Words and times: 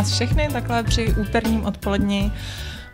vás 0.00 0.12
všechny 0.12 0.48
takhle 0.52 0.82
při 0.82 1.14
úterním 1.14 1.64
odpoledni. 1.64 2.32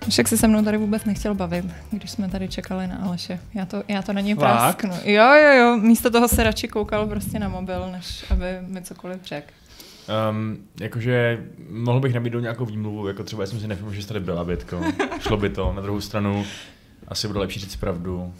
Však 0.08 0.28
se 0.28 0.36
se 0.36 0.48
mnou 0.48 0.64
tady 0.64 0.76
vůbec 0.76 1.04
nechtěl 1.04 1.34
bavit, 1.34 1.64
když 1.90 2.10
jsme 2.10 2.28
tady 2.28 2.48
čekali 2.48 2.86
na 2.86 2.96
Aleše. 2.96 3.40
Já 3.54 3.66
to, 3.66 3.82
já 3.88 4.02
to 4.02 4.12
na 4.12 4.20
něj 4.20 4.34
Fakt? 4.34 4.42
prasknu. 4.44 4.90
Jo, 5.04 5.24
jo, 5.34 5.52
jo. 5.58 5.76
Místo 5.76 6.10
toho 6.10 6.28
se 6.28 6.42
radši 6.44 6.68
koukal 6.68 7.06
prostě 7.06 7.38
na 7.38 7.48
mobil, 7.48 7.88
než 7.92 8.24
aby 8.30 8.44
mi 8.60 8.82
cokoliv 8.82 9.24
řekl. 9.24 9.46
Um, 10.30 10.58
jakože 10.80 11.44
mohl 11.70 12.00
bych 12.00 12.14
nabídnout 12.14 12.40
nějakou 12.40 12.64
výmluvu, 12.64 13.08
jako 13.08 13.24
třeba 13.24 13.46
jsem 13.46 13.60
si 13.60 13.68
nevím, 13.68 13.94
že 13.94 14.02
jsi 14.02 14.08
tady 14.08 14.20
byla, 14.20 14.44
Bětko. 14.44 14.80
Šlo 15.20 15.36
by 15.36 15.50
to. 15.50 15.72
Na 15.72 15.82
druhou 15.82 16.00
stranu 16.00 16.44
asi 17.08 17.26
bude 17.26 17.38
lepší 17.40 17.60
říct 17.60 17.76
pravdu. 17.76 18.34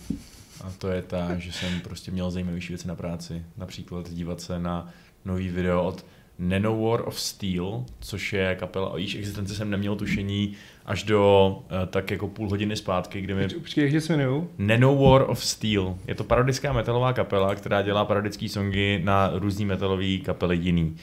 A 0.65 0.71
to 0.79 0.89
je 0.89 1.03
ta, 1.03 1.39
že 1.39 1.53
jsem 1.53 1.81
prostě 1.81 2.11
měl 2.11 2.31
zajímavější 2.31 2.69
věci 2.69 2.89
na 2.89 2.95
práci. 2.95 3.43
Například 3.57 4.11
dívat 4.11 4.41
se 4.41 4.59
na 4.59 4.89
nový 5.25 5.49
video 5.49 5.85
od 5.85 6.05
Nanowar 6.39 7.09
of 7.09 7.21
Steel, 7.21 7.85
což 8.01 8.33
je 8.33 8.57
kapela, 8.61 8.91
o 8.91 8.97
jejíž 8.97 9.15
existenci 9.15 9.55
jsem 9.55 9.71
neměl 9.71 9.97
tušení 9.97 10.53
až 10.87 11.03
do 11.03 11.49
uh, 11.59 11.87
tak 11.87 12.11
jako 12.11 12.29
půl 12.29 12.49
hodiny 12.49 12.77
zpátky, 12.77 13.21
kdy 13.21 13.35
mi 13.35 13.49
Počkej, 13.49 13.93
jak 13.93 14.03
se 14.03 14.15
jmenují? 14.15 14.45
Nanowar 14.59 15.31
of 15.31 15.45
Steel. 15.45 15.97
Je 16.07 16.15
to 16.15 16.25
parodická 16.25 16.73
metalová 16.73 17.13
kapela, 17.13 17.55
která 17.55 17.83
dělá 17.83 18.05
parodické 18.05 18.49
songy 18.49 19.01
na 19.05 19.31
různý 19.35 19.65
metalové 19.65 20.19
kapely 20.19 20.57
jiný. 20.57 20.97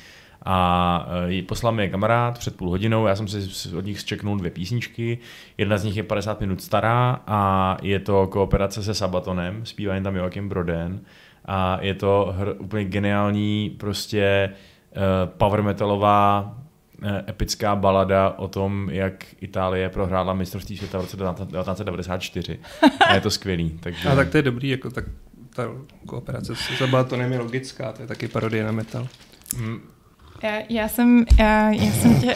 A 0.46 1.08
e, 1.30 1.42
poslal 1.42 1.74
mi 1.74 1.84
je 1.84 1.90
kamarád 1.90 2.40
před 2.40 2.56
půl 2.56 2.70
hodinou, 2.70 3.06
já 3.06 3.16
jsem 3.16 3.28
si 3.28 3.76
od 3.76 3.86
nich 3.86 4.00
zčeknul 4.00 4.38
dvě 4.38 4.52
písničky, 4.52 5.18
jedna 5.58 5.78
z 5.78 5.84
nich 5.84 5.98
je 5.98 6.04
50 6.04 6.42
minut 6.42 6.62
stará 6.62 7.22
a 7.28 7.78
je 7.82 8.00
to 8.00 8.28
kooperace 8.28 8.84
se 8.84 8.94
Sabatonem, 8.94 9.66
zpívá 9.66 9.94
jen 9.94 10.04
tam 10.04 10.16
Joachim 10.16 10.50
Broden 10.50 11.02
a 11.46 11.78
je 11.82 11.94
to 11.94 12.34
hr, 12.38 12.54
úplně 12.60 12.86
geniální 12.86 13.76
prostě 13.80 14.50
uh, 14.52 14.73
power 15.38 15.62
metalová 15.62 16.56
eh, 17.04 17.24
epická 17.30 17.76
balada 17.76 18.30
o 18.38 18.48
tom, 18.48 18.90
jak 18.92 19.26
Itálie 19.42 19.90
prohrála 19.90 20.34
mistrovství 20.34 20.78
světa 20.78 20.98
v 20.98 21.02
roce 21.02 21.18
1994. 21.18 22.60
A 23.08 23.14
je 23.14 23.22
to 23.22 23.30
skvělý. 23.32 23.70
Takže... 23.80 24.10
A 24.10 24.16
tak 24.16 24.30
to 24.30 24.38
je 24.38 24.44
dobrý, 24.44 24.70
jako 24.70 24.90
tak 24.90 25.06
ta 25.56 25.64
kooperace 26.06 26.56
s 26.56 26.80
Zabatonem 26.80 27.32
je 27.32 27.40
logická, 27.40 27.92
to 27.92 28.02
je 28.02 28.08
taky 28.08 28.28
parodie 28.28 28.64
na 28.64 28.72
metal. 28.72 29.08
Mm, 29.58 29.82
Já, 30.44 30.62
já, 30.70 30.88
jsem, 30.88 31.26
já, 31.40 31.70
já 31.72 31.92
jsem 31.92 32.22
tě... 32.22 32.36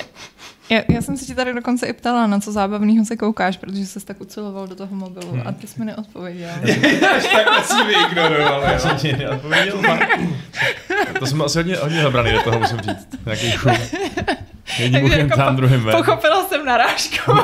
Já, 0.69 0.81
já 0.89 1.01
jsem 1.01 1.17
se 1.17 1.25
ti 1.25 1.35
tady 1.35 1.53
dokonce 1.53 1.85
i 1.87 1.93
ptala, 1.93 2.27
na 2.27 2.39
co 2.39 2.51
zábavného 2.51 3.05
se 3.05 3.15
koukáš, 3.17 3.57
protože 3.57 3.85
jsi 3.85 4.05
tak 4.05 4.21
uciloval 4.21 4.67
do 4.67 4.75
toho 4.75 4.95
mobilu 4.95 5.31
Hmm. 5.31 5.43
a 5.45 5.51
ty 5.51 5.67
jsi 5.67 5.79
mi 5.79 5.85
neodpověděl. 5.85 6.49
Až 7.17 7.23
tak 7.27 7.47
asi 7.47 7.73
vyignoroval, 7.83 8.61
Já 8.63 8.79
jsem 8.79 8.95
ti 8.97 9.13
neodpověděl. 9.13 9.81
to 11.19 11.25
jsem 11.25 11.41
asi 11.41 11.57
hodně, 11.57 11.75
hodně 11.75 12.01
zabraný 12.01 12.31
do 12.31 12.41
toho, 12.41 12.59
musím 12.59 12.77
říct. 12.79 13.07
Nějaký 13.25 13.51
šum. 13.51 13.71
Jedním 14.79 15.03
uchem 15.05 15.19
jako 15.19 15.37
tam, 15.37 15.55
po- 15.55 15.61
druhým 15.61 15.83
ven. 15.83 15.95
Pochopila 15.97 16.47
jsem 16.47 16.65
narážku. 16.65 17.31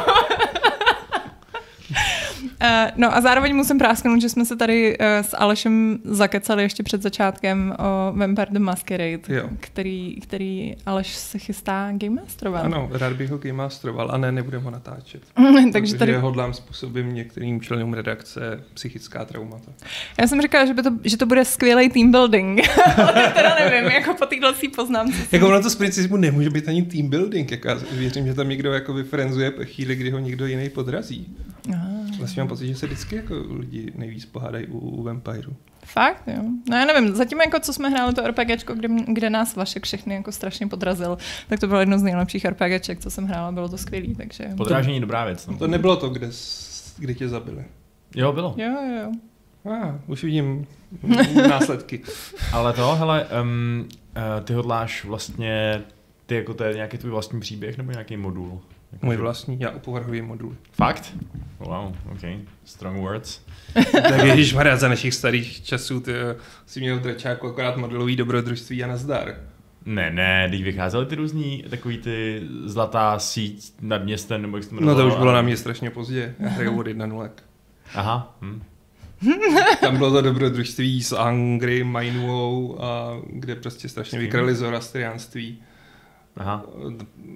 Uh, 2.61 2.91
no 2.95 3.15
a 3.15 3.21
zároveň 3.21 3.55
musím 3.55 3.77
prásknout, 3.77 4.21
že 4.21 4.29
jsme 4.29 4.45
se 4.45 4.55
tady 4.55 4.97
uh, 4.97 5.05
s 5.05 5.37
Alešem 5.37 5.99
zakecali 6.03 6.63
ještě 6.63 6.83
před 6.83 7.01
začátkem 7.01 7.75
o 7.79 8.13
Vampire 8.17 8.51
the 8.51 8.59
Masquerade, 8.59 9.19
Jo. 9.29 9.49
který, 9.59 10.15
který 10.21 10.75
Aleš 10.85 11.15
se 11.15 11.37
chystá 11.37 11.89
game 11.91 12.21
masterovat. 12.21 12.65
Ano, 12.65 12.89
rád 12.91 13.13
bych 13.13 13.29
ho 13.31 13.37
gamemasteroval 13.37 14.11
a 14.11 14.17
ne, 14.17 14.31
nebudem 14.31 14.63
ho 14.63 14.71
natáčet. 14.71 15.21
Takže 15.73 15.95
tady, 15.95 16.13
hodlám 16.13 16.53
způsobím 16.53 17.13
některým 17.13 17.61
členům 17.61 17.93
redakce 17.93 18.63
psychická 18.73 19.25
traumata. 19.25 19.71
já 20.19 20.27
jsem 20.27 20.41
říkala, 20.41 20.65
že, 20.65 20.73
by 20.73 20.83
to, 20.83 20.89
že 21.03 21.17
to 21.17 21.25
bude 21.25 21.45
skvělý 21.45 21.89
team 21.89 22.11
building, 22.11 22.61
ale 22.97 23.31
teda 23.35 23.55
nevím, 23.59 23.91
jako 23.91 24.13
po 24.13 24.25
téhle 24.25 24.53
poznámce. 24.75 25.17
Jako 25.31 25.47
ono 25.47 25.61
to 25.61 25.69
z 25.69 25.75
principu 25.75 26.17
nemůže 26.17 26.49
být 26.49 26.67
ani 26.67 26.83
team 26.83 27.09
building, 27.09 27.51
jako 27.51 27.67
já 27.67 27.77
věřím, 27.91 28.27
že 28.27 28.33
tam 28.33 28.49
někdo 28.49 28.73
jako 28.73 28.93
vyfrenzuje 28.93 29.53
chvíli, 29.63 29.95
kdy 29.95 30.09
ho 30.11 30.19
někdo 30.19 30.45
jiný 30.45 30.69
podrazí. 30.69 31.35
Aha. 31.73 31.87
Vlastně 32.17 32.42
mám 32.43 32.49
pocit, 32.49 32.67
že 32.67 32.75
se 32.75 32.85
vždycky 32.85 33.15
jako 33.15 33.35
lidi 33.49 33.91
nejvíc 33.95 34.25
pohádají 34.25 34.67
u, 34.67 34.79
u 34.79 35.03
Vampireu. 35.03 35.53
Fakt, 35.85 36.23
jo. 36.27 36.43
No 36.69 36.77
já 36.77 36.85
nevím, 36.85 37.15
zatím 37.15 37.41
jako 37.41 37.59
co 37.59 37.73
jsme 37.73 37.89
hráli 37.89 38.13
to 38.13 38.27
RPGčko, 38.27 38.75
kde, 38.75 38.87
kde 39.07 39.29
nás 39.29 39.55
Vašek 39.55 39.83
všechny 39.83 40.15
jako 40.15 40.31
strašně 40.31 40.67
podrazil, 40.67 41.17
tak 41.47 41.59
to 41.59 41.67
bylo 41.67 41.79
jedno 41.79 41.99
z 41.99 42.03
nejlepších 42.03 42.45
RPGček, 42.45 42.99
co 42.99 43.09
jsem 43.09 43.25
hrála, 43.25 43.51
bylo 43.51 43.69
to 43.69 43.77
skvělý, 43.77 44.15
takže... 44.15 44.49
Podrážení 44.57 44.95
je 44.95 45.01
dobrá 45.01 45.25
věc. 45.25 45.47
No. 45.47 45.57
To 45.57 45.67
nebylo 45.67 45.95
to, 45.95 46.09
kde, 46.09 46.29
kde 46.97 47.13
tě 47.13 47.29
zabili. 47.29 47.65
Jo, 48.15 48.33
bylo. 48.33 48.55
Jo, 48.57 48.67
jo, 48.67 49.01
jo. 49.01 49.11
A, 49.65 49.75
ah, 49.75 49.99
už 50.07 50.23
vidím 50.23 50.67
následky. 51.49 52.01
Ale 52.53 52.73
to, 52.73 52.95
hele, 52.95 53.27
um, 53.41 53.87
uh, 54.17 54.43
ty 54.43 54.53
hodláš 54.53 55.05
vlastně, 55.05 55.81
ty 56.25 56.35
jako 56.35 56.53
to 56.53 56.63
je 56.63 56.73
nějaký 56.73 56.97
tvůj 56.97 57.11
vlastní 57.11 57.39
příběh 57.39 57.77
nebo 57.77 57.91
nějaký 57.91 58.17
modul? 58.17 58.61
Jako, 58.93 59.05
Můj 59.05 59.15
že- 59.15 59.21
vlastní, 59.21 59.57
já 59.59 59.69
upovrhuji 59.69 60.21
modul. 60.21 60.55
Fakt? 60.71 61.13
Wow, 61.59 61.95
ok. 62.11 62.21
Strong 62.65 62.97
words. 63.01 63.41
tak 63.91 64.23
Ježíš 64.25 64.53
Maria, 64.53 64.75
za 64.77 64.87
našich 64.89 65.13
starých 65.13 65.63
časů 65.63 65.99
ty 65.99 66.11
eh, 66.13 66.35
si 66.65 66.79
měl 66.79 66.97
v 66.99 67.01
dračáku 67.01 67.47
akorát 67.47 67.77
modelový 67.77 68.15
dobrodružství 68.15 68.83
a 68.83 68.87
nazdar. 68.87 69.35
Ne, 69.85 70.11
ne, 70.11 70.45
když 70.49 70.63
vycházely 70.63 71.05
ty 71.05 71.15
různý 71.15 71.65
takový 71.69 71.97
ty 71.97 72.41
zlatá 72.65 73.19
síť 73.19 73.73
nad 73.81 74.03
městem, 74.03 74.41
nebo 74.41 74.57
jak 74.57 74.63
se 74.63 74.75
No 74.79 74.95
to 74.95 75.07
už 75.07 75.15
bylo 75.15 75.29
a- 75.31 75.33
na 75.33 75.41
mě 75.41 75.57
strašně 75.57 75.89
pozdě. 75.89 76.35
Já 76.39 76.49
hraju 76.49 76.79
od 76.79 76.87
jedna 76.87 77.05
nulek. 77.05 77.43
Aha, 77.95 78.37
hm. 78.41 78.61
Tam 79.81 79.97
bylo 79.97 80.11
to 80.11 80.21
dobrodružství 80.21 81.03
s 81.03 81.17
Angry, 81.17 81.83
Mainuou, 81.83 82.77
a 82.81 83.17
kde 83.29 83.55
prostě 83.55 83.89
strašně 83.89 84.19
vykrali 84.19 84.55
zoroastriánství. 84.55 85.57
Aha. 86.37 86.63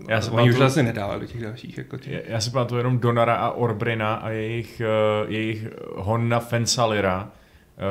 Já 0.10 0.22
se 0.22 0.32
Oni 0.32 0.50
už 0.50 0.56
pamatuju- 0.56 0.60
vlastně 0.60 0.84
nedávali 0.84 1.20
do 1.20 1.26
těch 1.26 1.42
dalších. 1.42 1.78
Jako 1.78 1.98
těch. 1.98 2.14
Já- 2.14 2.20
Já 2.34 2.40
si 2.42 2.52
pamatuju 2.52 2.78
jenom 2.78 3.00
Donara 3.00 3.36
a 3.36 3.52
Orbrina 3.52 4.16
a 4.16 4.30
jejich, 4.30 4.82
uh, 5.26 5.32
jejich 5.32 5.68
hon 5.96 6.30
na 6.30 6.40
Fensalira, 6.40 7.24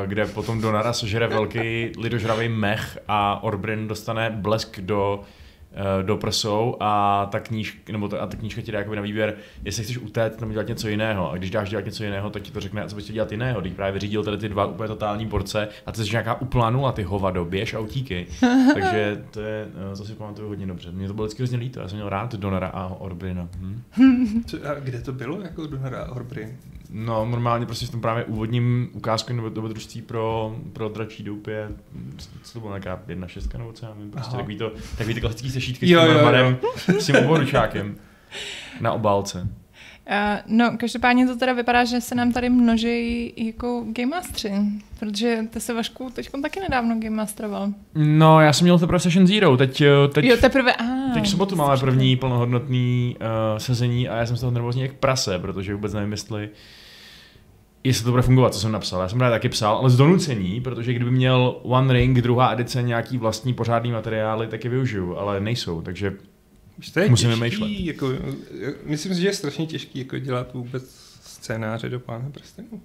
uh, 0.02 0.06
kde 0.08 0.26
potom 0.26 0.60
Donara 0.60 0.92
sežere 0.92 1.26
velký 1.26 1.92
lidožravý 1.98 2.48
mech 2.48 2.98
a 3.08 3.42
Orbrin 3.42 3.88
dostane 3.88 4.30
blesk 4.30 4.80
do, 4.80 5.18
uh, 5.20 5.26
do 6.02 6.16
prsou 6.16 6.76
a 6.80 7.26
ta, 7.32 7.40
kníž, 7.40 7.82
nebo 7.92 8.08
ta, 8.08 8.18
a 8.18 8.26
ta 8.26 8.36
knížka 8.36 8.62
ti 8.62 8.72
dá 8.72 8.78
jakoby 8.78 8.96
na 8.96 9.02
výběr, 9.02 9.34
jestli 9.64 9.84
chceš 9.84 9.98
utéct 9.98 10.40
nebo 10.40 10.52
dělat 10.52 10.68
něco 10.68 10.88
jiného. 10.88 11.30
A 11.30 11.36
když 11.36 11.50
dáš 11.50 11.70
dělat 11.70 11.84
něco 11.84 12.04
jiného, 12.04 12.30
tak 12.30 12.42
ti 12.42 12.50
to 12.50 12.60
řekne, 12.60 12.88
co 12.88 12.96
bys 12.96 13.04
chtěl 13.04 13.14
dělat 13.14 13.32
jiného. 13.32 13.60
Když 13.60 13.72
právě 13.72 13.92
vyřídil 13.92 14.24
tady 14.24 14.36
ty 14.36 14.48
dva 14.48 14.66
úplně 14.66 14.88
totální 14.88 15.26
porce 15.26 15.68
a 15.86 15.92
ty 15.92 16.04
jsi 16.04 16.10
nějaká 16.10 16.40
úplná 16.40 16.70
nula, 16.70 16.92
ty 16.92 17.02
hovado, 17.02 17.44
běž 17.44 17.74
a 17.74 17.78
utíkej. 17.78 18.26
Takže 18.74 19.24
to 19.30 19.40
je, 19.40 19.66
eh, 19.92 19.96
to 19.96 20.04
si 20.04 20.12
pamatuju 20.12 20.48
hodně 20.48 20.66
dobře. 20.66 20.92
Mě 20.92 21.08
to 21.08 21.14
bylo 21.14 21.26
vždycky 21.26 21.42
hrozně 21.42 21.58
líto, 21.58 21.80
já 21.80 21.88
jsem 21.88 21.96
měl 21.96 22.08
rád 22.08 22.34
Donara 22.34 22.68
a 22.68 22.86
Orbrina. 22.86 23.48
Hm? 23.96 24.42
Co, 24.46 24.56
a 24.68 24.74
kde 24.74 25.00
to 25.00 25.12
bylo, 25.12 25.40
jako 25.40 25.66
Donara 25.66 26.02
a 26.02 26.10
Orbrin? 26.10 26.56
No, 26.90 27.26
normálně 27.26 27.66
prostě 27.66 27.86
v 27.86 27.90
tom 27.90 28.00
právě 28.00 28.24
úvodním 28.24 28.88
ukázku 28.92 29.32
nebo 29.32 29.48
dobrodružství 29.48 30.02
pro, 30.02 30.56
pro 30.72 30.88
dračí 30.88 31.22
doup 31.22 31.46
je, 31.46 31.68
co 32.42 32.52
to 32.52 32.60
bylo 32.60 32.72
nějaká 32.72 33.02
jedna 33.08 33.28
šestka 33.28 33.58
nebo 33.58 33.72
co 33.72 33.86
já 33.86 33.94
nevím, 33.94 34.10
prostě 34.10 34.28
Aha. 34.28 34.38
takový 34.38 34.56
to, 34.56 34.72
takový 34.98 35.14
ty 35.14 35.20
klasický 35.20 35.50
sešítky 35.50 35.90
Jo, 35.90 36.00
s 36.00 36.04
tím. 36.04 36.14
Normanem, 36.14 36.58
s 36.98 37.06
tím 37.06 37.16
uvodučákem 37.16 37.96
na 38.80 38.92
obálce. 38.92 39.48
Uh, 40.10 40.56
no, 40.56 40.76
každopádně 40.78 41.26
to 41.26 41.36
teda 41.36 41.52
vypadá, 41.52 41.84
že 41.84 42.00
se 42.00 42.14
nám 42.14 42.32
tady 42.32 42.50
množí 42.50 43.32
jako 43.36 43.84
game 43.86 44.06
mastery, 44.10 44.54
protože 44.98 45.38
ty 45.50 45.60
se 45.60 45.74
Vašku 45.74 46.10
teď 46.10 46.30
taky 46.42 46.60
nedávno 46.60 46.94
game 46.94 47.16
masteroval. 47.16 47.68
No, 47.94 48.40
já 48.40 48.52
jsem 48.52 48.64
měl 48.64 48.78
teprve 48.78 49.00
Session 49.00 49.26
Zero, 49.26 49.56
teď, 49.56 49.80
eh, 49.80 50.08
teď, 50.12 50.24
Jo, 50.24 50.36
teprve, 50.40 50.74
a. 50.74 50.84
teď 51.14 51.24
v 51.24 51.28
sobotu 51.28 51.56
máme 51.56 51.76
první 51.76 52.16
plnohodnotný 52.16 53.16
uh, 53.20 53.58
sezení 53.58 54.08
a 54.08 54.16
já 54.16 54.26
jsem 54.26 54.36
z 54.36 54.40
toho 54.40 54.52
nervózní 54.52 54.82
jak 54.82 54.92
prase, 54.92 55.38
protože 55.38 55.74
vůbec 55.74 55.92
nevím, 55.94 56.12
jestli 56.12 56.48
jestli 57.86 58.04
to 58.04 58.10
bude 58.10 58.22
fungovat, 58.22 58.54
co 58.54 58.60
jsem 58.60 58.72
napsal. 58.72 59.00
Já 59.00 59.08
jsem 59.08 59.18
právě 59.18 59.34
taky 59.38 59.48
psal, 59.48 59.76
ale 59.76 59.90
z 59.90 59.96
donucení, 59.96 60.60
protože 60.60 60.92
kdyby 60.92 61.10
měl 61.10 61.56
One 61.62 61.92
Ring, 61.94 62.18
druhá 62.20 62.52
edice, 62.52 62.82
nějaký 62.82 63.18
vlastní 63.18 63.54
pořádný 63.54 63.92
materiály, 63.92 64.46
tak 64.46 64.64
je 64.64 64.70
využiju, 64.70 65.16
ale 65.16 65.40
nejsou, 65.40 65.82
takže 65.82 66.12
to 66.94 67.00
je 67.00 67.08
Musím 67.08 67.28
těžký, 67.28 67.40
vymýšlet. 67.40 67.70
jako, 67.70 68.08
myslím 68.84 69.14
si, 69.14 69.20
že 69.20 69.28
je 69.28 69.32
strašně 69.32 69.66
těžký 69.66 69.98
jako 69.98 70.18
dělat 70.18 70.54
vůbec 70.54 70.84
scénáře 71.24 71.88
do 71.88 72.00
Pána 72.00 72.30
prstenů. 72.32 72.80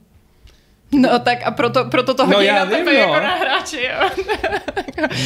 No 0.94 1.20
tak 1.20 1.38
a 1.46 1.52
proto, 1.52 1.86
proto 1.86 2.14
to 2.14 2.26
No, 2.28 2.34
hodí 2.36 2.48
já 2.48 2.56
na 2.56 2.64
vím, 2.64 2.78
tebe 2.78 2.94
no. 2.94 3.00
jako 3.00 3.14
na 3.14 3.36
hráči, 3.36 3.78
jo. 3.84 4.10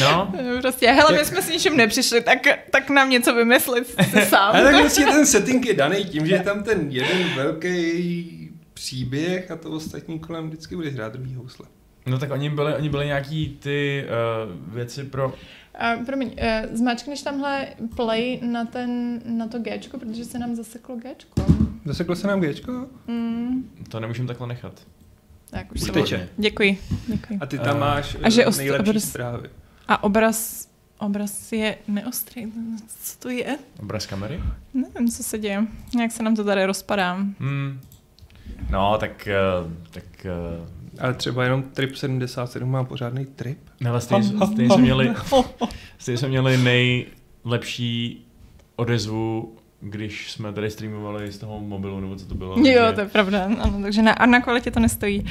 no, 0.00 0.32
Prostě, 0.60 0.86
hele, 0.92 1.12
my 1.18 1.24
jsme 1.24 1.42
s 1.42 1.48
ničím 1.50 1.76
nepřišli, 1.76 2.20
tak, 2.20 2.38
tak 2.70 2.90
nám 2.90 3.10
něco 3.10 3.34
vymyslit 3.34 3.86
si 4.10 4.20
sám. 4.26 4.54
Ale 4.56 4.62
tak 4.72 4.80
prostě 4.80 5.04
ten 5.04 5.26
setting 5.26 5.66
je 5.66 5.74
daný 5.74 6.04
tím, 6.04 6.26
že 6.26 6.34
je 6.34 6.40
tam 6.40 6.62
ten 6.62 6.86
jeden 6.90 7.18
velký 7.36 8.35
příběh 8.80 9.50
a 9.50 9.56
to 9.56 9.70
ostatní 9.70 10.18
kolem 10.18 10.46
vždycky 10.48 10.76
bude 10.76 10.90
hrát 10.90 11.12
druhý 11.12 11.34
housle. 11.34 11.66
no 12.06 12.18
tak 12.18 12.30
oni 12.30 12.50
byli, 12.50 12.74
oni 12.74 12.88
byli 12.88 13.06
nějaký 13.06 13.56
ty 13.62 14.04
uh, 14.06 14.74
věci 14.74 15.04
pro... 15.04 15.34
A, 15.74 15.96
promiň, 16.06 16.28
uh, 16.28 16.76
zmáčkneš 16.76 17.22
tamhle 17.22 17.66
play 17.96 18.40
na, 18.42 18.64
ten, 18.64 19.20
na 19.26 19.48
to 19.48 19.58
Gčko, 19.58 19.98
protože 19.98 20.24
se 20.24 20.38
nám 20.38 20.54
zaseklo 20.54 20.96
Gčko. 20.96 21.46
Zaseklo 21.84 22.16
se 22.16 22.26
nám 22.26 22.40
Gčko? 22.40 22.86
Mm, 23.06 23.70
To 23.88 24.00
nemůžeme 24.00 24.28
takhle 24.28 24.46
nechat. 24.46 24.86
tak 25.50 25.72
už 25.72 25.80
teče. 25.80 26.28
Děkuji, 26.36 26.78
děkuji. 27.06 27.38
A 27.40 27.46
ty 27.46 27.58
tam 27.58 27.76
Eh, 27.76 27.80
máš 27.80 28.16
a 28.22 28.30
že 28.30 28.42
eh, 28.42 28.46
ost- 28.46 28.56
nejlepší 28.58 28.90
obraz- 28.90 29.04
zprávy. 29.08 29.48
A 29.88 30.02
obraz 30.02 30.68
Obraz 30.98 31.52
je 31.52 31.78
neostrý. 31.88 32.52
Co 33.02 33.18
to 33.18 33.28
je? 33.28 33.58
Obraz 33.80 34.06
kamery? 34.06 34.40
Nevím, 34.74 35.08
co 35.08 35.22
se 35.22 35.38
děje. 35.38 35.66
Jak 36.00 36.12
se 36.12 36.22
nám 36.22 36.36
to 36.36 36.44
tady 36.44 36.66
rozpadá. 36.66 37.14
Hmm. 37.14 37.80
No, 38.70 38.98
tak, 38.98 39.26
eh, 39.28 39.34
tak 39.90 40.04
eh, 40.26 41.00
Ale 41.00 41.14
třeba 41.14 41.44
jenom 41.44 41.62
Trip 41.62 41.96
77 41.96 42.70
má 42.70 42.84
pořádný 42.84 43.26
trip. 43.26 43.58
No, 43.80 43.90
ale 43.90 44.00
stejně, 44.00 44.24
stejně, 44.52 44.70
jsme 44.70 44.82
měli, 44.82 45.14
stejně 45.98 46.18
jsme 46.18 46.28
měli 46.28 46.56
nejlepší 46.56 48.26
odezvu, 48.76 49.56
když 49.80 50.32
jsme 50.32 50.52
tady 50.52 50.70
streamovali 50.70 51.32
z 51.32 51.38
toho 51.38 51.60
mobilu, 51.60 52.00
nebo 52.00 52.16
co 52.16 52.26
to 52.26 52.34
bylo. 52.34 52.58
Jo, 52.58 52.62
takže- 52.62 52.92
to 52.94 53.00
je 53.00 53.06
pravda. 53.06 53.44
Ano, 53.44 53.78
takže 53.82 54.02
na, 54.02 54.12
a 54.12 54.26
na 54.26 54.40
kvalitě 54.40 54.70
to 54.70 54.80
nestojí. 54.80 55.20
Uh, 55.20 55.26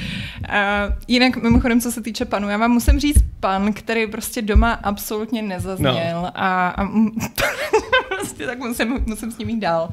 jinak 1.08 1.36
mimochodem, 1.36 1.80
co 1.80 1.92
se 1.92 2.02
týče 2.02 2.24
panu, 2.24 2.48
já 2.48 2.56
vám 2.56 2.70
musím 2.70 3.00
říct 3.00 3.24
pan, 3.40 3.72
který 3.72 4.06
prostě 4.06 4.42
doma 4.42 4.72
absolutně 4.72 5.42
nezazněl 5.42 6.22
no. 6.22 6.30
a, 6.34 6.68
a 6.68 6.88
prostě 8.08 8.46
tak 8.46 8.58
musím, 8.58 9.04
musím 9.06 9.32
s 9.32 9.38
ním 9.38 9.48
jít 9.48 9.60
dál. 9.60 9.88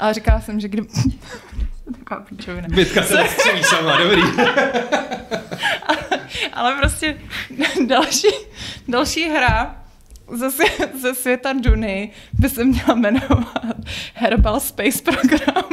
Ale 0.00 0.14
říkala 0.14 0.40
jsem, 0.40 0.60
že 0.60 0.68
kdy... 0.68 0.82
Taková 1.92 2.20
píčovina. 2.20 2.68
Bitka 2.68 3.02
se 3.02 3.16
nestřelí 3.16 3.64
sama, 3.64 3.98
dobrý. 3.98 4.22
Ale 6.52 6.74
prostě 6.78 7.18
další, 7.86 8.28
další 8.88 9.28
hra 9.28 9.82
ze, 10.32 10.48
ze 11.00 11.14
světa 11.14 11.52
Duny 11.52 12.10
by 12.32 12.48
se 12.48 12.64
měla 12.64 12.94
jmenovat 12.94 13.76
Herbal 14.14 14.60
Space 14.60 15.02
Program. 15.02 15.64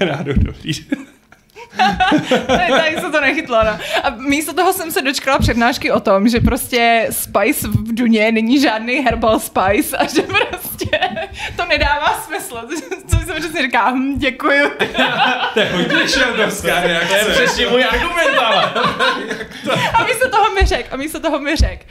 Náhodou 0.06 0.32
dobrý. 0.32 0.72
Tady 2.46 2.96
se 3.00 3.10
to 3.10 3.20
nechytlo, 3.20 3.56
no. 3.64 3.78
A 4.02 4.10
místo 4.10 4.52
toho 4.52 4.72
jsem 4.72 4.90
se 4.90 5.02
dočkala 5.02 5.38
přednášky 5.38 5.92
o 5.92 6.00
tom, 6.00 6.28
že 6.28 6.40
prostě 6.40 7.06
spice 7.10 7.68
v 7.68 7.94
Duně 7.94 8.32
není 8.32 8.60
žádný 8.60 8.94
herbal 8.94 9.40
spice 9.40 9.96
a 9.96 10.06
že 10.06 10.22
prostě 10.22 10.98
to 11.56 11.64
nedává 11.66 12.22
smysl. 12.26 12.68
Co 13.10 13.16
jsem 13.16 13.36
přesně 13.40 13.62
říká, 13.62 13.90
hm, 13.90 14.18
děkuju. 14.18 14.70
To 15.54 15.60
je 15.60 15.66
hodně 15.72 16.08
šeldovská 16.08 16.80
reakce. 16.80 17.30
Přesně 17.30 17.66
můj 17.66 17.84
argument, 17.84 18.38
ale. 18.38 18.72
A 19.94 20.04
místo 20.04 20.30
toho 20.30 20.50
mi 20.50 20.66
řek, 20.66 20.86
a 20.92 20.96
místo 20.96 21.20
toho 21.20 21.38
mi 21.38 21.56
řek, 21.56 21.86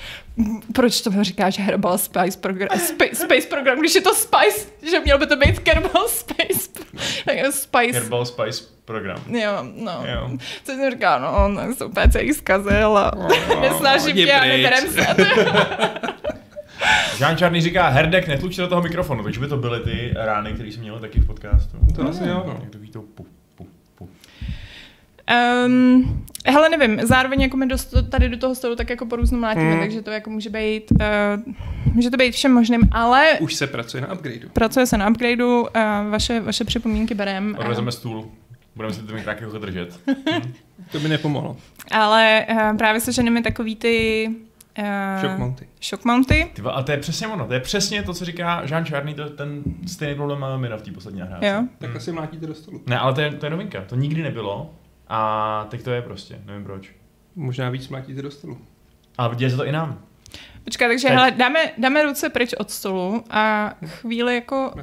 proč 0.74 1.02
to 1.02 1.12
říkáš 1.22 1.60
herbal 1.60 1.98
spice 1.98 2.40
program, 2.40 2.70
space, 2.80 3.16
space 3.16 3.48
program, 3.48 3.80
když 3.80 3.96
je 3.96 4.02
to 4.02 4.16
spice, 4.16 4.68
že 4.92 5.00
měl 5.00 5.18
by 5.18 5.28
to 5.28 5.36
být 5.36 5.60
kerbal 5.60 6.08
space, 6.08 6.60
spice. 7.52 8.00
Herbal 8.00 8.26
Spice 8.26 8.64
program. 8.86 9.18
Jo, 9.28 9.52
no. 9.76 10.04
Jo. 10.06 10.30
Co 10.64 10.72
jsem 10.72 10.92
říkal, 10.92 11.20
no, 11.20 11.46
on 11.46 11.56
tak 11.56 11.78
se 11.78 11.86
úplně 11.86 12.10
celý 12.10 12.34
zkazil 12.34 12.98
a 12.98 13.12
nesnáším 13.62 14.06
hodně 14.08 14.26
tě 14.26 14.34
a 14.34 14.46
neberem 14.46 14.92
se. 14.94 15.08
Jean 17.20 17.38
Čarný 17.38 17.62
říká, 17.62 17.90
Herdek, 17.90 18.28
netluč 18.28 18.56
do 18.56 18.68
toho 18.68 18.82
mikrofonu, 18.82 19.24
takže 19.24 19.40
by 19.40 19.48
to 19.48 19.58
byly 19.58 19.80
ty 19.80 20.14
rány, 20.16 20.54
které 20.54 20.70
jsme 20.70 20.82
měli 20.82 21.00
taky 21.00 21.20
v 21.20 21.28
podcastu. 21.28 21.78
To 21.96 22.10
asi 22.10 22.24
jo, 22.28 22.44
no. 22.48 22.54
Jak 22.62 22.70
takový 22.72 22.90
to 22.92 23.02
pu, 23.02 23.26
pu, 23.56 23.68
pu. 23.96 24.10
Um, 25.66 26.26
hele, 26.46 26.70
nevím, 26.70 27.00
zároveň 27.08 27.42
jako 27.42 27.58
my 27.58 27.68
dost, 27.68 27.94
tady 28.10 28.30
do 28.30 28.38
toho 28.38 28.56
stolu 28.56 28.76
tak 28.76 28.90
jako 28.90 29.06
po 29.06 29.16
různu 29.16 29.40
mlátíme, 29.40 29.72
Hmm. 29.72 29.80
takže 29.80 30.02
to 30.02 30.12
jako 30.12 30.30
může 30.30 30.50
být, 30.50 30.92
uh, 30.92 31.54
může 31.94 32.10
to 32.10 32.18
být 32.18 32.32
všem 32.34 32.54
možným, 32.54 32.82
ale 32.92 33.24
Už 33.40 33.54
se 33.56 33.68
pracuje 33.68 34.02
na 34.02 34.14
upgradeu. 34.14 34.50
pracuje 34.54 34.86
se 34.86 34.98
na 34.98 35.10
upgradeu, 35.10 35.62
uh, 35.62 35.68
vaše, 36.10 36.40
vaše 36.40 36.64
připomínky 36.64 37.14
berem. 37.14 37.56
Odvezeme 37.60 37.92
stůl. 37.92 38.28
Budeme 38.76 38.94
si 38.94 39.02
to 39.02 39.14
mít 39.14 39.28
jako 39.28 39.58
držet. 39.60 40.00
To 40.92 41.00
by 41.00 41.10
nepomohlo. 41.10 41.58
Ale 41.92 42.46
uh, 42.52 42.78
právě 42.78 43.02
se 43.02 43.12
ženeme 43.12 43.42
takový 43.44 43.76
ty... 43.76 44.30
Uh, 44.80 45.22
Shock 45.22 45.38
mounty. 45.40 45.68
Shock 45.84 46.06
mounty. 46.06 46.52
A 46.72 46.84
to 46.84 46.92
je 46.92 46.98
přesně 46.98 47.28
ono, 47.28 47.48
to 47.48 47.54
je 47.54 47.60
přesně 47.60 48.04
to, 48.04 48.14
co 48.14 48.26
říká 48.26 48.62
Jean 48.66 48.86
Čarný, 48.86 49.14
to, 49.14 49.30
ten 49.30 49.64
stejný 49.88 50.16
problém 50.16 50.40
máme 50.40 50.58
my 50.58 50.70
na 50.70 50.78
v 50.78 50.82
té 50.82 50.92
poslední 50.92 51.20
nahrávce. 51.20 51.48
Jo. 51.48 51.64
Tak 51.78 51.90
Hmm. 51.90 51.98
asi 51.98 52.12
mlátíte 52.12 52.48
do 52.48 52.56
stolu. 52.56 52.82
Ne, 52.88 53.00
ale 53.00 53.14
to 53.14 53.22
je, 53.22 53.32
to 53.34 53.46
je 53.46 53.50
novinka, 53.50 53.82
to 53.82 53.96
nikdy 53.96 54.24
nebylo 54.24 54.74
a 55.08 55.66
teď 55.70 55.84
to 55.84 55.92
je 55.92 56.02
prostě, 56.02 56.40
nevím 56.46 56.64
proč. 56.64 56.92
Možná 57.36 57.70
víc 57.70 57.90
mlátíte 57.90 58.22
do 58.22 58.32
stolu. 58.32 58.58
Ale 59.18 59.36
děje 59.36 59.50
se 59.50 59.58
to 59.58 59.66
i 59.66 59.72
nám. 59.72 60.00
Počkej, 60.64 60.88
takže 60.88 61.08
Teď. 61.08 61.18
hele, 61.18 61.32
dáme, 61.32 61.60
dáme 61.78 62.04
ruce 62.04 62.30
pryč 62.30 62.54
od 62.54 62.72
stolu 62.72 63.24
a 63.30 63.74
chvíli 63.86 64.36
jako 64.36 64.74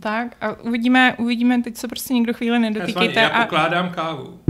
tak 0.00 0.36
a 0.40 0.52
uvidíme, 0.60 1.14
uvidíme, 1.18 1.62
teď 1.62 1.76
se 1.76 1.88
prostě 1.88 2.14
nikdo 2.14 2.34
chvíli 2.34 2.58
nedotýkejte 2.58 3.20
já 3.20 3.28
a, 3.28 3.42
pokládám 3.42 3.90
kávu. 3.90 4.40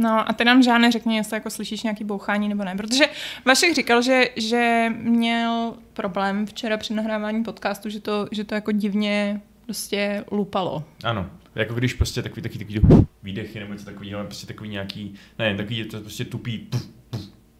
No 0.00 0.30
a 0.30 0.32
ty 0.32 0.44
nám 0.44 0.62
žádné 0.62 0.92
řekni, 0.92 1.16
jestli 1.16 1.36
jako 1.36 1.50
slyšíš 1.50 1.82
nějaký 1.82 2.04
bouchání 2.04 2.48
nebo 2.48 2.64
ne, 2.64 2.76
protože 2.76 3.04
Vašek 3.44 3.74
říkal, 3.74 4.02
že, 4.02 4.24
že 4.36 4.92
měl 4.98 5.74
problém 5.92 6.46
včera 6.46 6.76
při 6.76 6.94
nahrávání 6.94 7.44
podcastu, 7.44 7.88
že 7.88 8.00
to, 8.00 8.28
že 8.30 8.44
to 8.44 8.54
jako 8.54 8.72
divně 8.72 9.40
prostě 9.64 10.24
lupalo. 10.30 10.84
Ano, 11.04 11.26
jako 11.54 11.74
když 11.74 11.94
prostě 11.94 12.22
takový, 12.22 12.42
takový, 12.42 12.64
takový 12.64 13.06
výdechy 13.22 13.60
nebo 13.60 13.72
něco 13.72 13.84
takového, 13.84 14.18
ale 14.18 14.26
prostě 14.26 14.46
takový 14.46 14.68
nějaký, 14.68 15.14
ne, 15.38 15.56
takový 15.56 15.84
to 15.84 16.00
prostě 16.00 16.24
tupý, 16.24 16.58
puf, 16.58 16.88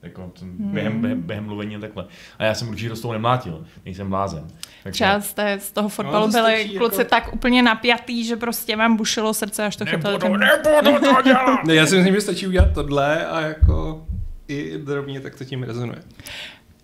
jako 0.02 0.32
to, 0.38 0.44
během, 0.44 1.00
během, 1.00 1.22
během, 1.22 1.44
mluvení 1.44 1.76
a 1.76 1.80
takhle. 1.80 2.06
A 2.38 2.44
já 2.44 2.54
jsem 2.54 2.68
určitě 2.68 2.88
do 2.88 3.00
toho 3.00 3.12
nemlátil, 3.12 3.64
nejsem 3.84 4.08
blázen. 4.10 4.46
Takže 4.82 4.92
Třeba 4.96 5.20
z, 5.20 5.34
té, 5.34 5.60
z 5.60 5.72
toho 5.72 5.88
fotbalu 5.88 6.26
to 6.26 6.32
byli 6.32 6.60
stačí 6.60 6.78
kluci 6.78 7.00
jako- 7.00 7.10
tak 7.10 7.32
úplně 7.34 7.62
napjatý, 7.62 8.24
že 8.24 8.36
prostě 8.36 8.76
vám 8.76 8.96
bušilo 8.96 9.34
srdce, 9.34 9.64
až 9.64 9.76
to 9.76 9.86
chytali. 9.86 10.18
nebudu, 10.18 10.36
nebudu 10.82 10.98
to 11.14 11.22
dělat! 11.24 11.64
Ne, 11.64 11.74
já 11.74 11.86
si 11.86 11.96
myslím, 11.96 12.14
že 12.14 12.20
stačí 12.20 12.46
udělat 12.46 12.74
tohle 12.74 13.26
a 13.26 13.40
jako 13.40 14.06
i 14.48 14.78
drobně 14.78 15.20
tak 15.20 15.34
to 15.36 15.44
tím 15.44 15.62
rezonuje. 15.62 15.98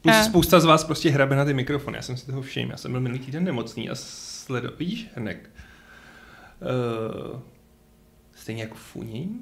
Plus 0.03 0.17
A- 0.17 0.23
spousta 0.23 0.61
z 0.61 0.65
vás 0.65 0.85
prostě 0.85 1.11
hrabe 1.11 1.37
na 1.37 1.45
ty 1.45 1.55
mikrofony, 1.55 1.97
já 1.97 2.03
jsem 2.03 2.17
si 2.17 2.27
toho 2.27 2.43
všiml. 2.43 2.71
Já 2.71 2.77
jsem 2.77 2.93
byl 2.93 3.01
minulý 3.01 3.19
týden 3.21 3.45
nemocný 3.45 3.91
a 3.91 3.95
sledo... 3.95 4.71
Vidíš, 4.79 5.09
Hrnek? 5.15 5.51
Uh, 7.33 7.41
stejně 8.35 8.63
jako 8.63 8.75
funění? 8.75 9.41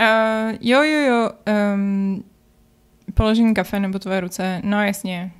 Uh, 0.00 0.56
jo, 0.60 0.82
jo, 0.82 1.00
jo. 1.00 1.30
Um, 1.74 2.24
položení 3.16 3.54
kafe 3.54 3.80
nebo 3.80 3.98
tvoje 3.98 4.20
ruce, 4.20 4.60
no 4.64 4.82
jasně. 4.82 5.32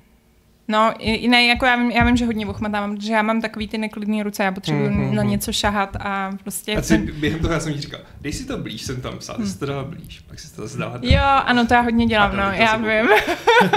No, 0.69 0.93
i- 0.99 1.27
ne, 1.27 1.45
jako 1.45 1.65
já 1.65 1.75
vím, 1.75 1.91
já 1.91 2.03
vím, 2.05 2.17
že 2.17 2.25
hodně 2.25 2.47
ochmatávám, 2.47 2.95
protože 2.97 3.13
já 3.13 3.21
mám 3.21 3.41
takový 3.41 3.67
ty 3.67 3.77
neklidné 3.77 4.23
ruce, 4.23 4.43
já 4.43 4.51
potřebuji 4.51 4.89
Mhm. 4.89 5.15
na 5.15 5.23
něco 5.23 5.51
šahat 5.53 5.95
a 5.99 6.31
prostě... 6.43 6.75
A 6.77 6.81
si, 6.81 6.97
během 6.97 7.39
toho 7.39 7.53
já 7.53 7.59
jsem 7.59 7.71
jí 7.71 7.81
říkal, 7.81 7.99
dej 8.21 8.33
si 8.33 8.45
to 8.45 8.57
blíž, 8.57 8.81
jsem 8.81 9.01
tam 9.01 9.17
psal, 9.17 9.35
hmm. 9.37 9.47
jsi 9.47 9.59
to 9.59 9.65
dala 9.65 9.83
blíž, 9.83 10.19
pak 10.19 10.39
si 10.39 10.55
to 10.55 10.61
zase 10.61 10.77
dala 10.77 10.97
dál. 10.97 11.11
Jo, 11.11 11.21
ano, 11.45 11.65
to 11.67 11.73
já 11.73 11.81
hodně 11.81 12.05
dělám, 12.05 12.35
no, 12.37 12.43
já 12.43 12.77
vím. 12.77 13.07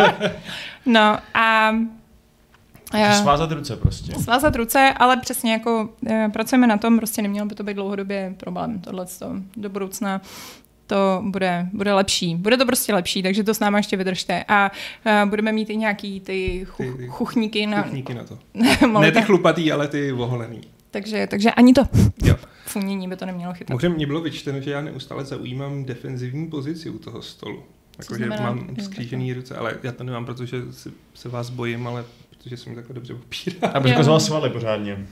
no 0.86 1.18
a... 1.34 1.70
Můžeš 2.92 3.08
Uh, 3.16 3.22
svázat 3.22 3.52
ruce 3.52 3.76
prostě. 3.76 4.12
svázat 4.14 4.56
ruce, 4.56 4.94
ale 4.96 5.16
přesně 5.16 5.52
jako 5.52 5.88
eh, 6.10 6.28
pracujeme 6.32 6.66
na 6.66 6.76
tom, 6.78 6.96
prostě 6.98 7.22
nemělo 7.22 7.46
by 7.46 7.54
to 7.54 7.62
být 7.62 7.74
dlouhodobě 7.74 8.34
problém, 8.36 8.78
tohle 8.80 9.06
do 9.56 9.68
budoucna 9.68 10.20
to 10.90 11.22
bude, 11.26 11.68
bude 11.72 11.94
lepší. 11.94 12.36
Bude 12.36 12.56
to 12.56 12.66
prostě 12.66 12.94
lepší, 12.94 13.22
takže 13.22 13.44
to 13.44 13.54
s 13.54 13.60
náma 13.60 13.78
ještě 13.78 13.96
vydržte. 13.96 14.44
A 14.48 14.70
uh, 15.22 15.30
budeme 15.30 15.52
mít 15.52 15.70
i 15.70 15.76
nějaký 15.76 16.20
ty, 16.20 16.64
chuch, 16.64 16.86
Ty- 16.86 16.92
ty 16.98 17.06
chuchníky 17.06 17.66
na... 17.66 17.82
Kuchníky 17.82 18.14
na 18.14 18.24
to. 18.24 18.38
Ne 19.00 19.12
ty 19.12 19.22
chlupatý, 19.22 19.72
ale 19.72 19.88
ty 19.88 20.12
voholený. 20.12 20.60
takže, 20.90 21.26
takže 21.26 21.50
ani 21.50 21.72
to 21.72 21.82
Jo. 22.24 22.36
funění 22.66 23.08
by 23.08 23.16
to 23.16 23.26
nemělo 23.26 23.52
chytat. 23.54 23.74
Možná 23.74 23.88
mě 23.88 24.06
bylo 24.06 24.20
vyčteno, 24.20 24.60
že 24.60 24.70
já 24.70 24.80
neustále 24.80 25.24
zaujímám 25.24 25.84
defenzivní 25.84 26.46
pozici 26.46 26.90
u 26.90 26.98
toho 26.98 27.22
stolu. 27.22 27.62
Jakože 27.98 28.26
mám 28.26 28.66
skřížený 28.82 29.32
ruce, 29.32 29.56
ale 29.56 29.74
já 29.82 29.92
to 29.92 30.04
nemám, 30.04 30.24
protože 30.26 30.62
se, 30.70 30.90
se 31.14 31.28
vás 31.28 31.50
bojím, 31.50 31.86
ale 31.86 32.04
protože 32.30 32.56
jsem 32.56 32.74
takhle 32.74 32.94
dobře 32.94 33.14
popírá. 33.14 33.68
Aby 33.74 33.92
ukazoval 33.92 34.20
svaly 34.20 34.50
pořádně. 34.50 35.06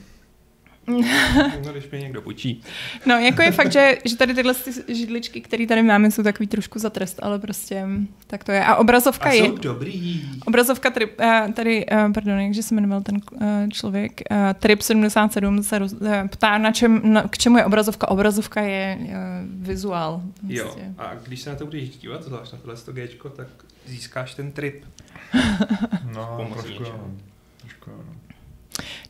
No, 1.65 1.71
když 1.71 1.89
mě 1.91 1.99
někdo 1.99 2.21
počí. 2.21 2.61
No, 3.05 3.15
jako 3.15 3.41
je 3.41 3.51
fakt, 3.51 3.71
že, 3.71 3.97
že 4.05 4.17
tady 4.17 4.33
tyhle 4.33 4.53
ty 4.53 4.95
židličky, 4.95 5.41
které 5.41 5.67
tady 5.67 5.83
máme, 5.83 6.11
jsou 6.11 6.23
takový 6.23 6.47
trošku 6.47 6.79
za 6.79 6.89
trest, 6.89 7.19
ale 7.21 7.39
prostě 7.39 7.85
tak 8.27 8.43
to 8.43 8.51
je. 8.51 8.65
A 8.65 8.75
obrazovka 8.75 9.29
A 9.29 9.31
je... 9.31 9.45
jsou 9.45 9.57
dobrý. 9.57 10.21
Obrazovka 10.45 10.89
trip, 10.89 11.19
uh, 11.19 11.53
tady, 11.53 11.85
uh, 11.85 12.13
pardon, 12.13 12.39
jakže 12.39 12.63
se 12.63 12.75
jmenoval 12.75 13.01
ten 13.01 13.15
uh, 13.15 13.69
člověk, 13.69 14.21
Trip 14.59 14.81
77 14.81 15.63
se 15.63 15.79
roz, 15.79 15.95
ptá, 16.29 16.57
na 16.57 16.71
čem, 16.71 17.01
na, 17.03 17.27
k 17.27 17.37
čemu 17.37 17.57
je 17.57 17.65
obrazovka. 17.65 18.07
Obrazovka 18.07 18.61
je 18.61 18.97
uh, 19.01 19.07
vizuál. 19.43 20.21
Jo, 20.47 20.63
Prostě. 20.63 20.93
a 20.97 21.15
když 21.15 21.41
se 21.41 21.49
na 21.49 21.55
to 21.55 21.65
budeš 21.65 21.89
dívat, 21.89 22.23
zvlášť 22.23 22.53
na 22.53 22.59
tohle 22.59 22.75
Gčko, 22.93 23.29
tak 23.29 23.47
získáš 23.85 24.35
ten 24.35 24.51
trip. 24.51 24.85
No, 26.13 26.47
trošku, 26.53 26.83
jo. 26.83 27.09
trošku, 27.61 27.89
jo. 27.89 27.97
no. 28.07 28.18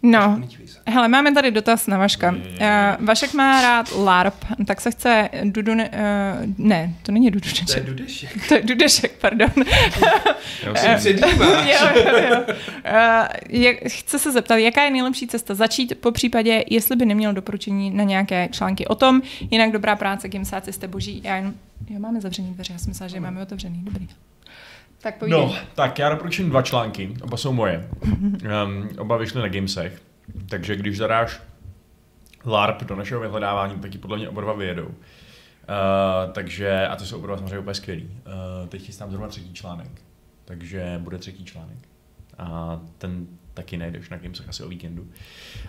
No, 0.04 0.42
hele, 0.86 1.08
máme 1.08 1.34
tady 1.34 1.52
dotaz 1.52 1.88
na 1.88 1.98
Vaška. 1.98 2.32
Uh, 2.32 3.06
Vašek 3.06 3.34
má 3.34 3.62
rád 3.62 3.92
LARP, 3.96 4.46
tak 4.66 4.82
se 4.82 4.92
chce 4.92 5.30
Dudu... 5.44 5.76
Ne, 5.76 5.90
uh, 5.90 6.54
ne, 6.58 6.94
to 7.04 7.12
není 7.12 7.32
Duduneček. 7.32 7.68
To 7.68 7.74
je 7.74 7.84
Dudešek. 7.84 8.48
To 8.48 8.54
je 8.54 8.62
Dudešek, 8.62 9.12
pardon. 9.22 9.50
Já 10.84 11.00
si 11.00 11.10
jo, 11.20 11.90
jo, 11.96 12.18
jo. 12.30 12.44
Uh, 12.48 13.28
je, 13.50 13.90
chce 13.90 14.20
se 14.20 14.32
zeptat, 14.32 14.56
jaká 14.56 14.84
je 14.84 14.92
nejlepší 14.92 15.28
cesta 15.28 15.56
začít, 15.56 15.98
po 16.02 16.12
případě, 16.12 16.64
jestli 16.70 16.96
by 16.96 17.06
neměl 17.06 17.34
doporučení 17.34 17.92
na 17.92 18.04
nějaké 18.04 18.50
články 18.52 18.88
o 18.88 18.96
tom, 18.96 19.22
jinak 19.52 19.72
dobrá 19.72 19.96
práce, 19.96 20.30
Gimsáci 20.30 20.74
jste 20.74 20.88
boží. 20.88 21.22
Já 21.24 21.36
jen, 21.36 21.54
jo, 21.90 22.00
máme 22.00 22.22
zavřený 22.22 22.54
dveře, 22.54 22.74
já 22.74 22.80
jsem 22.80 22.90
myslela, 22.90 23.08
že 23.08 23.20
máme 23.20 23.42
otevřený, 23.42 23.80
dobrý. 23.84 24.08
Tak 25.02 25.18
povídej. 25.18 25.40
No, 25.42 25.56
tak 25.76 26.00
já 26.00 26.10
doporučím 26.10 26.50
dva 26.50 26.62
články, 26.62 27.14
oba 27.22 27.38
jsou 27.38 27.54
moje. 27.54 27.90
Um, 28.02 28.90
oba 28.98 29.18
vyšly 29.18 29.42
na 29.42 29.48
Gamesech, 29.48 30.02
takže 30.50 30.76
když 30.76 30.98
zadáš 30.98 31.42
LARP 32.46 32.84
do 32.84 32.96
našeho 32.96 33.22
vyhledávání, 33.22 33.80
tak 33.80 33.94
ji 33.94 34.00
podle 34.00 34.18
mě 34.18 34.30
oba 34.30 34.42
dva 34.42 34.54
vyjedou. 34.54 34.86
Uh, 34.86 34.94
takže, 36.32 36.88
a 36.88 36.96
to 36.96 37.06
jsou 37.06 37.24
oba 37.24 37.38
samozřejmě 37.38 37.60
úplně 37.60 37.74
skvělý. 37.74 38.04
Uh, 38.04 38.68
teď 38.68 38.82
chystám 38.82 39.10
zrovna 39.10 39.28
třetí 39.28 39.54
článek, 39.54 39.92
takže 40.46 40.96
bude 41.00 41.18
třetí 41.18 41.46
článek. 41.46 41.78
A 42.38 42.80
ten 42.98 43.28
taky 43.54 43.78
najdeš 43.78 44.10
na 44.10 44.18
Gamesech 44.18 44.50
asi 44.50 44.64
o 44.64 44.70
víkendu. 44.70 45.08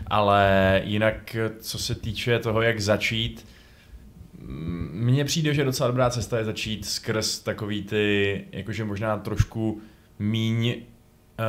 Ale 0.06 0.80
jinak, 0.84 1.36
co 1.60 1.78
se 1.78 1.94
týče 1.94 2.38
toho, 2.38 2.62
jak 2.62 2.80
začít, 2.80 3.46
mně 4.92 5.24
přijde, 5.24 5.54
že 5.54 5.64
docela 5.64 5.86
dobrá 5.86 6.10
cesta 6.10 6.38
je 6.38 6.44
začít 6.44 6.86
skrz 6.86 7.38
takový 7.38 7.82
ty, 7.82 8.44
jakože 8.52 8.84
možná 8.84 9.16
trošku 9.16 9.80
míň 10.18 10.74
uh, 10.76 11.44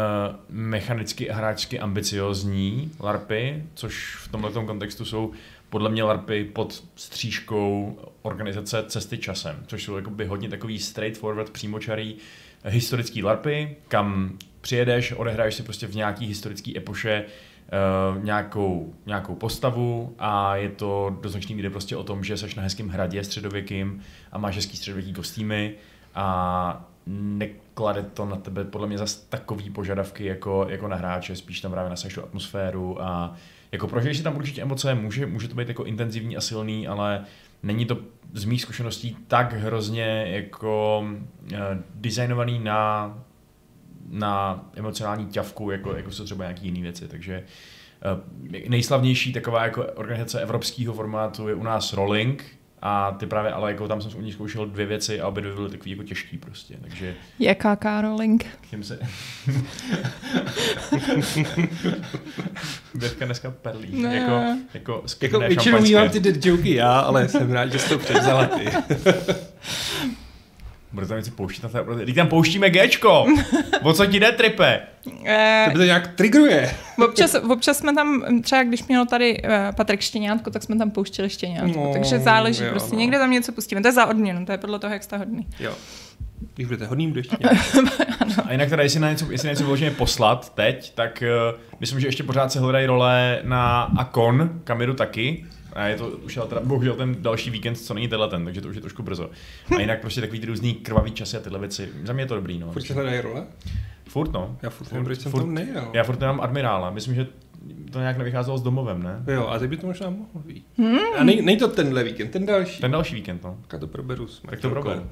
mechanicky 0.49 1.29
a 1.29 1.35
hráčsky 1.35 1.79
ambiciozní 1.79 2.91
LARPy, 2.99 3.63
což 3.73 4.15
v 4.15 4.27
tomto 4.27 4.65
kontextu 4.65 5.05
jsou 5.05 5.31
podle 5.69 5.89
mě 5.89 6.03
LARPy 6.03 6.43
pod 6.43 6.83
střížkou 6.95 7.99
organizace 8.21 8.83
Cesty 8.87 9.17
časem, 9.17 9.63
což 9.67 9.83
jsou 9.83 9.95
jakoby 9.95 10.25
hodně 10.25 10.49
takový 10.49 10.79
straightforward, 10.79 11.49
přímočarý 11.49 12.15
historický 12.65 13.23
LARPy, 13.23 13.75
kam 13.87 14.37
přijedeš, 14.61 15.11
odehraješ 15.11 15.55
si 15.55 15.63
prostě 15.63 15.87
v 15.87 15.95
nějaký 15.95 16.25
historický 16.25 16.77
epoše 16.77 17.25
uh, 17.71 18.23
nějakou, 18.23 18.93
nějakou 19.05 19.35
postavu 19.35 20.15
a 20.19 20.55
je 20.55 20.69
to 20.69 21.17
do 21.21 21.29
značný 21.29 21.55
míry 21.55 21.69
prostě 21.69 21.95
o 21.95 22.03
tom, 22.03 22.23
že 22.23 22.37
seš 22.37 22.55
na 22.55 22.63
hezkém 22.63 22.89
hradě 22.89 23.23
středověkým 23.23 24.01
a 24.31 24.37
máš 24.37 24.55
hezký 24.55 24.77
středověký 24.77 25.13
kostýmy 25.13 25.73
a 26.15 26.87
neklade 27.07 28.03
to 28.03 28.25
na 28.25 28.35
tebe 28.35 28.63
podle 28.63 28.87
mě 28.87 28.97
zase 28.97 29.19
takový 29.29 29.69
požadavky 29.69 30.25
jako, 30.25 30.65
jako 30.69 30.87
na 30.87 30.95
hráče, 30.95 31.35
spíš 31.35 31.61
tam 31.61 31.71
právě 31.71 31.89
nasaješ 31.89 32.13
tu 32.13 32.23
atmosféru 32.23 33.01
a 33.01 33.35
jako 33.71 33.87
prožiješ 33.87 34.17
si 34.17 34.23
tam 34.23 34.35
určitě 34.35 34.61
emoce, 34.61 34.95
může, 34.95 35.25
může 35.25 35.47
to 35.47 35.55
být 35.55 35.67
jako 35.67 35.83
intenzivní 35.83 36.37
a 36.37 36.41
silný, 36.41 36.87
ale 36.87 37.25
není 37.63 37.85
to 37.85 37.97
z 38.33 38.45
mých 38.45 38.61
zkušeností 38.61 39.17
tak 39.27 39.53
hrozně 39.53 40.25
jako 40.27 41.05
uh, 41.07 41.59
designovaný 41.95 42.59
na 42.59 43.13
na 44.11 44.65
emocionální 44.75 45.25
ťavku, 45.25 45.71
jako, 45.71 45.95
jako 45.95 46.11
jsou 46.11 46.25
třeba 46.25 46.43
nějaké 46.43 46.61
jiné 46.65 46.81
věci. 46.81 47.07
Takže 47.07 47.43
uh, 48.13 48.69
nejslavnější 48.69 49.33
taková 49.33 49.63
jako 49.63 49.83
organizace 49.83 50.41
evropského 50.41 50.93
formátu 50.93 51.47
je 51.47 51.55
u 51.55 51.63
nás 51.63 51.93
Rolling, 51.93 52.61
a 52.83 53.11
ty 53.11 53.25
právě, 53.25 53.51
ale 53.51 53.71
jako 53.71 53.87
tam 53.87 54.01
jsem 54.01 54.11
u 54.17 54.21
nich 54.21 54.33
zkoušel 54.33 54.65
dvě 54.65 54.85
věci 54.85 55.21
a 55.21 55.27
obě 55.27 55.41
dvě 55.41 55.55
byly 55.55 55.69
takový 55.69 55.91
jako 55.91 56.03
těžký 56.03 56.37
prostě, 56.37 56.77
takže... 56.81 57.15
Jaká 57.39 57.75
Karolink? 57.75 58.45
Tím 58.69 58.83
se... 58.83 58.99
Běvka 62.93 63.25
dneska 63.25 63.51
perlí, 63.51 64.01
Ne. 64.01 64.15
jako, 64.15 64.41
jako 64.73 65.03
Jako 65.21 65.39
většinou 65.39 65.81
mývám 65.81 66.09
ty 66.09 66.19
dead 66.19 66.45
joky 66.45 66.75
já, 66.75 66.99
ale 66.99 67.27
jsem 67.29 67.51
rád, 67.51 67.71
že 67.71 67.79
jsi 67.79 67.89
to 67.89 67.97
převzala 67.97 68.45
ty. 68.45 68.65
Bude 70.93 71.07
tam 71.07 71.17
něco 71.17 71.31
pouštět 71.31 71.63
na 71.63 71.69
té... 71.69 72.05
Teď 72.05 72.15
tam 72.15 72.27
pouštíme 72.27 72.69
Gčko! 72.69 73.25
O 73.83 73.93
co 73.93 74.05
ti 74.05 74.19
jde, 74.19 74.31
tripe? 74.31 74.79
Eh, 75.25 75.63
Tebe 75.65 75.79
to 75.79 75.85
nějak 75.85 76.07
triggeruje. 76.07 76.75
občas, 77.05 77.35
občas 77.49 77.77
jsme 77.77 77.93
tam, 77.93 78.23
třeba 78.43 78.63
když 78.63 78.87
měl 78.87 79.05
tady 79.05 79.41
eh, 79.43 79.71
Patrik 79.77 80.01
Štěňátko, 80.01 80.49
tak 80.49 80.63
jsme 80.63 80.77
tam 80.77 80.91
pouštěli 80.91 81.29
Štěňátko. 81.29 81.79
No, 81.79 81.93
takže 81.93 82.19
záleží, 82.19 82.63
jo, 82.63 82.69
prostě 82.69 82.95
no. 82.95 82.99
někde 82.99 83.17
tam 83.17 83.31
něco 83.31 83.51
pustíme. 83.51 83.81
To 83.81 83.87
je 83.87 83.91
za 83.91 84.05
odměnu, 84.05 84.45
to 84.45 84.51
je 84.51 84.57
podle 84.57 84.79
toho, 84.79 84.93
jak 84.93 85.03
jste 85.03 85.17
hodný. 85.17 85.47
Jo. 85.59 85.73
Když 86.55 86.67
budete 86.67 86.85
hodný, 86.85 87.07
budeš. 87.07 87.27
A 88.45 88.51
jinak 88.51 88.69
teda, 88.69 88.83
jestli 88.83 88.99
na 88.99 89.09
něco, 89.09 89.31
jestli 89.31 89.45
na 89.45 89.51
něco 89.51 89.63
vyloženě 89.63 89.91
poslat 89.91 90.53
teď, 90.53 90.93
tak 90.95 91.23
uh, 91.53 91.59
myslím, 91.79 91.99
že 91.99 92.07
ještě 92.07 92.23
pořád 92.23 92.51
se 92.51 92.59
hledají 92.59 92.85
role 92.85 93.39
na 93.43 93.81
Akon, 93.97 94.49
kam 94.63 94.81
jedu 94.81 94.93
taky. 94.93 95.45
A 95.73 95.85
je 95.85 95.95
to 95.95 96.07
už 96.07 96.37
ale 96.37 96.47
teda 96.47 96.61
bohužel 96.61 96.95
ten 96.95 97.15
další 97.19 97.49
víkend, 97.49 97.75
co 97.75 97.93
není 97.93 98.07
tenhle 98.07 98.29
ten, 98.29 98.45
takže 98.45 98.61
to 98.61 98.67
už 98.67 98.75
je 98.75 98.81
trošku 98.81 99.03
brzo. 99.03 99.29
A 99.77 99.79
jinak 99.79 100.01
prostě 100.01 100.21
takový 100.21 100.39
ty 100.39 100.45
různý 100.45 100.73
krvavý 100.73 101.11
časy 101.11 101.37
a 101.37 101.39
tyhle 101.39 101.59
věci. 101.59 101.89
Za 102.03 102.13
mě 102.13 102.23
je 102.23 102.27
to 102.27 102.35
dobrý, 102.35 102.59
no. 102.59 102.71
Furt 102.71 102.81
se 102.81 102.93
hledají 102.93 103.21
role? 103.21 103.45
Furt, 104.07 104.31
no. 104.31 104.57
Já 104.61 104.69
furt 104.69 104.91
nevím, 104.91 105.05
proč 105.05 105.19
jsem 105.19 105.31
tam 105.31 105.53
nejel. 105.53 105.89
Já 105.93 106.03
furt 106.03 106.19
nemám 106.19 106.41
admirála. 106.41 106.89
Myslím, 106.89 107.15
že 107.15 107.27
to 107.91 107.99
nějak 107.99 108.17
nevycházelo 108.17 108.57
s 108.57 108.61
domovem, 108.61 109.03
ne? 109.03 109.23
Jo, 109.33 109.47
a 109.47 109.59
teď 109.59 109.69
by 109.69 109.77
to 109.77 109.87
možná 109.87 110.09
mohlo 110.09 110.41
být. 110.45 110.65
Hmm. 110.77 110.97
A 111.17 111.23
nej, 111.23 111.41
nej 111.41 111.57
to 111.57 111.67
tenhle 111.67 112.03
víkend, 112.03 112.31
ten 112.31 112.45
další. 112.45 112.81
Ten 112.81 112.91
další 112.91 113.15
víkend, 113.15 113.43
no. 113.43 113.57
Tak 113.67 113.79
to 113.79 113.87
proberu 113.87 114.27
s 114.27 114.39
Tak 114.41 114.59
to 114.59 114.69
Marcelkou. 114.69 114.81
prober. 114.81 115.03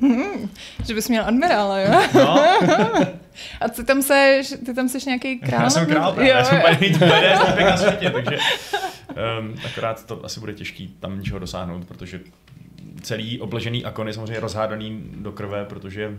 Že 0.86 0.94
bys 0.94 1.10
měl 1.10 1.26
admirála, 1.26 1.80
jo? 1.80 1.92
No, 2.16 2.44
A 3.62 3.70
ty 3.70 3.84
tam 3.84 4.02
seš, 4.02 4.54
ty 4.66 4.74
tam 4.74 4.90
seš 4.90 5.06
nějaký 5.06 5.40
král? 5.40 5.62
já 5.64 5.70
jsem 5.70 5.86
král, 5.86 6.12
právě. 6.14 6.32
Jo, 6.32 6.38
já 6.38 6.44
jsem 6.44 6.62
týpek 6.80 7.60
na 7.66 7.78
světě, 7.78 8.10
takže 8.10 8.38
um, 9.40 9.56
akorát 9.66 10.06
to 10.06 10.26
asi 10.26 10.40
bude 10.40 10.54
těžký 10.54 10.96
tam 11.00 11.18
něčeho 11.18 11.40
dosáhnout, 11.40 11.86
protože 11.88 12.20
celý 13.02 13.40
obležený 13.42 13.86
akon 13.86 14.08
je 14.08 14.14
samozřejmě 14.14 14.40
rozhádaný 14.40 15.04
do 15.16 15.32
krve, 15.32 15.66
protože 15.66 16.18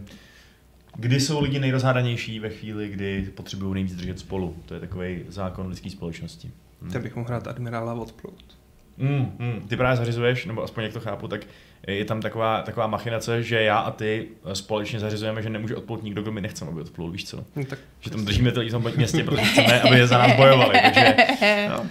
kdy 0.96 1.20
jsou 1.20 1.40
lidi 1.40 1.58
nejrozhádanější 1.58 2.40
ve 2.40 2.50
chvíli, 2.50 2.88
kdy 2.88 3.30
potřebují 3.34 3.74
nejvíc 3.74 3.94
držet 3.94 4.18
spolu. 4.18 4.56
To 4.66 4.74
je 4.74 4.80
takový 4.80 5.22
zákon 5.28 5.66
lidské 5.66 5.90
společnosti. 5.90 6.50
Hm. 6.82 6.90
Ten 6.90 7.02
bych 7.02 7.16
mohl 7.16 7.28
hrát 7.28 7.46
admirála 7.46 7.94
odplout. 7.94 8.60
Mm, 9.00 9.32
mm. 9.38 9.60
Ty 9.68 9.76
právě 9.76 9.96
zařizuješ, 9.96 10.46
nebo 10.46 10.62
aspoň 10.62 10.84
jak 10.84 10.92
to 10.92 11.00
chápu, 11.00 11.28
tak 11.28 11.40
je 11.86 12.04
tam 12.04 12.20
taková, 12.20 12.62
taková 12.62 12.86
machinace, 12.86 13.42
že 13.42 13.62
já 13.62 13.78
a 13.78 13.90
ty 13.90 14.28
společně 14.52 15.00
zařizujeme, 15.00 15.42
že 15.42 15.50
nemůže 15.50 15.76
odplout 15.76 16.02
nikdo, 16.02 16.22
kdo 16.22 16.32
mi 16.32 16.40
nechceme, 16.40 16.70
aby 16.70 16.80
odplul, 16.80 17.10
víš 17.10 17.24
co? 17.24 17.44
No, 17.56 17.64
tak 17.64 17.78
Že 18.00 18.10
tam 18.10 18.24
držíme 18.24 18.52
ty 18.52 18.58
lidi 18.58 18.70
v 18.70 18.72
tom 18.72 18.92
městě, 18.96 19.24
protože 19.24 19.42
chceme, 19.42 19.80
aby 19.80 19.96
je 19.98 20.06
za 20.06 20.18
nás 20.18 20.36
bojovali. 20.36 20.78
Takže, 20.82 21.16
no. 21.68 21.86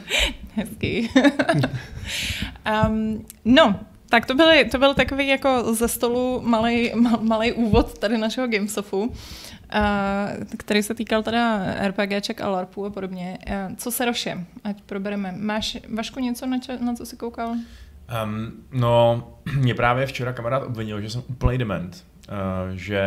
Hezký. 0.56 1.10
um, 2.88 3.26
no, 3.46 3.80
tak 4.10 4.26
to, 4.26 4.36
byly, 4.36 4.66
to 4.66 4.78
byl 4.78 4.94
takový 4.94 5.28
jako 5.28 5.74
ze 5.74 5.88
stolu 5.88 6.42
malý, 6.44 6.92
malý 7.22 7.52
úvod 7.52 8.00
tady 8.00 8.18
našeho 8.18 8.48
Gamesofu, 8.48 9.02
uh, 9.02 9.12
který 10.58 10.84
se 10.84 10.94
týkal 10.94 11.24
teda 11.24 11.66
RPGček 11.88 12.42
a 12.42 12.50
LARPů 12.50 12.86
a 12.86 12.90
podobně. 12.90 13.38
Uh, 13.48 13.76
co 13.76 13.92
se 13.92 14.06
roše? 14.06 14.46
Ať 14.64 14.82
probereme. 14.82 15.34
Máš, 15.38 15.78
Vašku, 15.96 16.20
něco, 16.20 16.46
na, 16.46 16.60
čo, 16.60 16.72
na 16.82 16.94
co 16.96 17.06
jsi 17.06 17.18
koukal? 17.18 17.50
Um, 17.50 18.52
no, 18.72 19.28
mě 19.56 19.74
právě 19.76 20.06
včera 20.06 20.34
kamarád 20.34 20.64
obvinil, 20.64 21.02
že 21.02 21.10
jsem 21.10 21.24
úplný 21.28 21.58
dement, 21.58 22.06
uh, 22.30 22.76
že 22.76 23.04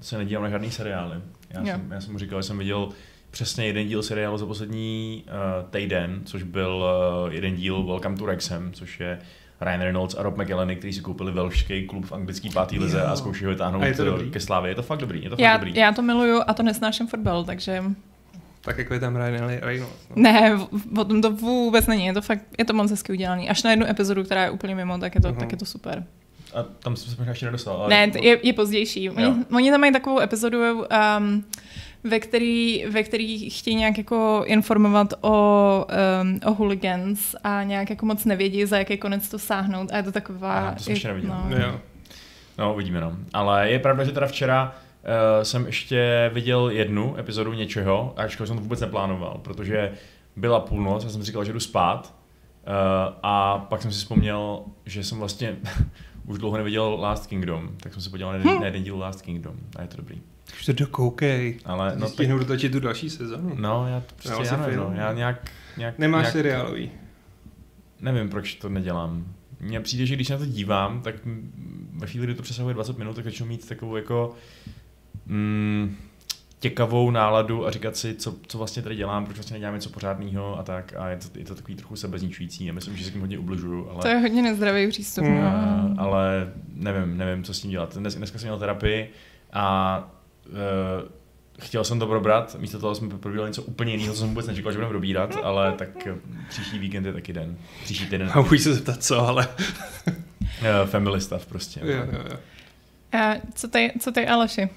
se 0.00 0.18
nedívám 0.18 0.42
na 0.42 0.50
žádný 0.50 0.70
seriály. 0.70 1.20
Já 1.50 1.60
Jo. 1.60 1.66
jsem, 1.66 1.92
já 1.92 2.00
jsem 2.00 2.12
mu 2.12 2.18
říkal, 2.18 2.42
že 2.42 2.46
jsem 2.48 2.58
viděl 2.58 2.88
přesně 3.30 3.66
jeden 3.66 3.88
díl 3.88 4.02
seriálu 4.02 4.38
za 4.38 4.46
poslední 4.46 5.24
uh, 5.26 5.70
týden, 5.70 6.20
což 6.24 6.42
byl 6.42 6.84
uh, 7.24 7.32
jeden 7.32 7.54
díl 7.54 7.82
Welcome 7.82 8.16
to 8.16 8.24
Wrexham, 8.24 8.72
což 8.72 9.00
je 9.00 9.18
Ryan 9.64 9.80
Reynolds 9.80 10.14
a 10.18 10.22
Rob 10.22 10.36
McElhenney, 10.38 10.76
kteří 10.76 10.92
si 10.92 11.00
koupili 11.00 11.32
velšský 11.32 11.86
klub 11.86 12.06
v 12.06 12.12
anglický 12.12 12.50
pátý 12.50 12.78
lize 12.78 12.98
Jo. 12.98 13.04
a 13.06 13.16
zkoušeli 13.16 13.44
ho 13.46 13.50
vytáhnout 13.52 13.82
A 13.82 13.86
je 13.86 13.94
to 13.94 14.02
eh, 14.02 14.04
dobrý? 14.06 14.30
ke 14.30 14.40
slávě. 14.40 14.70
Je 14.70 14.74
to 14.74 14.82
fakt 14.82 14.98
dobrý, 14.98 15.22
je 15.24 15.30
to 15.30 15.36
fakt 15.36 15.42
Já, 15.44 15.56
dobrý. 15.56 15.74
já 15.76 15.92
to 15.92 16.02
miluju 16.02 16.42
a 16.46 16.54
to 16.54 16.62
nesnáším 16.62 17.06
fotbal, 17.06 17.44
takže 17.44 17.82
Tak 18.64 18.78
jako 18.78 18.94
je 18.94 19.00
tam 19.00 19.16
Ryan 19.16 19.48
Reynolds. 19.62 19.94
No. 20.16 20.22
ne, 20.22 20.56
v- 20.56 20.98
o 20.98 21.04
tom 21.04 21.22
to 21.22 21.30
vůbec 21.30 21.86
není, 21.86 22.06
je 22.06 22.12
to 22.12 22.22
fakt, 22.22 22.44
je 22.58 22.64
to 22.64 22.72
moc 22.72 22.90
hezky 22.90 23.12
udělaný. 23.12 23.50
Až 23.50 23.62
na 23.62 23.70
jednu 23.70 23.86
epizodu, 23.86 24.24
která 24.24 24.44
je 24.44 24.50
úplně 24.50 24.74
mimo, 24.74 24.98
tak 24.98 25.14
je 25.14 25.20
to, 25.20 25.28
Mhm. 25.28 25.36
tak 25.36 25.52
je 25.52 25.58
to 25.58 25.64
super. 25.64 26.04
A 26.54 26.62
tam 26.62 26.96
jsem 26.96 27.10
se 27.12 27.16
možná 27.18 27.30
ještě 27.30 27.46
nedostal. 27.46 27.76
Ale... 27.76 27.88
Ne, 27.88 28.10
je, 28.22 28.38
je 28.46 28.52
pozdější. 28.52 29.10
Oni, 29.10 29.24
Jo. 29.24 29.34
oni 29.56 29.70
tam 29.70 29.80
mají 29.80 29.92
takovou 29.92 30.20
epizodu, 30.20 30.58
um, 31.18 31.44
ve 32.04 32.20
který, 32.20 32.84
ve 32.90 33.02
který 33.02 33.50
chtějí 33.50 33.76
nějak 33.76 33.98
jako 33.98 34.42
informovat 34.46 35.14
o, 35.20 35.86
um, 36.22 36.40
o 36.46 36.54
hooligans 36.54 37.34
a 37.44 37.62
nějak 37.62 37.90
jako 37.90 38.06
moc 38.06 38.24
nevědí, 38.24 38.66
za 38.66 38.78
jaký 38.78 38.98
konec 38.98 39.28
to 39.28 39.38
sáhnout 39.38 39.92
a 39.92 39.96
je 39.96 40.02
to 40.02 40.12
taková... 40.12 40.58
Aha, 40.58 40.72
to 40.74 40.82
jsem 40.82 40.92
ještě 40.92 41.08
neviděl. 41.08 41.30
No, 41.48 41.56
Jo. 41.56 41.80
No, 42.58 42.74
uvidíme, 42.74 43.00
no. 43.00 43.16
Ale 43.32 43.70
je 43.70 43.78
pravda, 43.78 44.04
že 44.04 44.12
teda 44.12 44.26
včera 44.26 44.72
uh, 44.72 45.42
jsem 45.42 45.66
ještě 45.66 46.30
viděl 46.34 46.70
jednu 46.70 47.18
epizodu 47.18 47.52
něčeho, 47.52 48.14
ačkoliv 48.16 48.48
jsem 48.48 48.56
to 48.56 48.62
vůbec 48.62 48.80
neplánoval, 48.80 49.40
protože 49.44 49.92
byla 50.36 50.60
půlnoc 50.60 51.04
a 51.04 51.08
jsem 51.08 51.20
si 51.20 51.26
říkal, 51.26 51.44
že 51.44 51.52
jdu 51.52 51.60
spát. 51.60 52.14
Uh, 52.66 53.14
a 53.22 53.58
pak 53.58 53.82
jsem 53.82 53.92
si 53.92 53.98
vzpomněl, 53.98 54.62
že 54.86 55.04
jsem 55.04 55.18
vlastně 55.18 55.56
už 56.26 56.38
dlouho 56.38 56.56
neviděl 56.56 56.96
Last 57.00 57.26
Kingdom, 57.26 57.70
tak 57.80 57.92
jsem 57.92 58.02
se 58.02 58.10
podíval 58.10 58.32
na 58.32 58.38
jeden, 58.38 58.60
na 58.60 58.66
jeden 58.66 58.82
díl 58.82 58.98
Last 58.98 59.22
Kingdom 59.22 59.56
a 59.76 59.82
je 59.82 59.88
to 59.88 59.96
dobrý. 59.96 60.20
Už 60.52 60.66
to 60.66 60.72
dokoukej. 60.72 61.58
Ale 61.64 61.92
no, 61.96 62.08
Stihnu 62.08 62.38
tak... 62.38 62.46
dotočit 62.46 62.72
tu 62.72 62.80
další 62.80 63.10
sezonu. 63.10 63.54
No, 63.54 63.88
já 63.88 64.00
to 64.00 64.14
prostě 64.14 64.54
já 64.54 64.56
nevím, 64.56 64.76
no. 64.76 64.92
Já 64.94 65.12
nějak, 65.12 65.50
nějak 65.76 65.98
Nemáš 65.98 66.22
nějak, 66.22 66.32
seriálový. 66.32 66.90
Nevím, 68.00 68.28
proč 68.28 68.54
to 68.54 68.68
nedělám. 68.68 69.26
Mně 69.60 69.80
přijde, 69.80 70.06
že 70.06 70.14
když 70.14 70.28
na 70.28 70.38
to 70.38 70.46
dívám, 70.46 71.02
tak 71.02 71.14
ve 71.92 72.06
chvíli, 72.06 72.26
kdy 72.26 72.34
to 72.34 72.42
přesahuje 72.42 72.74
20 72.74 72.98
minut, 72.98 73.16
tak 73.16 73.24
začnu 73.24 73.46
mít 73.46 73.68
takovou 73.68 73.96
jako 73.96 74.34
mm, 75.26 75.96
těkavou 76.62 77.10
náladu 77.10 77.66
a 77.66 77.70
říkat 77.70 77.96
si, 77.96 78.14
co, 78.14 78.34
co 78.46 78.58
vlastně 78.58 78.82
tady 78.82 78.96
dělám, 78.96 79.24
proč 79.24 79.36
vlastně 79.36 79.54
nedělám 79.54 79.74
něco 79.74 79.90
pořádného 79.90 80.58
a 80.58 80.62
tak. 80.62 80.94
A 80.96 81.08
je 81.08 81.16
to, 81.16 81.38
je 81.38 81.44
to 81.44 81.54
takový 81.54 81.74
trochu 81.74 81.96
sebezničující. 81.96 82.66
Já 82.66 82.72
myslím, 82.72 82.96
že 82.96 83.04
se 83.04 83.10
tím 83.10 83.20
hodně 83.20 83.38
ubližuju. 83.38 83.90
Ale, 83.90 84.02
to 84.02 84.08
je 84.08 84.16
hodně 84.16 84.42
nezdravý 84.42 84.88
přístup. 84.88 85.24
Mm. 85.24 85.40
A, 85.40 85.94
ale 85.98 86.52
nevím, 86.74 87.16
nevím, 87.16 87.44
co 87.44 87.54
s 87.54 87.60
tím 87.60 87.70
dělat. 87.70 87.96
Dnes, 87.96 88.14
dneska 88.14 88.38
jsem 88.38 88.48
měl 88.48 88.58
terapii 88.58 89.10
a 89.52 90.21
uh, 90.52 91.08
chtěl 91.60 91.84
jsem 91.84 91.98
to 91.98 92.06
probrat, 92.06 92.56
místo 92.58 92.78
toho 92.78 92.94
jsme 92.94 93.18
probírali 93.18 93.50
něco 93.50 93.62
úplně 93.62 93.92
jiného, 93.92 94.14
co 94.14 94.20
jsem 94.20 94.28
vůbec 94.28 94.46
nečekal, 94.46 94.72
že 94.72 94.78
budeme 94.78 94.90
probírat, 94.90 95.36
ale 95.42 95.72
tak 95.72 96.08
příští 96.48 96.78
víkend 96.78 97.04
je 97.04 97.12
taky 97.12 97.32
den. 97.32 97.56
Příští 97.84 98.06
týden. 98.06 98.30
A 98.34 98.40
můžu 98.40 98.58
se 98.58 98.74
zeptat 98.74 99.04
co, 99.04 99.26
ale... 99.26 99.48
Family 100.84 101.20
stuff 101.20 101.46
prostě. 101.46 101.80
Jo, 101.84 101.96
jo, 101.96 102.24
jo. 102.30 102.38
A 103.12 103.34
co 103.54 103.68
tady, 103.68 103.92
co 104.00 104.12
tady 104.12 104.26
Aleši? 104.26 104.68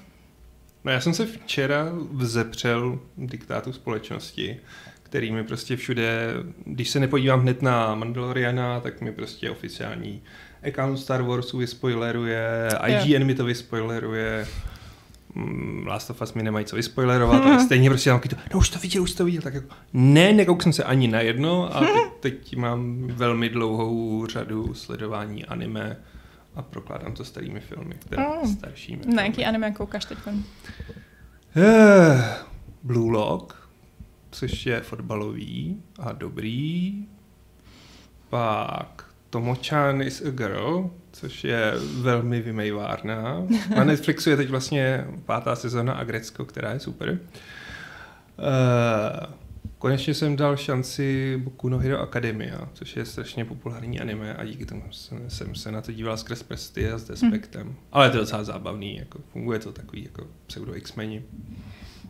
No 0.84 0.92
já 0.92 1.00
jsem 1.00 1.14
se 1.14 1.26
včera 1.26 1.92
vzepřel 2.12 2.98
diktátu 3.16 3.72
společnosti, 3.72 4.60
který 5.02 5.32
mi 5.32 5.44
prostě 5.44 5.76
všude, 5.76 6.34
když 6.64 6.90
se 6.90 7.00
nepodívám 7.00 7.40
hned 7.40 7.62
na 7.62 7.94
Mandaloriana, 7.94 8.80
tak 8.80 9.00
mi 9.00 9.12
prostě 9.12 9.50
oficiální 9.50 10.22
account 10.68 10.98
Star 10.98 11.22
Warsu 11.22 11.58
vyspoileruje, 11.58 12.68
IGN 12.86 13.24
mi 13.24 13.34
to 13.34 13.44
vyspoileruje, 13.44 14.46
Last 15.86 16.10
of 16.10 16.22
Us 16.22 16.34
mi 16.34 16.42
nemají 16.42 16.66
co 16.66 16.76
vyspoilerovat, 16.76 17.42
hmm. 17.42 17.52
ale 17.52 17.60
stejně 17.64 17.90
prostě 17.90 18.10
mám 18.10 18.20
to, 18.20 18.36
no 18.52 18.58
už 18.58 18.68
to 18.68 18.78
viděl, 18.78 19.02
už 19.02 19.12
to 19.12 19.24
viděl, 19.24 19.42
tak 19.42 19.54
jako, 19.54 19.74
ne, 19.92 20.32
nekouk 20.32 20.62
jsem 20.62 20.72
se 20.72 20.84
ani 20.84 21.08
na 21.08 21.20
jedno 21.20 21.76
a 21.76 21.80
teď, 22.20 22.38
teď 22.38 22.56
mám 22.56 23.06
velmi 23.06 23.48
dlouhou 23.48 24.26
řadu 24.26 24.74
sledování 24.74 25.44
anime 25.44 25.96
a 26.54 26.62
prokládám 26.62 27.12
to 27.12 27.24
starými 27.24 27.60
filmy, 27.60 27.94
které 27.98 28.26
oh. 28.26 28.52
staršími. 28.52 29.02
Na 29.14 29.24
jaký 29.24 29.44
anime 29.44 29.70
koukáš 29.70 30.04
teď? 30.04 30.18
Uh, 30.26 30.34
Blue 32.82 33.12
Lock, 33.12 33.54
což 34.30 34.66
je 34.66 34.80
fotbalový 34.80 35.82
a 35.98 36.12
dobrý. 36.12 37.04
Pak 38.30 39.04
Tomo-chan 39.30 40.02
is 40.02 40.22
a 40.22 40.30
girl, 40.30 40.90
což 41.16 41.44
je 41.44 41.72
velmi 42.00 42.40
vymejvárná. 42.40 43.46
Na 43.76 43.84
Netflixu 43.84 44.30
je 44.30 44.36
teď 44.36 44.50
vlastně 44.50 45.06
pátá 45.24 45.56
sezóna 45.56 45.92
Agrecko, 45.92 46.44
která 46.44 46.72
je 46.72 46.80
super. 46.80 47.10
Uh, 47.10 47.18
konečně 49.78 50.14
jsem 50.14 50.36
dal 50.36 50.56
šanci 50.56 51.36
Boku 51.44 51.68
no 51.68 51.78
Hero 51.78 52.00
Academia, 52.00 52.68
což 52.72 52.96
je 52.96 53.04
strašně 53.04 53.44
populární 53.44 54.00
anime 54.00 54.34
a 54.34 54.44
díky 54.44 54.66
tomu 54.66 54.82
jsem, 54.90 55.30
jsem 55.30 55.54
se 55.54 55.72
na 55.72 55.82
to 55.82 55.92
díval 55.92 56.16
skrz 56.16 56.42
prsty 56.42 56.90
a 56.90 56.98
s 56.98 57.04
despektem. 57.04 57.62
Hmm. 57.62 57.76
Ale 57.92 58.06
je 58.06 58.10
to 58.10 58.18
docela 58.18 58.44
zábavný, 58.44 58.96
jako 58.96 59.18
funguje 59.32 59.58
to 59.58 59.72
takový 59.72 60.04
jako 60.04 60.26
pseudo 60.46 60.76
X-meni. 60.76 61.22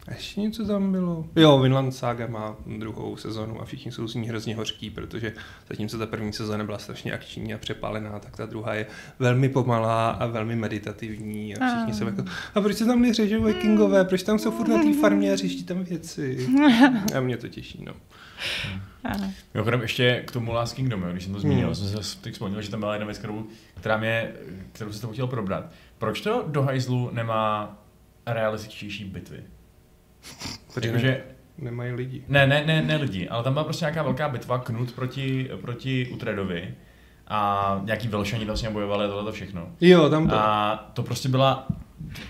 A 0.09 0.15
ještě 0.15 0.41
něco 0.41 0.67
tam 0.67 0.93
bylo. 0.93 1.27
Jo, 1.37 1.59
Vinland 1.59 1.95
Saga 1.95 2.27
má 2.27 2.57
druhou 2.79 3.17
sezonu 3.17 3.61
a 3.61 3.65
všichni 3.65 3.93
jsou 3.93 4.09
z 4.09 4.15
ní 4.15 4.29
hrozně 4.29 4.57
hořký, 4.57 4.91
protože 4.91 5.33
zatímco 5.69 5.99
ta 5.99 6.07
první 6.07 6.33
sezóna 6.33 6.65
byla 6.65 6.79
strašně 6.79 7.13
akční 7.13 7.55
a 7.55 7.59
přepálená, 7.59 8.19
tak 8.19 8.37
ta 8.37 8.47
druhá 8.47 8.75
je 8.75 8.87
velmi 9.19 9.49
pomalá 9.49 10.11
a 10.11 10.27
velmi 10.27 10.57
meditativní 10.57 11.57
a 11.57 11.67
všichni 11.67 11.95
jsou 11.95 12.07
jako, 12.07 12.25
a 12.55 12.61
proč 12.61 12.77
se 12.77 12.85
tam 12.85 13.03
neřežou 13.03 13.43
vikingové, 13.43 14.05
proč 14.05 14.23
tam 14.23 14.39
jsou 14.39 14.51
furt 14.51 14.69
na 14.69 14.79
té 14.79 14.95
farmě 15.01 15.33
a 15.33 15.37
řeší 15.37 15.65
tam 15.65 15.85
věci. 15.85 16.49
A 17.17 17.21
mě 17.21 17.37
to 17.37 17.49
těší, 17.49 17.85
no. 17.85 17.93
Mimochodem 19.55 19.83
ještě 19.83 20.25
k 20.27 20.31
tomu 20.31 20.53
Last 20.53 20.75
Kingdom, 20.77 21.03
když 21.03 21.25
jsem 21.25 21.33
to 21.33 21.41
zmínil, 21.41 21.67
hmm. 21.67 21.75
jsem 21.75 22.03
se 22.03 22.19
teď 22.21 22.33
vzpomněl, 22.33 22.63
že 22.63 22.71
tam 22.71 22.81
byla 22.81 22.93
jedna 22.93 23.07
věc, 23.07 23.19
kterou, 23.19 23.47
která 23.75 23.97
mě, 23.97 24.33
kterou 24.73 24.93
se 24.93 25.01
to 25.01 25.09
chtěl 25.09 25.27
probrat. 25.27 25.71
Proč 25.99 26.21
to 26.21 26.45
do 26.49 26.63
hajzlu 26.63 27.11
nemá 27.13 27.77
realističtější 28.27 29.05
bitvy? 29.05 29.45
Protože 30.75 30.99
že... 30.99 31.25
nemají 31.59 31.93
lidi. 31.93 32.25
Ne, 32.29 32.47
ne, 32.47 32.65
ne, 32.67 32.83
ne 32.83 32.97
lidi, 32.97 33.29
ale 33.29 33.45
tam 33.45 33.53
byla 33.53 33.65
prostě 33.65 33.85
nějaká 33.85 34.03
velká 34.03 34.29
bitva, 34.29 34.59
Knut 34.59 34.93
proti, 34.93 35.51
proti 35.61 36.09
Utredovi 36.13 36.75
a 37.29 37.81
nějaký 37.85 38.09
velšani 38.09 38.45
vlastně 38.45 38.71
bojovali 38.71 39.09
tohle 39.09 39.25
to 39.25 39.33
všechno. 39.33 39.69
Jo, 39.81 40.11
tam 40.11 40.29
to. 40.29 40.35
A 40.37 40.77
to 40.95 41.03
prostě 41.03 41.29
byla 41.29 41.67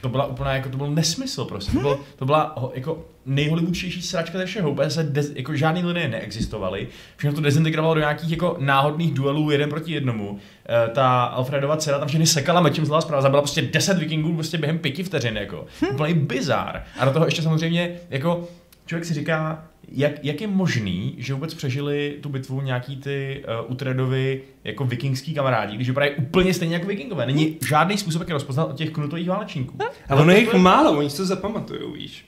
to 0.01 0.09
byla 0.09 0.27
úplná, 0.27 0.55
jako 0.55 0.69
to 0.69 0.77
byl 0.77 0.91
nesmysl 0.91 1.45
prostě. 1.45 1.73
To, 1.73 1.79
bylo, 1.79 2.01
to 2.17 2.25
byla 2.25 2.71
jako 2.75 3.05
nejhollywoodštější 3.27 4.03
sračka 4.03 4.39
ze 4.39 4.47
všeho. 4.47 4.71
Úplně 4.71 4.91
se 4.91 5.03
dez, 5.03 5.33
jako 5.35 5.57
žádný 5.57 5.85
linie 5.85 6.09
neexistovaly. 6.09 6.89
Všechno 7.17 7.35
to 7.35 7.41
dezintegrovalo 7.41 7.95
do 7.95 8.01
nějakých 8.01 8.31
jako 8.31 8.57
náhodných 8.61 9.15
duelů 9.15 9.51
jeden 9.51 9.71
proti 9.71 9.93
jednomu. 9.93 10.39
E, 10.69 10.89
ta 10.89 11.25
Alfredova 11.25 11.77
dcera 11.77 11.99
tam 11.99 12.09
všechny 12.09 12.27
sekala 12.27 12.61
mečem 12.61 12.87
zlá 12.87 13.01
zpráva. 13.01 13.23
Zabila 13.23 13.43
prostě 13.43 13.63
10 13.63 13.99
vikingů 13.99 14.35
prostě 14.35 14.59
během 14.59 14.79
pěti 14.79 15.03
vteřin. 15.03 15.37
Jako. 15.37 15.67
Úplný 15.93 16.15
bizar. 16.15 16.83
A 16.99 17.05
do 17.05 17.11
toho 17.11 17.25
ještě 17.25 17.43
samozřejmě 17.43 17.97
jako 18.11 18.49
člověk 18.87 19.05
si 19.05 19.15
říká, 19.15 19.65
jak, 19.89 20.25
jak 20.25 20.41
je 20.41 20.47
možný, 20.47 21.15
že 21.19 21.35
vůbec 21.35 21.55
přežili 21.55 22.19
tu 22.21 22.29
bitvu 22.29 22.61
nějaký 22.61 22.97
ty 22.97 23.45
uh, 23.65 23.73
Utredovi 23.73 24.43
jako 24.65 24.85
vikingský 24.85 25.35
kamarádi, 25.35 25.77
když 25.77 25.89
vypadají 25.89 26.13
úplně 26.15 26.55
stejně 26.55 26.75
jako 26.75 26.87
vikingové. 26.87 27.27
Není 27.27 27.59
žádný 27.69 27.99
způsob, 27.99 28.21
jak 28.21 28.29
je 28.29 28.33
rozpoznat 28.33 28.69
od 28.69 28.77
těch 28.77 28.91
knutových 28.91 29.29
válečníků. 29.29 29.79
A 30.09 30.15
ono 30.15 30.33
je 30.33 30.39
jich 30.39 30.55
málo, 30.55 30.99
oni 30.99 31.11
se 31.11 31.17
to 31.17 31.27
zapamatujou, 31.27 31.93
víš. 31.93 32.27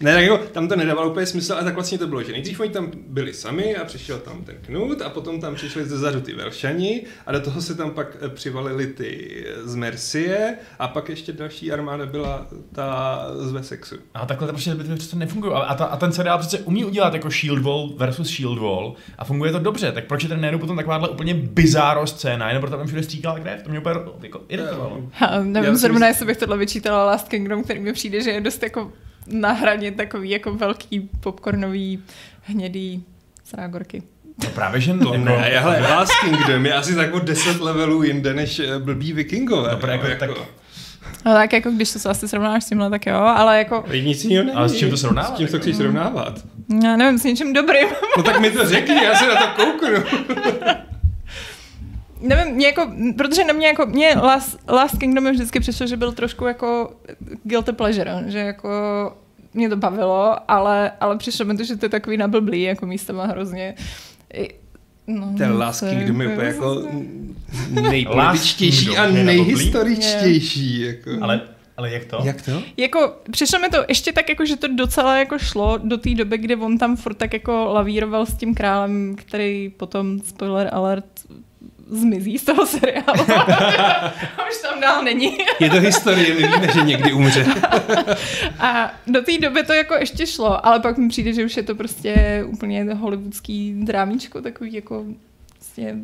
Ne, 0.00 0.14
tak 0.14 0.22
jako, 0.22 0.38
tam 0.38 0.68
to 0.68 0.76
nedávalo 0.76 1.10
úplně 1.10 1.26
smysl, 1.26 1.52
ale 1.52 1.64
tak 1.64 1.74
vlastně 1.74 1.98
to 1.98 2.06
bylo, 2.06 2.22
že 2.22 2.32
nejdřív 2.32 2.60
oni 2.60 2.70
tam 2.70 2.90
byli 3.06 3.34
sami 3.34 3.76
a 3.76 3.84
přišel 3.84 4.18
tam 4.18 4.44
ten 4.44 4.56
Knut 4.66 5.02
a 5.02 5.08
potom 5.08 5.40
tam 5.40 5.54
přišli 5.54 5.84
zezadu 5.84 6.20
ty 6.20 6.34
Velšani 6.34 7.02
a 7.26 7.32
do 7.32 7.40
toho 7.40 7.62
se 7.62 7.74
tam 7.74 7.90
pak 7.90 8.16
eh, 8.20 8.28
přivalili 8.28 8.86
ty 8.86 9.44
z 9.64 9.74
Mercie 9.74 10.56
a 10.78 10.88
pak 10.88 11.08
ještě 11.08 11.32
další 11.32 11.72
armáda 11.72 12.06
byla 12.06 12.46
ta 12.72 13.26
z 13.36 13.52
Wessexu. 13.52 13.96
A 14.14 14.26
takhle 14.26 14.46
to 14.46 14.52
prostě 14.52 14.74
přece 14.74 15.16
nefungují. 15.16 15.52
A, 15.54 15.74
ta, 15.74 15.84
a, 15.84 15.96
ten 15.96 16.12
seriál 16.12 16.38
přece 16.38 16.58
umí 16.58 16.84
udělat 16.84 17.14
jako 17.14 17.30
Shield 17.30 17.62
Wall 17.62 17.92
versus 17.96 18.28
Shield 18.28 18.58
Wall 18.58 18.94
a 19.18 19.24
funguje 19.24 19.52
to 19.52 19.58
dobře, 19.58 19.92
tak 19.92 20.04
proč 20.06 20.22
je 20.22 20.28
ten 20.28 20.40
najednou 20.40 20.58
potom 20.58 20.76
takováhle 20.76 21.08
úplně 21.08 21.34
bizáro 21.34 22.06
scéna, 22.06 22.48
jenom 22.48 22.60
proto 22.60 22.76
tam 22.76 22.86
všude 22.86 23.02
stříkala 23.02 23.38
krev, 23.38 23.62
to 23.62 23.70
mě 23.70 23.78
úplně 23.78 23.94
jako 24.22 24.40
iritovalo. 24.48 25.10
Já, 25.20 25.42
nevím, 25.42 25.76
zrovna 25.76 26.06
jestli 26.06 26.26
bych 26.26 26.36
tohle 26.36 26.58
vyčítala 26.58 27.04
Last 27.04 27.28
Kingdom, 27.28 27.64
který 27.64 27.80
mi 27.80 27.92
přijde, 27.92 28.20
že 28.20 28.30
je 28.30 28.40
dost 28.40 28.62
jako 28.62 28.92
na 29.30 29.52
hraně 29.52 29.92
takový 29.92 30.30
jako 30.30 30.54
velký 30.54 31.10
popcornový 31.20 32.02
hnědý 32.42 33.04
srágorky. 33.44 34.02
No 34.44 34.50
právě, 34.50 34.80
že 34.80 34.94
to 34.94 35.12
ne, 35.16 35.32
hele, 35.32 35.80
Last 35.80 36.12
Kingdom 36.24 36.66
je 36.66 36.74
asi 36.74 36.94
tak 36.94 37.14
o 37.14 37.18
10 37.18 37.60
levelů 37.60 38.02
jinde 38.02 38.34
než 38.34 38.58
eh, 38.58 38.78
blbý 38.78 39.12
vikingové. 39.12 39.70
Dobré, 39.70 39.92
jako, 39.92 40.06
jako, 40.06 40.20
tak... 40.20 40.30
No 41.26 41.32
tak 41.32 41.52
jako 41.52 41.70
když 41.70 41.92
to 41.92 42.10
asi 42.10 42.28
srovnáš 42.28 42.64
s 42.64 42.68
tímhle, 42.68 42.90
tak 42.90 43.06
jo, 43.06 43.16
ale 43.16 43.58
jako... 43.58 43.84
Nic 44.02 44.24
jiného 44.24 44.44
není. 44.44 44.56
Ale 44.56 44.68
s 44.68 44.76
čím 44.76 44.90
to 44.90 44.96
srovnáváš? 44.96 45.34
S 45.34 45.36
čím 45.36 45.48
to 45.48 45.58
chceš 45.58 45.76
srovnávat? 45.76 46.38
Já 46.82 46.96
nevím, 46.96 47.18
s 47.18 47.24
něčím 47.24 47.52
dobrým. 47.52 47.88
No 48.16 48.22
tak 48.22 48.40
mi 48.40 48.50
to 48.50 48.66
řekni, 48.68 49.04
já 49.04 49.14
se 49.14 49.26
na 49.26 49.34
to 49.34 49.64
kouknu. 49.64 49.88
nevím, 52.20 52.54
mě 52.54 52.66
jako, 52.66 52.92
protože 53.16 53.44
na 53.44 53.52
mě 53.52 53.66
jako, 53.66 53.86
mě 53.86 54.14
Last, 54.22 54.58
Last 54.68 54.98
Kingdom 54.98 55.24
mi 55.24 55.32
vždycky 55.32 55.60
přišlo, 55.60 55.86
že 55.86 55.96
byl 55.96 56.12
trošku 56.12 56.44
jako 56.44 56.92
guilty 57.44 57.72
pleasure, 57.72 58.24
že 58.26 58.38
jako 58.38 58.70
mě 59.54 59.68
to 59.68 59.76
bavilo, 59.76 60.50
ale, 60.50 60.92
ale 61.00 61.18
přišlo 61.18 61.44
mi 61.44 61.56
to, 61.56 61.64
že 61.64 61.76
to 61.76 61.86
je 61.86 61.90
takový 61.90 62.16
nablblý, 62.16 62.62
jako 62.62 62.86
místama 62.86 63.26
hrozně. 63.26 63.74
No, 65.06 65.34
Ten 65.38 65.58
Last 65.58 65.80
Kingdom 65.80 66.20
je 66.20 66.28
úplně 66.28 66.46
jako 66.46 66.82
nejpolitičtější 67.90 68.96
a 68.96 69.06
nejhistoričtější. 69.06 70.80
Jako. 70.80 71.10
Ale 71.20 71.40
ale 71.78 71.90
jak 71.90 72.04
to? 72.04 72.18
Jak 72.24 72.42
to? 72.42 72.62
Jako, 72.76 73.16
přišlo 73.30 73.58
mi 73.58 73.68
to 73.68 73.84
ještě 73.88 74.12
tak, 74.12 74.28
jako, 74.28 74.46
že 74.46 74.56
to 74.56 74.68
docela 74.74 75.18
jako 75.18 75.38
šlo 75.38 75.78
do 75.78 75.96
té 75.96 76.14
doby, 76.14 76.38
kdy 76.38 76.56
on 76.56 76.78
tam 76.78 76.96
furt 76.96 77.14
tak 77.14 77.32
jako 77.32 77.64
lavíroval 77.72 78.26
s 78.26 78.34
tím 78.34 78.54
králem, 78.54 79.16
který 79.18 79.68
potom, 79.68 80.20
spoiler 80.20 80.70
alert, 80.72 81.04
zmizí 81.90 82.38
z 82.38 82.44
toho 82.44 82.66
seriálu. 82.66 83.22
Už 84.48 84.62
tam 84.62 84.80
dál 84.80 85.02
není. 85.02 85.38
Je 85.60 85.70
to 85.70 85.80
historie, 85.80 86.34
my 86.34 86.46
víme, 86.46 86.72
že 86.74 86.80
někdy 86.80 87.12
umře. 87.12 87.46
a 88.58 88.94
do 89.06 89.22
té 89.22 89.38
doby 89.38 89.62
to 89.64 89.72
jako 89.72 89.94
ještě 89.94 90.26
šlo, 90.26 90.66
ale 90.66 90.80
pak 90.80 90.98
mi 90.98 91.08
přijde, 91.08 91.32
že 91.32 91.44
už 91.44 91.56
je 91.56 91.62
to 91.62 91.74
prostě 91.74 92.44
úplně 92.46 92.94
hollywoodský 92.94 93.74
drámíčko, 93.84 94.42
takový 94.42 94.72
jako 94.72 95.04
prostě 95.56 95.96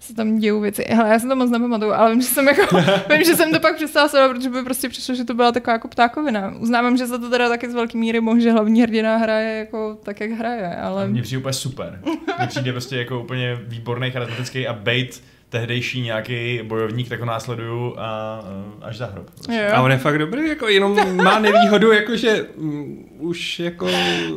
se 0.00 0.14
tam 0.14 0.38
dějou 0.38 0.60
věci. 0.60 0.84
Hele, 0.88 1.08
já 1.10 1.18
se 1.18 1.28
to 1.28 1.36
moc 1.36 1.50
nepamatuju, 1.50 1.92
ale 1.92 2.10
vím, 2.10 2.22
že 2.22 2.28
jsem, 2.28 2.48
jako, 2.48 2.76
vím, 3.10 3.24
že 3.24 3.36
jsem 3.36 3.52
to 3.52 3.60
pak 3.60 3.76
přestala 3.76 4.08
sledovat, 4.08 4.34
protože 4.34 4.50
by 4.50 4.62
prostě 4.62 4.88
přišlo, 4.88 5.14
že 5.14 5.24
to 5.24 5.34
byla 5.34 5.52
taková 5.52 5.72
jako 5.72 5.88
ptákovina. 5.88 6.54
Uznávám, 6.58 6.96
že 6.96 7.06
za 7.06 7.18
to 7.18 7.30
teda 7.30 7.48
taky 7.48 7.70
z 7.70 7.74
velké 7.74 7.98
míry 7.98 8.20
mohl, 8.20 8.40
že 8.40 8.52
hlavní 8.52 8.82
hrdina 8.82 9.16
hraje 9.16 9.58
jako 9.58 9.98
tak, 10.02 10.20
jak 10.20 10.30
hraje, 10.30 10.76
ale... 10.76 11.08
Mně 11.08 11.22
přijde 11.22 11.38
úplně 11.38 11.52
super. 11.52 12.00
Mně 12.38 12.46
přijde 12.46 12.72
prostě 12.72 12.96
jako 12.96 13.20
úplně 13.20 13.58
výborný, 13.62 14.10
charismatický 14.10 14.66
a 14.66 14.72
bait 14.72 15.22
tehdejší 15.48 16.00
nějaký 16.00 16.60
bojovník, 16.62 17.08
tak 17.08 17.20
ho 17.20 17.26
následuju 17.26 17.94
a, 17.98 18.40
až 18.82 18.96
za 18.96 19.06
hrob. 19.06 19.30
Prostě. 19.30 19.66
A 19.66 19.82
on 19.82 19.90
je 19.90 19.98
fakt 19.98 20.18
dobrý, 20.18 20.48
jako 20.48 20.68
jenom 20.68 21.16
má 21.16 21.38
nevýhodu, 21.38 21.92
jakože 21.92 22.42
um, 22.42 23.04
už 23.18 23.60
jako 23.60 23.88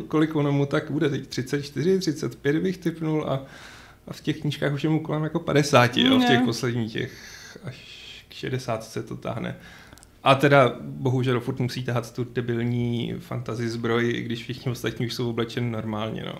kolik 0.08 0.36
ono 0.36 0.52
mu 0.52 0.66
tak 0.66 0.90
bude 0.90 1.08
teď 1.08 1.26
34, 1.26 1.98
35 1.98 2.56
bych 2.56 2.78
typnul 2.78 3.24
a, 3.28 3.42
a 4.08 4.12
v 4.12 4.20
těch 4.20 4.40
knížkách 4.40 4.72
už 4.72 4.84
je 4.84 4.90
mu 4.90 5.00
kolem 5.00 5.24
jako 5.24 5.40
50, 5.40 5.96
jo, 5.96 6.18
v 6.18 6.24
těch 6.26 6.40
posledních 6.40 6.92
těch 6.92 7.12
až 7.64 7.76
k 8.28 8.34
60 8.34 8.84
se 8.84 9.02
to 9.02 9.16
táhne. 9.16 9.56
A 10.24 10.34
teda 10.34 10.72
bohužel 10.80 11.40
furt 11.40 11.58
musí 11.60 11.84
tahat 11.84 12.14
tu 12.14 12.24
debilní 12.24 13.14
fantasy 13.18 13.68
zbroj, 13.68 14.10
i 14.10 14.22
když 14.22 14.42
všichni 14.42 14.72
ostatní 14.72 15.06
už 15.06 15.14
jsou 15.14 15.30
oblečeni 15.30 15.70
normálně. 15.70 16.22
No. 16.26 16.34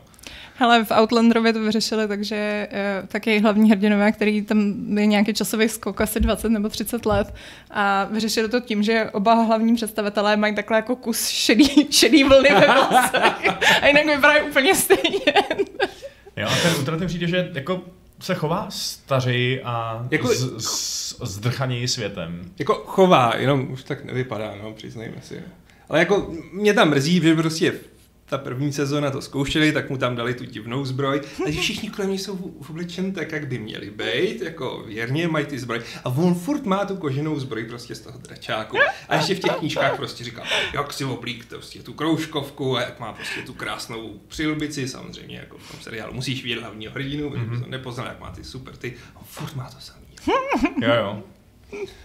Hele, 0.54 0.84
v 0.84 0.90
Outlanderově 0.90 1.52
to 1.52 1.60
vyřešili, 1.60 2.08
takže 2.08 2.68
uh, 2.72 3.08
taky 3.08 3.38
hlavní 3.38 3.70
hrdinové, 3.70 4.12
který 4.12 4.42
tam 4.42 4.58
je 4.98 5.06
nějaký 5.06 5.34
časový 5.34 5.68
skok, 5.68 6.00
asi 6.00 6.20
20 6.20 6.48
nebo 6.48 6.68
30 6.68 7.06
let, 7.06 7.34
a 7.70 8.04
vyřešili 8.04 8.48
to 8.48 8.60
tím, 8.60 8.82
že 8.82 9.10
oba 9.12 9.34
hlavní 9.34 9.74
představitelé 9.74 10.36
mají 10.36 10.54
takhle 10.54 10.76
jako 10.76 10.96
kus 10.96 11.28
šedý, 11.28 11.86
šedý 11.90 12.24
vlny 12.24 12.48
ve 12.52 12.66
vlasech 12.66 13.22
a 13.82 13.86
jinak 13.86 14.06
vypadají 14.06 14.42
úplně 14.42 14.74
stejně. 14.74 15.32
Jo, 16.36 16.48
a 16.48 16.56
ten 16.62 16.80
utrat 16.80 17.04
přijde, 17.06 17.26
že 17.26 17.50
jako 17.54 17.80
se 18.20 18.34
chová 18.34 18.66
stařeji 18.70 19.62
a 19.62 20.06
jako, 20.10 20.28
z, 20.28 20.64
z, 20.66 21.16
zdrchaněji 21.22 21.88
světem. 21.88 22.50
Jako 22.58 22.74
chová, 22.74 23.32
jenom 23.36 23.72
už 23.72 23.84
tak 23.84 24.04
nevypadá, 24.04 24.54
no, 24.62 24.72
přiznejme 24.72 25.16
si. 25.22 25.42
Ale 25.88 25.98
jako 25.98 26.30
mě 26.52 26.74
tam 26.74 26.90
mrzí, 26.90 27.20
že 27.20 27.34
prostě 27.34 27.72
ta 28.32 28.38
první 28.38 28.72
sezóna 28.72 29.10
to 29.10 29.22
zkoušeli, 29.22 29.72
tak 29.72 29.90
mu 29.90 29.96
tam 29.96 30.16
dali 30.16 30.34
tu 30.34 30.44
divnou 30.44 30.84
zbroj. 30.84 31.20
A 31.46 31.50
všichni 31.50 31.90
kolem 31.90 32.10
něj 32.10 32.18
jsou 32.18 32.54
oblečen 32.70 33.12
tak, 33.12 33.32
jak 33.32 33.48
by 33.48 33.58
měli 33.58 33.90
být, 33.90 34.42
jako 34.42 34.84
věrně 34.86 35.28
mají 35.28 35.46
ty 35.46 35.58
zbroj. 35.58 35.82
A 36.04 36.08
on 36.08 36.34
furt 36.34 36.66
má 36.66 36.84
tu 36.84 36.96
koženou 36.96 37.40
zbroj 37.40 37.64
prostě 37.64 37.94
z 37.94 38.00
toho 38.00 38.18
dračáku. 38.18 38.78
A 39.08 39.16
ještě 39.16 39.34
v 39.34 39.40
těch 39.40 39.52
knížkách 39.52 39.96
prostě 39.96 40.24
říká, 40.24 40.42
jak 40.74 40.92
si 40.92 41.04
oblík 41.04 41.46
prostě 41.46 41.82
tu 41.82 41.92
kroužkovku 41.92 42.76
a 42.76 42.80
jak 42.80 43.00
má 43.00 43.12
prostě 43.12 43.40
tu 43.42 43.54
krásnou 43.54 44.20
přilbici, 44.28 44.88
samozřejmě 44.88 45.36
jako 45.36 45.58
v 45.58 45.70
tom 45.70 45.80
seriálu. 45.80 46.14
Musíš 46.14 46.42
vidět 46.42 46.60
hlavního 46.60 46.92
hrdinu, 46.92 47.30
mm-hmm. 47.30 47.68
nepoznal, 47.68 48.06
jak 48.06 48.20
má 48.20 48.30
ty 48.30 48.44
super 48.44 48.76
ty. 48.76 48.94
A 49.14 49.18
on 49.18 49.24
furt 49.26 49.54
má 49.54 49.70
to 49.70 49.80
samý. 49.80 50.06
jo, 50.82 50.94
jo. 50.94 51.22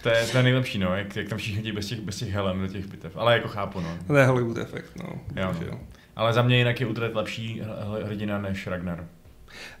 To 0.02 0.08
je, 0.08 0.26
to 0.26 0.36
je 0.36 0.42
nejlepší, 0.42 0.78
no, 0.78 0.96
jak, 0.96 1.16
jak 1.16 1.28
tam 1.28 1.38
všichni 1.38 1.56
chodí 1.56 1.72
bez 1.72 1.86
těch, 1.86 2.00
bez 2.00 2.16
těch 2.16 2.28
helem 2.28 2.60
do 2.60 2.68
těch 2.72 2.86
bitev. 2.86 3.16
Ale 3.16 3.32
jako 3.32 3.48
chápu, 3.48 3.80
no. 3.80 3.98
To 4.06 4.16
je 4.16 4.26
Hollywood 4.26 4.58
efekt, 4.58 4.92
no. 4.96 5.20
Jo, 5.36 5.54
jo. 5.66 5.80
Ale 6.18 6.32
za 6.32 6.42
mě 6.42 6.58
jinak 6.58 6.80
je 6.80 6.86
Utrecht 6.86 7.14
lepší 7.14 7.62
hrdina 8.04 8.38
než 8.38 8.66
Ragnar. 8.66 9.06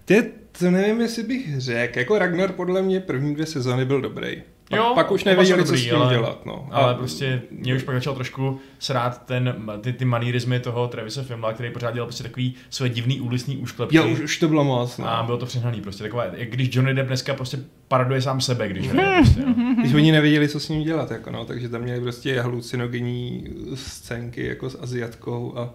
Ty, 0.04 0.32
to 0.58 0.70
nevím, 0.70 1.00
jestli 1.00 1.22
bych 1.22 1.60
řekl. 1.60 1.98
Jako 1.98 2.18
Ragnar 2.18 2.52
podle 2.52 2.82
mě 2.82 3.00
první 3.00 3.34
dvě 3.34 3.46
sezóny 3.46 3.84
byl 3.84 4.00
dobrý. 4.00 4.42
Pak, 4.68 4.78
jo, 4.78 4.92
pak 4.94 5.10
už 5.10 5.24
nevěděli, 5.24 5.58
dobrý, 5.58 5.76
co 5.76 5.82
s 5.82 5.84
tím 5.84 5.96
ale, 5.96 6.14
dělat. 6.14 6.46
No. 6.46 6.68
Ale 6.70 6.92
a, 6.92 6.94
prostě 6.94 7.42
mě 7.50 7.74
už 7.74 7.82
pak 7.82 7.94
začal 7.94 8.14
trošku 8.14 8.60
srát 8.78 9.26
ten, 9.26 9.70
ty, 9.80 9.92
ty 9.92 10.04
manierizmy 10.04 10.60
toho 10.60 10.88
Travise 10.88 11.22
Filma, 11.22 11.52
který 11.52 11.70
pořád 11.70 11.94
dělal 11.94 12.06
prostě 12.06 12.22
takový 12.22 12.54
své 12.70 12.88
divný 12.88 13.20
úlisný 13.20 13.56
úšklepky. 13.56 13.96
Jo, 13.96 14.08
už, 14.08 14.20
už 14.20 14.38
to 14.38 14.48
bylo 14.48 14.64
moc. 14.64 14.98
No. 14.98 15.08
A 15.08 15.22
bylo 15.22 15.38
to 15.38 15.46
přehnaný 15.46 15.80
prostě. 15.80 16.02
Takové, 16.02 16.32
jak 16.36 16.50
když 16.50 16.68
Johnny 16.72 16.94
Depp 16.94 17.06
dneska 17.06 17.34
prostě 17.34 17.58
paraduje 17.88 18.22
sám 18.22 18.40
sebe, 18.40 18.68
když 18.68 18.88
hraje. 18.88 19.22
Prostě, 19.22 19.40
no. 19.40 19.74
Když 19.80 19.94
oni 19.94 20.12
nevěděli, 20.12 20.48
co 20.48 20.60
s 20.60 20.68
ním 20.68 20.82
dělat, 20.82 21.10
jako 21.10 21.30
no, 21.30 21.44
takže 21.44 21.68
tam 21.68 21.80
měli 21.80 22.00
prostě 22.00 22.40
halucinogenní 22.40 23.44
scénky 23.74 24.46
jako 24.46 24.70
s 24.70 24.78
Aziatkou 24.82 25.58
a 25.58 25.74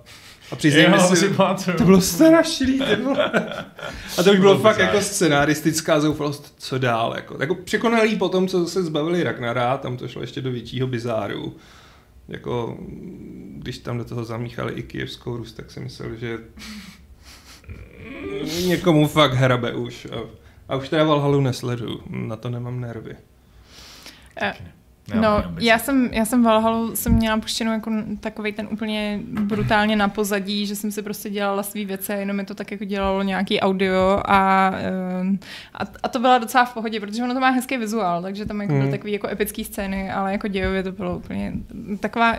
a 0.52 0.56
přiznejme 0.56 1.00
si, 1.00 1.16
si 1.16 1.30
to 1.78 1.84
bylo 1.84 2.02
strašný, 2.02 2.80
A 4.18 4.24
to 4.24 4.32
už 4.32 4.40
bylo, 4.40 4.40
bylo 4.40 4.60
fakt 4.60 4.80
jako 4.80 5.02
scenaristická 5.02 6.00
zoufalost, 6.00 6.54
co 6.58 6.78
dál. 6.78 7.14
Jako, 7.16 7.38
jako 7.40 7.56
překonalý 7.56 8.16
po 8.16 8.30
tom, 8.30 8.48
co 8.48 8.68
se 8.68 8.84
zbavili 8.84 9.24
Ragnara, 9.24 9.78
tam 9.78 9.98
to 9.98 10.08
šlo 10.08 10.22
ještě 10.22 10.42
do 10.42 10.52
většího 10.52 10.88
bizáru. 10.88 11.56
Jako, 12.28 12.78
když 13.58 13.78
tam 13.78 13.98
do 13.98 14.06
toho 14.06 14.24
zamíchali 14.24 14.74
i 14.74 14.84
kijevskou 14.84 15.38
Rus, 15.38 15.54
tak 15.54 15.72
si 15.72 15.80
myslel, 15.80 16.16
že 16.16 16.38
někomu 18.68 19.08
fakt 19.08 19.34
hrabe 19.34 19.74
už. 19.74 20.08
A, 20.12 20.44
a 20.70 20.76
už 20.76 20.90
teda 20.90 21.04
Valhalu 21.04 21.42
nesleduju, 21.42 22.02
na 22.10 22.36
to 22.36 22.50
nemám 22.50 22.82
nervy. 22.82 23.16
A, 24.42 24.54
no, 25.22 25.44
já 25.60 25.80
jsem, 25.80 26.10
já 26.12 26.26
jsem 26.26 26.44
Valhalu 26.44 26.96
jsem 26.96 27.13
měla 27.13 27.38
puštěnou 27.38 27.72
jako 27.72 27.92
takový 28.20 28.52
ten 28.52 28.68
úplně 28.72 29.20
brutálně 29.24 29.96
na 29.96 30.08
pozadí, 30.08 30.66
že 30.66 30.76
jsem 30.76 30.92
si 30.92 31.02
prostě 31.02 31.30
dělala 31.30 31.63
svý 31.63 31.86
věci 31.86 32.13
a 32.13 32.16
jenom 32.16 32.38
mi 32.38 32.46
to 32.46 32.56
tak 32.56 32.72
jako 32.72 32.86
dělalo 32.86 33.24
nějaký 33.24 33.60
audio 33.60 34.22
a, 34.26 34.72
eh, 34.76 35.38
a, 35.74 35.84
a 36.04 36.08
to 36.08 36.20
byla 36.20 36.38
docela 36.38 36.66
v 36.66 36.74
pohodě, 36.74 37.00
protože 37.00 37.24
ono 37.24 37.34
to 37.34 37.39
má 37.39 37.50
hezký 37.50 37.78
vizuál, 37.78 38.22
takže 38.22 38.46
tam 38.46 38.62
jako 38.62 38.74
hmm. 38.74 38.82
byly 38.82 38.92
takový 38.92 39.13
jako 39.13 39.28
epický 39.28 39.63
scény, 39.63 40.12
ale 40.12 40.32
jako 40.32 40.48
dějově 40.48 40.84
to 40.84 40.92
bylo 40.92 41.18
úplně 41.18 41.54
taková 42.00 42.36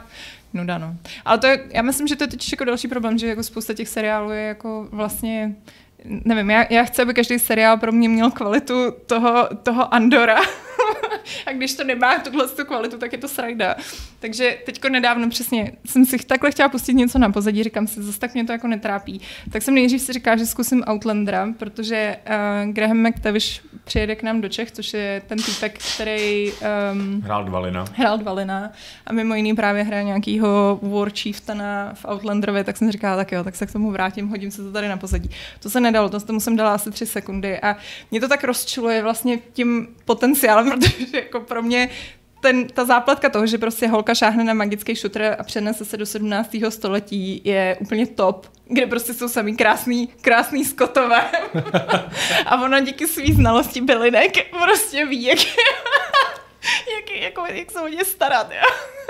nuda, 0.54 0.78
no. 0.78 0.96
Ale 1.24 1.38
to 1.38 1.46
je, 1.46 1.64
já 1.72 1.82
myslím, 1.82 2.08
že 2.08 2.16
to 2.16 2.24
je 2.24 2.28
teď 2.28 2.52
jako 2.52 2.64
další 2.64 2.88
problém, 2.88 3.18
že 3.18 3.26
jako 3.26 3.42
spousta 3.42 3.74
těch 3.74 3.88
seriálů 3.88 4.30
je 4.30 4.42
jako 4.42 4.88
vlastně 4.90 5.54
nevím, 6.04 6.50
já, 6.50 6.66
já 6.70 6.84
chci, 6.84 7.02
aby 7.02 7.14
každý 7.14 7.38
seriál 7.38 7.76
pro 7.76 7.92
mě 7.92 8.08
měl 8.08 8.30
kvalitu 8.30 8.74
toho, 9.06 9.48
toho 9.62 9.94
Andora. 9.94 10.40
a 11.46 11.52
když 11.52 11.74
to 11.74 11.84
nemá 11.84 12.18
tuhle 12.18 12.48
tu 12.48 12.64
kvalitu, 12.64 12.98
tak 12.98 13.12
je 13.12 13.18
to 13.18 13.28
srajda. 13.28 13.76
Takže 14.20 14.58
teďko 14.66 14.88
nedávno 14.88 15.30
přesně 15.30 15.72
jsem 15.86 16.04
si 16.04 16.18
takhle 16.18 16.50
chtěla 16.50 16.68
pustit 16.68 16.94
něco 16.94 17.18
na 17.18 17.30
pozadí, 17.30 17.62
říkám 17.62 17.86
si, 17.86 18.02
zase 18.02 18.20
tak 18.20 18.34
mě 18.34 18.44
to 18.44 18.52
jako 18.52 18.68
netrápí. 18.68 19.20
Tak 19.52 19.62
jsem 19.62 19.74
nejdřív 19.74 20.02
si 20.02 20.12
říkala, 20.12 20.36
že 20.36 20.46
zkusím 20.46 20.84
Outlandera, 20.90 21.52
protože 21.58 22.16
uh, 22.66 22.72
Graham 22.72 23.08
McTavish 23.08 23.62
přijede 23.84 24.16
k 24.16 24.22
nám 24.22 24.40
do 24.40 24.48
Čech, 24.48 24.70
což 24.70 24.94
je 24.94 25.22
ten 25.26 25.38
týpek, 25.38 25.78
který... 25.94 26.52
Um, 26.92 27.20
hrál 27.20 27.44
Dvalina. 27.44 27.84
Hrál 27.94 28.18
Dvalina 28.18 28.72
a 29.06 29.12
mimo 29.12 29.34
jiný 29.34 29.54
právě 29.54 29.82
hraje 29.82 30.04
nějakýho 30.04 30.78
War 30.82 31.10
Chieftana 31.10 31.94
v 31.94 32.04
Outlanderově, 32.04 32.64
tak 32.64 32.76
jsem 32.76 32.92
říkala, 32.92 33.16
tak 33.16 33.32
jo, 33.32 33.44
tak 33.44 33.56
se 33.56 33.66
k 33.66 33.72
tomu 33.72 33.90
vrátím, 33.90 34.28
hodím 34.28 34.50
se 34.50 34.62
to 34.62 34.72
tady 34.72 34.88
na 34.88 34.96
pozadí. 34.96 35.30
To 35.60 35.70
se 35.70 35.80
nedalo, 35.80 36.08
to 36.08 36.20
tomu 36.20 36.40
jsem 36.40 36.56
dala 36.56 36.74
asi 36.74 36.90
tři 36.90 37.06
sekundy 37.06 37.60
a 37.60 37.76
mě 38.10 38.20
to 38.20 38.28
tak 38.28 38.44
rozčiluje 38.44 39.02
vlastně 39.02 39.38
tím 39.52 39.88
potenciálem, 40.04 40.70
protože 40.80 41.16
jako 41.16 41.40
pro 41.40 41.62
mě 41.62 41.88
ten, 42.44 42.68
ta 42.68 42.84
zápletka 42.84 43.28
toho, 43.28 43.46
že 43.46 43.58
prostě 43.58 43.88
holka 43.88 44.14
šáhne 44.14 44.44
na 44.44 44.54
magický 44.54 44.96
šutr 44.96 45.36
a 45.38 45.42
přenese 45.42 45.84
se 45.84 45.96
do 45.96 46.06
17. 46.06 46.56
století 46.68 47.40
je 47.44 47.76
úplně 47.80 48.06
top, 48.06 48.46
kde 48.68 48.86
prostě 48.86 49.14
jsou 49.14 49.28
samý 49.28 49.56
krásný, 49.56 50.06
krásný 50.20 50.64
skotové. 50.64 51.30
a 52.46 52.62
ona 52.62 52.80
díky 52.80 53.06
svý 53.06 53.32
znalosti 53.32 53.80
bylinek 53.80 54.50
prostě 54.50 55.06
ví, 55.06 55.22
jak, 55.22 55.38
jak, 56.94 57.22
jako, 57.22 57.46
jak 57.46 57.70
se 57.70 57.80
o 57.80 57.88
ně 57.88 58.04
starat. 58.04 58.50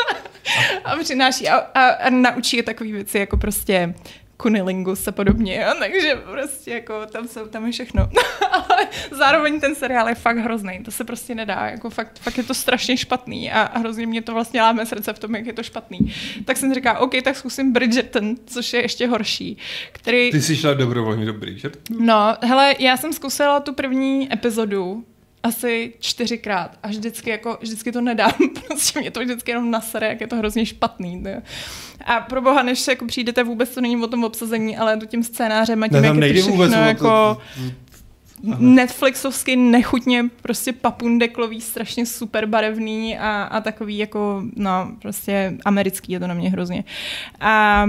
a 0.84 0.96
přináší 0.96 1.48
a, 1.48 1.56
a, 1.56 1.88
a 1.88 2.10
naučí 2.10 2.56
je 2.56 2.62
takové 2.62 2.90
věci, 2.92 3.18
jako 3.18 3.36
prostě 3.36 3.94
kunilingus 4.36 5.08
a 5.08 5.12
podobně, 5.12 5.66
a 5.66 5.74
takže 5.74 6.22
prostě 6.30 6.70
jako 6.70 7.06
tam 7.06 7.28
jsou 7.28 7.46
tam 7.46 7.66
je 7.66 7.72
všechno. 7.72 8.10
Ale 8.50 8.88
zároveň 9.10 9.60
ten 9.60 9.74
seriál 9.74 10.08
je 10.08 10.14
fakt 10.14 10.38
hrozný, 10.38 10.80
to 10.84 10.90
se 10.90 11.04
prostě 11.04 11.34
nedá, 11.34 11.66
jako 11.66 11.90
fakt, 11.90 12.18
fakt 12.18 12.38
je 12.38 12.44
to 12.44 12.54
strašně 12.54 12.96
špatný 12.96 13.52
a, 13.52 13.78
hrozně 13.78 14.06
mě 14.06 14.22
to 14.22 14.34
vlastně 14.34 14.62
láme 14.62 14.86
srdce 14.86 15.12
v 15.12 15.18
tom, 15.18 15.34
jak 15.34 15.46
je 15.46 15.52
to 15.52 15.62
špatný. 15.62 16.14
Tak 16.44 16.56
jsem 16.56 16.74
říkala, 16.74 16.98
OK, 16.98 17.12
tak 17.24 17.36
zkusím 17.36 17.72
Bridgerton, 17.72 18.34
což 18.46 18.72
je 18.72 18.82
ještě 18.82 19.06
horší, 19.06 19.58
který... 19.92 20.30
Ty 20.30 20.42
jsi 20.42 20.56
šla 20.56 20.74
dobrovolně 20.74 21.26
do 21.26 21.32
Bridgerton? 21.32 22.06
No, 22.06 22.36
hele, 22.42 22.74
já 22.78 22.96
jsem 22.96 23.12
zkusila 23.12 23.60
tu 23.60 23.74
první 23.74 24.32
epizodu, 24.32 25.04
asi 25.44 25.92
čtyřikrát 26.00 26.78
a 26.82 26.88
vždycky, 26.88 27.30
jako, 27.30 27.58
vždycky 27.60 27.92
to 27.92 28.00
nedám, 28.00 28.32
prostě 28.66 29.00
mě 29.00 29.10
to 29.10 29.20
vždycky 29.20 29.50
jenom 29.50 29.70
nasere, 29.70 30.08
jak 30.08 30.20
je 30.20 30.26
to 30.26 30.36
hrozně 30.36 30.66
špatný. 30.66 31.16
Ne? 31.16 31.42
A 32.04 32.20
pro 32.20 32.42
boha, 32.42 32.62
než 32.62 32.78
se 32.78 32.92
jako 32.92 33.06
přijdete, 33.06 33.44
vůbec 33.44 33.74
to 33.74 33.80
není 33.80 33.96
o 33.96 34.06
tom 34.06 34.24
obsazení, 34.24 34.76
ale 34.76 34.96
to 34.96 35.06
tím 35.06 35.22
scénářem 35.22 35.82
a 35.82 35.88
tím, 35.88 36.00
ne, 36.00 36.06
jak 36.06 36.16
je 36.16 36.28
to 36.28 36.32
všechno 36.34 36.52
vůbec 36.52 36.72
jako... 36.72 37.06
Aha. 37.06 38.58
Netflixovsky 38.58 39.56
nechutně 39.56 40.24
prostě 40.42 40.72
papundeklový, 40.72 41.60
strašně 41.60 42.06
super 42.06 42.46
barevný 42.46 43.18
a, 43.18 43.42
a 43.42 43.60
takový 43.60 43.98
jako, 43.98 44.42
no, 44.56 44.90
prostě 45.02 45.58
americký 45.64 46.12
je 46.12 46.20
to 46.20 46.26
na 46.26 46.34
mě 46.34 46.50
hrozně. 46.50 46.84
A 47.40 47.86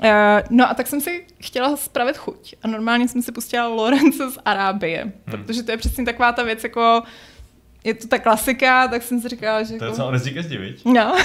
Uh, 0.00 0.06
no 0.50 0.70
a 0.70 0.74
tak 0.74 0.86
jsem 0.86 1.00
si 1.00 1.26
chtěla 1.42 1.76
spravit 1.76 2.16
chuť. 2.16 2.54
A 2.62 2.68
normálně 2.68 3.08
jsem 3.08 3.22
si 3.22 3.32
pustila 3.32 3.68
Lorence 3.68 4.30
z 4.30 4.38
Arábie, 4.44 5.02
hmm. 5.02 5.12
protože 5.26 5.62
to 5.62 5.70
je 5.70 5.76
přesně 5.76 6.04
taková 6.04 6.32
ta 6.32 6.42
věc, 6.42 6.64
jako 6.64 7.02
je 7.84 7.94
to 7.94 8.08
ta 8.08 8.18
klasika, 8.18 8.88
tak 8.88 9.02
jsem 9.02 9.20
si 9.20 9.28
říkala, 9.28 9.62
že... 9.62 9.78
To 9.78 9.84
je 9.84 9.90
jako... 9.90 9.96
co 9.96 10.58
viď? 10.58 10.84
No. 10.84 11.16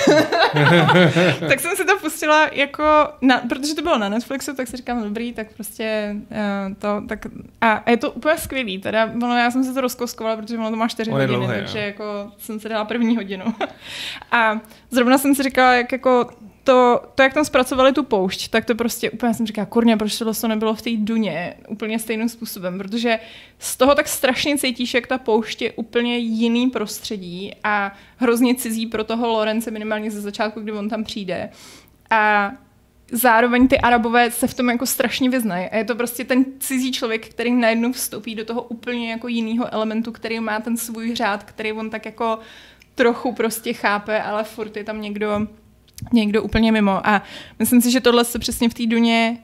tak 1.48 1.60
jsem 1.60 1.76
si 1.76 1.86
to 1.86 1.98
pustila 1.98 2.50
jako, 2.52 2.84
na, 3.22 3.42
protože 3.50 3.76
to 3.76 3.82
bylo 3.82 3.98
na 3.98 4.10
Netflixu, 4.10 4.56
tak 4.56 4.68
si 4.68 4.78
říkám, 4.78 5.04
dobrý, 5.04 5.34
tak 5.34 5.54
prostě 5.54 6.16
uh, 6.32 6.76
to, 6.78 7.04
tak... 7.08 7.26
A, 7.62 7.72
a 7.72 7.90
je 7.90 7.98
to 7.98 8.12
úplně 8.12 8.38
skvělý, 8.38 8.78
teda, 8.78 9.06
ono, 9.06 9.38
já 9.38 9.52
jsem 9.52 9.64
se 9.64 9.74
to 9.74 9.82
rozkoskovala, 9.82 10.38
protože 10.38 10.58
ono 10.58 10.70
to 10.70 10.76
má 10.76 10.88
čtyři 10.88 11.12
hodiny, 11.12 11.28
dlouhé, 11.28 11.60
takže 11.60 11.80
jo. 11.80 11.86
jako 11.86 12.32
jsem 12.38 12.60
si 12.60 12.70
dala 12.70 12.86
první 12.86 13.16
hodinu. 13.16 13.46
a 14.32 14.60
zrovna 14.92 15.18
jsem 15.18 15.36
si 15.36 15.44
říkala, 15.44 15.74
jak 15.74 15.92
jako 15.92 16.30
to, 16.64 17.04
to, 17.16 17.24
jak 17.24 17.34
tam 17.34 17.46
zpracovali 17.46 17.94
tu 17.94 18.04
poušť, 18.04 18.48
tak 18.48 18.66
to 18.66 18.76
prostě 18.76 19.12
úplně 19.12 19.34
jsem 19.34 19.48
říkala, 19.48 19.66
kurně, 19.66 19.98
proč 19.98 20.18
to 20.18 20.48
nebylo 20.48 20.76
v 20.76 20.82
té 20.82 20.90
Duně 20.98 21.54
úplně 21.68 22.00
stejným 22.00 22.30
způsobem, 22.30 22.78
protože 22.78 23.20
z 23.60 23.78
toho 23.78 23.96
tak 23.96 24.08
strašně 24.08 24.58
cítíš, 24.58 24.94
jak 24.94 25.08
ta 25.08 25.18
poušť 25.18 25.62
je 25.62 25.72
úplně 25.72 26.18
jiný 26.18 26.70
prostředí 26.70 27.52
a 27.64 27.96
hrozně 28.18 28.56
cizí 28.56 28.86
pro 28.86 29.04
toho 29.04 29.28
Lorence 29.28 29.72
minimálně 29.72 30.12
ze 30.12 30.22
začátku, 30.22 30.62
kdy 30.62 30.72
on 30.72 30.90
tam 30.90 31.04
přijde. 31.04 31.50
A 32.10 32.52
zároveň 33.12 33.68
ty 33.68 33.80
arabové 33.80 34.32
se 34.32 34.48
v 34.48 34.54
tom 34.54 34.70
jako 34.70 34.86
strašně 34.86 35.30
vyznají. 35.30 35.68
A 35.70 35.76
je 35.78 35.84
to 35.84 35.96
prostě 35.96 36.24
ten 36.24 36.46
cizí 36.60 36.92
člověk, 36.92 37.30
který 37.30 37.52
najednou 37.52 37.92
vstoupí 37.92 38.36
do 38.36 38.46
toho 38.46 38.62
úplně 38.62 39.12
jako 39.12 39.28
jiného 39.28 39.74
elementu, 39.74 40.12
který 40.12 40.40
má 40.40 40.60
ten 40.60 40.78
svůj 40.78 41.16
řád, 41.16 41.44
který 41.44 41.74
on 41.74 41.90
tak 41.90 42.06
jako 42.06 42.40
trochu 42.96 43.34
prostě 43.34 43.74
chápe, 43.74 44.22
ale 44.22 44.44
furt 44.44 44.78
je 44.78 44.84
tam 44.84 45.02
někdo, 45.02 45.48
někdo 46.14 46.44
úplně 46.44 46.72
mimo. 46.72 47.08
A 47.08 47.24
myslím 47.60 47.82
si, 47.82 47.92
že 47.92 48.02
tohle 48.02 48.26
se 48.26 48.40
přesně 48.40 48.70
v 48.70 48.74
té 48.74 48.86
Duně 48.86 49.38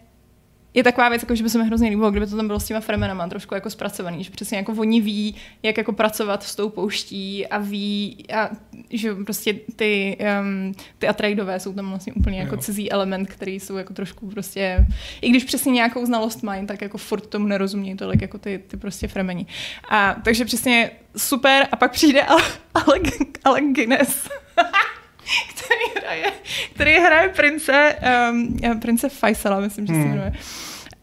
je 0.75 0.83
taková 0.83 1.09
věc, 1.09 1.21
jako 1.21 1.35
že 1.35 1.43
by 1.43 1.49
se 1.49 1.57
mi 1.57 1.65
hrozně 1.65 1.89
líbilo, 1.89 2.11
kdyby 2.11 2.27
to 2.27 2.35
tam 2.35 2.47
bylo 2.47 2.59
s 2.59 2.65
těma 2.65 2.79
fremenama 2.79 3.27
trošku 3.27 3.53
jako 3.53 3.69
zpracovaný, 3.69 4.23
že 4.23 4.31
přesně 4.31 4.57
jako 4.57 4.71
oni 4.71 5.01
ví, 5.01 5.35
jak 5.63 5.77
jako 5.77 5.93
pracovat 5.93 6.43
s 6.43 6.55
tou 6.55 6.69
pouští 6.69 7.47
a 7.47 7.57
ví, 7.57 8.25
a, 8.33 8.49
že 8.89 9.15
prostě 9.15 9.53
ty, 9.75 10.17
um, 10.41 10.73
ty 10.97 11.07
Atreidové 11.07 11.59
jsou 11.59 11.73
tam 11.73 11.89
vlastně 11.89 12.13
úplně 12.13 12.39
jako 12.39 12.57
cizí 12.57 12.91
element, 12.91 13.29
který 13.29 13.59
jsou 13.59 13.77
jako 13.77 13.93
trošku 13.93 14.27
prostě, 14.27 14.85
i 15.21 15.29
když 15.29 15.43
přesně 15.43 15.71
nějakou 15.71 16.05
znalost 16.05 16.43
mají, 16.43 16.65
tak 16.65 16.81
jako 16.81 16.97
furt 16.97 17.27
tomu 17.27 17.47
nerozumí 17.47 17.95
tolik 17.95 18.21
jako 18.21 18.37
ty, 18.37 18.63
ty 18.67 18.77
prostě 18.77 19.07
fremeni. 19.07 19.45
A 19.89 20.15
takže 20.23 20.45
přesně 20.45 20.91
super 21.17 21.67
a 21.71 21.75
pak 21.75 21.91
přijde 21.91 22.23
Alec, 22.23 23.25
Alec 23.43 23.65
Guinness. 23.73 24.29
který 25.49 26.01
hraje, 26.01 26.31
který 26.73 26.93
hraje 26.93 27.29
prince, 27.29 27.95
um, 28.31 28.79
prince 28.79 29.09
Faisala, 29.09 29.59
myslím, 29.59 29.87
že 29.87 29.93
se 29.93 29.99
hmm. 29.99 30.09
jmenuje. 30.09 30.33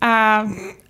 A, 0.05 0.45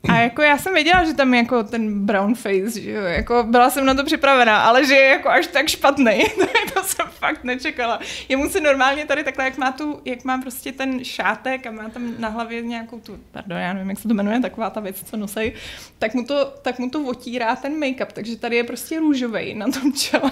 a 0.09 0.21
jako 0.21 0.43
já 0.43 0.59
jsem 0.59 0.75
věděla, 0.75 1.05
že 1.05 1.15
tam 1.15 1.35
je 1.35 1.41
jako 1.41 1.63
ten 1.63 2.07
brown 2.07 2.35
face, 2.35 2.81
že 2.81 2.91
jo, 2.91 3.03
jako 3.03 3.47
byla 3.51 3.71
jsem 3.71 3.87
na 3.87 3.95
to 3.95 4.05
připravená, 4.05 4.63
ale 4.63 4.87
že 4.87 4.95
je 4.95 5.09
jako 5.09 5.29
až 5.29 5.47
tak 5.47 5.69
špatný, 5.69 6.23
to 6.75 6.83
jsem 6.83 7.07
fakt 7.07 7.45
nečekala. 7.45 8.01
Jemu 8.29 8.49
se 8.49 8.61
normálně 8.61 9.07
tady 9.07 9.25
takhle, 9.25 9.45
jak 9.45 9.59
má 9.59 9.73
tu, 9.73 10.01
jak 10.05 10.25
má 10.25 10.39
prostě 10.39 10.73
ten 10.73 11.05
šátek 11.05 11.67
a 11.67 11.71
má 11.71 11.89
tam 11.89 12.15
na 12.19 12.29
hlavě 12.29 12.63
nějakou 12.63 13.01
tu, 13.01 13.19
pardon, 13.31 13.59
já 13.59 13.73
nevím, 13.73 13.91
jak 13.91 13.99
se 13.99 14.09
to 14.09 14.15
jmenuje, 14.15 14.41
taková 14.41 14.71
ta 14.71 14.81
věc, 14.81 15.11
co 15.11 15.17
nosej, 15.17 15.53
tak 15.99 16.15
mu 16.15 16.25
to, 16.25 16.55
tak 16.63 16.79
mu 16.79 16.91
to 16.91 17.05
otírá 17.05 17.57
ten 17.57 17.81
make-up, 17.81 18.13
takže 18.13 18.37
tady 18.37 18.57
je 18.57 18.65
prostě 18.65 18.99
růžový 18.99 19.55
na 19.55 19.67
tom 19.67 19.93
čele. 19.93 20.31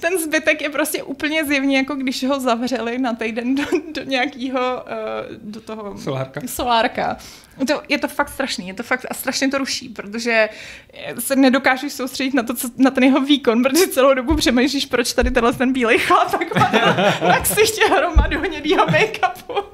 Ten 0.00 0.18
zbytek 0.18 0.62
je 0.62 0.70
prostě 0.70 1.02
úplně 1.02 1.44
zjevně, 1.44 1.76
jako 1.76 1.94
když 1.94 2.24
ho 2.24 2.40
zavřeli 2.40 2.98
na 2.98 3.14
týden 3.14 3.54
do, 3.54 3.64
do 3.92 4.02
nějakého, 4.02 4.60
uh, 4.60 5.36
do 5.42 5.60
toho... 5.60 5.98
Solárka. 5.98 6.40
Solárka. 6.46 7.16
To, 7.66 7.82
je 7.88 7.98
to 7.98 8.08
fakt 8.08 8.28
strašný, 8.28 8.68
je 8.68 8.74
to 8.74 8.82
fakt 8.82 9.06
a 9.10 9.14
strašně 9.14 9.48
to 9.48 9.58
ruší, 9.58 9.88
protože 9.88 10.48
se 11.18 11.36
nedokážeš 11.36 11.92
soustředit 11.92 12.34
na, 12.34 12.42
to, 12.42 12.54
co, 12.54 12.68
na 12.76 12.90
ten 12.90 13.04
jeho 13.04 13.20
výkon, 13.20 13.62
protože 13.62 13.86
celou 13.86 14.14
dobu 14.14 14.36
přemýšlíš, 14.36 14.86
proč 14.86 15.12
tady 15.12 15.30
tenhle 15.30 15.52
ten 15.52 15.72
bílej 15.72 15.98
chlapek 15.98 16.54
má 16.54 16.70
tak 17.20 17.46
si 17.46 17.60
ještě 17.60 17.84
hromadu 17.88 18.40
hnědýho 18.40 18.86
make-upu. 18.86 19.64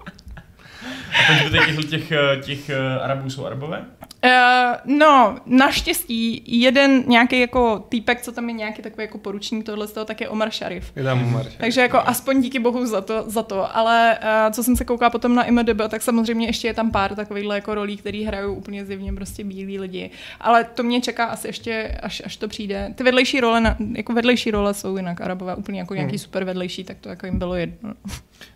A 1.13 1.49
proč 1.51 1.53
těch, 1.53 1.91
těch, 1.91 2.13
eh, 2.13 2.37
těch 2.43 2.71
eh, 2.71 3.01
Arabů 3.01 3.31
jsou 3.31 3.47
Arabové? 3.47 3.85
Uh, 4.25 4.97
no, 4.99 5.37
naštěstí 5.47 6.43
jeden 6.47 7.05
nějaký 7.07 7.41
jako 7.41 7.85
týpek, 7.89 8.23
co 8.23 8.33
tam 8.33 8.49
je 8.49 8.55
nějaký 8.55 8.83
takový 8.83 9.03
jako 9.03 9.19
poručník 9.19 9.67
tohle 9.67 9.87
z 9.87 9.93
toho, 9.93 10.05
tak 10.05 10.21
je 10.21 10.29
Omar 10.29 10.51
Sharif. 10.51 10.93
Je 10.97 11.05
tam 11.05 11.23
Omar 11.23 11.43
Sharif. 11.43 11.59
Takže 11.59 11.81
jako 11.81 11.99
aspoň 11.99 12.43
díky 12.43 12.59
bohu 12.59 12.87
za 12.87 13.01
to, 13.01 13.25
za 13.27 13.43
to. 13.43 13.77
ale 13.77 14.19
uh, 14.23 14.53
co 14.53 14.63
jsem 14.63 14.77
se 14.77 14.85
koukala 14.85 15.11
potom 15.11 15.35
na 15.35 15.45
IMDb, 15.45 15.81
tak 15.89 16.03
samozřejmě 16.03 16.47
ještě 16.47 16.69
je 16.69 16.75
tam 16.75 16.91
pár 16.91 17.15
takovýchhle 17.15 17.55
jako 17.55 17.75
rolí, 17.75 17.97
který 17.97 18.25
hrajou 18.25 18.55
úplně 18.55 18.85
zjevně 18.85 19.13
prostě 19.13 19.45
bílí 19.45 19.79
lidi. 19.79 20.11
Ale 20.41 20.65
to 20.65 20.83
mě 20.83 21.01
čeká 21.01 21.25
asi 21.25 21.49
ještě, 21.49 21.99
až, 22.03 22.23
až 22.25 22.37
to 22.37 22.49
přijde. 22.49 22.95
Ty 22.95 23.05
vedlejší 23.05 23.41
role, 23.41 23.61
na, 23.61 23.77
jako 23.93 24.13
vedlejší 24.13 24.51
role 24.51 24.75
jsou 24.75 24.97
jinak 24.97 25.21
arabové 25.21 25.55
úplně 25.55 25.79
jako 25.79 25.95
nějaký 25.95 26.13
hmm. 26.13 26.19
super 26.19 26.45
vedlejší, 26.45 26.85
tak 26.85 26.97
to 27.01 27.09
jako 27.09 27.27
jim 27.27 27.39
bylo 27.39 27.55
jedno. 27.55 27.95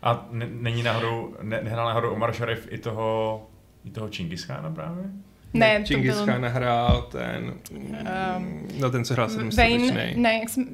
A 0.03 0.27
není 0.51 0.83
náhodou, 0.83 1.35
ne, 1.43 1.61
nehrál 1.62 1.87
náhodou 1.87 2.11
Omar 2.11 2.33
Sharif 2.33 2.42
i 2.71 2.79
toho, 2.79 3.47
i 3.85 3.91
toho 3.91 4.09
Čingischána 4.09 4.71
právě? 4.71 5.05
Ne, 5.55 5.83
Čingis 5.85 6.17
to 6.17 6.25
byl... 6.25 6.35
Hrál 6.49 7.03
ten, 7.03 7.55
um, 8.37 8.69
no 8.81 8.91
ten, 8.91 9.05
co 9.05 9.15
hrál 9.15 9.29
sedm 9.29 9.51
Wayne, 9.57 10.13
ne, 10.17 10.39
jak 10.39 10.49
jsem, 10.49 10.65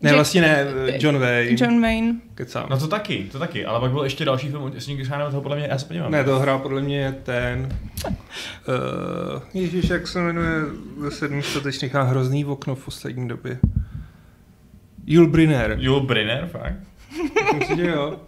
ne, 0.00 0.08
Jack, 0.08 0.14
vlastně 0.14 0.40
ne, 0.40 0.66
John 0.98 1.18
Wayne. 1.18 1.56
John 1.64 1.82
Wayne. 1.82 2.14
Kecám. 2.34 2.66
No 2.70 2.78
to 2.78 2.88
taky, 2.88 3.28
to 3.32 3.38
taky, 3.38 3.64
ale 3.64 3.80
pak 3.80 3.90
byl 3.90 4.04
ještě 4.04 4.24
další 4.24 4.48
film 4.48 4.72
s 4.76 4.86
Čingis 4.86 5.08
Khanem, 5.08 5.30
toho 5.30 5.42
podle 5.42 5.56
mě, 5.56 5.66
já 5.70 5.78
se 5.78 5.86
podívám. 5.86 6.10
Ne, 6.10 6.24
to 6.24 6.38
hrál 6.38 6.58
podle 6.58 6.82
mě 6.82 7.14
ten, 7.22 7.78
uh, 8.06 9.42
Ježíš, 9.54 9.90
jak 9.90 10.08
se 10.08 10.22
jmenuje 10.22 10.60
ve 10.98 11.10
sedmi 11.10 11.42
statečných 11.42 11.94
a 11.94 12.02
hrozný 12.02 12.44
okno 12.44 12.74
v 12.74 12.84
poslední 12.84 13.28
době. 13.28 13.58
Jul 15.06 15.26
Brynner. 15.26 15.76
Jul 15.80 16.00
Brynner, 16.00 16.46
fakt? 16.46 16.76
Myslím 17.58 17.76
že 17.76 17.86
jo. 17.86 18.20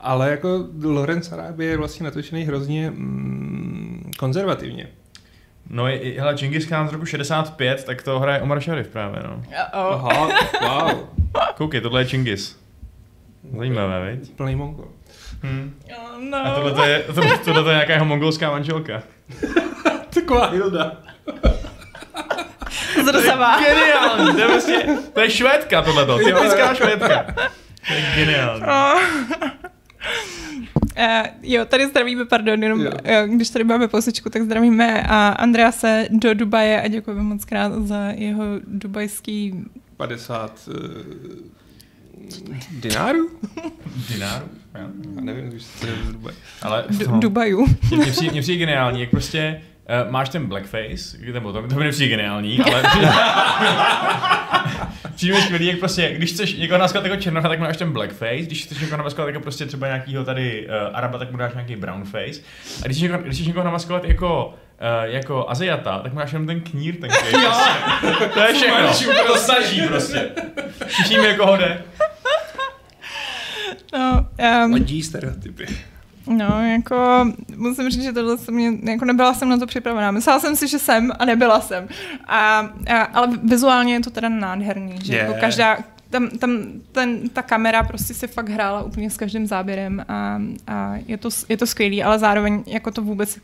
Ale 0.00 0.30
jako 0.30 0.66
Lorenz 0.82 1.32
Arábie 1.32 1.70
je 1.70 1.76
vlastně 1.76 2.04
natočený 2.04 2.44
hrozně 2.44 2.90
mm, 2.90 4.10
konzervativně. 4.18 4.88
No, 5.70 5.84
hele, 6.18 6.34
Genghis 6.34 6.66
Khan 6.66 6.88
z 6.88 6.92
roku 6.92 7.06
65, 7.06 7.84
tak 7.84 8.02
to 8.02 8.20
hraje 8.20 8.40
Omar 8.40 8.60
Sharif 8.60 8.88
právě, 8.88 9.22
no. 9.22 9.42
Aha, 9.72 10.28
wow. 10.60 11.08
Koukej, 11.56 11.80
tohle 11.80 12.00
je 12.00 12.04
Genghis. 12.04 12.58
Zajímavé, 13.56 14.10
viď? 14.10 14.30
Plný 14.36 14.56
mongol. 14.56 14.88
Hmm. 15.42 15.74
Oh, 15.96 16.20
no. 16.20 16.46
A 16.46 16.54
tohle 16.54 16.72
to 16.72 16.84
je, 16.84 17.02
tohle, 17.14 17.38
tohle 17.38 17.62
to 17.62 17.68
je 17.68 17.74
nějaká 17.74 17.92
jeho 17.92 18.04
mongolská 18.04 18.50
manželka. 18.50 19.02
Taková 20.14 20.46
Hilda. 20.46 20.92
Zrzavá. 23.04 23.60
Geniální, 23.60 24.32
to 24.32 24.40
je, 24.40 24.46
prostě, 24.46 24.86
to 25.12 25.20
je 25.20 25.30
švédka 25.30 25.82
tohleto, 25.82 26.18
typická 26.18 26.74
švédka. 26.74 27.34
To 27.88 27.94
je 27.94 28.12
geniální. 28.14 28.62
Oh. 28.62 29.00
Uh, 30.98 31.26
jo, 31.42 31.64
tady 31.64 31.86
zdravíme, 31.86 32.24
pardon, 32.24 32.62
jenom 32.62 32.80
jo. 32.80 32.90
Jo, 33.04 33.26
když 33.26 33.50
tady 33.50 33.64
máme 33.64 33.88
posečku, 33.88 34.30
tak 34.30 34.42
zdravíme 34.42 35.02
a 35.02 35.28
Andrease 35.28 36.08
do 36.10 36.34
Dubaje 36.34 36.82
a 36.82 36.88
děkujeme 36.88 37.22
moc 37.22 37.44
krát 37.44 37.72
za 37.72 38.04
jeho 38.08 38.44
dubajský... 38.66 39.64
50 39.96 40.68
uh, 40.68 40.74
dinárů? 42.70 43.30
dinárů? 44.12 44.46
Já 44.74 44.90
nevím, 45.20 45.50
když 45.50 45.62
se 45.62 45.86
z 46.04 46.12
Dubaje. 46.12 46.36
Ale 46.62 46.84
D- 46.90 47.04
Dubaju. 47.18 47.66
Mě 47.96 48.06
přijde, 48.06 48.32
mě 48.32 48.40
přijde 48.42 48.58
geniální, 48.58 49.00
jak 49.00 49.10
prostě 49.10 49.62
Uh, 50.04 50.10
máš 50.10 50.28
ten 50.28 50.46
blackface, 50.46 51.18
nebo 51.32 51.52
to, 51.52 51.62
to 51.68 51.74
mi 51.74 51.84
nepřijde 51.84 52.08
geniální, 52.16 52.60
ale 52.60 52.82
přijde 55.14 55.34
mi 55.34 55.40
skvělý, 55.42 55.66
jak 55.66 55.78
prostě, 55.78 56.12
když 56.14 56.30
chceš 56.32 56.54
někoho 56.56 56.78
naskovat 56.78 57.04
jako 57.06 57.22
černocha, 57.22 57.48
tak 57.48 57.58
máš 57.58 57.76
ten 57.76 57.92
blackface, 57.92 58.36
když 58.36 58.64
chceš 58.64 58.78
někoho 58.78 58.96
namaskovat 58.96 59.28
jako 59.28 59.40
prostě 59.40 59.66
třeba 59.66 59.86
nějakýho 59.86 60.24
tady 60.24 60.66
uh, 60.66 60.96
Araba, 60.96 61.18
tak 61.18 61.30
mu 61.30 61.36
dáš 61.36 61.54
nějaký 61.54 61.76
brownface. 61.76 62.40
A 62.82 62.84
když 62.84 62.96
chceš 62.96 63.00
někoho, 63.02 63.18
když 63.22 63.34
chceš 63.34 63.46
někoho 63.46 63.64
namaskovat 63.64 64.04
jako 64.04 64.54
Uh, 65.02 65.10
jako 65.14 65.50
Aziata, 65.50 65.98
tak 65.98 66.12
máš 66.12 66.32
jenom 66.32 66.46
ten 66.46 66.60
knír, 66.60 66.96
ten 67.00 67.10
knír. 67.30 67.46
to 68.34 68.40
je 68.40 68.54
všechno. 68.54 69.24
To 69.26 69.36
snaží 69.36 69.82
prostě. 69.88 70.30
Všichni 70.86 71.16
jako 71.16 71.46
ho 71.46 71.56
jde. 71.56 71.82
No, 73.92 74.26
um, 74.64 74.72
Ladí 74.72 75.02
stereotypy. 75.02 75.66
No, 76.28 76.70
jako 76.72 77.26
musím 77.56 77.90
říct, 77.90 78.02
že 78.02 78.12
tohle 78.12 78.38
se 78.38 78.52
mě, 78.52 78.72
jako 78.92 79.04
nebyla 79.04 79.34
jsem 79.34 79.48
na 79.48 79.56
to 79.58 79.66
připravená. 79.66 80.10
Myslela 80.10 80.40
jsem 80.40 80.56
si, 80.56 80.68
že 80.68 80.78
jsem 80.78 81.12
a 81.18 81.24
nebyla 81.24 81.60
jsem. 81.60 81.88
A, 82.26 82.68
a, 82.90 83.02
ale 83.02 83.28
vizuálně 83.42 83.92
je 83.94 84.00
to 84.00 84.10
teda 84.10 84.28
nádherný, 84.28 84.94
že 85.02 85.12
yeah. 85.12 85.28
jako 85.28 85.40
každá, 85.40 85.78
tam, 86.10 86.28
tam 86.28 86.62
ten, 86.92 87.28
ta 87.28 87.42
kamera 87.42 87.82
prostě 87.82 88.14
se 88.14 88.26
fakt 88.26 88.48
hrála 88.48 88.82
úplně 88.82 89.10
s 89.10 89.16
každým 89.16 89.46
záběrem 89.46 90.04
a, 90.08 90.42
a 90.66 90.94
je, 91.06 91.16
to, 91.16 91.28
je 91.48 91.56
to 91.56 91.66
skvělý, 91.66 92.02
ale 92.02 92.18
zároveň 92.18 92.64
jako 92.66 92.90
to 92.90 93.02
vůbec 93.02 93.38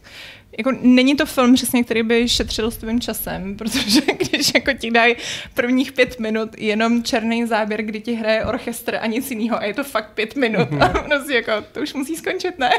jako 0.59 0.73
není 0.83 1.17
to 1.17 1.27
film 1.27 1.55
přesně, 1.55 1.85
který 1.85 2.03
by 2.03 2.29
šetřil 2.29 2.71
s 2.71 2.77
tvým 2.77 3.01
časem, 3.01 3.57
protože 3.59 4.01
když 4.01 4.55
jako 4.55 4.73
ti 4.73 4.91
dají 4.91 5.17
prvních 5.55 5.93
pět 5.93 6.21
minut 6.21 6.49
jenom 6.59 7.03
černý 7.03 7.47
záběr, 7.47 7.83
kdy 7.83 8.01
ti 8.01 8.15
hraje 8.15 8.45
orchestr 8.45 8.97
a 9.01 9.07
nic 9.07 9.31
jiného 9.31 9.59
a 9.59 9.65
je 9.65 9.75
to 9.75 9.85
fakt 9.85 10.11
pět 10.15 10.37
minut 10.37 10.69
a 10.81 10.89
prostě 11.09 11.35
jako, 11.35 11.53
to 11.73 11.81
už 11.81 11.95
musí 11.95 12.17
skončit, 12.17 12.59
ne? 12.59 12.71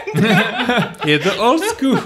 je 1.06 1.20
to 1.20 1.38
old 1.38 1.62
school. 1.64 1.98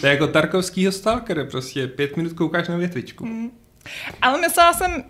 to 0.00 0.06
je 0.06 0.12
jako 0.12 0.26
Tarkovskýho 0.26 0.92
Stalker, 0.92 1.46
prostě 1.50 1.86
pět 1.86 2.16
minut 2.16 2.32
koukáš 2.32 2.68
na 2.68 2.76
větvičku. 2.76 3.26
Mm. 3.26 3.63
Ale 4.22 4.40
myslela 4.40 4.72
jsem, 4.72 5.04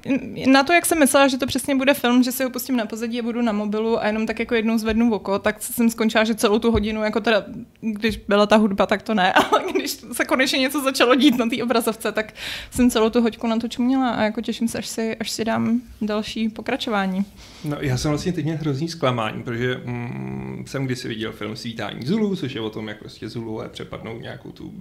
na 0.46 0.62
to, 0.62 0.72
jak 0.72 0.86
jsem 0.86 0.98
myslela, 0.98 1.28
že 1.28 1.38
to 1.38 1.46
přesně 1.46 1.74
bude 1.74 1.94
film, 1.94 2.22
že 2.22 2.32
si 2.32 2.44
ho 2.44 2.50
pustím 2.50 2.76
na 2.76 2.86
pozadí 2.86 3.20
a 3.20 3.22
budu 3.22 3.42
na 3.42 3.52
mobilu 3.52 4.02
a 4.02 4.06
jenom 4.06 4.26
tak 4.26 4.38
jako 4.38 4.54
jednou 4.54 4.78
zvednu 4.78 5.14
oko, 5.14 5.38
tak 5.38 5.62
jsem 5.62 5.90
skončila, 5.90 6.24
že 6.24 6.34
celou 6.34 6.58
tu 6.58 6.70
hodinu, 6.70 7.04
jako 7.04 7.20
teda, 7.20 7.44
když 7.80 8.16
byla 8.16 8.46
ta 8.46 8.56
hudba, 8.56 8.86
tak 8.86 9.02
to 9.02 9.14
ne, 9.14 9.32
ale 9.32 9.62
když 9.72 9.90
se 10.12 10.24
konečně 10.24 10.58
něco 10.58 10.82
začalo 10.82 11.14
dít 11.14 11.38
na 11.38 11.46
té 11.46 11.62
obrazovce, 11.62 12.12
tak 12.12 12.34
jsem 12.70 12.90
celou 12.90 13.10
tu 13.10 13.20
hoďku 13.20 13.46
na 13.46 13.58
to 13.58 13.68
čuměla 13.68 14.10
a 14.10 14.22
jako 14.22 14.40
těším 14.40 14.68
se, 14.68 14.78
až 14.78 14.86
si, 14.86 15.16
až 15.16 15.30
si 15.30 15.44
dám 15.44 15.80
další 16.00 16.48
pokračování. 16.48 17.24
No 17.64 17.76
já 17.80 17.96
jsem 17.96 18.10
vlastně 18.10 18.32
teď 18.32 18.44
měl 18.44 18.56
hrozný 18.56 18.88
zklamání, 18.88 19.42
protože 19.42 19.80
mm, 19.84 20.64
jsem 20.66 20.86
kdysi 20.86 21.08
viděl 21.08 21.32
film 21.32 21.56
Svítání 21.56 22.06
Zulu, 22.06 22.36
což 22.36 22.52
je 22.52 22.60
o 22.60 22.70
tom, 22.70 22.88
jak 22.88 22.98
prostě 22.98 23.28
Zulové 23.28 23.68
přepadnou 23.68 24.18
nějakou 24.18 24.52
tu 24.52 24.72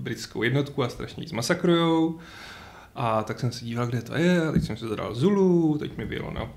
britskou 0.00 0.42
jednotku 0.42 0.82
a 0.82 0.88
strašně 0.88 1.22
ji 1.22 1.28
zmasakrujou. 1.28 2.18
A 2.94 3.22
tak 3.22 3.40
jsem 3.40 3.52
se 3.52 3.64
díval, 3.64 3.86
kde 3.86 4.02
to 4.02 4.14
je, 4.14 4.48
a 4.48 4.52
teď 4.52 4.64
jsem 4.64 4.76
se 4.76 4.88
zadal 4.88 5.14
Zulu, 5.14 5.78
teď 5.78 5.96
mi 5.96 6.06
bylo 6.06 6.30
na, 6.30 6.50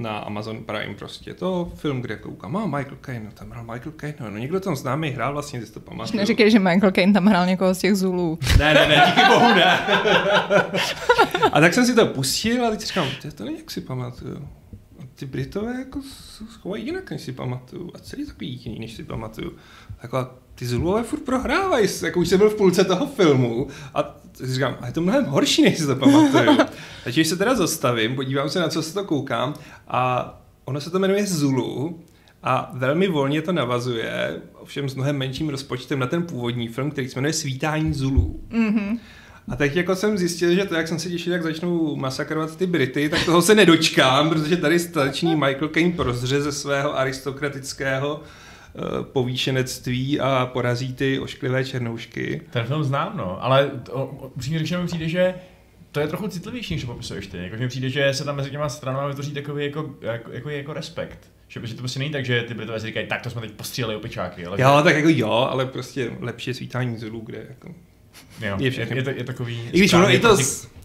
na 0.00 0.18
Amazon 0.18 0.64
Prime 0.64 0.94
prostě 0.94 1.34
to, 1.34 1.72
film, 1.74 2.00
kde 2.00 2.16
koukám, 2.16 2.56
a 2.56 2.66
Michael 2.66 2.96
Caine, 3.00 3.24
no 3.24 3.30
tam 3.32 3.50
hrál 3.50 3.64
Michael 3.64 3.92
Caine, 3.96 4.16
no, 4.20 4.30
no 4.30 4.38
někdo 4.38 4.60
tam 4.60 4.76
známý 4.76 5.10
hrál 5.10 5.32
vlastně, 5.32 5.66
si 5.66 5.72
to 5.72 5.80
pamatuju. 5.80 6.16
Neříkej, 6.16 6.50
že 6.50 6.58
Michael 6.58 6.92
Caine 6.92 7.12
tam 7.12 7.26
hrál 7.26 7.46
někoho 7.46 7.74
z 7.74 7.78
těch 7.78 7.96
Zulů. 7.96 8.38
Ne, 8.58 8.74
ne, 8.74 8.88
ne, 8.88 9.02
díky 9.06 9.28
bohu 9.28 9.54
ne. 9.54 9.78
a 11.52 11.60
tak 11.60 11.74
jsem 11.74 11.86
si 11.86 11.94
to 11.94 12.06
pustil 12.06 12.66
a 12.66 12.70
teď 12.70 12.80
říkám, 12.80 13.06
to 13.34 13.44
není, 13.44 13.58
jak 13.58 13.70
si 13.70 13.80
pamatuju. 13.80 14.48
Ty 15.14 15.26
Britové 15.26 15.78
jako 15.78 16.00
schovají 16.50 16.86
jinak, 16.86 17.10
než 17.10 17.22
si 17.22 17.32
pamatuju. 17.32 17.90
A 17.94 17.98
celý 17.98 18.26
takový 18.26 18.60
jiný, 18.64 18.78
než 18.78 18.92
si 18.92 19.04
pamatuju. 19.04 19.52
Taková, 20.00 20.34
ty 20.60 20.66
Zulové 20.66 21.02
furt 21.02 21.20
prohrávají, 21.20 21.88
jako 22.04 22.20
už 22.20 22.28
jsem 22.28 22.38
byl 22.38 22.50
v 22.50 22.54
půlce 22.54 22.84
toho 22.84 23.06
filmu 23.06 23.68
a 23.94 24.20
říkám, 24.42 24.76
a 24.80 24.86
je 24.86 24.92
to 24.92 25.00
mnohem 25.00 25.24
horší, 25.24 25.62
než 25.62 25.78
si 25.78 25.86
to 25.86 25.96
pamatuju. 25.96 26.58
Takže 27.04 27.24
se 27.24 27.36
teda 27.36 27.54
zastavím, 27.54 28.14
podívám 28.14 28.48
se, 28.48 28.60
na 28.60 28.68
co 28.68 28.82
se 28.82 28.94
to 28.94 29.04
koukám 29.04 29.54
a 29.88 30.34
ono 30.64 30.80
se 30.80 30.90
to 30.90 30.98
jmenuje 30.98 31.26
Zulu 31.26 32.00
a 32.42 32.70
velmi 32.74 33.08
volně 33.08 33.42
to 33.42 33.52
navazuje, 33.52 34.40
ovšem 34.54 34.88
s 34.88 34.94
mnohem 34.94 35.16
menším 35.16 35.48
rozpočtem 35.48 35.98
na 35.98 36.06
ten 36.06 36.22
původní 36.22 36.68
film, 36.68 36.90
který 36.90 37.08
se 37.08 37.18
jmenuje 37.18 37.32
Svítání 37.32 37.94
Zulu. 37.94 38.40
Mm-hmm. 38.50 38.98
A 39.48 39.56
teď 39.56 39.76
jako 39.76 39.96
jsem 39.96 40.18
zjistil, 40.18 40.54
že 40.54 40.64
to, 40.64 40.74
jak 40.74 40.88
jsem 40.88 40.98
se 40.98 41.08
těšil, 41.08 41.32
jak 41.32 41.42
začnou 41.42 41.96
masakrovat 41.96 42.56
ty 42.56 42.66
Brity, 42.66 43.08
tak 43.08 43.24
toho 43.24 43.42
se 43.42 43.54
nedočkám, 43.54 44.28
protože 44.28 44.56
tady 44.56 44.78
stační 44.78 45.36
Michael 45.36 45.68
Caine 45.68 45.96
prozře 45.96 46.42
ze 46.42 46.52
svého 46.52 46.98
aristokratického 46.98 48.22
povýšenectví 49.02 50.20
a 50.20 50.50
porazí 50.52 50.94
ty 50.94 51.18
ošklivé 51.18 51.64
černoušky. 51.64 52.42
Ten 52.50 52.64
film 52.64 52.84
znám, 52.84 53.16
no, 53.16 53.44
ale 53.44 53.70
upřímně 54.34 54.58
řečeno 54.58 54.80
mi 54.80 54.86
přijde, 54.86 55.08
že 55.08 55.34
to 55.92 56.00
je 56.00 56.08
trochu 56.08 56.28
citlivější, 56.28 56.74
než 56.74 56.84
popisuješ 56.84 57.26
ty. 57.26 57.36
Jako, 57.36 57.56
mi 57.56 57.68
přijde, 57.68 57.88
že 57.88 58.14
se 58.14 58.24
tam 58.24 58.36
mezi 58.36 58.50
těma 58.50 58.68
stranami 58.68 59.08
vytvoří 59.08 59.32
takový 59.32 59.64
jako, 59.64 59.94
jako, 60.00 60.30
jako, 60.32 60.50
jako 60.50 60.72
respekt. 60.72 61.30
Že 61.48 61.60
prostě 61.60 61.76
to 61.76 61.80
prostě 61.80 61.98
není 61.98 62.10
tak, 62.10 62.24
že 62.24 62.42
ty 62.42 62.54
Britové 62.54 62.80
si 62.80 62.86
říkají, 62.86 63.06
tak 63.06 63.22
to 63.22 63.30
jsme 63.30 63.40
teď 63.40 63.52
postříleli 63.52 63.96
opičáky. 63.96 64.46
Ale 64.46 64.60
jo, 64.60 64.74
že... 64.78 64.84
tak 64.84 64.96
jako 64.96 65.08
jo, 65.10 65.30
ale 65.30 65.66
prostě 65.66 66.12
lepší 66.20 66.50
je 66.50 66.54
svítání 66.54 66.98
zulu, 66.98 67.20
kde 67.20 67.46
jako 67.48 67.74
Jo, 68.40 68.56
je, 68.60 68.72
je, 68.72 68.96
je, 68.96 69.02
to, 69.02 69.10
je 69.10 69.24
takový... 69.24 69.70
I 69.72 69.78
když 69.78 69.92
ono 69.92 70.14
i 70.14 70.18
to, 70.18 70.36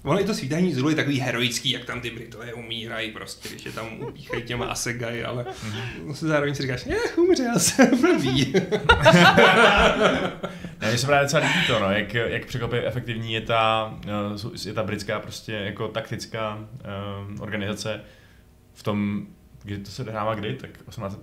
ono 0.04 0.22
i 0.22 0.24
to 0.24 0.34
svítání 0.34 0.74
zulu 0.74 0.90
je 0.90 0.96
takový 0.96 1.20
heroický, 1.20 1.72
jak 1.72 1.86
tam 1.86 2.02
ty 2.02 2.12
Britové 2.12 2.54
umírají 2.54 3.12
prostě, 3.12 3.50
když 3.50 3.66
je 3.66 3.72
tam 3.72 4.00
upíchají 4.00 4.44
těma 4.44 4.66
asegaj, 4.66 5.26
ale 5.26 5.44
mm-hmm. 5.44 6.12
se 6.12 6.28
zároveň 6.28 6.56
si 6.56 6.62
říkáš, 6.62 6.86
ne, 6.86 6.96
umřel 7.18 7.60
jsem 7.60 8.02
blbý. 8.02 8.54
ne, 10.82 10.88
mně 10.90 10.98
se 10.98 11.06
právě 11.06 11.26
docela 11.26 11.48
líbí 11.48 11.68
to, 11.68 11.80
no, 11.80 11.92
jak, 11.92 12.14
jak 12.14 12.46
překvapivě 12.46 12.88
efektivní 12.88 13.34
je 13.34 13.42
ta, 13.42 13.94
eh, 14.08 14.68
je 14.68 14.74
ta 14.74 14.84
britská 14.84 15.20
prostě 15.20 15.52
jako 15.54 15.88
taktická 15.88 16.56
um, 16.56 17.42
organizace 17.42 18.02
v 18.74 18.84
tom, 18.84 19.28
kdy 19.64 19.78
to 19.78 19.92
se 19.92 20.04
hrává 20.04 20.36
kdy, 20.36 20.54
tak 20.54 20.70
18 20.86 21.20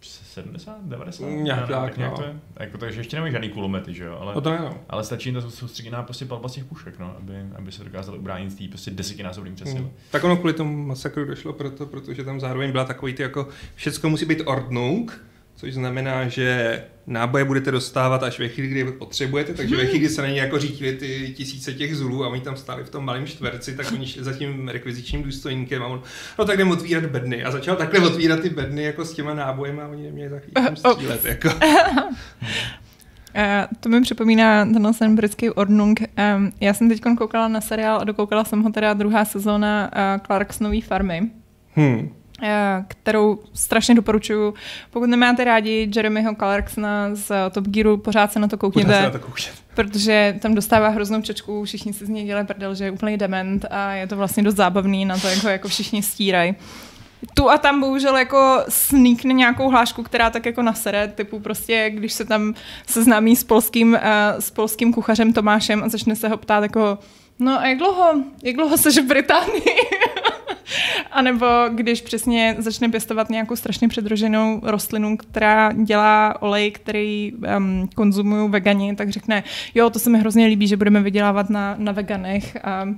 70, 0.00 0.78
90? 0.82 1.26
Nějak 1.26 1.68
tak, 1.68 1.68
tak 1.68 1.96
nějak 1.96 2.12
no. 2.12 2.16
to 2.16 2.22
je. 2.22 2.40
Jako, 2.60 2.78
takže 2.78 3.00
ještě 3.00 3.16
nemají 3.16 3.32
žádný 3.32 3.48
kulomety, 3.48 3.94
že 3.94 4.04
jo? 4.04 4.18
Ale, 4.20 4.34
to 4.42 4.50
ne, 4.50 4.58
no. 4.58 4.78
ale 4.88 5.04
stačí 5.04 5.28
jim 5.28 5.40
to 5.40 5.50
soustředěná 5.50 6.02
prostě 6.02 6.24
palba 6.24 6.48
z 6.48 6.52
těch 6.52 6.64
pušek, 6.64 6.98
no, 6.98 7.16
aby, 7.16 7.34
aby 7.54 7.72
se 7.72 7.84
dokázali 7.84 8.18
ubránit 8.18 8.56
tý 8.56 8.68
prostě 8.68 8.90
desetinásobným 8.90 9.54
přesile. 9.54 9.80
Mm. 9.80 9.90
Tak 10.10 10.24
ono 10.24 10.36
kvůli 10.36 10.52
tomu 10.52 10.86
masakru 10.86 11.24
došlo 11.24 11.52
proto, 11.52 11.86
protože 11.86 12.24
tam 12.24 12.40
zároveň 12.40 12.72
byla 12.72 12.84
takový 12.84 13.14
ty 13.14 13.22
jako, 13.22 13.48
všecko 13.74 14.08
musí 14.08 14.24
být 14.24 14.42
ordnung, 14.44 15.24
což 15.56 15.74
znamená, 15.74 16.28
že 16.28 16.82
náboje 17.10 17.44
budete 17.44 17.70
dostávat 17.70 18.22
až 18.22 18.38
ve 18.38 18.48
chvíli, 18.48 18.68
kdy 18.68 18.80
je 18.80 18.92
potřebujete, 18.92 19.54
takže 19.54 19.76
ve 19.76 19.86
chvíli, 19.86 19.98
kdy 19.98 20.08
se 20.08 20.22
na 20.22 20.28
ně 20.28 20.40
jako 20.40 20.58
řítili 20.58 20.92
ty 20.92 21.34
tisíce 21.36 21.72
těch 21.72 21.96
zulů 21.96 22.24
a 22.24 22.28
oni 22.28 22.40
tam 22.40 22.56
stáli 22.56 22.84
v 22.84 22.90
tom 22.90 23.04
malém 23.04 23.26
čtverci, 23.26 23.76
tak 23.76 23.92
oni 23.92 24.06
šli 24.06 24.24
za 24.24 24.32
tím 24.32 24.68
rekvizičním 24.68 25.22
důstojníkem 25.22 25.82
a 25.82 25.86
on, 25.86 26.02
no 26.38 26.44
tak 26.44 26.54
jdem 26.56 26.70
otvírat 26.70 27.06
bedny 27.06 27.44
a 27.44 27.50
začal 27.50 27.76
takhle 27.76 28.00
otvírat 28.00 28.40
ty 28.40 28.48
bedny 28.48 28.82
jako 28.82 29.04
s 29.04 29.12
těma 29.12 29.34
nábojem 29.34 29.80
a 29.80 29.86
oni 29.86 30.02
neměli 30.02 30.30
taky 30.30 30.50
střílet, 30.74 31.24
jako. 31.24 31.48
Uh, 31.48 32.12
to 33.80 33.88
mi 33.88 34.00
připomíná 34.00 34.64
tenhle 34.64 34.94
ten 34.94 35.16
britský 35.16 35.50
Ordnung. 35.50 36.00
Um, 36.36 36.52
já 36.60 36.74
jsem 36.74 36.88
teď 36.88 37.00
koukala 37.18 37.48
na 37.48 37.60
seriál 37.60 38.00
a 38.00 38.04
dokoukala 38.04 38.44
jsem 38.44 38.62
ho 38.62 38.70
teda 38.70 38.94
druhá 38.94 39.24
sezóna 39.24 39.90
uh, 39.92 40.26
Clarks 40.26 40.60
Nový 40.60 40.80
farmy. 40.80 41.30
Hmm. 41.74 42.19
Eh, 42.42 42.84
kterou 42.88 43.38
strašně 43.54 43.94
doporučuju. 43.94 44.54
Pokud 44.90 45.06
nemáte 45.06 45.44
rádi 45.44 45.90
Jeremyho 45.96 46.34
Clarksona 46.34 47.14
z 47.14 47.32
Top 47.50 47.68
Gearu, 47.68 47.96
pořád 47.96 48.32
se 48.32 48.38
na 48.38 48.48
to 48.48 48.58
koukněte. 48.58 49.02
Na 49.02 49.10
to 49.10 49.18
koukněte. 49.18 49.52
Protože 49.74 50.38
tam 50.42 50.54
dostává 50.54 50.88
hroznou 50.88 51.22
čečku, 51.22 51.64
všichni 51.64 51.92
si 51.92 52.06
z 52.06 52.08
něj 52.08 52.26
dělají 52.26 52.46
prdel, 52.46 52.74
že 52.74 52.84
je 52.84 52.90
úplně 52.90 53.16
dement 53.16 53.66
a 53.70 53.92
je 53.92 54.06
to 54.06 54.16
vlastně 54.16 54.42
dost 54.42 54.54
zábavný 54.54 55.04
na 55.04 55.18
to, 55.18 55.28
jak 55.28 55.42
ho 55.42 55.48
jako 55.48 55.68
všichni 55.68 56.02
stírají. 56.02 56.54
Tu 57.34 57.50
a 57.50 57.58
tam 57.58 57.80
bohužel 57.80 58.16
jako 58.16 58.64
sníkne 58.68 59.34
nějakou 59.34 59.70
hlášku, 59.70 60.02
která 60.02 60.30
tak 60.30 60.46
jako 60.46 60.62
nasere, 60.62 61.08
typu 61.08 61.40
prostě, 61.40 61.90
když 61.90 62.12
se 62.12 62.24
tam 62.24 62.54
seznámí 62.86 63.36
s 63.36 63.44
polským, 63.44 63.92
uh, 63.92 63.98
s 64.38 64.50
polským 64.50 64.92
kuchařem 64.92 65.32
Tomášem 65.32 65.82
a 65.84 65.88
začne 65.88 66.16
se 66.16 66.28
ho 66.28 66.36
ptát 66.36 66.62
jako, 66.62 66.98
no 67.38 67.60
a 67.60 67.66
jak 67.66 67.78
dlouho, 67.78 68.14
jak 68.42 68.56
dlouho 68.56 68.78
seš 68.78 68.98
v 68.98 69.06
Británii? 69.06 69.62
A 71.10 71.22
nebo 71.22 71.46
když 71.74 72.00
přesně 72.00 72.56
začne 72.58 72.88
pěstovat 72.88 73.30
nějakou 73.30 73.56
strašně 73.56 73.88
předroženou 73.88 74.60
rostlinu, 74.62 75.16
která 75.16 75.72
dělá 75.72 76.42
olej, 76.42 76.70
který 76.70 77.32
um, 77.56 77.88
konzumují 77.94 78.50
vegani, 78.50 78.96
tak 78.96 79.10
řekne, 79.10 79.44
jo, 79.74 79.90
to 79.90 79.98
se 79.98 80.10
mi 80.10 80.18
hrozně 80.18 80.46
líbí, 80.46 80.66
že 80.66 80.76
budeme 80.76 81.02
vydělávat 81.02 81.50
na, 81.50 81.74
na 81.78 81.92
veganech. 81.92 82.56
A 82.64 82.88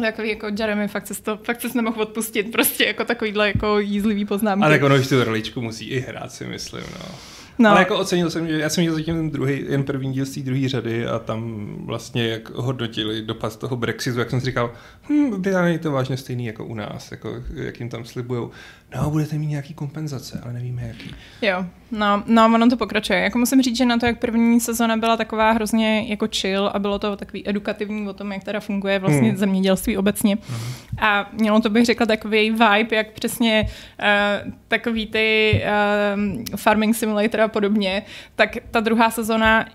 takový 0.00 0.28
jako 0.28 0.46
Jeremy, 0.58 0.88
fakt 0.88 1.06
se 1.06 1.22
to, 1.22 1.36
fakt 1.36 1.60
se 1.60 1.68
nemohl 1.74 2.02
odpustit, 2.02 2.52
prostě 2.52 2.84
jako 2.84 3.04
takovýhle 3.04 3.46
jako 3.46 3.78
jízlivý 3.78 4.24
poznámky. 4.24 4.64
Ale 4.64 4.74
tak 4.74 4.82
ono 4.82 4.96
už 4.96 5.08
tu 5.08 5.24
roličku 5.24 5.60
musí 5.60 5.88
i 5.88 6.00
hrát, 6.00 6.32
si 6.32 6.44
myslím, 6.44 6.84
no. 6.98 7.35
No. 7.58 7.70
Ale 7.70 7.80
jako 7.80 7.98
ocenil 7.98 8.30
jsem, 8.30 8.48
že 8.48 8.58
já 8.58 8.68
jsem 8.68 8.82
měl 8.82 8.94
zatím 8.94 9.14
ten 9.14 9.30
druhý, 9.30 9.64
jen 9.68 9.84
první 9.84 10.12
díl 10.12 10.26
z 10.26 10.34
té 10.34 10.40
druhé 10.40 10.68
řady 10.68 11.06
a 11.06 11.18
tam 11.18 11.66
vlastně 11.86 12.28
jak 12.28 12.50
hodnotili 12.50 13.22
dopad 13.22 13.56
toho 13.56 13.76
Brexitu, 13.76 14.18
jak 14.18 14.30
jsem 14.30 14.40
si 14.40 14.46
říkal, 14.46 14.72
hm, 15.08 15.42
Británii 15.42 15.78
to 15.78 15.92
vážně 15.92 16.16
stejný 16.16 16.46
jako 16.46 16.64
u 16.64 16.74
nás, 16.74 17.10
jako 17.10 17.42
jak 17.54 17.80
jim 17.80 17.88
tam 17.88 18.04
slibujou. 18.04 18.50
No, 18.94 19.10
budete 19.10 19.38
mít 19.38 19.46
nějaký 19.46 19.74
kompenzace, 19.74 20.40
ale 20.44 20.52
nevíme 20.52 20.82
jaký. 20.88 21.14
Jo, 21.42 21.66
no, 21.90 22.22
no 22.26 22.44
ono 22.44 22.68
to 22.68 22.76
pokračuje. 22.76 23.18
Jako 23.18 23.38
musím 23.38 23.62
říct, 23.62 23.76
že 23.76 23.84
na 23.84 23.98
to, 23.98 24.06
jak 24.06 24.18
první 24.18 24.60
sezona 24.60 24.96
byla 24.96 25.16
taková 25.16 25.52
hrozně 25.52 26.04
jako 26.08 26.28
chill 26.28 26.70
a 26.74 26.78
bylo 26.78 26.98
to 26.98 27.16
takový 27.16 27.48
edukativní 27.48 28.08
o 28.08 28.12
tom, 28.12 28.32
jak 28.32 28.44
teda 28.44 28.60
funguje 28.60 28.98
vlastně 28.98 29.28
hmm. 29.28 29.36
zemědělství 29.36 29.96
obecně. 29.96 30.38
Hmm. 30.48 30.58
A 30.98 31.30
mělo 31.32 31.60
to 31.60 31.70
bych 31.70 31.84
řekla 31.84 32.06
takový 32.06 32.50
vibe, 32.50 32.96
jak 32.96 33.12
přesně 33.12 33.66
uh, 33.66 34.52
takový 34.68 35.06
ty 35.06 35.60
uh, 35.64 36.56
farming 36.56 36.96
simulator 36.96 37.40
a 37.40 37.48
podobně, 37.48 38.02
tak 38.34 38.56
ta 38.70 38.80
druhá 38.80 39.10
sezona 39.10 39.66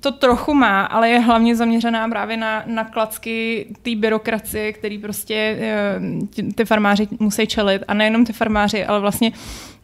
to 0.00 0.12
trochu 0.12 0.54
má, 0.54 0.84
ale 0.84 1.10
je 1.10 1.18
hlavně 1.18 1.56
zaměřená 1.56 2.08
právě 2.08 2.36
na, 2.36 2.62
na 2.66 2.84
klacky 2.84 3.66
té 3.82 3.96
byrokracie, 3.96 4.72
který 4.72 4.98
prostě 4.98 5.58
uh, 6.00 6.52
ty 6.54 6.64
farmáři 6.64 7.08
musí 7.18 7.46
čelit 7.46 7.82
a 7.88 7.94
nejenom 7.94 8.24
ty 8.24 8.32
farmáři, 8.32 8.47
farmáři, 8.48 8.84
ale 8.84 9.00
vlastně 9.00 9.32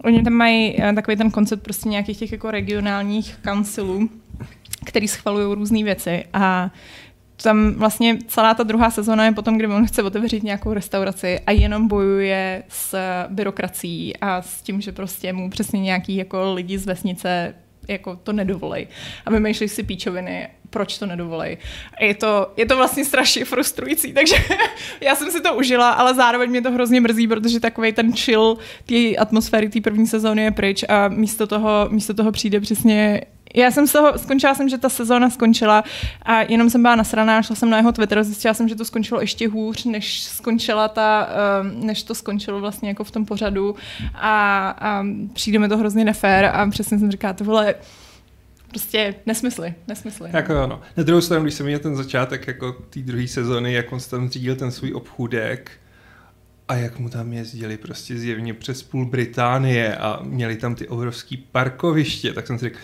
oni 0.04 0.22
tam 0.22 0.32
mají 0.32 0.82
eh, 0.82 0.92
takový 0.92 1.16
ten 1.16 1.30
koncept 1.30 1.62
prostě 1.62 1.88
nějakých 1.88 2.18
těch 2.18 2.32
jako 2.32 2.50
regionálních 2.50 3.36
kancelů, 3.42 4.08
který 4.84 5.08
schvalují 5.08 5.54
různé 5.54 5.84
věci 5.84 6.24
a 6.32 6.70
tam 7.42 7.74
vlastně 7.74 8.18
celá 8.26 8.54
ta 8.54 8.62
druhá 8.62 8.90
sezona 8.90 9.24
je 9.24 9.32
potom, 9.32 9.58
kdy 9.58 9.66
on 9.66 9.86
chce 9.86 10.02
otevřít 10.02 10.42
nějakou 10.42 10.72
restauraci 10.72 11.40
a 11.46 11.50
jenom 11.50 11.88
bojuje 11.88 12.62
s 12.68 12.96
byrokracií 13.28 14.16
a 14.16 14.42
s 14.42 14.62
tím, 14.62 14.80
že 14.80 14.92
prostě 14.92 15.32
mu 15.32 15.50
přesně 15.50 15.80
nějaký 15.80 16.16
jako 16.16 16.54
lidi 16.54 16.78
z 16.78 16.86
vesnice 16.86 17.54
jako 17.88 18.16
to 18.16 18.32
nedovolej. 18.32 18.86
A 19.26 19.30
vymýšlej 19.30 19.68
si 19.68 19.82
píčoviny, 19.82 20.48
proč 20.74 20.98
to 20.98 21.06
nedovolej. 21.06 21.58
Je 22.00 22.14
to, 22.14 22.52
je 22.56 22.66
to 22.66 22.76
vlastně 22.76 23.04
strašně 23.04 23.44
frustrující, 23.44 24.12
takže 24.12 24.36
já 25.00 25.14
jsem 25.14 25.30
si 25.30 25.40
to 25.40 25.54
užila, 25.54 25.90
ale 25.90 26.14
zároveň 26.14 26.50
mě 26.50 26.62
to 26.62 26.70
hrozně 26.70 27.00
mrzí, 27.00 27.28
protože 27.28 27.60
takový 27.60 27.92
ten 27.92 28.12
chill 28.12 28.58
té 28.86 29.16
atmosféry 29.16 29.68
té 29.68 29.80
první 29.80 30.06
sezóny 30.06 30.42
je 30.42 30.50
pryč 30.50 30.84
a 30.88 31.08
místo 31.08 31.46
toho, 31.46 31.88
místo 31.90 32.14
toho 32.14 32.32
přijde 32.32 32.60
přesně 32.60 33.20
já 33.56 33.70
jsem 33.70 33.86
z 33.86 33.92
toho, 33.92 34.18
skončila 34.18 34.54
jsem, 34.54 34.68
že 34.68 34.78
ta 34.78 34.88
sezóna 34.88 35.30
skončila 35.30 35.84
a 36.22 36.42
jenom 36.42 36.70
jsem 36.70 36.82
byla 36.82 36.94
nasraná, 36.94 37.42
šla 37.42 37.56
jsem 37.56 37.70
na 37.70 37.76
jeho 37.76 37.92
Twitter, 37.92 38.24
zjistila 38.24 38.54
jsem, 38.54 38.68
že 38.68 38.74
to 38.74 38.84
skončilo 38.84 39.20
ještě 39.20 39.48
hůř, 39.48 39.84
než 39.84 40.22
skončila 40.22 40.88
ta, 40.88 41.28
ehm, 41.60 41.86
než 41.86 42.02
to 42.02 42.14
skončilo 42.14 42.60
vlastně 42.60 42.88
jako 42.88 43.04
v 43.04 43.10
tom 43.10 43.26
pořadu 43.26 43.76
a, 44.14 44.68
a 44.78 45.04
přijde 45.32 45.58
mi 45.58 45.68
to 45.68 45.76
hrozně 45.76 46.04
nefér 46.04 46.44
a 46.44 46.66
přesně 46.70 46.98
jsem 46.98 47.10
říkala, 47.10 47.32
to 47.32 47.44
vole, 47.44 47.74
prostě 48.74 49.14
nesmysly, 49.26 49.74
nesmysly. 49.88 50.30
Jako 50.32 50.52
jo, 50.52 50.66
no. 50.66 50.80
Na 50.96 51.02
druhou 51.02 51.20
stranu, 51.20 51.42
když 51.42 51.54
jsem 51.54 51.66
měl 51.66 51.78
ten 51.78 51.96
začátek 51.96 52.46
jako 52.46 52.72
té 52.72 53.00
druhé 53.00 53.28
sezony, 53.28 53.72
jak 53.72 53.92
on 53.92 53.98
tam 54.10 54.28
řídil 54.28 54.56
ten 54.56 54.70
svůj 54.70 54.92
obchůdek, 54.94 55.70
a 56.68 56.74
jak 56.74 56.98
mu 56.98 57.08
tam 57.08 57.32
jezdili 57.32 57.76
prostě 57.76 58.18
zjevně 58.18 58.54
přes 58.54 58.82
půl 58.82 59.06
Británie 59.06 59.96
a 59.96 60.20
měli 60.22 60.56
tam 60.56 60.74
ty 60.74 60.88
obrovský 60.88 61.36
parkoviště, 61.36 62.32
tak 62.32 62.46
jsem 62.46 62.58
si 62.58 62.64
řekl, 62.64 62.78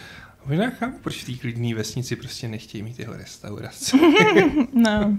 Možná 0.46 0.70
chápu, 0.70 0.98
proč 1.02 1.22
v 1.22 1.26
té 1.26 1.32
klidné 1.40 1.74
vesnici 1.74 2.16
prostě 2.16 2.48
nechtějí 2.48 2.82
mít 2.82 2.96
tyhle 2.96 3.16
restaurace. 3.16 3.96
no. 4.72 5.16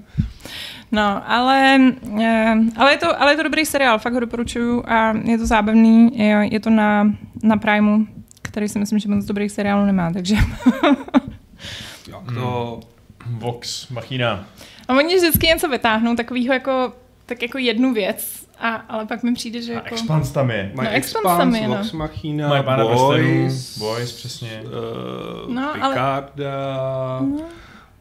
No, 0.91 1.31
ale, 1.31 1.79
eh, 2.21 2.55
ale, 2.75 2.91
je 2.91 2.97
to, 2.97 3.21
ale 3.21 3.31
je 3.33 3.37
to 3.37 3.43
dobrý 3.43 3.65
seriál, 3.65 3.99
fakt 3.99 4.13
ho 4.13 4.19
doporučuju 4.19 4.83
a 4.87 5.13
je 5.23 5.37
to 5.37 5.45
zábavný, 5.45 6.19
je, 6.19 6.47
je 6.51 6.59
to 6.59 6.69
na, 6.69 7.15
na 7.43 7.57
Primeu, 7.57 8.05
který 8.51 8.69
si 8.69 8.79
myslím, 8.79 8.99
že 8.99 9.09
moc 9.09 9.25
dobrých 9.25 9.51
seriálů 9.51 9.85
nemá, 9.85 10.13
takže... 10.13 10.35
Jak 12.07 12.25
to... 12.33 12.79
Hmm. 13.25 13.39
Vox, 13.39 13.87
Machina. 13.89 14.45
A 14.87 14.93
oni 14.93 15.15
vždycky 15.15 15.47
něco 15.47 15.69
vytáhnou, 15.69 16.15
takovýho 16.15 16.53
jako, 16.53 16.93
tak 17.25 17.41
jako 17.41 17.57
jednu 17.57 17.93
věc, 17.93 18.45
a, 18.59 18.69
ale 18.75 19.05
pak 19.05 19.23
mi 19.23 19.33
přijde, 19.33 19.61
že 19.61 19.71
A 19.71 19.75
jako... 19.75 19.87
Expans 19.95 20.31
tam 20.31 20.51
je. 20.51 20.71
My 20.79 20.83
No, 20.83 20.89
Expanse, 20.89 21.37
tam 21.37 21.55
je, 21.55 21.67
no. 21.67 21.75
Vox 21.77 21.91
Machina, 21.91 22.63
pána 22.63 22.83
Boys, 22.85 23.77
Boys, 23.77 24.11
přesně. 24.11 24.63
Uh, 24.65 25.53
No, 25.53 25.61
no, 25.61 25.83
ale- 25.83 25.93
Picarda, 25.95 27.19
No. 27.21 27.39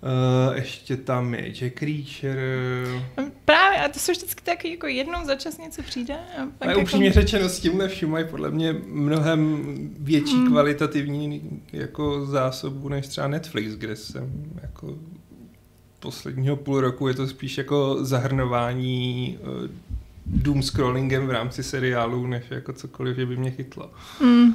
Uh, 0.03 0.57
ještě 0.57 0.97
tam 0.97 1.35
je 1.35 1.51
Jack 1.53 1.83
Reacher. 1.83 2.39
Právě, 3.45 3.79
a 3.79 3.89
to 3.89 3.99
jsou 3.99 4.13
vždycky 4.13 4.43
taky 4.45 4.71
jako 4.71 4.87
jednou 4.87 5.25
za 5.27 5.35
čas 5.35 5.59
něco 5.59 5.83
přijde. 5.83 6.15
A 6.15 6.37
pak 6.39 6.53
Ale 6.61 6.71
jako... 6.71 6.81
upřímně 6.81 7.13
řečeno, 7.13 7.49
s 7.49 7.61
tímhle 7.61 7.89
vším 7.89 8.11
mají 8.11 8.25
podle 8.31 8.51
mě 8.51 8.73
mnohem 8.87 9.65
větší 9.99 10.37
Mm. 10.37 10.47
kvalitativní 10.47 11.63
jako 11.73 12.27
zásobu 12.27 12.89
než 12.89 13.07
třeba 13.07 13.29
Netflix, 13.29 13.73
kde 13.75 13.97
jsem 13.97 14.53
jako 14.63 14.99
posledního 16.01 16.57
půl 16.57 16.81
roku 16.81 17.09
je 17.09 17.15
to 17.15 17.27
spíš 17.29 17.59
jako 17.59 18.05
zahrnování 18.05 19.39
uh, 19.43 19.71
doom 20.27 20.63
scrollingem 20.63 21.27
v 21.27 21.31
rámci 21.31 21.63
seriálu, 21.63 22.27
než 22.27 22.45
jako 22.51 22.73
cokoliv, 22.73 23.17
že 23.17 23.27
by 23.27 23.37
mě 23.37 23.51
chytlo. 23.51 23.91
Mm, 24.21 24.55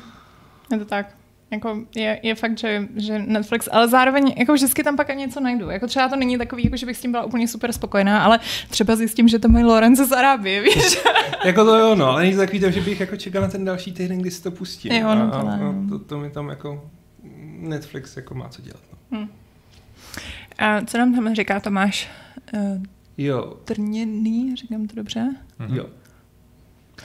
je 0.71 0.77
to 0.79 0.85
tak. 0.85 1.15
Jako 1.51 1.79
je, 1.95 2.19
je, 2.23 2.35
fakt, 2.35 2.57
že, 2.57 2.87
že 2.95 3.19
Netflix, 3.19 3.69
ale 3.71 3.87
zároveň 3.87 4.33
jako 4.37 4.53
vždycky 4.53 4.83
tam 4.83 4.95
pak 4.95 5.15
něco 5.15 5.39
najdu. 5.39 5.69
Jako 5.69 5.87
třeba 5.87 6.09
to 6.09 6.15
není 6.15 6.37
takový, 6.37 6.63
jako 6.63 6.77
že 6.77 6.85
bych 6.85 6.97
s 6.97 7.01
tím 7.01 7.11
byla 7.11 7.23
úplně 7.23 7.47
super 7.47 7.73
spokojená, 7.73 8.23
ale 8.23 8.39
třeba 8.69 8.95
zjistím, 8.95 9.27
že 9.27 9.39
to 9.39 9.47
mají 9.49 9.65
Lorenzo 9.65 10.05
z 10.05 10.11
Arábie, 10.11 10.61
víš? 10.63 10.99
jako 11.45 11.65
to 11.65 11.77
jo, 11.77 11.95
no, 11.95 12.09
ale 12.09 12.21
není 12.21 12.37
takový 12.37 12.59
že 12.59 12.81
bych 12.81 12.99
jako 12.99 13.17
čekal 13.17 13.41
na 13.41 13.47
ten 13.47 13.65
další 13.65 13.91
týden, 13.91 14.17
kdy 14.17 14.31
si 14.31 14.43
to 14.43 14.51
pustím. 14.51 14.91
Jo, 14.91 15.15
no, 15.15 15.33
a, 15.33 15.41
to 15.41 15.47
a, 15.47 15.53
a 15.53 15.75
to, 15.89 15.99
to, 15.99 16.17
mi 16.17 16.29
tam 16.29 16.49
jako 16.49 16.89
Netflix 17.59 18.17
jako 18.17 18.35
má 18.35 18.49
co 18.49 18.61
dělat. 18.61 18.83
No. 19.11 19.27
A 20.57 20.81
co 20.81 20.97
nám 20.97 21.15
tam 21.15 21.35
říká 21.35 21.59
Tomáš? 21.59 22.09
Uh, 22.53 22.83
Jo, 23.17 23.53
trněný, 23.65 24.55
říkám 24.55 24.87
to 24.87 24.95
dobře? 24.95 25.35
Mhm. 25.59 25.75
jo. 25.75 25.85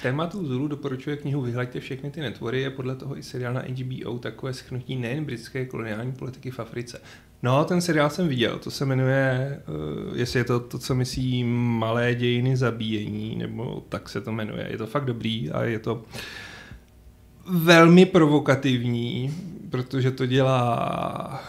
Tématu 0.02 0.46
Zulu 0.46 0.68
doporučuje 0.68 1.16
knihu 1.16 1.40
Vyhlaďte 1.40 1.80
všechny 1.80 2.10
ty 2.10 2.20
netvory, 2.20 2.60
je 2.60 2.70
podle 2.70 2.96
toho 2.96 3.18
i 3.18 3.22
seriál 3.22 3.54
na 3.54 3.60
HBO 3.60 4.18
takové 4.18 4.52
schnutí 4.52 4.96
nejen 4.96 5.24
britské 5.24 5.66
koloniální 5.66 6.12
politiky 6.12 6.50
v 6.50 6.60
Africe. 6.60 7.00
No, 7.42 7.64
ten 7.64 7.80
seriál 7.80 8.10
jsem 8.10 8.28
viděl, 8.28 8.58
to 8.58 8.70
se 8.70 8.84
jmenuje, 8.84 9.62
uh, 10.08 10.18
jestli 10.18 10.40
je 10.40 10.44
to 10.44 10.60
to, 10.60 10.78
co 10.78 10.94
myslí 10.94 11.44
Malé 11.44 12.14
dějiny 12.14 12.56
zabíjení, 12.56 13.36
nebo 13.36 13.84
tak 13.88 14.08
se 14.08 14.20
to 14.20 14.32
jmenuje. 14.32 14.66
Je 14.70 14.78
to 14.78 14.86
fakt 14.86 15.04
dobrý 15.04 15.50
a 15.50 15.62
je 15.62 15.78
to 15.78 16.04
velmi 17.50 18.06
provokativní, 18.06 19.34
protože 19.70 20.10
to 20.10 20.26
dělá... 20.26 21.44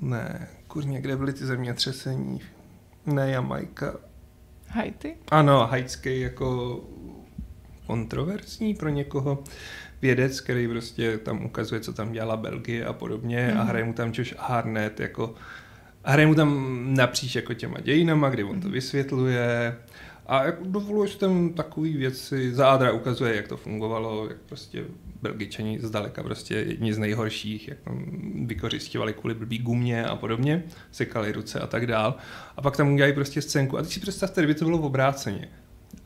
Ne, 0.00 0.48
kurně, 0.66 1.00
kde 1.00 1.16
byly 1.16 1.32
ty 1.32 1.46
zemětřesení? 1.46 2.40
Ne, 3.06 3.30
Jamaika. 3.30 3.96
Haiti? 4.68 5.16
Ano, 5.28 5.66
haitský 5.66 6.20
jako 6.20 6.80
kontroverzní 7.86 8.74
pro 8.74 8.88
někoho 8.88 9.44
vědec, 10.02 10.40
který 10.40 10.68
prostě 10.68 11.18
tam 11.18 11.44
ukazuje, 11.44 11.80
co 11.80 11.92
tam 11.92 12.12
dělala 12.12 12.36
Belgie 12.36 12.84
a 12.84 12.92
podobně 12.92 13.50
mm. 13.52 13.58
a 13.58 13.62
Mhm. 13.62 13.68
hraje 13.68 13.84
mu 13.84 13.92
tam 13.92 14.12
Josh 14.14 14.34
Harnett 14.38 15.00
jako 15.00 15.34
a 16.04 16.12
hraje 16.12 16.26
mu 16.26 16.34
tam 16.34 16.80
napříč 16.94 17.34
jako 17.34 17.54
těma 17.54 17.80
dějinama, 17.80 18.30
kdy 18.30 18.44
on 18.44 18.60
to 18.60 18.68
vysvětluje 18.68 19.76
a 20.26 20.44
jako 20.44 20.64
dovoluje 20.66 21.08
si 21.08 21.18
tam 21.18 21.52
takový 21.52 21.96
věci, 21.96 22.54
zádra 22.54 22.92
ukazuje, 22.92 23.36
jak 23.36 23.48
to 23.48 23.56
fungovalo, 23.56 24.28
jak 24.28 24.38
prostě 24.48 24.84
Belgičani 25.22 25.78
zdaleka 25.82 26.22
prostě 26.22 26.54
jedni 26.54 26.94
z 26.94 26.98
nejhorších, 26.98 27.68
jak 27.68 27.78
tam 27.80 28.06
vykořistovali 28.46 29.12
kvůli 29.12 29.34
blbý 29.34 29.58
gumě 29.58 30.04
a 30.04 30.16
podobně, 30.16 30.62
sekali 30.92 31.32
ruce 31.32 31.60
a 31.60 31.66
tak 31.66 31.86
dál. 31.86 32.14
A 32.56 32.62
pak 32.62 32.76
tam 32.76 32.92
udělají 32.92 33.12
prostě 33.12 33.42
scénku. 33.42 33.78
A 33.78 33.82
teď 33.82 33.92
si 33.92 34.00
představte, 34.00 34.40
kdyby 34.40 34.54
to 34.54 34.64
bylo 34.64 34.78
v 34.78 34.84
obráceně. 34.84 35.48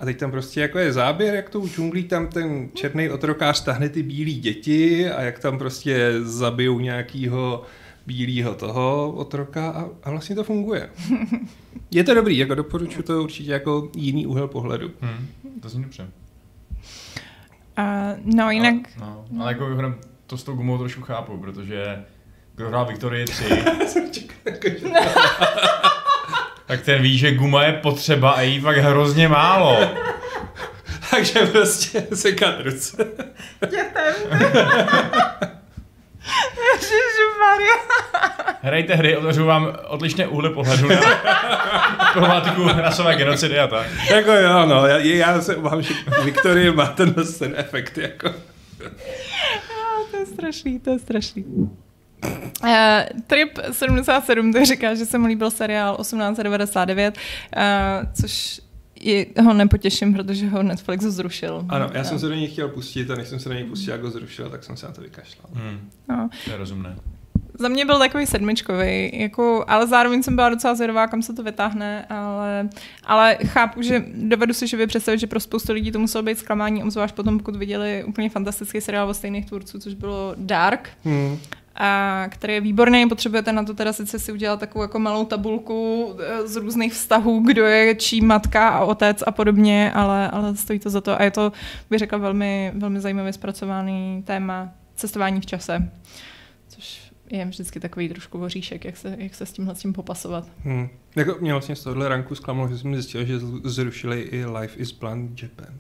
A 0.01 0.05
teď 0.05 0.19
tam 0.19 0.31
prostě 0.31 0.61
jako 0.61 0.79
je 0.79 0.93
záběr, 0.93 1.35
jak 1.35 1.51
tou 1.51 1.69
džunglí 1.69 2.05
tam 2.05 2.27
ten 2.27 2.69
černý 2.75 3.11
otrokář 3.11 3.65
tahne 3.65 3.89
ty 3.89 4.03
bílé 4.03 4.31
děti 4.31 5.11
a 5.11 5.23
jak 5.23 5.39
tam 5.39 5.59
prostě 5.59 6.13
zabijou 6.23 6.81
nějakýho 6.81 7.63
bílého 8.07 8.55
toho 8.55 9.13
otroka 9.17 9.71
a, 9.71 9.89
a 10.03 10.11
vlastně 10.11 10.37
to 10.37 10.45
funguje. 10.45 10.91
Je 11.91 12.05
to 12.05 12.15
dobrý, 12.15 12.39
jako 12.39 12.55
doporučuji 12.55 13.03
to 13.03 13.23
určitě 13.23 13.51
jako 13.51 13.91
jiný 13.97 14.27
úhel 14.27 14.49
pohledu. 14.49 14.91
Hmm, 15.01 15.29
to 15.63 15.69
zní 15.69 15.83
dobře. 15.83 16.09
Uh, 17.79 18.35
no 18.35 18.51
jinak... 18.51 18.75
Ale, 19.01 19.15
no, 19.31 19.43
ale 19.43 19.53
jako 19.53 19.65
mimochodem 19.65 19.97
to 20.27 20.37
s 20.37 20.43
tou 20.43 20.55
gumou 20.55 20.79
trošku 20.79 21.03
chápu, 21.03 21.39
protože 21.39 22.05
kdo 22.55 22.69
hrál 22.69 22.87
Victorii 22.87 23.25
3, 23.25 23.45
tak 26.71 26.83
ten 26.83 27.03
ví, 27.03 27.19
že 27.19 27.35
guma 27.35 27.63
je 27.65 27.73
potřeba 27.73 28.31
a 28.31 28.41
jí 28.41 28.61
fakt 28.61 28.77
hrozně 28.77 29.29
málo. 29.29 29.79
Takže 31.11 31.47
prostě 31.47 32.07
sekat 32.15 32.55
ruce. 32.61 33.07
Dětem. 33.71 34.15
Ježišmarja. 36.57 37.75
Hrajte 38.63 38.95
hry, 38.95 39.17
otevřu 39.17 39.47
vám 39.47 39.77
odlišné 39.89 40.27
úhly 40.27 40.51
pohledu 40.51 40.89
na 40.89 41.01
problematiku 42.13 42.69
rasové 42.69 43.17
genocidy 43.17 43.59
a 43.59 43.67
tak. 43.67 43.87
jako 44.11 44.33
jo, 44.33 44.67
no, 44.67 44.87
já, 44.87 44.99
já 44.99 45.41
se 45.41 45.57
obávám, 45.57 45.83
že 45.83 45.95
Viktorie 46.25 46.73
má 46.73 46.87
ten, 46.87 47.15
ten 47.39 47.55
efekt, 47.57 47.99
jako. 47.99 48.31
To 50.11 50.17
je 50.17 50.27
strašný, 50.27 50.81
to 50.81 50.91
je 50.91 50.99
strašný. 50.99 51.45
Uh, 52.25 52.69
Trip 53.27 53.59
77 53.71 54.53
to 54.53 54.65
říká, 54.65 54.95
že 54.95 55.07
se 55.07 55.19
mu 55.19 55.27
líbil 55.27 55.51
seriál 55.51 55.97
1899, 55.97 57.15
uh, 57.57 57.63
což 58.21 58.61
je, 59.01 59.27
ho 59.45 59.55
nepotěším, 59.55 60.15
protože 60.15 60.49
ho 60.49 60.63
Netflix 60.63 61.05
zrušil. 61.05 61.65
Ano, 61.69 61.91
já 61.95 62.01
Uh, 62.01 62.07
jsem 62.07 62.19
se 62.19 62.29
do 62.29 62.35
něj 62.35 62.49
chtěl 62.49 62.69
pustit 62.69 63.11
a 63.11 63.15
než 63.15 63.29
jsem 63.29 63.39
se 63.39 63.49
do 63.49 63.55
něj 63.55 63.65
pustil, 63.65 63.93
jak 63.93 64.03
ho 64.03 64.11
zrušil, 64.11 64.51
tak 64.51 64.65
jsem 64.65 64.77
se 64.77 64.87
na 64.87 64.93
to 64.93 65.01
vykašlal. 65.01 65.47
Hmm, 65.55 65.91
no. 66.09 66.29
to 66.45 66.51
je 66.51 66.57
rozumné. 66.57 66.97
Za 67.59 67.69
mě 67.69 67.85
byl 67.85 67.99
takový 67.99 68.27
sedmičkový, 68.27 69.11
jako, 69.21 69.65
ale 69.69 69.87
zároveň 69.87 70.23
jsem 70.23 70.37
byla 70.37 70.49
docela 70.49 70.75
zvědavá, 70.75 71.07
kam 71.07 71.23
se 71.23 71.33
to 71.33 71.43
vytáhne, 71.43 72.07
ale, 72.11 72.69
ale 73.05 73.39
chápu, 73.45 73.83
že 73.83 74.05
dovedu 74.15 74.55
si 74.55 74.67
živě 74.67 74.87
představit, 74.87 75.19
že 75.19 75.27
pro 75.27 75.41
spoustu 75.41 75.73
lidí 75.73 75.93
to 75.93 75.99
muselo 75.99 76.23
být 76.23 76.39
zklamání, 76.39 76.85
obzvlášť 76.85 77.15
potom, 77.15 77.39
pokud 77.39 77.57
viděli 77.57 78.05
úplně 78.05 78.31
fantastický 78.31 78.81
seriál 78.81 79.09
od 79.09 79.15
stejných 79.15 79.47
tvůrců, 79.47 79.79
což 79.79 79.95
bylo 79.95 80.35
Dark, 80.37 80.89
Hmm. 81.05 81.39
A 81.83 82.25
který 82.29 82.55
je 82.55 82.61
výborný, 82.61 83.09
potřebujete 83.09 83.53
na 83.53 83.65
to 83.65 83.75
teda 83.75 83.93
sice 83.93 84.19
si 84.19 84.33
udělat 84.33 84.61
takovou 84.61 84.83
jako 84.83 84.99
malou 84.99 85.25
tabulku 85.25 86.15
eh, 86.19 86.49
z 86.49 86.57
různých 86.57 86.93
vztahů, 86.93 87.43
kdo 87.47 87.65
je 87.65 87.95
čí 87.95 88.21
matka 88.21 88.69
a 88.69 88.85
otec 88.85 89.23
a 89.27 89.31
podobně, 89.31 89.93
ale, 89.93 90.31
ale 90.31 90.57
stojí 90.57 90.79
to 90.79 90.91
za 90.91 91.01
to 91.01 91.21
a 91.21 91.23
je 91.23 91.31
to, 91.31 91.53
bych 91.91 91.99
řekla, 91.99 92.19
velmi, 92.19 92.73
velmi 92.75 93.01
zajímavě 93.01 93.33
zpracovaný 93.33 94.23
téma 94.27 94.73
cestování 94.95 95.41
v 95.41 95.47
čase, 95.47 95.91
což 96.69 97.13
je 97.31 97.45
vždycky 97.45 97.81
takový 97.81 98.09
trošku 98.09 98.39
oříšek, 98.39 98.85
jak 98.85 98.97
se, 98.97 99.17
jak 99.19 99.35
se 99.35 99.47
s 99.47 99.53
tímhle 99.53 99.75
s 99.75 99.79
tím 99.79 99.93
popasovat. 99.93 100.49
Hmm. 100.65 100.89
Jako 101.17 101.37
mě 101.41 101.53
vlastně 101.53 101.77
z 101.77 101.83
tohohle 101.83 102.09
ranku 102.09 102.35
zklamalo, 102.35 102.69
že 102.69 102.79
jsem 102.79 102.95
zjistil, 102.95 103.25
že 103.25 103.39
zrušili 103.65 104.21
i 104.21 104.47
Life 104.47 104.79
is 104.79 104.93
Blind 104.93 105.43
Japan. 105.43 105.75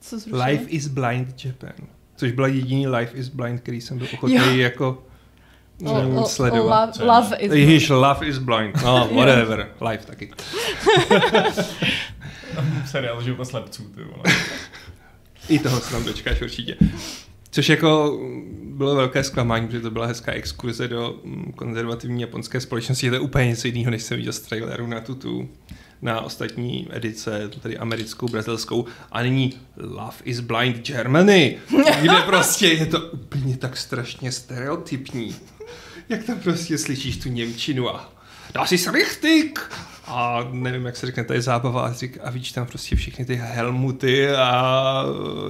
Co 0.00 0.18
zrušili? 0.18 0.42
Life 0.42 0.70
is 0.70 0.88
Blind 0.88 1.44
Japan. 1.44 1.86
Což 2.16 2.32
byla 2.32 2.46
jediný 2.46 2.88
Life 2.88 3.16
is 3.18 3.28
Blind, 3.28 3.60
který 3.60 3.80
jsem 3.80 3.98
byl 3.98 4.06
ochotný 4.14 4.36
Jo. 4.36 4.54
jako 4.56 5.02
O- 5.84 6.22
o- 6.22 6.26
sledovat. 6.26 6.96
o 7.00 7.04
love, 7.06 7.22
love 7.22 7.36
is 7.36 7.52
Ježíš, 7.52 7.88
Love 7.88 8.26
is 8.26 8.38
Blind. 8.38 8.82
No, 8.84 9.08
whatever. 9.14 9.68
Life 9.90 10.06
taky. 10.06 10.30
Seriál 12.86 13.22
života 13.22 13.44
slepců, 13.44 13.82
ty 13.82 14.02
vole. 14.04 14.22
I 15.48 15.58
toho 15.58 15.80
se 15.80 15.90
tam 15.92 16.04
dočkáš 16.04 16.42
určitě. 16.42 16.76
Což 17.50 17.68
jako 17.68 18.18
bylo 18.64 18.94
velké 18.96 19.24
zklamání, 19.24 19.66
protože 19.66 19.80
to 19.80 19.90
byla 19.90 20.06
hezká 20.06 20.32
exkurze 20.32 20.88
do 20.88 21.14
mm, 21.24 21.52
konzervativní 21.56 22.20
japonské 22.22 22.60
společnosti. 22.60 23.06
Je 23.06 23.12
to 23.12 23.22
úplně 23.22 23.48
něco 23.48 23.66
jiného, 23.68 23.90
než 23.90 24.02
jsem 24.02 24.16
viděl 24.16 24.32
z 24.32 24.40
traileru 24.40 24.86
na 24.86 25.00
tutu 25.00 25.48
na 26.04 26.20
ostatní 26.20 26.88
edice, 26.90 27.50
tady 27.60 27.78
americkou, 27.78 28.28
brazilskou 28.28 28.86
a 29.12 29.22
nyní 29.22 29.52
Love 29.76 30.16
is 30.24 30.40
Blind 30.40 30.86
Germany, 30.86 31.58
kde 32.00 32.20
prostě 32.26 32.66
je 32.66 32.86
to 32.86 33.00
úplně 33.00 33.56
tak 33.56 33.76
strašně 33.76 34.32
stereotypní. 34.32 35.36
Jak 36.08 36.24
tam 36.24 36.40
prostě 36.40 36.78
slyšíš 36.78 37.16
tu 37.16 37.28
Němčinu 37.28 37.88
a 37.88 38.12
das 38.54 38.72
ist 38.72 38.88
richtig! 38.88 39.58
A 40.06 40.48
nevím, 40.52 40.86
jak 40.86 40.96
se 40.96 41.06
řekne, 41.06 41.24
to 41.24 41.32
je 41.32 41.42
zábava 41.42 41.86
a, 41.86 41.92
řík, 41.92 42.18
a 42.22 42.30
vidíš 42.30 42.52
tam 42.52 42.66
prostě 42.66 42.96
všechny 42.96 43.24
ty 43.24 43.34
Helmuty 43.34 44.30
a 44.30 45.04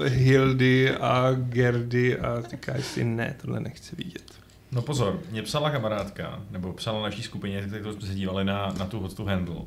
Hildy 0.05 0.91
a 0.97 1.33
Gerdy 1.33 2.19
a 2.19 2.43
říkáš 2.51 2.85
si, 2.85 3.05
ne, 3.05 3.37
tohle 3.41 3.61
nechci 3.61 3.97
vidět. 3.97 4.33
No 4.73 4.83
pozor, 4.83 5.21
mě 5.31 5.43
psala 5.43 5.71
kamarádka, 5.71 6.41
nebo 6.51 6.73
psala 6.73 7.03
naší 7.03 7.23
skupině, 7.23 7.69
tak 7.71 7.83
jsme 7.83 8.07
se 8.07 8.15
dívali 8.15 8.45
na, 8.45 8.75
na 8.79 8.87
tu 8.87 9.01
hostu 9.01 9.25
handle, 9.25 9.63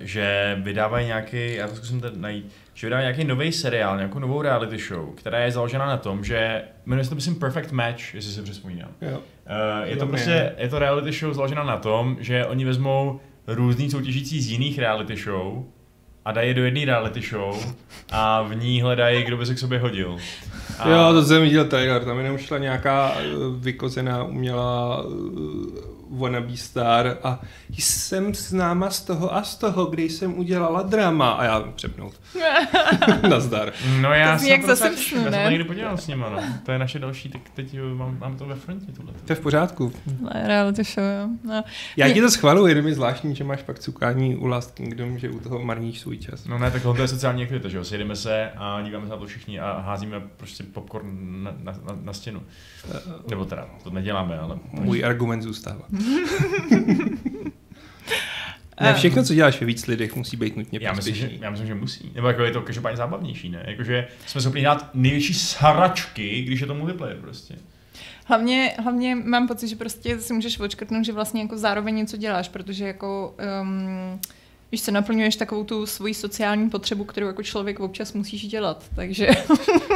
že 0.00 0.56
vydávají 0.62 1.06
nějaký, 1.06 1.54
já 1.54 1.68
to 1.68 1.76
zkusím 1.76 2.00
tady 2.00 2.18
najít, 2.18 2.52
že 2.74 2.86
vydávají 2.86 3.04
nějaký 3.04 3.24
nový 3.24 3.52
seriál, 3.52 3.96
nějakou 3.96 4.18
novou 4.18 4.42
reality 4.42 4.78
show, 4.78 5.14
která 5.14 5.38
je 5.38 5.50
založena 5.50 5.86
na 5.86 5.96
tom, 5.96 6.24
že 6.24 6.62
jmenuje 6.86 7.04
se 7.04 7.10
to 7.10 7.14
myslím 7.14 7.34
Perfect 7.34 7.72
Match, 7.72 8.14
jestli 8.14 8.32
si 8.32 8.42
přespomínám. 8.42 8.90
Jo. 9.00 9.18
Uh, 9.18 9.88
je 9.88 9.96
to 9.96 10.06
prostě, 10.06 10.52
je 10.58 10.68
to 10.68 10.78
reality 10.78 11.12
show 11.12 11.34
založena 11.34 11.64
na 11.64 11.76
tom, 11.76 12.16
že 12.20 12.46
oni 12.46 12.64
vezmou 12.64 13.20
různý 13.46 13.90
soutěžící 13.90 14.40
z 14.40 14.50
jiných 14.50 14.78
reality 14.78 15.16
show 15.16 15.64
a 16.24 16.32
dají 16.32 16.48
je 16.48 16.54
do 16.54 16.64
jedné 16.64 16.84
reality 16.84 17.20
show 17.20 17.74
a 18.10 18.42
v 18.42 18.54
ní 18.54 18.82
hledají, 18.82 19.22
kdo 19.24 19.36
by 19.36 19.46
se 19.46 19.54
k 19.54 19.58
sobě 19.58 19.78
hodil. 19.78 20.16
A... 20.78 20.88
Jo, 20.88 21.12
to 21.12 21.22
jsem 21.22 21.42
viděl 21.42 21.64
trailer, 21.64 22.04
tam 22.04 22.18
jenom 22.18 22.38
šla 22.38 22.58
nějaká 22.58 23.14
eh, 23.18 23.24
vykozená 23.58 24.24
umělá 24.24 25.04
eh, 25.04 25.97
wannabe 26.10 26.56
star 26.56 27.18
a 27.22 27.40
jsem 27.70 28.34
známa 28.34 28.90
z 28.90 29.00
toho 29.00 29.34
a 29.34 29.42
z 29.42 29.56
toho, 29.56 29.86
kde 29.86 30.02
jsem 30.02 30.38
udělala 30.38 30.82
drama 30.82 31.30
a 31.30 31.44
já 31.44 31.60
přepnout. 31.60 32.20
Nazdar. 33.30 33.72
No 34.00 34.12
já 34.12 34.32
To 34.32 34.38
jsem 34.38 34.48
jak 34.48 34.60
to 34.60 34.66
zase 34.66 34.84
já 34.84 34.96
jsem 34.96 35.24
to 35.24 35.50
někdy 35.50 35.64
podíval 35.64 35.96
s 35.96 36.06
nima, 36.06 36.28
no. 36.28 36.42
To 36.66 36.72
je 36.72 36.78
naše 36.78 36.98
další, 36.98 37.28
tak 37.28 37.40
teď 37.54 37.76
mám, 37.94 38.18
mám 38.18 38.36
to 38.36 38.46
ve 38.46 38.54
frontě 38.54 38.92
tohle. 38.92 39.12
To 39.24 39.32
je 39.32 39.36
v 39.36 39.40
pořádku. 39.40 39.92
Reality 40.30 40.84
show, 40.84 41.04
jo. 41.04 41.28
No. 41.44 41.64
Já 41.96 42.12
ti 42.12 42.20
to 42.20 42.30
schvaluji, 42.30 42.66
jenom 42.66 42.86
je 42.86 42.94
zvláštní, 42.94 43.36
že 43.36 43.44
máš 43.44 43.62
pak 43.62 43.78
cukání 43.78 44.36
u 44.36 44.46
Last 44.46 44.74
Kingdom, 44.74 45.18
že 45.18 45.30
u 45.30 45.40
toho 45.40 45.58
marníš 45.58 46.00
svůj 46.00 46.18
čas. 46.18 46.44
No 46.44 46.58
ne, 46.58 46.70
tak 46.70 46.82
to 46.82 47.02
je 47.02 47.08
sociální 47.08 47.42
aktivita, 47.42 47.68
že 47.68 47.76
jo, 47.76 47.84
sjedeme 47.84 48.16
se 48.16 48.50
a 48.56 48.82
díváme 48.82 49.06
se 49.06 49.10
na 49.10 49.16
to 49.16 49.26
všichni 49.26 49.60
a 49.60 49.80
házíme 49.80 50.20
prostě 50.36 50.64
popcorn 50.64 51.42
na, 51.42 51.54
na, 51.62 51.72
na, 51.72 51.98
na 52.02 52.12
stěnu. 52.12 52.42
Nebo 53.30 53.44
teda, 53.44 53.66
to 53.82 53.90
neděláme, 53.90 54.38
ale... 54.38 54.58
Můj 54.72 55.04
argument 55.04 55.42
zůstává. 55.42 55.84
Ne, 58.80 58.94
všechno, 58.94 59.24
co 59.24 59.34
děláš 59.34 59.60
ve 59.60 59.66
víc 59.66 59.86
lidech, 59.86 60.16
musí 60.16 60.36
být 60.36 60.56
nutně 60.56 60.78
Já 60.82 60.92
myslím, 60.92 61.14
že, 61.14 61.30
já 61.40 61.50
myslím, 61.50 61.66
že 61.66 61.74
musí. 61.74 62.12
Nebo 62.14 62.28
jako 62.28 62.42
je 62.42 62.50
to 62.50 62.62
každopádně 62.62 62.96
zábavnější, 62.96 63.48
ne? 63.48 63.64
Jakože 63.66 64.06
jsme 64.26 64.40
schopni 64.40 64.62
dát 64.62 64.90
největší 64.94 65.34
saračky, 65.34 66.42
když 66.42 66.60
je 66.60 66.66
to 66.66 66.74
multiplayer 66.74 67.16
prostě. 67.16 67.54
Hlavně, 68.24 68.74
hlavně 68.82 69.14
mám 69.14 69.48
pocit, 69.48 69.68
že 69.68 69.76
prostě 69.76 70.20
si 70.20 70.32
můžeš 70.34 70.58
odškrtnout, 70.58 71.04
že 71.04 71.12
vlastně 71.12 71.42
jako 71.42 71.58
zároveň 71.58 71.94
něco 71.94 72.16
děláš, 72.16 72.48
protože 72.48 72.86
jako 72.86 73.36
um, 73.62 74.20
víš 74.72 74.82
co, 74.82 74.90
naplňuješ 74.90 75.36
takovou 75.36 75.64
tu 75.64 75.86
svoji 75.86 76.14
sociální 76.14 76.70
potřebu, 76.70 77.04
kterou 77.04 77.26
jako 77.26 77.42
člověk 77.42 77.80
občas 77.80 78.12
musíš 78.12 78.46
dělat, 78.46 78.84
takže 78.96 79.28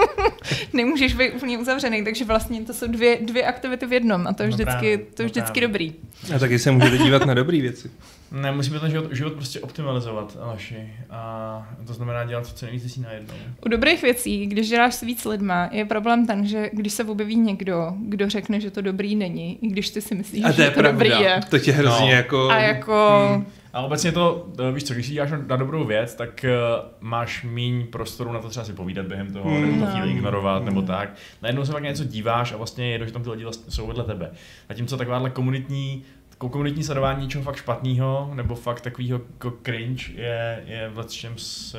nemůžeš 0.73 1.15
být 1.15 1.33
úplně 1.35 1.59
uzavřený, 1.59 2.05
takže 2.05 2.25
vlastně 2.25 2.61
to 2.65 2.75
jsou 2.75 2.87
dvě, 2.87 3.19
dvě 3.23 3.45
aktivity 3.47 3.87
v 3.87 3.93
jednom 3.93 4.27
a 4.27 4.33
to 4.33 4.43
je 4.43 4.49
No 4.49 4.55
vždycky, 4.55 4.73
právě, 4.73 4.99
to 4.99 5.23
je 5.23 5.27
no 5.27 5.31
vždycky 5.31 5.61
dobrý. 5.61 5.93
A 6.37 6.39
taky 6.39 6.59
se 6.59 6.71
můžete 6.71 6.99
dívat 6.99 7.27
na 7.27 7.35
dobré 7.35 7.61
věci. 7.61 7.91
Ne, 8.33 8.53
musíme 8.53 8.81
ten 8.81 8.91
život, 8.91 9.13
život 9.13 9.33
prostě 9.33 9.61
optimalizovat, 9.61 10.37
Aleši. 10.43 10.93
A 11.11 11.69
to 11.87 11.95
znamená 11.95 12.25
dělat 12.25 12.47
co 12.47 12.65
nejvíc 12.67 12.83
věcí 12.83 13.01
najednou. 13.01 13.35
U 13.67 13.69
dobrých 13.69 14.03
věcí, 14.03 14.47
když 14.47 14.69
děláš 14.69 14.95
s 14.95 15.01
víc 15.01 15.25
lidma, 15.25 15.69
je 15.73 15.85
problém 15.85 16.27
ten, 16.27 16.47
že 16.47 16.71
když 16.73 16.93
se 16.93 17.05
objeví 17.05 17.37
někdo, 17.37 17.93
kdo 18.01 18.29
řekne, 18.31 18.61
že 18.61 18.71
to 18.71 18.81
dobrý 18.83 19.17
není, 19.17 19.59
i 19.65 19.69
když 19.69 19.91
ty 19.91 20.01
si 20.01 20.15
myslíš, 20.15 20.45
A 20.45 20.49
to 20.49 20.53
že 20.53 20.63
je 20.63 20.71
to 20.71 20.83
dobrý 20.83 21.09
je. 21.09 21.15
pravda. 21.17 21.41
To 21.51 21.59
tě 21.59 21.73
hrozně 21.73 22.07
No. 22.07 22.13
jako... 22.13 22.49
A 22.51 22.59
jako... 22.59 23.29
Hmm. 23.35 23.47
A 23.73 23.81
obecně 23.81 24.13
to, 24.13 24.49
eh, 24.69 24.73
víš 24.73 24.85
co, 24.85 24.95
když 24.95 25.07
si 25.07 25.13
děláš 25.13 25.31
na 25.47 25.57
dobrou 25.57 25.85
věc, 25.85 26.15
tak 26.15 26.45
uh, 26.45 26.85
máš 27.01 27.45
míň 27.45 27.87
prostoru 27.87 28.33
na 28.33 28.41
to 28.41 28.49
třeba 28.49 28.65
si 28.65 28.73
povídat 28.73 29.07
během 29.07 29.33
toho, 29.33 29.51
Mm. 29.51 29.61
nebo 29.63 29.73
to 29.73 29.81
No. 29.85 29.91
chvíli 29.91 30.11
ignorovat, 30.11 30.65
nebo 30.65 30.83
tak. 30.83 31.15
Najednou 31.43 31.65
se 31.65 31.73
pak 31.73 31.83
něco 31.83 32.05
díváš 32.05 32.53
a 32.53 32.57
vlastně 32.57 32.85
je 32.87 32.93
jedno, 32.93 33.07
že 33.07 33.13
tam 33.13 33.23
ty 33.23 33.31
lidi 33.31 33.45
vlastně 33.45 33.73
jsou 33.73 33.87
vedle 33.87 34.05
tebe. 34.05 34.31
Zatímco 34.69 34.97
takováhle 34.97 35.31
komunitní 35.31 36.03
komunitní 36.39 36.83
sledování 36.83 37.23
něčeho 37.23 37.45
fakt 37.45 37.57
špatného, 37.57 38.31
nebo 38.35 38.55
fakt 38.55 38.81
takového 38.81 39.21
jako 39.35 39.53
cringe 39.63 40.13
je, 40.15 40.65
je 40.67 40.91
v 40.95 41.07
čem 41.07 41.33
s 41.37 41.77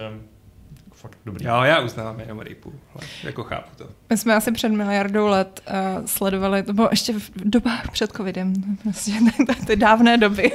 fakt 1.03 1.17
dobrý. 1.25 1.45
Jo, 1.45 1.61
já 1.63 1.79
uznávám 1.79 2.19
jenom 2.19 2.39
rejpu. 2.39 2.73
Jako 3.23 3.43
chápu 3.43 3.69
to. 3.75 3.89
My 4.09 4.17
jsme 4.17 4.35
asi 4.35 4.51
před 4.51 4.69
miliardou 4.69 5.27
let 5.27 5.61
uh, 5.67 6.05
sledovali, 6.05 6.63
to 6.63 6.73
bylo 6.73 6.87
ještě 6.91 7.13
v 7.13 7.31
dobách 7.35 7.91
před 7.91 8.11
covidem, 8.11 8.53
prostě 8.83 9.11
ty, 9.47 9.65
ty 9.65 9.75
dávné 9.75 10.17
doby. 10.17 10.51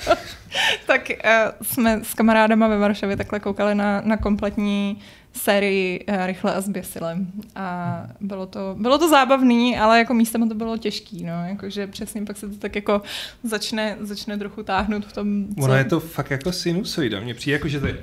tak 0.86 1.10
uh, 1.10 1.66
jsme 1.66 2.00
s 2.02 2.14
kamarádama 2.14 2.68
ve 2.68 2.78
Varšavě 2.78 3.16
takhle 3.16 3.40
koukali 3.40 3.74
na, 3.74 4.00
na 4.04 4.16
kompletní 4.16 4.98
sérii 5.32 6.04
uh, 6.08 6.26
Rychle 6.26 6.54
a 6.54 6.60
zběsile. 6.60 7.16
A 7.56 7.98
bylo 8.20 8.46
to, 8.46 8.76
bylo 8.78 8.98
to 8.98 9.08
zábavný, 9.08 9.78
ale 9.78 9.98
jako 9.98 10.14
místem 10.14 10.48
to 10.48 10.54
bylo 10.54 10.76
těžký, 10.76 11.24
no, 11.24 11.46
jakože 11.46 11.86
přesně 11.86 12.22
pak 12.22 12.36
se 12.36 12.48
to 12.48 12.56
tak 12.56 12.74
jako 12.74 13.02
začne, 13.42 13.96
začne 14.00 14.38
trochu 14.38 14.62
táhnout 14.62 15.04
v 15.04 15.12
tom, 15.12 15.46
co... 15.54 15.64
Ono 15.64 15.74
je 15.74 15.84
to 15.84 16.00
fakt 16.00 16.30
jako 16.30 16.52
sinusoida. 16.52 17.20
Mně 17.20 17.34
přijde 17.34 17.52
jako, 17.52 17.68
že 17.68 17.80
to 17.80 17.86
je 17.86 17.98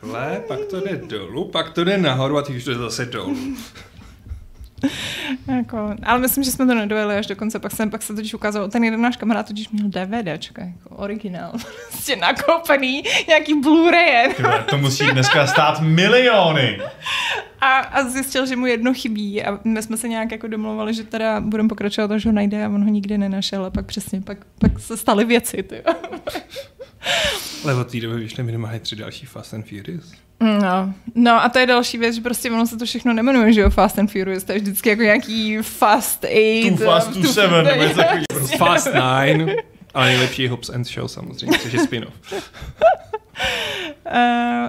takhle, 0.00 0.42
pak 0.48 0.58
to 0.70 0.80
jde 0.80 0.96
dolů, 0.96 1.44
pak 1.44 1.70
to 1.70 1.84
jde 1.84 1.98
nahoru 1.98 2.38
a 2.38 2.42
teď 2.42 2.56
už 2.56 2.64
to 2.64 2.70
jde 2.70 2.78
zase 2.78 3.06
dolů. 3.06 3.36
Jako, 5.46 5.94
ale 6.02 6.18
myslím, 6.18 6.44
že 6.44 6.50
jsme 6.50 6.66
to 6.66 6.74
nedojeli 6.74 7.16
až 7.16 7.26
do 7.26 7.36
konce, 7.36 7.58
pak, 7.58 7.72
jsem, 7.72 7.90
pak 7.90 8.02
se 8.02 8.14
totiž 8.14 8.34
ukázalo, 8.34 8.68
ten 8.68 8.84
jeden 8.84 9.00
náš 9.00 9.16
kamarád 9.16 9.46
totiž 9.46 9.68
měl 9.68 9.88
DVDčka, 9.88 10.62
jako 10.62 10.96
originál, 10.96 11.52
prostě 11.90 12.16
nakoupený, 12.16 13.02
nějaký 13.28 13.60
Blu-ray. 13.60 14.34
To 14.70 14.78
musí 14.78 15.06
dneska 15.06 15.46
stát 15.46 15.80
miliony. 15.80 16.80
A, 17.60 17.78
a 17.78 18.04
zjistil, 18.04 18.46
že 18.46 18.56
mu 18.56 18.66
jedno 18.66 18.94
chybí 18.94 19.44
a 19.44 19.58
my 19.64 19.82
jsme 19.82 19.96
se 19.96 20.08
nějak 20.08 20.32
jako 20.32 20.48
domluvali, 20.48 20.94
že 20.94 21.04
teda 21.04 21.40
budeme 21.40 21.68
pokračovat, 21.68 22.10
až 22.10 22.26
ho 22.26 22.32
najde 22.32 22.64
a 22.64 22.68
on 22.68 22.84
ho 22.84 22.90
nikdy 22.90 23.18
nenašel 23.18 23.64
a 23.64 23.70
pak 23.70 23.86
přesně, 23.86 24.20
pak, 24.20 24.38
pak 24.58 24.78
se 24.78 24.96
staly 24.96 25.24
věci, 25.24 25.62
ty. 25.62 25.82
Ale 27.64 27.74
od 27.74 27.90
té 27.90 28.00
doby 28.00 28.20
vyšly 28.20 28.42
minimálně 28.42 28.80
tři 28.80 28.96
další 28.96 29.26
Fast 29.26 29.54
and 29.54 29.62
Furious. 29.62 30.12
No. 30.40 30.94
no 31.14 31.44
a 31.44 31.48
to 31.48 31.58
je 31.58 31.66
další 31.66 31.98
věc, 31.98 32.14
že 32.14 32.20
prostě 32.20 32.50
ono 32.50 32.66
se 32.66 32.76
to 32.76 32.84
všechno 32.84 33.12
nemenuje, 33.12 33.52
že 33.52 33.60
jo, 33.60 33.70
Fast 33.70 33.98
and 33.98 34.12
Furious, 34.12 34.44
to 34.44 34.52
je 34.52 34.58
vždycky 34.58 34.88
jako 34.88 35.02
nějaký 35.02 35.58
Fast 35.62 36.24
Eight. 36.24 36.78
Too 36.78 36.86
fast, 36.86 37.12
too 37.12 37.32
seven, 37.32 37.64
nebo 37.64 37.82
něco 37.82 37.96
takového. 37.96 38.58
Fast 38.58 38.88
Nine. 38.94 39.56
Ale 39.94 40.06
nejlepší 40.06 40.42
je 40.42 40.50
Hobbs 40.50 40.70
and 40.70 40.84
Show 40.84 41.08
samozřejmě, 41.08 41.58
což 41.58 41.72
je 41.72 41.78
spin-off. 41.78 42.32
Uh, 42.32 42.38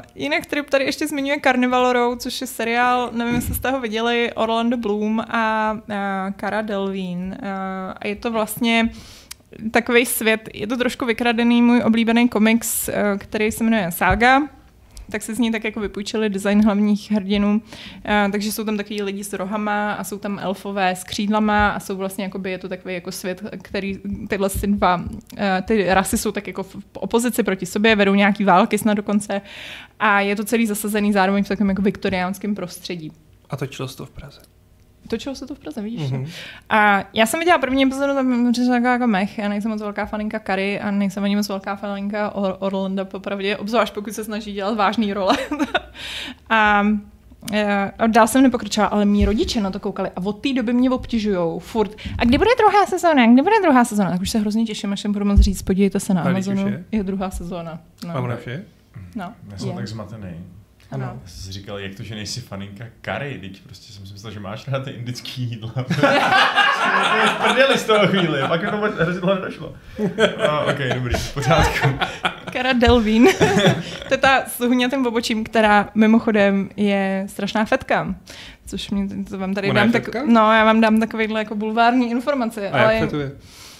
jinak 0.16 0.46
Trip 0.46 0.70
tady 0.70 0.86
ještě 0.86 1.08
zmiňuje 1.08 1.40
Carnival 1.44 1.94
Row, 1.94 2.18
což 2.18 2.42
je 2.42 2.48
seriál, 2.48 3.10
nevím, 3.14 3.36
jestli 3.36 3.56
jste 3.56 3.72
ho 3.72 3.80
viděli, 3.80 4.32
Orlando 4.36 4.78
Bloom 4.78 5.20
a 5.20 5.74
uh, 5.74 5.80
Cara 6.40 6.62
Delvine. 6.62 7.38
Uh, 7.42 7.48
a 7.96 8.08
je 8.08 8.16
to 8.16 8.32
vlastně 8.32 8.90
takový 9.72 10.06
svět, 10.06 10.50
je 10.54 10.68
to 10.68 10.78
trošku 10.78 11.06
vykradený 11.06 11.62
můj 11.62 11.82
oblíbený 11.86 12.30
komiks, 12.30 12.88
uh, 12.88 12.94
který 13.18 13.52
se 13.52 13.64
jmenuje 13.64 13.92
Saga, 13.92 14.42
tak 15.12 15.22
se 15.22 15.36
z 15.36 15.40
ní 15.40 15.52
tak 15.52 15.64
jako 15.64 15.80
vypůjčili 15.80 16.30
design 16.30 16.64
hlavních 16.64 17.12
hrdinů, 17.12 17.62
uh, 17.62 18.32
takže 18.32 18.52
jsou 18.52 18.64
tam 18.64 18.78
takový 18.78 19.02
lidi 19.02 19.24
s 19.24 19.34
rohama 19.34 19.94
a 19.94 20.04
jsou 20.04 20.18
tam 20.18 20.40
elfové 20.40 20.90
s 20.90 21.04
křídlama 21.04 21.70
a 21.70 21.80
jsou 21.80 21.96
vlastně 21.96 22.24
jakoby, 22.24 22.52
je 22.52 22.58
to 22.58 22.70
takový 22.70 22.94
jako 22.94 23.12
svět, 23.12 23.44
který 23.62 24.00
tyhle 24.28 24.50
si 24.50 24.68
dva, 24.68 24.96
uh, 24.96 25.08
ty 25.66 25.86
rasy 25.90 26.18
jsou 26.18 26.32
tak 26.32 26.48
jako 26.48 26.64
v 26.64 26.78
opozici 26.94 27.44
proti 27.44 27.66
sobě, 27.66 27.96
vedou 27.96 28.16
nějaký 28.16 28.44
války 28.44 28.78
snad 28.78 28.94
dokonce 28.94 29.42
a 30.00 30.20
je 30.20 30.36
to 30.36 30.44
celý 30.44 30.68
zasazený 30.68 31.14
zároveň 31.14 31.44
v 31.44 31.48
takovém 31.48 31.70
jako 31.70 31.82
viktoriánském 31.82 32.56
prostředí. 32.56 33.12
A 33.50 33.58
točilo 33.58 33.88
se 33.88 33.98
to 33.98 34.06
v 34.06 34.10
Praze. 34.10 34.42
Točilo 35.12 35.36
se 35.36 35.46
to 35.48 35.56
v 35.56 35.60
Praze, 35.60 35.82
vidíš? 35.82 36.12
Mhm. 36.12 36.24
Mm-hmm. 36.24 36.30
A 36.70 37.04
já 37.14 37.26
jsem 37.26 37.40
viděla 37.40 37.58
první 37.58 37.84
epizodu, 37.84 38.14
tam 38.14 38.52
přišla 38.52 38.74
taková 38.76 38.94
jako 38.94 39.08
mech, 39.08 39.38
já 39.38 39.50
nejsem 39.50 39.72
moc 39.72 39.82
velká 39.82 40.06
faninka 40.06 40.40
Kary 40.40 40.80
a 40.80 40.92
nejsem 40.92 41.24
ani 41.24 41.36
moc 41.36 41.50
velká 41.50 41.76
faninka 41.76 42.30
Or- 42.36 42.56
Orlanda, 42.60 43.06
popravdě, 43.06 43.58
obzvlášť 43.58 43.94
pokud 43.94 44.14
se 44.14 44.24
snaží 44.24 44.54
dělat 44.54 44.78
vážný 44.78 45.14
role. 45.14 45.38
a 46.50 46.84
eh, 47.54 47.92
a 48.00 48.08
dál 48.08 48.28
jsem 48.28 48.44
nepokročila, 48.44 48.86
ale 48.86 49.06
mý 49.06 49.26
rodiče 49.26 49.62
na 49.62 49.72
to 49.72 49.80
koukali 49.80 50.10
a 50.16 50.22
od 50.26 50.34
té 50.42 50.54
doby 50.54 50.74
mě 50.74 50.90
obtěžujou 50.90 51.60
furt. 51.60 51.92
A 52.18 52.26
kdy 52.26 52.38
bude 52.38 52.50
druhá 52.60 52.86
sezóna? 52.86 53.28
Kdy 53.34 53.42
bude 53.42 53.56
druhá 53.64 53.86
sezóna? 53.86 54.12
Tak 54.12 54.22
už 54.22 54.30
se 54.30 54.40
hrozně 54.40 54.66
těším, 54.66 54.94
až 54.94 55.04
jim 55.04 55.14
budu 55.14 55.26
moc 55.26 55.40
říct, 55.40 55.62
podívejte 55.62 56.00
se 56.00 56.14
na 56.14 56.22
Amazonu. 56.22 56.68
je? 56.68 56.84
Je 56.92 57.04
druhá 57.04 57.32
sezóna. 57.32 57.80
A 58.14 58.22
No. 58.22 58.38
vše? 58.38 58.64
no. 59.16 59.34
Já 59.52 59.58
jsem 59.58 59.70
je. 59.70 59.76
tak 59.76 59.88
zmatený. 59.88 60.30
Ano. 60.92 61.20
Já 61.24 61.30
jsem 61.30 61.44
si 61.44 61.52
říkal, 61.52 61.80
jak 61.80 61.96
to, 61.96 62.04
že 62.04 62.16
nejsi 62.16 62.42
faninka 62.42 62.86
kary, 63.02 63.38
teď 63.42 63.62
prostě 63.62 63.94
jsem 63.94 64.06
si 64.06 64.14
myslel, 64.14 64.34
že 64.34 64.40
máš 64.40 64.68
rád 64.68 64.84
ty 64.84 64.92
indický 64.92 65.42
jídla. 65.42 65.74
Prdeli 67.44 67.78
z 67.78 67.84
toho 67.84 68.08
chvíli, 68.08 68.40
pak 68.48 68.64
mi 68.64 68.70
to 68.70 68.78
hrozně 68.78 69.22
dlouho 69.22 69.36
nedošlo. 69.36 69.74
No, 70.38 70.66
ok, 70.66 70.80
dobrý, 70.94 71.16
v 71.16 71.34
pořádku. 71.34 71.88
Cara 72.54 72.74
Delvin. 72.74 73.28
to 74.08 74.14
je 74.14 74.18
ta 74.18 74.44
s 74.48 74.60
huňatým 74.60 75.06
obočím, 75.06 75.44
která 75.44 75.90
mimochodem 75.96 76.70
je 76.78 77.26
strašná 77.30 77.66
fetka. 77.66 78.16
Což 78.66 78.90
mě, 78.90 79.26
to 79.30 79.38
vám 79.38 79.54
tady 79.54 79.70
Ona 79.70 79.82
dám 79.82 79.92
tak, 79.92 80.16
no, 80.26 80.54
já 80.54 80.66
vám 80.66 80.82
dám 80.82 81.00
takovýhle 81.00 81.40
jako 81.40 81.56
bulvární 81.56 82.12
informace. 82.12 82.70
A 82.70 82.84
ale 82.84 82.96
jak 82.96 83.10
to 83.10 83.20
je? 83.20 83.32
Eh, 83.36 83.71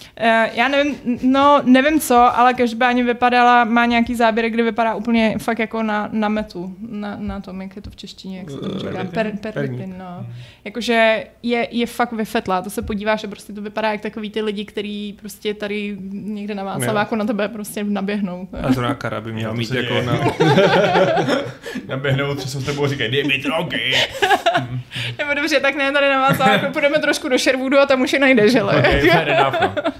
já 0.52 0.68
nevím, 0.68 0.96
no 1.22 1.60
nevím 1.64 2.00
co, 2.00 2.38
ale 2.38 2.54
každopádně 2.54 3.04
vypadala, 3.04 3.64
má 3.64 3.86
nějaký 3.86 4.14
záběr, 4.14 4.50
kdy 4.50 4.62
vypadá 4.62 4.94
úplně 4.94 5.34
fakt 5.38 5.58
jako 5.58 5.82
na, 5.82 6.08
na 6.12 6.28
metu, 6.28 6.76
na, 6.88 7.16
na 7.20 7.40
tom, 7.40 7.62
jak 7.62 7.76
je 7.76 7.82
to 7.82 7.90
v 7.90 7.96
češtině, 7.96 8.38
jak 8.38 8.50
se 8.50 8.56
to 8.56 8.78
říká, 8.78 9.04
per, 9.04 9.32
pervitin, 9.40 9.94
no. 9.98 10.26
Jakože 10.64 11.24
je, 11.42 11.68
je 11.70 11.86
fakt 11.86 12.12
vyfetlá, 12.12 12.62
to 12.62 12.70
se 12.70 12.82
podíváš 12.82 13.24
a 13.24 13.28
prostě 13.28 13.52
to 13.52 13.62
vypadá 13.62 13.92
jak 13.92 14.00
takový 14.00 14.30
ty 14.30 14.42
lidi, 14.42 14.64
kteří 14.64 15.16
prostě 15.20 15.54
tady 15.54 15.96
někde 16.12 16.54
na 16.54 16.64
Václaváku 16.64 17.14
na 17.16 17.24
tebe 17.24 17.48
prostě 17.48 17.84
naběhnou. 17.84 18.48
A 18.62 18.72
zrovna 18.72 18.94
Kara 18.94 19.20
by 19.20 19.32
měla 19.32 19.54
mít 19.54 19.70
jako 19.70 19.94
děje. 19.94 20.02
na... 20.06 20.18
Naběhnou, 21.88 22.34
třesou 22.34 22.60
s 22.60 22.64
tebou 22.64 22.84
a 22.84 22.88
říkají, 22.88 23.10
dej 23.10 23.24
mi 23.24 23.38
drogy. 23.38 23.92
Nebo 25.18 25.34
dobře, 25.34 25.60
tak 25.60 25.74
ne, 25.74 25.92
tady 25.92 26.08
na 26.08 26.20
Václaváku, 26.20 26.72
půjdeme 26.72 26.98
trošku 26.98 27.28
do 27.28 27.38
Sherwoodu 27.38 27.78
a 27.78 27.86
tam 27.86 28.00
už 28.00 28.12
je 28.12 28.18
najdeš, 28.18 28.54
ale. 28.54 28.76
Ok, 28.76 28.84
fair 28.84 29.28
enough, 29.28 29.54
no. 29.60 29.92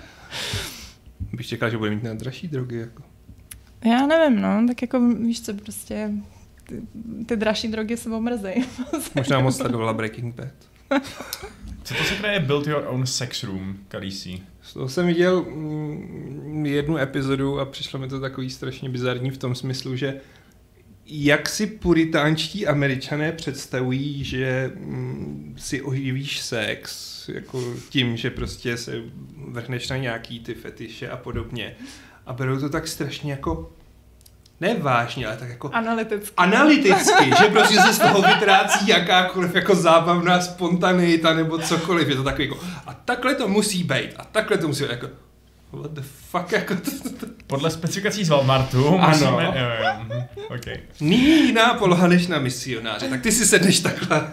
Bych 1.32 1.46
čekal, 1.46 1.70
že 1.70 1.78
bude 1.78 1.90
mít 1.90 2.02
na 2.02 2.14
dražší 2.14 2.48
drogy. 2.48 2.76
Jako. 2.76 3.02
Já 3.84 4.06
nevím, 4.06 4.40
no, 4.40 4.64
tak 4.66 4.82
jako 4.82 5.08
víš 5.08 5.42
co, 5.42 5.54
prostě 5.54 6.10
ty, 6.68 6.82
ty 7.26 7.36
dražší 7.36 7.68
drogy 7.68 7.96
se 7.96 8.10
omrzejí. 8.10 8.64
Možná 9.14 9.40
moc 9.40 9.56
sledovala 9.56 9.92
Breaking 9.92 10.34
Bad. 10.34 10.54
Co 11.84 11.94
to 11.94 12.04
se 12.04 12.26
je 12.26 12.40
Build 12.40 12.66
Your 12.66 12.84
Own 12.86 13.06
Sex 13.06 13.42
Room, 13.44 13.76
Kalisi? 13.88 14.42
Z 14.62 14.74
toho 14.74 14.88
jsem 14.88 15.06
viděl 15.06 15.42
mm, 15.42 16.66
jednu 16.66 16.98
epizodu 16.98 17.60
a 17.60 17.64
přišlo 17.64 17.98
mi 17.98 18.08
to 18.08 18.20
takový 18.20 18.50
strašně 18.50 18.88
bizarní 18.88 19.30
v 19.30 19.38
tom 19.38 19.54
smyslu, 19.54 19.96
že 19.96 20.20
jak 21.06 21.48
si 21.48 21.66
puritánští 21.66 22.66
američané 22.66 23.32
představují, 23.32 24.24
že 24.24 24.70
mm, 24.74 25.54
si 25.58 25.82
oživíš 25.82 26.40
sex 26.40 27.12
jako 27.28 27.74
tím, 27.88 28.16
že 28.16 28.30
prostě 28.30 28.76
se 28.76 29.02
vrhneš 29.48 29.88
na 29.88 29.96
nějaký 29.96 30.40
ty 30.40 30.54
fetiše 30.54 31.10
a 31.10 31.16
podobně. 31.16 31.74
A 32.26 32.32
berou 32.32 32.60
to 32.60 32.68
tak 32.68 32.88
strašně 32.88 33.32
jako 33.32 33.72
ne 34.60 34.74
vážně, 34.78 35.26
ale 35.26 35.36
tak 35.36 35.48
jako 35.48 35.70
Analyticky. 35.72 36.34
analyticky, 36.36 37.30
že 37.42 37.44
prostě 37.44 37.80
se 37.80 37.92
z 37.92 37.98
toho 37.98 38.22
vytrácí 38.22 38.88
jakákoliv 38.88 39.54
jako 39.54 39.74
zábavná 39.74 40.40
spontaneita 40.40 41.34
nebo 41.34 41.58
cokoliv. 41.58 42.08
Je 42.08 42.16
to 42.16 42.22
takový 42.22 42.44
jako, 42.44 42.60
a 42.86 42.94
takhle 42.94 43.34
to 43.34 43.48
musí 43.48 43.84
být, 43.84 44.10
a 44.16 44.24
takhle 44.24 44.58
to 44.58 44.68
musí 44.68 44.82
být, 44.82 44.90
jako, 44.90 45.08
what 45.72 45.90
the 45.90 46.02
fuck, 46.30 46.52
jako 46.52 46.74
to, 46.74 46.90
to, 46.90 47.26
to. 47.26 47.26
Podle 47.46 47.70
specifikací 47.70 48.24
z 48.24 48.28
Walmartu 48.28 48.88
Ano. 48.88 49.08
musíme... 49.08 49.28
Jo, 49.28 49.84
jo, 49.84 49.92
mhm, 49.98 50.22
okay. 50.56 50.76
Nyní 51.00 51.46
jiná 51.46 51.74
poloha 51.74 52.06
než 52.08 52.26
na 52.26 52.38
misionáře, 52.38 53.08
tak 53.08 53.20
ty 53.22 53.32
si 53.32 53.46
sedneš 53.46 53.80
takhle. 53.80 54.28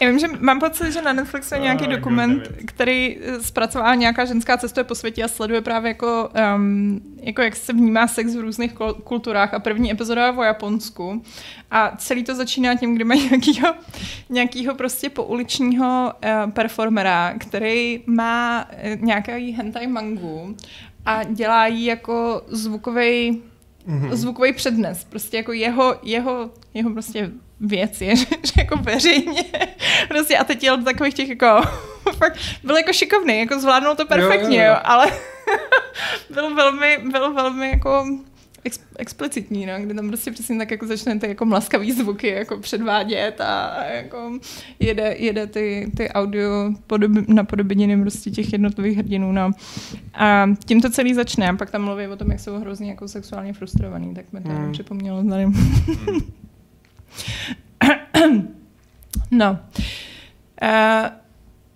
Já 0.00 0.08
vím, 0.08 0.18
že 0.18 0.26
mám 0.40 0.60
pocit, 0.60 0.92
že 0.92 1.02
na 1.02 1.12
Netflixu 1.12 1.54
je 1.54 1.60
nějaký 1.60 1.84
good 1.84 1.94
dokument, 1.94 2.48
který 2.66 3.18
eh, 3.20 3.42
zpracovává 3.42 3.94
nějaká 3.94 4.24
ženská 4.24 4.56
cestuje 4.56 4.84
po 4.84 4.94
světě 4.94 5.24
a 5.24 5.28
sleduje 5.28 5.60
právě 5.60 5.88
jako, 5.88 6.30
um, 6.56 7.00
jako 7.20 7.42
jak 7.42 7.56
se 7.56 7.72
vnímá 7.72 8.06
sex 8.06 8.34
v 8.34 8.40
různých 8.40 8.72
kulturách. 9.04 9.54
A 9.54 9.58
první 9.58 9.92
epizoda 9.92 10.26
je 10.26 10.32
o 10.32 10.42
Japonsku. 10.42 11.22
A 11.70 11.96
celý 11.96 12.24
to 12.24 12.34
začíná 12.34 12.74
tím, 12.74 12.94
kdy 12.94 13.04
mají 13.04 13.28
nějakýho, 13.28 13.74
nějakýho 14.28 14.74
prostě 14.74 15.10
pouličního 15.10 16.12
uh, 16.44 16.50
performera, 16.50 17.34
který 17.38 18.02
má 18.06 18.64
uh, 18.64 19.02
nějaký 19.02 19.52
hentai 19.52 19.86
mangu 19.86 20.56
a 21.06 21.24
dělá 21.24 21.66
jí 21.66 21.84
jako 21.84 22.42
zvukový 22.48 23.42
Mhm. 23.88 24.16
zvukový 24.16 24.52
přednes. 24.52 25.04
Prostě 25.04 25.36
jako 25.36 25.52
jeho, 25.52 25.96
jeho, 26.02 26.50
jeho 26.74 26.90
prostě 26.90 27.30
věc 27.60 28.00
je, 28.00 28.16
že, 28.16 28.26
že 28.26 28.52
jako 28.56 28.76
veřejně 28.76 29.44
prostě 30.08 30.38
a 30.38 30.44
teď 30.44 30.62
jel 30.64 30.76
do 30.76 30.84
takových 30.84 31.14
těch 31.14 31.28
jako 31.28 31.46
fakt 32.16 32.38
byl 32.64 32.76
jako 32.76 32.92
šikovný, 32.92 33.38
jako 33.38 33.60
zvládnul 33.60 33.94
to 33.94 34.06
perfektně, 34.06 34.56
Jo, 34.58 34.62
jo, 34.64 34.68
jo, 34.68 34.74
jo. 34.74 34.80
ale 34.84 35.06
byl 36.30 36.54
velmi, 36.54 36.98
byl 37.10 37.34
velmi 37.34 37.70
jako 37.70 38.06
ex, 38.64 38.80
explicitní, 38.96 39.66
no, 39.66 39.72
kdy 39.80 39.94
tam 39.94 40.08
prostě 40.08 40.30
přesně 40.30 40.58
tak 40.58 40.70
jako 40.70 40.86
začne 40.86 41.18
ty 41.18 41.28
jako 41.28 41.44
mlaskavý 41.44 41.92
zvuky 41.92 42.28
jako 42.28 42.58
předvádět 42.58 43.40
a 43.40 43.84
jako 43.84 44.38
jede, 44.80 45.14
jede 45.18 45.46
ty, 45.46 45.92
ty 45.96 46.08
audio 46.08 46.72
podob, 46.86 47.28
napodobeniny 47.28 48.00
prostě 48.02 48.30
těch 48.30 48.52
jednotlivých 48.52 48.98
hrdinů, 48.98 49.32
no. 49.32 49.50
A 50.14 50.46
tím 50.64 50.80
to 50.80 50.90
celý 50.90 51.14
začne 51.14 51.48
a 51.48 51.56
pak 51.56 51.70
tam 51.70 51.84
mluví 51.84 52.06
o 52.06 52.16
tom, 52.16 52.30
jak 52.30 52.40
jsou 52.40 52.58
hrozně 52.58 52.90
jako 52.90 53.08
sexuálně 53.08 53.52
frustrovaný, 53.52 54.14
tak 54.14 54.32
mi 54.32 54.40
to 54.40 54.48
Hmm. 54.48 54.62
hmm. 54.62 54.72
připomnělo 54.72 55.24
tady. 55.24 55.44
Hmm. 55.44 56.20
no. 59.30 59.58
Uh, 60.62 61.08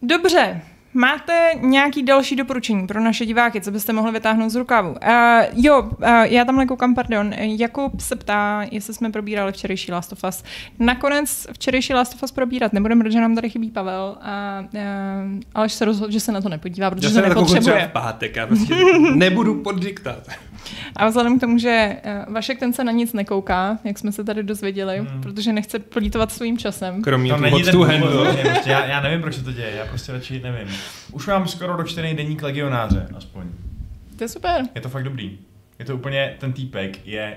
dobře, 0.03 0.63
Máte 0.95 1.51
nějaký 1.61 2.03
další 2.03 2.37
doporučení 2.37 2.87
pro 2.87 3.01
naše 3.01 3.27
diváky, 3.27 3.61
co 3.61 3.71
byste 3.71 3.93
mohli 3.93 4.13
vytáhnout 4.13 4.51
z 4.51 4.55
rukávu? 4.57 4.91
Uh, 4.91 4.97
jo, 5.53 5.83
uh, 5.83 6.09
já 6.23 6.45
tamhle 6.45 6.67
koukám, 6.67 6.95
pardon. 6.95 7.33
Jakub 7.39 8.01
se 8.01 8.17
ptá, 8.17 8.67
jestli 8.71 8.95
jsme 8.95 9.11
probírali 9.11 9.53
včerejší 9.53 9.93
Last 9.93 10.13
of 10.13 10.25
Us. 10.29 10.45
Nakonec 10.79 11.47
včerejší 11.53 11.95
Last 11.95 12.15
of 12.15 12.23
Us 12.23 12.33
probírat 12.33 12.73
nebudeme, 12.73 13.05
protože 13.05 13.21
nám 13.21 13.35
tady 13.35 13.51
chybí 13.51 13.71
Pavel, 13.71 14.17
a, 14.23 14.61
uh, 14.75 14.81
Aleš 15.55 15.73
se 15.73 15.85
rozhodl, 15.85 16.13
že 16.13 16.21
se 16.21 16.33
na 16.33 16.41
to 16.41 16.49
nepodívá, 16.49 16.91
protože 16.91 17.07
Já 17.07 17.11
to 17.11 17.15
se 17.15 17.23
na 17.23 17.29
to 17.29 17.35
kouknu 17.35 17.47
třeba 17.47 17.61
nepotřebuje. 17.61 17.89
v 17.89 17.93
pátek, 17.93 18.37
já 18.37 18.47
prostě 18.47 18.75
nebudu 19.15 19.55
pod 19.63 19.81
diktát. 19.81 20.29
A 20.97 21.09
vzhledem 21.09 21.39
k 21.39 21.41
tomu, 21.41 21.59
že 21.59 21.97
uh, 22.27 22.35
Vašek 22.35 22.59
ten 22.59 22.73
se 22.73 22.85
na 22.85 22.93
nic 22.93 23.13
nekouká, 23.13 23.79
jak 23.85 23.99
jsme 23.99 24.13
se 24.13 24.25
tady 24.25 24.43
dozvěděli, 24.43 24.99
Hmm. 24.99 25.23
protože 25.23 25.53
nechce 25.53 25.79
plítovat 25.79 26.33
svým 26.33 26.59
časem. 26.59 27.03
Kromě 27.03 27.31
To 27.31 27.37
tu 27.37 27.43
není 27.43 27.63
ten 27.63 27.83
handle. 27.83 28.35
prostě 28.35 28.71
já, 28.71 28.87
já 28.87 29.01
nevím, 29.01 29.21
proč 29.21 29.35
se 29.35 29.45
to 29.45 29.53
děje, 29.53 29.71
já 29.77 29.87
prostě 29.87 30.13
radši 30.13 30.41
nevím. 30.41 30.69
Už 31.13 31.27
mám 31.27 31.49
skoro 31.49 31.77
dočtený 31.77 32.15
deník 32.15 32.43
legionáře, 32.43 33.09
aspoň. 33.17 33.43
To 34.19 34.25
je 34.25 34.29
super. 34.29 34.63
Je 34.75 34.81
to 34.81 34.89
fakt 34.89 35.05
dobrý. 35.05 35.39
Je 35.79 35.85
to 35.85 35.95
úplně, 35.97 36.35
ten 36.39 36.53
týpek 36.53 37.07
je 37.07 37.37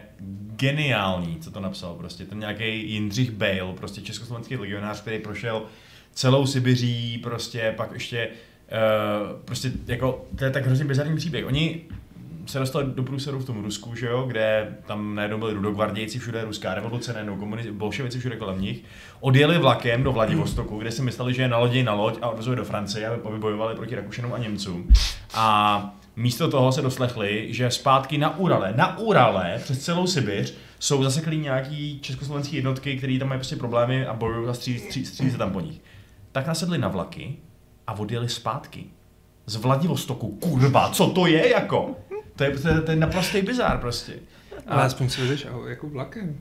geniální, 0.55 1.37
co 1.41 1.51
to 1.51 1.59
napsal 1.59 1.93
prostě. 1.93 2.25
Ten 2.25 2.39
nějaký 2.39 2.91
Jindřich 2.91 3.31
Bale, 3.31 3.73
prostě 3.77 4.01
československý 4.01 4.55
legionář, 4.57 5.01
který 5.01 5.19
prošel 5.19 5.63
celou 6.13 6.45
Sibiří, 6.45 7.17
prostě 7.23 7.73
pak 7.77 7.93
ještě, 7.93 8.27
uh, 8.27 9.39
prostě 9.45 9.71
jako, 9.87 10.25
to 10.37 10.45
je 10.45 10.51
tak 10.51 10.65
hrozně 10.65 10.85
bizarní 10.85 11.15
příběh. 11.17 11.45
Oni 11.45 11.81
se 12.45 12.59
dostali 12.59 12.85
do 12.87 13.03
průseru 13.03 13.39
v 13.39 13.45
tom 13.45 13.63
Rusku, 13.63 13.95
že 13.95 14.07
jo, 14.07 14.23
kde 14.27 14.77
tam 14.85 15.15
najednou 15.15 15.37
byli 15.37 15.53
rudogvardějci, 15.53 16.19
všude 16.19 16.43
ruská 16.43 16.73
revoluce, 16.73 17.13
najednou 17.13 17.35
komunisti, 17.35 17.71
bolševici 17.71 18.19
všude 18.19 18.35
kolem 18.35 18.61
nich. 18.61 18.83
Odjeli 19.19 19.57
vlakem 19.57 20.03
do 20.03 20.11
Vladivostoku, 20.11 20.77
kde 20.77 20.91
si 20.91 21.01
mysleli, 21.01 21.33
že 21.33 21.41
je 21.41 21.47
na 21.47 21.57
lodi 21.57 21.83
na 21.83 21.93
loď 21.93 22.17
a 22.21 22.29
odvezli 22.29 22.55
do 22.55 22.65
Francie, 22.65 23.07
aby 23.07 23.37
bojovali 23.37 23.75
proti 23.75 23.95
Rakušanům 23.95 24.33
a 24.33 24.37
Němcům. 24.37 24.89
A 25.33 25.95
místo 26.15 26.51
toho 26.51 26.71
se 26.71 26.81
doslechli, 26.81 27.53
že 27.53 27.71
zpátky 27.71 28.17
na 28.17 28.37
Urale, 28.37 28.73
na 28.75 28.97
Urale 28.97 29.59
přes 29.63 29.79
celou 29.79 30.07
Sibiř 30.07 30.53
jsou 30.79 31.03
zaseklí 31.03 31.37
nějaký 31.37 31.99
československé 31.99 32.55
jednotky, 32.55 32.97
které 32.97 33.19
tam 33.19 33.29
mají 33.29 33.39
prostě 33.39 33.55
problémy 33.55 34.05
a 34.05 34.13
bojují 34.13 34.49
a 34.49 34.53
střílí, 34.53 34.79
střílí, 34.79 35.05
střílí 35.05 35.31
se 35.31 35.37
tam 35.37 35.51
po 35.51 35.61
nich. 35.61 35.81
Tak 36.31 36.47
nasedli 36.47 36.77
na 36.77 36.87
vlaky 36.87 37.35
a 37.87 37.93
odjeli 37.93 38.29
zpátky. 38.29 38.83
Z 39.45 39.55
Vladivostoku, 39.55 40.27
kurva, 40.27 40.89
co 40.89 41.09
to 41.09 41.27
je 41.27 41.49
jako? 41.49 41.95
To 42.35 42.43
je, 42.43 42.51
to 42.59 42.67
je, 42.67 42.81
to 42.81 42.91
je 42.91 42.97
naprostý 42.97 43.41
bizár 43.41 43.77
prostě. 43.77 44.13
Ale 44.67 44.81
A, 44.81 44.85
aspoň 44.85 45.09
si 45.09 45.21
vezeš 45.21 45.47
jako 45.67 45.89
vlakem. 45.89 46.39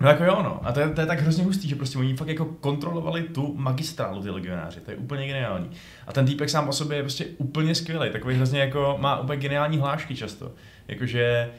no 0.00 0.08
jako 0.08 0.24
jo, 0.24 0.42
no. 0.42 0.66
A 0.66 0.72
to 0.72 0.80
je, 0.80 0.88
to 0.88 1.00
je 1.00 1.06
tak 1.06 1.20
hrozně 1.20 1.44
hustý, 1.44 1.68
že 1.68 1.76
prostě 1.76 1.98
oni 1.98 2.16
fakt 2.16 2.28
jako 2.28 2.44
kontrolovali 2.44 3.22
tu 3.22 3.54
magistrálu, 3.56 4.22
ty 4.22 4.30
legionáři. 4.30 4.80
To 4.80 4.90
je 4.90 4.96
úplně 4.96 5.26
geniální. 5.26 5.70
A 6.06 6.12
ten 6.12 6.26
týpek 6.26 6.50
sám 6.50 6.68
o 6.68 6.72
sobě 6.72 6.96
je 6.96 7.02
prostě 7.02 7.26
úplně 7.38 7.74
skvělý. 7.74 8.10
Takový 8.10 8.34
hrozně 8.34 8.60
jako, 8.60 8.96
má 9.00 9.20
úplně 9.20 9.40
geniální 9.40 9.78
hlášky 9.78 10.16
často. 10.16 10.52
Jakože, 10.88 11.50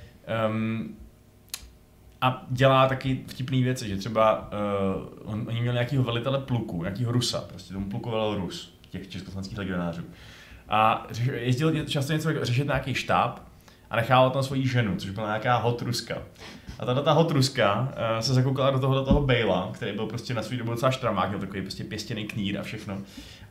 um, 0.50 0.96
a 2.22 2.46
dělá 2.50 2.88
taky 2.88 3.24
vtipné 3.28 3.62
věci, 3.62 3.90
že 3.90 3.98
třeba 3.98 4.52
uh, 4.52 5.32
on, 5.34 5.46
oni 5.48 5.62
měli 5.62 5.74
nějakého 5.74 6.04
velitele 6.04 6.40
pluku, 6.40 6.84
nějakého 6.84 7.12
Rusa, 7.12 7.42
prostě 7.42 7.74
tomu 7.74 7.90
pluku 7.90 8.12
velel 8.12 8.36
Rus, 8.36 8.78
těch 8.90 9.08
československých 9.10 9.58
legionářů. 9.58 10.04
A 10.70 11.08
jezdil 11.32 11.86
často 11.86 12.14
něco 12.14 12.30
jako 12.30 12.46
řešit 12.46 12.68
nějaký 12.68 12.94
štáb 12.94 13.40
a 13.90 13.96
a 13.96 13.98
nechávala 13.98 14.30
tam 14.30 14.44
svoji 14.44 14.68
ženu, 14.68 14.96
což 14.96 15.10
byla 15.10 15.28
nějaká 15.28 15.58
hot 15.58 15.82
Ruska. 15.82 16.18
A 16.80 16.86
tato 16.86 17.02
ta 17.02 17.12
hot 17.12 17.32
Ruska 17.32 17.82
uh, 17.82 18.20
se 18.20 18.34
zakoukala 18.34 18.72
do 18.72 18.80
toho, 18.80 18.96
do 18.96 19.04
toho 19.04 19.22
Bejla, 19.22 19.70
který 19.74 19.92
byl 19.92 20.06
prostě 20.06 20.34
na 20.34 20.44
svůj 20.44 20.58
dobu 20.58 20.72
docela 20.72 20.92
štramák, 20.92 21.30
měl 21.30 21.40
takový 21.40 21.62
prostě 21.62 21.84
pěstěný 21.84 22.26
knír 22.26 22.60
a 22.60 22.64
všechno. 22.64 22.98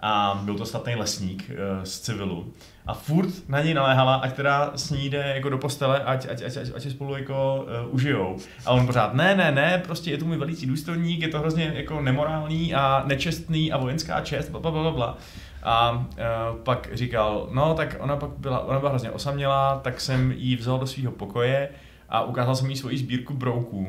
A 0.00 0.40
byl 0.44 0.54
to 0.54 0.66
statný 0.66 0.94
lesník 0.94 1.50
uh, 1.50 1.84
z 1.84 2.00
civilu. 2.00 2.52
A 2.86 2.94
furt 2.94 3.48
na 3.48 3.62
něj 3.62 3.74
naléhala, 3.74 4.14
ať 4.14 4.32
teda 4.32 4.72
s 4.74 4.90
ní 4.90 5.10
jde 5.10 5.32
jako 5.34 5.48
do 5.48 5.58
postele, 5.58 6.04
ať, 6.04 6.26
ať, 6.30 6.42
ať, 6.42 6.56
ať, 6.56 6.68
ať 6.76 6.90
spolu 6.90 7.16
jako 7.16 7.66
uh, 7.84 7.94
užijou. 7.94 8.36
A 8.66 8.70
on 8.70 8.86
pořád, 8.86 9.14
ne, 9.14 9.36
ne, 9.36 9.52
ne, 9.52 9.82
prostě 9.84 10.10
je 10.10 10.18
to 10.18 10.24
můj 10.24 10.36
velící 10.36 10.66
důstojník, 10.66 11.22
je 11.22 11.28
to 11.28 11.38
hrozně 11.38 11.72
jako 11.74 12.00
nemorální 12.00 12.74
a 12.74 13.02
nečestný 13.06 13.72
a 13.72 13.78
vojenská 13.78 14.20
čest, 14.20 14.48
bla, 14.48 14.60
bla, 14.60 14.70
bla, 14.70 14.90
bla. 14.90 15.18
A 15.64 15.90
uh, 15.92 16.58
pak 16.62 16.88
říkal, 16.92 17.48
no 17.52 17.74
tak 17.74 17.96
ona 17.98 18.16
pak 18.16 18.30
byla, 18.30 18.60
ona 18.60 18.78
byla 18.78 18.90
hrozně 18.90 19.10
osamělá, 19.10 19.80
tak 19.84 20.00
jsem 20.00 20.32
ji 20.36 20.56
vzal 20.56 20.78
do 20.78 20.86
svého 20.86 21.12
pokoje 21.12 21.68
a 22.08 22.22
ukázal 22.22 22.56
jsem 22.56 22.70
jí 22.70 22.76
svoji 22.76 22.98
sbírku 22.98 23.34
brouků. 23.34 23.86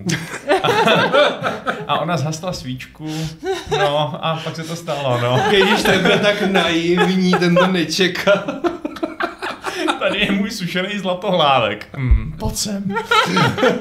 A, 0.63 0.67
a 1.87 1.99
ona 1.99 2.17
zhasla 2.17 2.53
svíčku, 2.53 3.07
no 3.71 4.25
a 4.25 4.41
pak 4.43 4.55
se 4.55 4.63
to 4.63 4.75
stalo, 4.75 5.21
no. 5.21 5.39
Když 5.49 5.83
ten 5.83 6.03
byl 6.03 6.19
tak 6.19 6.41
naivní, 6.41 7.31
ten 7.31 7.55
to 7.55 7.67
nečekal. 7.67 8.43
Tady 9.99 10.19
je 10.19 10.31
můj 10.31 10.51
sušený 10.51 10.99
zlatohlávek. 10.99 11.87
Hmm, 11.93 12.35
pojď 12.39 12.55
sem. 12.55 12.95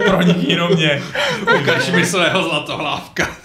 Pronikni 0.06 0.56
do 0.56 0.68
mě. 0.68 1.02
Ukaž 1.60 1.90
mi 1.90 2.06
svého 2.06 2.42
zlatohlávka. 2.42 3.43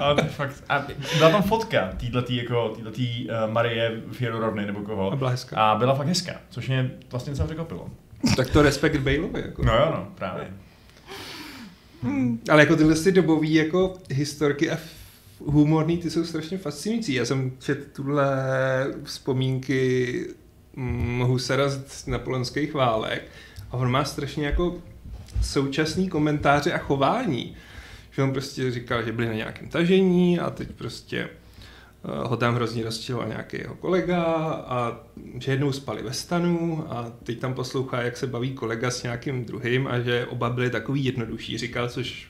A 0.00 0.14
to 0.14 0.24
je 0.24 0.28
fakt. 0.28 0.64
A 0.68 0.86
byla 1.18 1.30
tam 1.30 1.42
fotka 1.42 1.92
týhletý, 1.96 2.36
jako, 2.36 2.68
týhletý 2.68 3.28
uh, 3.28 3.52
Marie 3.52 4.02
Fiedorovny 4.12 4.66
nebo 4.66 4.80
koho. 4.80 5.12
A 5.12 5.16
byla 5.16 5.30
hezká. 5.30 5.56
A 5.56 5.78
byla 5.78 5.94
fakt 5.94 6.06
hezká, 6.06 6.32
což 6.50 6.68
mě 6.68 6.90
vlastně 7.10 7.30
docela 7.30 7.46
překvapilo. 7.46 7.90
Tak 8.36 8.50
to 8.50 8.62
respekt 8.62 8.96
Bailovi. 8.96 9.40
Jako. 9.40 9.64
No 9.64 9.72
jo, 9.72 9.86
no, 9.90 10.08
právě. 10.14 10.50
Hmm. 12.02 12.40
Ale 12.50 12.62
jako 12.62 12.76
tyhle 12.76 12.94
ty 12.94 13.12
dobový 13.12 13.54
jako 13.54 13.94
historky 14.10 14.70
a 14.70 14.78
humorný, 15.46 15.98
ty 15.98 16.10
jsou 16.10 16.24
strašně 16.24 16.58
fascinující. 16.58 17.14
Já 17.14 17.24
jsem 17.24 17.52
četl 17.58 17.82
tuhle 17.92 18.26
vzpomínky 19.04 20.26
hm, 20.76 21.22
Husara 21.26 21.68
z 21.68 22.06
napoleonských 22.06 22.74
válek 22.74 23.22
a 23.70 23.76
on 23.76 23.90
má 23.90 24.04
strašně 24.04 24.46
jako 24.46 24.74
současný 25.42 26.08
komentáře 26.08 26.72
a 26.72 26.78
chování. 26.78 27.56
Že 28.14 28.22
on 28.22 28.32
prostě 28.32 28.70
říkal, 28.70 29.02
že 29.02 29.12
byli 29.12 29.28
na 29.28 29.34
nějakém 29.34 29.68
tažení 29.68 30.40
a 30.40 30.50
teď 30.50 30.70
prostě 30.70 31.28
Eh, 32.04 32.28
ho 32.28 32.36
tam 32.36 32.54
hrozně 32.54 32.84
rozčiloval 32.84 33.28
nějaký 33.28 33.58
jeho 33.58 33.74
kolega 33.74 34.22
a 34.68 35.00
že 35.38 35.52
jednou 35.52 35.72
spali 35.72 36.02
ve 36.02 36.12
stanu 36.12 36.84
a 36.88 37.12
teď 37.22 37.38
tam 37.38 37.54
poslouchá, 37.54 38.02
jak 38.02 38.16
se 38.16 38.26
baví 38.26 38.52
kolega 38.52 38.90
s 38.90 39.02
nějakým 39.02 39.44
druhým 39.44 39.86
a 39.86 40.00
že 40.00 40.26
oba 40.26 40.50
byli 40.50 40.70
takový 40.70 41.04
jednodušší, 41.04 41.58
říkal, 41.58 41.88
což 41.88 42.28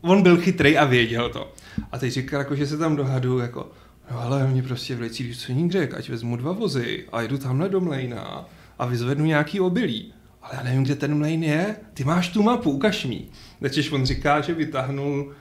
on 0.00 0.22
byl 0.22 0.36
chytrý 0.36 0.78
a 0.78 0.84
věděl 0.84 1.28
to. 1.28 1.52
A 1.92 1.98
teď 1.98 2.12
říkal, 2.12 2.40
jako, 2.40 2.54
že 2.54 2.66
se 2.66 2.78
tam 2.78 2.96
dohadu, 2.96 3.38
jako, 3.38 3.70
no 4.10 4.20
ale 4.20 4.46
mě 4.46 4.62
prostě 4.62 4.96
vlecí 4.96 5.28
důstojník 5.28 5.72
řek, 5.72 5.94
ať 5.94 6.08
vezmu 6.08 6.36
dva 6.36 6.52
vozy 6.52 7.04
a 7.12 7.22
jdu 7.22 7.38
tamhle 7.38 7.68
do 7.68 7.80
mlejna 7.80 8.48
a 8.78 8.86
vyzvednu 8.86 9.24
nějaký 9.24 9.60
obilí. 9.60 10.14
Ale 10.42 10.52
já 10.54 10.62
nevím, 10.62 10.84
kde 10.84 10.96
ten 10.96 11.18
mlejn 11.18 11.44
je. 11.44 11.76
Ty 11.94 12.04
máš 12.04 12.28
tu 12.28 12.42
mapu, 12.42 12.70
ukaž 12.70 13.04
mi. 13.04 13.24
Začeš 13.60 13.92
on 13.92 14.06
říká, 14.06 14.40
že 14.40 14.54
vytáhnul 14.54 15.32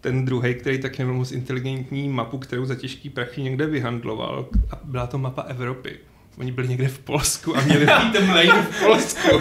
ten 0.00 0.24
druhý, 0.24 0.54
který 0.54 0.78
tak 0.78 0.98
nebyl 0.98 1.14
moc 1.14 1.32
inteligentní 1.32 2.08
mapu, 2.08 2.38
kterou 2.38 2.64
za 2.64 2.74
těžký 2.74 3.10
prachy 3.10 3.42
někde 3.42 3.66
vyhandloval 3.66 4.48
a 4.70 4.80
byla 4.84 5.06
to 5.06 5.18
mapa 5.18 5.42
Evropy. 5.42 5.98
Oni 6.38 6.52
byli 6.52 6.68
někde 6.68 6.88
v 6.88 6.98
Polsku 6.98 7.56
a 7.56 7.60
měli 7.60 7.86
ten 8.12 8.28
lane 8.28 8.62
v 8.62 8.80
Polsku. 8.80 9.40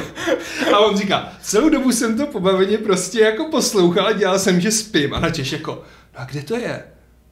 A 0.73 0.79
on 0.79 0.97
říká, 0.97 1.29
celou 1.41 1.69
dobu 1.69 1.91
jsem 1.91 2.17
to 2.17 2.27
pobaveně 2.27 2.77
prostě 2.77 3.19
jako 3.19 3.45
poslouchal 3.51 4.07
a 4.07 4.11
dělal 4.11 4.39
jsem, 4.39 4.61
že 4.61 4.71
spím. 4.71 5.13
A 5.13 5.19
načeš 5.19 5.51
jako, 5.51 5.71
no 6.15 6.21
a 6.21 6.25
kde 6.25 6.43
to 6.43 6.55
je? 6.55 6.83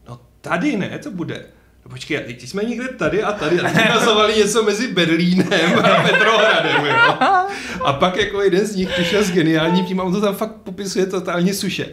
No 0.09 0.19
tady 0.41 0.77
ne, 0.77 0.99
to 0.99 1.11
bude. 1.11 1.45
No 1.85 1.91
počkej, 1.91 2.19
teď 2.19 2.49
jsme 2.49 2.63
někde 2.63 2.87
tady 2.87 3.23
a 3.23 3.31
tady 3.31 3.59
a 3.59 3.71
ukazovali 3.71 4.35
něco 4.35 4.63
mezi 4.63 4.87
Berlínem 4.87 5.79
a 5.79 6.03
Petrohradem, 6.03 6.85
jo. 6.85 7.17
A 7.85 7.93
pak 7.93 8.17
jako 8.17 8.41
jeden 8.41 8.65
z 8.65 8.75
nich 8.75 8.89
přišel 8.89 9.23
s 9.23 9.31
geniálním 9.31 9.85
tím 9.85 9.99
a 9.99 10.03
on 10.03 10.13
to 10.13 10.21
tam 10.21 10.35
fakt 10.35 10.55
popisuje 10.55 11.05
totálně 11.05 11.53
suše. 11.53 11.85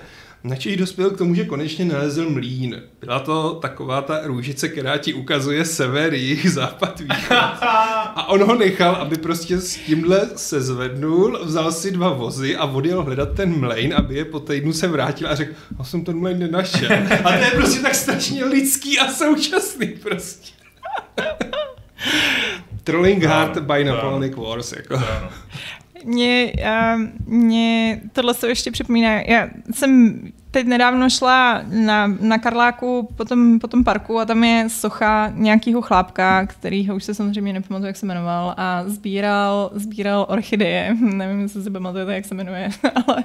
Načež 0.44 0.76
dospěl 0.76 1.10
k 1.10 1.18
tomu, 1.18 1.34
že 1.34 1.44
konečně 1.44 1.84
nalezl 1.84 2.30
mlín. 2.30 2.82
Byla 3.00 3.20
to 3.20 3.54
taková 3.54 4.02
ta 4.02 4.20
růžice, 4.24 4.68
která 4.68 4.98
ti 4.98 5.14
ukazuje 5.14 5.64
sever, 5.64 6.14
jih, 6.14 6.50
západ, 6.52 7.00
východ. 7.00 7.36
A 8.14 8.28
on 8.28 8.42
ho 8.42 8.54
nechal, 8.54 8.94
aby 8.94 9.16
prostě 9.16 9.60
s 9.60 9.76
tímhle 9.76 10.28
se 10.36 10.60
zvednul, 10.60 11.40
vzal 11.42 11.72
si 11.72 11.90
dva 11.90 12.08
vozy 12.12 12.56
a 12.56 12.64
odjel 12.64 13.02
hledat 13.02 13.34
ten 13.34 13.60
mlejn, 13.60 13.94
aby 13.96 14.14
je 14.14 14.24
po 14.24 14.40
týdnu 14.40 14.72
se 14.72 14.88
vrátil 14.88 15.28
a 15.28 15.34
řekl, 15.34 15.52
já 15.78 15.84
jsem 15.84 16.04
ten 16.04 16.16
mlejn 16.18 16.38
nenašel. 16.38 16.88
A 17.24 17.32
to 17.38 17.44
je 17.44 17.50
prostě 17.50 17.80
tak 17.80 17.94
strašně 17.94 18.44
lidský 18.44 18.98
a 18.98 19.12
současný 19.12 19.86
prostě. 19.86 20.52
Trolling 22.84 23.24
Hard 23.24 23.58
by 23.58 23.84
Napoleonic 23.84 24.36
Wars, 24.36 24.72
jako. 24.72 25.02
Mě, 26.04 26.52
mě 27.26 28.00
tohle 28.12 28.34
se 28.34 28.48
ještě 28.48 28.70
připomíná. 28.70 29.20
Já 29.20 29.48
jsem 29.70 30.20
teď 30.50 30.66
nedávno 30.66 31.10
šla 31.10 31.62
na, 31.66 32.06
na 32.06 32.38
Karláku 32.38 33.08
po 33.16 33.24
tom, 33.24 33.58
po 33.58 33.68
tom 33.68 33.84
parku 33.84 34.18
a 34.18 34.24
tam 34.24 34.44
je 34.44 34.68
socha 34.68 35.32
nějakého 35.34 35.82
chlápka, 35.82 36.46
kterýho 36.46 36.96
už 36.96 37.04
se 37.04 37.14
samozřejmě 37.14 37.52
nepamatuju, 37.52 37.86
jak 37.86 37.96
se 37.96 38.06
jmenoval 38.06 38.54
a 38.56 38.84
sbíral, 38.86 39.70
sbíral 39.74 40.26
orchideje. 40.28 40.96
Nevím, 41.00 41.40
jestli 41.40 41.62
si 41.62 41.70
pamatujete, 41.70 42.14
jak 42.14 42.24
se 42.24 42.34
jmenuje, 42.34 42.70
ale, 43.06 43.24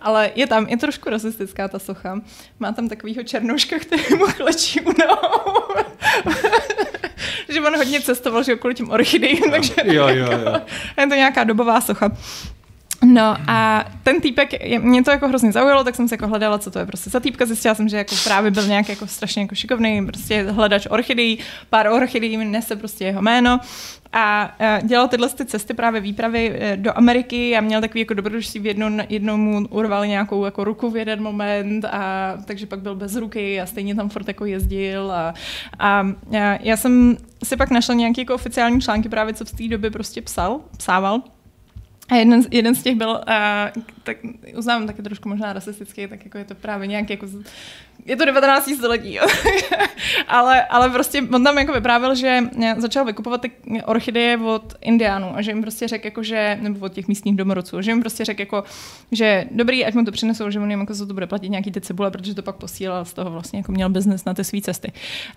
ale 0.00 0.30
je 0.34 0.46
tam, 0.46 0.66
je 0.68 0.76
trošku 0.76 1.10
rasistická 1.10 1.68
ta 1.68 1.78
socha. 1.78 2.20
Má 2.60 2.72
tam 2.72 2.88
takovýho 2.88 3.22
černouška, 3.22 3.78
který 3.80 4.02
mu 4.18 4.26
chlečí 4.26 4.80
u. 4.80 4.92
že 7.48 7.60
on 7.60 7.76
hodně 7.76 8.00
cestoval, 8.00 8.42
že 8.42 8.56
kvůli 8.56 8.74
tím 8.74 8.90
orchidejím, 8.90 9.50
takže 9.50 9.74
jo, 9.84 10.08
jo, 10.08 10.26
jo. 10.32 10.60
je 10.98 11.06
to 11.06 11.14
nějaká 11.14 11.44
dobová 11.44 11.80
socha. 11.80 12.10
No 13.04 13.36
a 13.48 13.84
ten 14.02 14.20
týpek, 14.20 14.78
mě 14.78 15.04
to 15.04 15.10
jako 15.10 15.28
hrozně 15.28 15.52
zaujalo, 15.52 15.84
tak 15.84 15.94
jsem 15.94 16.08
se 16.08 16.14
jako 16.14 16.28
hledala, 16.28 16.58
co 16.58 16.70
to 16.70 16.78
je 16.78 16.86
prostě 16.86 17.10
za 17.10 17.20
týpka. 17.20 17.46
Zjistila 17.46 17.74
jsem, 17.74 17.88
že 17.88 17.96
jako 17.96 18.14
právě 18.24 18.50
byl 18.50 18.66
nějak 18.66 18.88
jako 18.88 19.06
strašně 19.06 19.42
jako 19.42 19.54
šikovný, 19.54 20.06
prostě 20.06 20.42
hledač 20.42 20.86
orchideí, 20.90 21.38
pár 21.70 21.86
orchideí 21.86 22.36
nese 22.36 22.76
prostě 22.76 23.04
jeho 23.04 23.22
jméno 23.22 23.60
a 24.12 24.54
dělal 24.82 25.08
tyhle 25.08 25.28
ty 25.28 25.44
cesty 25.44 25.74
právě 25.74 26.00
výpravy 26.00 26.56
e, 26.58 26.76
do 26.76 26.98
Ameriky 26.98 27.56
a 27.56 27.60
měl 27.60 27.80
takový 27.80 28.00
jako 28.00 28.14
dobrodružství, 28.14 28.60
v 28.60 28.66
jednou, 28.66 28.98
jednou 29.08 29.36
mu 29.36 29.66
urvali 29.68 30.08
nějakou 30.08 30.44
jako 30.44 30.64
ruku 30.64 30.90
v 30.90 30.96
jeden 30.96 31.22
moment 31.22 31.84
a 31.84 32.34
takže 32.44 32.66
pak 32.66 32.80
byl 32.80 32.94
bez 32.94 33.16
ruky 33.16 33.60
a 33.60 33.66
stejně 33.66 33.94
tam 33.94 34.08
furt 34.08 34.28
jako 34.28 34.44
jezdil 34.44 35.12
a, 35.12 35.34
a 35.78 36.04
já 36.60 36.76
jsem 36.76 37.16
si 37.44 37.56
pak 37.56 37.70
našla 37.70 37.94
nějaký 37.94 38.20
jako 38.20 38.34
oficiální 38.34 38.80
články 38.80 39.08
právě, 39.08 39.34
co 39.34 39.44
v 39.44 39.52
té 39.52 39.68
době 39.68 39.90
prostě 39.90 40.22
psal, 40.22 40.60
psával 40.76 41.22
a 42.08 42.14
jeden, 42.14 42.42
jeden 42.50 42.74
z 42.74 42.82
těch 42.82 42.94
byl, 42.94 43.10
uh, 43.10 43.82
tak 44.02 44.16
uznávám 44.56 44.86
taky 44.86 45.02
trošku 45.02 45.28
možná 45.28 45.52
rasistický, 45.52 46.06
tak 46.06 46.24
jako 46.24 46.38
je 46.38 46.44
to 46.44 46.54
právě 46.54 46.86
nějaký, 46.86 47.12
jako, 47.12 47.26
je 48.06 48.16
to 48.16 48.24
19. 48.24 48.70
století, 48.76 49.18
ale, 50.28 50.64
ale 50.64 50.90
prostě 50.90 51.22
on 51.32 51.44
tam 51.44 51.58
jako 51.58 51.72
vyprávěl, 51.72 52.14
že 52.14 52.40
začal 52.76 53.04
vykupovat 53.04 53.40
ty 53.40 53.50
orchideje 53.84 54.38
od 54.38 54.74
indiánů 54.80 55.36
a 55.36 55.42
že 55.42 55.50
jim 55.50 55.62
prostě 55.62 55.88
řekl, 55.88 56.06
jako, 56.06 56.22
že, 56.22 56.58
nebo 56.60 56.86
od 56.86 56.92
těch 56.92 57.08
místních 57.08 57.36
domorodců, 57.36 57.82
že 57.82 57.90
jim 57.90 58.00
prostě 58.00 58.24
řekl, 58.24 58.40
jako, 58.40 58.64
že 59.12 59.44
dobrý, 59.50 59.84
ať 59.84 59.94
mu 59.94 60.04
to 60.04 60.12
přinesou, 60.12 60.50
že 60.50 60.60
on 60.60 60.70
jim 60.70 60.80
jako 60.80 60.94
za 60.94 61.06
to 61.06 61.14
bude 61.14 61.26
platit 61.26 61.48
nějaký 61.48 61.72
ty 61.72 61.80
cibule, 61.80 62.10
protože 62.10 62.34
to 62.34 62.42
pak 62.42 62.56
posílal, 62.56 63.04
z 63.04 63.14
toho 63.14 63.30
vlastně 63.30 63.58
jako 63.58 63.72
měl 63.72 63.90
biznes 63.90 64.24
na 64.24 64.34
ty 64.34 64.44
své 64.44 64.60
cesty. 64.60 64.92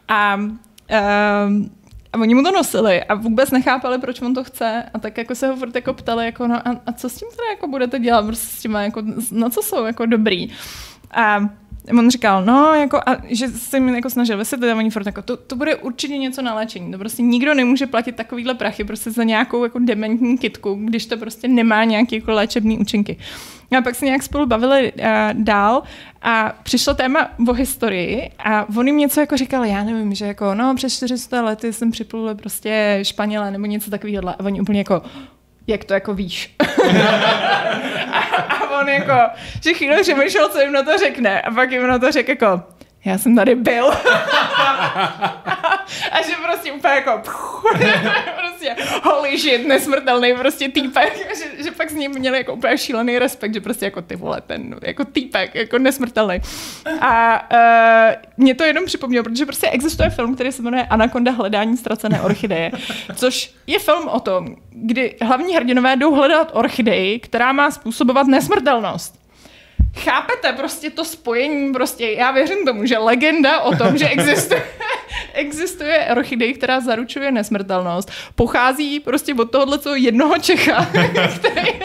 A 0.07 0.35
um, 0.35 1.71
a 2.17 2.21
oni 2.21 2.35
mu 2.35 2.43
to 2.43 2.51
nosili 2.51 3.03
a 3.03 3.15
vůbec 3.15 3.51
nechápali, 3.51 3.97
proč 3.97 4.21
on 4.21 4.33
to 4.33 4.43
chce. 4.43 4.83
A 4.93 4.99
tak 4.99 5.17
jako 5.17 5.35
se 5.35 5.47
ho 5.47 5.55
furt 5.55 5.75
jako 5.75 5.93
ptali, 5.93 6.25
jako, 6.25 6.47
no, 6.47 6.67
a, 6.67 6.81
a, 6.85 6.91
co 6.91 7.09
s 7.09 7.15
tím 7.15 7.27
teda 7.31 7.49
jako 7.49 7.67
budete 7.67 7.99
dělat, 7.99 8.25
prostě 8.25 8.47
s 8.57 8.61
tím, 8.61 8.73
jako, 8.73 9.03
na 9.31 9.49
co 9.49 9.61
jsou 9.61 9.85
jako 9.85 10.05
dobrý. 10.05 10.53
A 11.11 11.49
on 11.91 12.09
říkal, 12.09 12.45
no, 12.45 12.73
jako, 12.73 12.97
a 12.97 13.17
že 13.29 13.47
se 13.47 13.79
mi 13.79 13.95
jako 13.95 14.09
snažil 14.09 14.37
vysvětlit, 14.37 14.71
a 14.71 14.75
oni 14.75 14.89
furt 14.89 15.05
jako, 15.05 15.21
to, 15.21 15.37
to 15.37 15.55
bude 15.55 15.75
určitě 15.75 16.17
něco 16.17 16.41
na 16.41 16.53
léčení. 16.53 16.91
To 16.91 16.97
prostě 16.97 17.21
nikdo 17.21 17.53
nemůže 17.53 17.87
platit 17.87 18.15
takovýhle 18.15 18.53
prachy 18.53 18.83
prostě 18.83 19.11
za 19.11 19.23
nějakou 19.23 19.63
jako 19.63 19.79
dementní 19.79 20.37
kitku, 20.37 20.79
když 20.83 21.05
to 21.05 21.17
prostě 21.17 21.47
nemá 21.47 21.83
nějaké 21.83 22.15
jako 22.15 22.31
léčebné 22.31 22.75
účinky. 22.77 23.17
A 23.77 23.81
pak 23.81 23.95
se 23.95 24.05
nějak 24.05 24.23
spolu 24.23 24.45
bavili 24.45 24.91
uh, 24.91 25.05
dál 25.33 25.83
a 26.21 26.53
přišlo 26.63 26.93
téma 26.93 27.29
o 27.47 27.53
historii 27.53 28.29
a 28.39 28.69
on 28.77 28.87
jim 28.87 28.97
něco 28.97 29.19
jako 29.19 29.37
říkal, 29.37 29.65
já 29.65 29.83
nevím, 29.83 30.13
že 30.13 30.25
jako 30.25 30.55
no 30.55 30.75
přes 30.75 30.97
400 30.97 31.41
lety 31.41 31.73
jsem 31.73 31.91
připlul 31.91 32.35
prostě 32.35 32.99
Španělé 33.01 33.51
nebo 33.51 33.65
něco 33.65 33.91
takového 33.91 34.29
a 34.29 34.39
oni 34.39 34.61
úplně 34.61 34.79
jako 34.79 35.01
jak 35.67 35.83
to 35.83 35.93
jako 35.93 36.13
víš. 36.13 36.55
a, 38.11 38.19
a 38.19 38.79
on 38.79 38.89
jako, 38.89 39.35
že 39.63 39.73
chvíli 39.73 40.01
přemýšlel, 40.01 40.49
co 40.49 40.59
jim 40.59 40.71
na 40.71 40.83
to 40.83 40.97
řekne 40.97 41.41
a 41.41 41.51
pak 41.51 41.71
jim 41.71 41.87
na 41.87 41.99
to 41.99 42.11
řekl 42.11 42.29
jako, 42.29 42.63
já 43.05 43.17
jsem 43.17 43.35
tady 43.35 43.55
byl. 43.55 43.91
a 46.11 46.21
že 46.27 46.35
prostě 46.43 46.71
úplně 46.71 46.93
jako 46.93 47.11
prostě 48.39 48.75
holy 49.03 49.37
shit, 49.37 49.67
nesmrtelný 49.67 50.33
prostě 50.33 50.69
týpek, 50.69 51.37
že, 51.37 51.63
že 51.63 51.71
pak 51.71 51.89
s 51.89 51.93
ním 51.93 52.11
měli 52.11 52.37
jako 52.37 52.53
úplně 52.53 52.77
šílený 52.77 53.19
respekt, 53.19 53.53
že 53.53 53.61
prostě 53.61 53.85
jako 53.85 54.01
ty 54.01 54.15
vole, 54.15 54.41
ten 54.47 54.75
jako 54.81 55.05
týpek, 55.05 55.55
jako 55.55 55.77
nesmrtelný. 55.77 56.39
A 57.01 57.43
uh, 57.51 58.15
mě 58.37 58.55
to 58.55 58.63
jenom 58.63 58.85
připomnělo, 58.85 59.23
protože 59.23 59.45
prostě 59.45 59.69
existuje 59.69 60.09
film, 60.09 60.35
který 60.35 60.51
se 60.51 60.61
jmenuje 60.61 60.85
Anaconda 60.85 61.31
hledání 61.31 61.77
ztracené 61.77 62.21
orchideje, 62.21 62.71
což 63.15 63.53
je 63.67 63.79
film 63.79 64.07
o 64.07 64.19
tom, 64.19 64.55
kdy 64.69 65.15
hlavní 65.21 65.55
hrdinové 65.55 65.95
jdou 65.95 66.15
hledat 66.15 66.51
orchideji, 66.53 67.19
která 67.19 67.51
má 67.51 67.71
způsobovat 67.71 68.27
nesmrtelnost. 68.27 69.26
Chápete 69.97 70.53
prostě 70.53 70.89
to 70.89 71.05
spojení, 71.05 71.73
prostě 71.73 72.11
já 72.11 72.31
věřím 72.31 72.65
tomu, 72.65 72.85
že 72.85 72.97
legenda 72.97 73.61
o 73.61 73.75
tom, 73.75 73.97
že 73.97 74.09
existuje, 74.09 74.63
existuje 75.33 76.07
orchidej, 76.11 76.53
která 76.53 76.79
zaručuje 76.79 77.31
nesmrtelnost, 77.31 78.11
pochází 78.35 78.99
prostě 78.99 79.33
od 79.33 79.51
tohohle 79.51 79.79
co 79.79 79.95
jednoho 79.95 80.37
Čecha, 80.37 80.85
který 81.39 81.79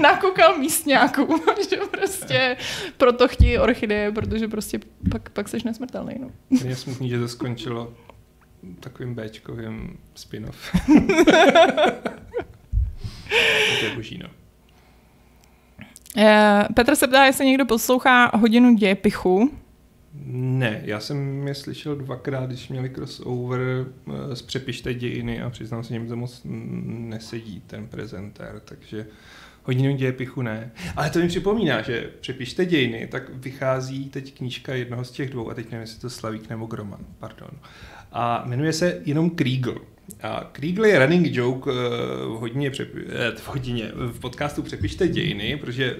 nakukal 0.00 0.58
místňáků, 0.58 1.40
že 1.70 1.76
prostě 1.76 2.56
proto 2.96 3.28
chtějí 3.28 3.58
orchideje, 3.58 4.12
protože 4.12 4.48
prostě 4.48 4.80
pak, 5.10 5.30
pak 5.30 5.48
seš 5.48 5.62
nesmrtelný. 5.62 6.14
No. 6.20 6.30
Je 6.64 6.76
smutný, 6.76 7.08
že 7.08 7.18
to 7.18 7.28
skončilo 7.28 7.92
takovým 8.80 9.14
Bčkovým 9.14 9.98
spin-off. 10.14 10.72
to 13.80 13.84
je 13.84 13.94
boží, 13.94 14.18
no. 14.22 14.28
Eh, 16.16 16.64
Petr 16.74 16.96
se 16.96 17.06
ptá, 17.06 17.24
jestli 17.24 17.46
někdo 17.46 17.66
poslouchá 17.66 18.36
hodinu 18.36 18.74
dějepichu. 18.74 19.50
Ne, 20.32 20.80
já 20.84 21.00
jsem 21.00 21.48
je 21.48 21.54
slyšel 21.54 21.96
dvakrát, 21.96 22.46
když 22.46 22.68
měli 22.68 22.90
crossover 22.90 23.86
z 24.32 24.42
eh, 24.42 24.46
Přepište 24.46 24.94
dějiny 24.94 25.42
a 25.42 25.50
přiznám 25.50 25.84
se, 25.84 25.94
že 25.94 26.00
to 26.00 26.16
moc 26.16 26.42
nesedí 26.44 27.62
ten 27.66 27.86
prezentér, 27.86 28.60
takže 28.64 29.06
hodinu 29.62 29.96
dějepichu 29.96 30.42
ne. 30.42 30.72
Ale 30.96 31.10
to 31.10 31.18
mi 31.18 31.28
připomíná, 31.28 31.82
že 31.82 32.10
Přepište 32.20 32.66
dějiny, 32.66 33.06
tak 33.06 33.34
vychází 33.34 34.10
teď 34.10 34.34
knížka 34.38 34.74
jednoho 34.74 35.04
z 35.04 35.10
těch 35.10 35.30
dvou, 35.30 35.50
a 35.50 35.54
teď 35.54 35.70
nevím, 35.70 35.80
jestli 35.80 36.00
to 36.00 36.10
Slavík 36.10 36.50
nebo 36.50 36.66
Groman, 36.66 37.00
pardon. 37.18 37.50
A 38.12 38.42
jmenuje 38.46 38.72
se 38.72 39.00
jenom 39.04 39.30
Kriegel. 39.30 39.78
A 40.22 40.48
Kriegel 40.52 40.84
je 40.84 40.98
running 40.98 41.26
joke 41.30 41.70
uh, 41.70 41.76
v 42.36 42.40
hodině, 42.40 42.70
přepi- 42.70 43.04
eh, 43.08 43.36
v 43.36 43.48
hodině, 43.48 43.92
v 43.94 44.20
podcastu 44.20 44.62
Přepište 44.62 45.08
dějiny, 45.08 45.56
protože 45.56 45.96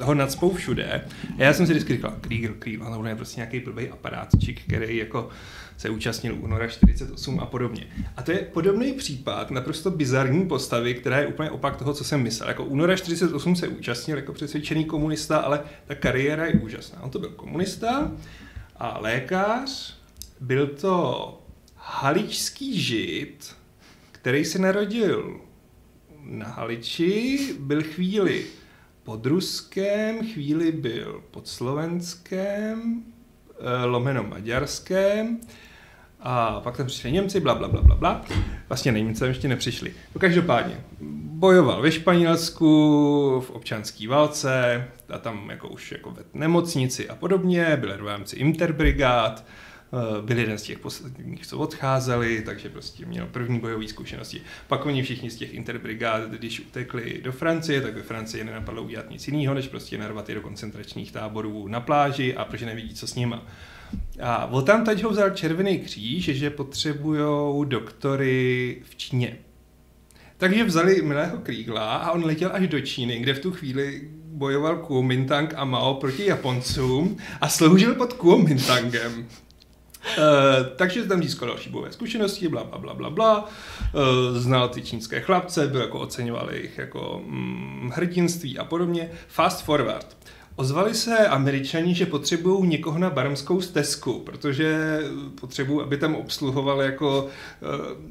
ho 0.00 0.14
nadspou 0.14 0.54
všude. 0.54 1.04
A 1.38 1.42
já 1.42 1.52
jsem 1.52 1.66
si 1.66 1.72
vždycky 1.72 1.92
říkal, 1.92 2.14
Kriegel, 2.20 2.54
Kriegel, 2.58 2.90
no, 2.90 3.08
je 3.08 3.16
prostě 3.16 3.40
nějaký 3.40 3.60
blbý 3.60 3.88
aparátčik, 3.88 4.62
který 4.64 4.96
jako 4.96 5.28
se 5.76 5.90
účastnil 5.90 6.36
února 6.40 6.68
48 6.68 7.40
a 7.40 7.46
podobně. 7.46 7.86
A 8.16 8.22
to 8.22 8.32
je 8.32 8.38
podobný 8.38 8.92
případ 8.92 9.50
naprosto 9.50 9.90
bizarní 9.90 10.48
postavy, 10.48 10.94
která 10.94 11.18
je 11.18 11.26
úplně 11.26 11.50
opak 11.50 11.76
toho, 11.76 11.94
co 11.94 12.04
jsem 12.04 12.22
myslel. 12.22 12.48
Jako 12.48 12.64
února 12.64 12.96
48 12.96 13.56
se 13.56 13.68
účastnil 13.68 14.16
jako 14.16 14.32
přesvědčený 14.32 14.84
komunista, 14.84 15.38
ale 15.38 15.60
ta 15.86 15.94
kariéra 15.94 16.46
je 16.46 16.52
úžasná. 16.52 17.02
On 17.02 17.10
to 17.10 17.18
byl 17.18 17.30
komunista 17.30 18.12
a 18.76 18.98
lékař, 19.00 19.96
byl 20.40 20.66
to 20.66 21.41
haličský 21.84 22.80
žid, 22.80 23.56
který 24.12 24.44
se 24.44 24.58
narodil 24.58 25.40
na 26.20 26.46
Haliči, 26.46 27.38
byl 27.58 27.82
chvíli 27.82 28.44
pod 29.02 29.26
Ruskem, 29.26 30.32
chvíli 30.32 30.72
byl 30.72 31.22
pod 31.30 31.48
Slovenském, 31.48 33.02
eh, 33.60 33.84
lomeno 33.84 34.22
Maďarském, 34.22 35.40
a 36.20 36.60
pak 36.60 36.76
tam 36.76 36.86
přišli 36.86 37.12
Němci, 37.12 37.40
bla, 37.40 37.54
bla, 37.54 37.68
bla, 37.68 37.82
bla, 37.82 37.96
bla. 37.96 38.24
Vlastně 38.68 38.92
Němci 38.92 39.24
ještě 39.24 39.48
nepřišli. 39.48 39.92
No 40.14 40.20
každopádně, 40.20 40.84
bojoval 41.22 41.82
ve 41.82 41.92
Španělsku, 41.92 42.66
v 43.46 43.50
občanské 43.50 44.08
válce, 44.08 44.84
a 45.08 45.18
tam 45.18 45.50
jako 45.50 45.68
už 45.68 45.92
jako 45.92 46.10
ve 46.10 46.22
nemocnici 46.34 47.08
a 47.08 47.14
podobně, 47.14 47.76
byl 47.76 48.04
v 48.04 48.06
rámci 48.06 48.36
interbrigád, 48.36 49.44
byl 50.20 50.38
jeden 50.38 50.58
z 50.58 50.62
těch 50.62 50.78
posledních, 50.78 51.46
co 51.46 51.58
odcházeli, 51.58 52.42
takže 52.46 52.68
prostě 52.68 53.06
měl 53.06 53.26
první 53.26 53.60
bojové 53.60 53.88
zkušenosti. 53.88 54.42
Pak 54.68 54.86
oni 54.86 55.02
všichni 55.02 55.30
z 55.30 55.36
těch 55.36 55.54
interbrigád, 55.54 56.30
když 56.30 56.60
utekli 56.60 57.20
do 57.22 57.32
Francie, 57.32 57.80
tak 57.80 57.94
ve 57.94 58.02
Francii 58.02 58.44
nenapadlo 58.44 58.82
udělat 58.82 59.10
nic 59.10 59.28
jiného, 59.28 59.54
než 59.54 59.68
prostě 59.68 59.98
narvat 59.98 60.28
je 60.28 60.34
do 60.34 60.40
koncentračních 60.40 61.12
táborů 61.12 61.68
na 61.68 61.80
pláži 61.80 62.34
a 62.34 62.44
protože 62.44 62.66
nevidí, 62.66 62.94
co 62.94 63.06
s 63.06 63.14
nima. 63.14 63.46
A 64.20 64.46
od 64.46 64.66
tam 64.66 64.84
ho 65.02 65.10
vzal 65.10 65.30
Červený 65.30 65.78
kříž, 65.78 66.24
že 66.24 66.50
potřebují 66.50 67.68
doktory 67.68 68.82
v 68.90 68.96
Číně. 68.96 69.38
Takže 70.36 70.64
vzali 70.64 71.02
milého 71.02 71.38
Krígla 71.38 71.96
a 71.96 72.12
on 72.12 72.24
letěl 72.24 72.50
až 72.52 72.68
do 72.68 72.80
Číny, 72.80 73.18
kde 73.18 73.34
v 73.34 73.38
tu 73.38 73.52
chvíli 73.52 74.08
bojoval 74.26 74.76
Kuomintang 74.76 75.54
a 75.56 75.64
Mao 75.64 75.94
proti 75.94 76.26
Japoncům 76.26 77.16
a 77.40 77.48
sloužil 77.48 77.94
pod 77.94 78.12
Kuomintangem. 78.12 79.26
Uh, 80.02 80.66
takže 80.76 81.02
tam 81.02 81.22
získal 81.22 81.48
další 81.48 81.70
bojové 81.70 81.92
zkušenosti, 81.92 82.48
bla, 82.48 82.64
bla, 82.64 82.78
bla, 82.78 82.94
bla, 82.94 83.10
bla. 83.10 83.44
Uh, 83.44 84.38
znal 84.38 84.68
ty 84.68 84.82
čínské 84.82 85.20
chlapce, 85.20 85.68
byl 85.68 85.80
jako 85.80 86.00
oceňoval 86.00 86.48
jejich 86.52 86.78
jako 86.78 87.22
mm, 87.26 87.90
hrdinství 87.94 88.58
a 88.58 88.64
podobně. 88.64 89.10
Fast 89.28 89.64
forward. 89.64 90.16
Ozvali 90.56 90.94
se 90.94 91.18
američani, 91.18 91.94
že 91.94 92.06
potřebují 92.06 92.68
někoho 92.68 92.98
na 92.98 93.10
barmskou 93.10 93.60
stezku, 93.60 94.20
protože 94.20 95.00
potřebují, 95.40 95.80
aby 95.82 95.96
tam 95.96 96.14
obsluhoval 96.14 96.82
jako 96.82 97.24
uh, 97.24 97.30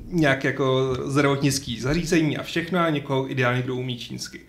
nějak 0.07 0.43
jako 0.43 0.97
zdravotnický 1.05 1.79
zařízení 1.79 2.37
a 2.37 2.43
všechno 2.43 2.79
a 2.79 2.89
někoho 2.89 3.31
ideálně, 3.31 3.61
kdo 3.61 3.75
umí 3.75 3.97
čínsky. 3.97 4.39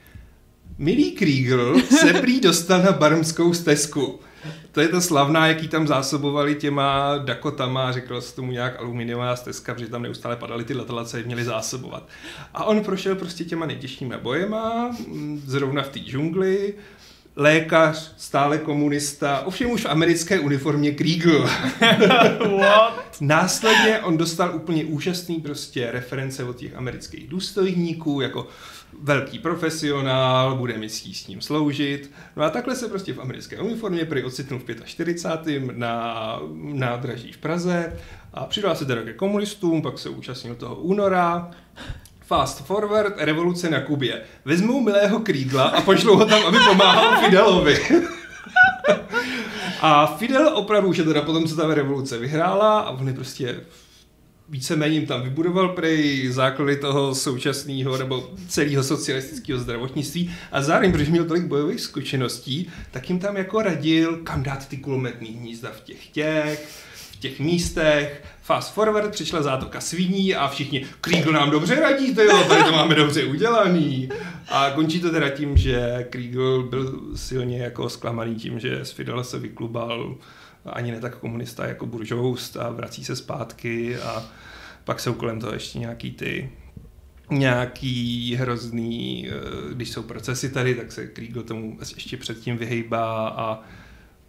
Milý 0.79 1.13
Kriegel 1.13 1.81
se 1.81 2.15
prý 2.15 2.41
dostal 2.41 2.83
na 2.83 2.93
barmskou 2.93 3.55
stezku 3.55 4.21
to 4.73 4.81
je 4.81 4.89
ta 4.89 5.01
slavná, 5.01 5.47
jaký 5.47 5.69
tam 5.69 5.87
zásobovali 5.87 6.55
těma 6.55 7.19
Dakotama, 7.19 7.93
řekl 7.93 8.21
se 8.21 8.37
tomu 8.37 8.53
nějak 8.53 8.81
aluminiová 8.81 9.37
stezka, 9.37 9.75
protože 9.75 9.89
tam 9.89 10.03
neustále 10.03 10.37
padaly 10.37 10.65
ty 10.65 10.75
letadla, 10.75 11.05
je 11.17 11.25
měli 11.25 11.45
zásobovat. 11.45 12.09
A 12.55 12.65
on 12.65 12.85
prošel 12.85 13.15
prostě 13.15 13.45
těma 13.45 13.67
nejtěžšíma 13.67 14.19
bojema, 14.19 14.89
mm, 15.09 15.43
zrovna 15.47 15.83
v 15.83 15.89
té 15.89 15.99
džungli, 15.99 16.75
lékař, 17.37 18.15
stále 18.17 18.59
komunista, 18.59 19.41
ovšem 19.41 19.71
už 19.71 19.83
v 19.85 19.89
americké 19.89 20.41
uniformě 20.41 20.93
Kriegel. 20.93 21.51
Následně 23.21 23.99
on 23.99 24.17
dostal 24.17 24.57
úplně 24.57 24.85
úžasný 24.85 25.41
prostě 25.41 25.91
reference 25.91 26.45
od 26.45 26.57
těch 26.57 26.77
amerických 26.77 27.29
důstojníků, 27.29 28.21
jako 28.21 28.49
velký 29.03 29.39
profesionál, 29.39 30.57
bude 30.57 30.79
mi 30.79 30.89
s 30.89 31.27
ním 31.27 31.41
sloužit. 31.41 32.11
No 32.37 32.43
a 32.43 32.51
takhle 32.51 32.77
se 32.77 32.89
prostě 32.89 33.13
v 33.13 33.21
americké 33.21 33.59
uniformě 33.59 34.05
prý 34.05 34.25
ocitnul 34.25 34.61
v 34.61 34.85
45. 34.85 35.77
na 35.77 36.41
nádraží 36.55 37.33
v 37.33 37.39
Praze 37.39 37.97
a 38.35 38.47
přidal 38.47 38.77
se 38.77 38.85
teda 38.85 39.03
ke 39.03 39.13
komunistům, 39.13 39.83
pak 39.83 39.99
se 39.99 40.09
účastnil 40.09 40.55
toho 40.55 40.77
února, 40.77 41.51
Fast 42.33 42.67
forward, 42.67 43.15
revoluce 43.17 43.71
na 43.71 43.81
Kubě. 43.81 44.23
Vezmou 44.45 44.81
milého 44.81 45.21
Krídla 45.21 45.65
a 45.65 45.81
pošlou 45.81 46.17
ho 46.17 46.27
tam, 46.27 46.47
aby 46.47 46.59
pomáhal 46.69 47.25
Fidelovi. 47.25 47.79
a 49.81 50.07
Fidel 50.07 50.49
opravdu, 50.55 50.93
že 50.93 51.05
teda 51.05 51.23
potom, 51.23 51.45
co 51.45 51.57
ta 51.57 51.75
revoluce 51.75 52.19
vyhrála 52.19 52.81
a 52.81 52.91
on 52.91 53.09
je 53.09 53.15
prostě 53.15 53.61
víceméně 54.49 54.95
jim 54.95 55.07
tam 55.07 55.23
vybudoval 55.23 55.69
prej 55.69 56.29
základy 56.31 56.77
toho 56.77 57.15
současného 57.15 57.99
nebo 57.99 58.31
celého 58.49 58.83
socialistického 58.83 59.59
zdravotnictví 59.59 60.35
a 60.53 60.63
zároveň, 60.63 60.93
protože 60.93 61.11
měl 61.11 61.25
tolik 61.25 61.45
bojových 61.45 61.81
zkušeností, 61.81 62.71
tak 62.91 63.09
jim 63.09 63.19
tam 63.19 63.37
jako 63.37 63.63
radil, 63.63 64.17
kam 64.17 64.43
dát 64.43 64.69
ty 64.69 64.77
kulometní 64.77 65.29
hnízda 65.29 65.71
v 65.71 65.81
těch 65.81 66.07
těch, 66.07 66.69
v 67.13 67.17
těch 67.17 67.41
místech. 67.41 68.25
Fast 68.45 68.75
forward, 68.75 69.11
přišla 69.11 69.43
zátoka 69.43 69.81
sviní 69.81 70.35
a 70.35 70.49
všichni, 70.49 70.87
Kriegel 71.01 71.33
nám 71.33 71.51
dobře 71.51 71.81
radí, 71.81 72.15
to 72.15 72.23
jo, 72.23 72.45
tady 72.49 72.65
to 72.65 72.73
máme 72.73 72.95
dobře 72.95 73.25
udělaný. 73.25 74.09
A 74.49 74.71
končí 74.71 75.01
to 75.01 75.11
teda 75.11 75.29
tím, 75.29 75.57
že 75.57 76.07
Kriegel 76.11 76.63
byl 76.63 77.01
silně 77.15 77.63
jako 77.63 77.89
zklamaný 77.89 78.35
tím, 78.35 78.59
že 78.59 78.85
z 78.85 78.91
Fidela 78.91 79.25
se 79.25 79.39
vyklubal 79.39 80.17
ani 80.67 80.93
ne 80.93 81.01
tak 81.01 81.19
komunista 81.19 81.67
jako 81.67 81.87
buržoust 81.87 82.57
a 82.57 82.71
vrací 82.71 83.05
se 83.05 83.17
zpátky 83.17 83.97
a 83.97 84.25
pak 84.85 85.01
jsou 85.01 85.15
kolem 85.15 85.41
toho 85.41 85.53
ještě 85.53 85.79
nějaký 85.79 86.11
ty 86.11 86.51
nějaký 87.31 88.35
hrozný, 88.35 89.29
eh, 89.29 89.75
když 89.75 89.91
jsou 89.91 90.03
procesy 90.03 90.49
tady, 90.49 90.75
tak 90.75 90.93
se 90.93 91.07
Kriegel 91.07 91.43
tomu 91.43 91.79
ještě 91.95 92.17
předtím 92.17 92.57
vyhejbá 92.57 93.29
a 93.29 93.61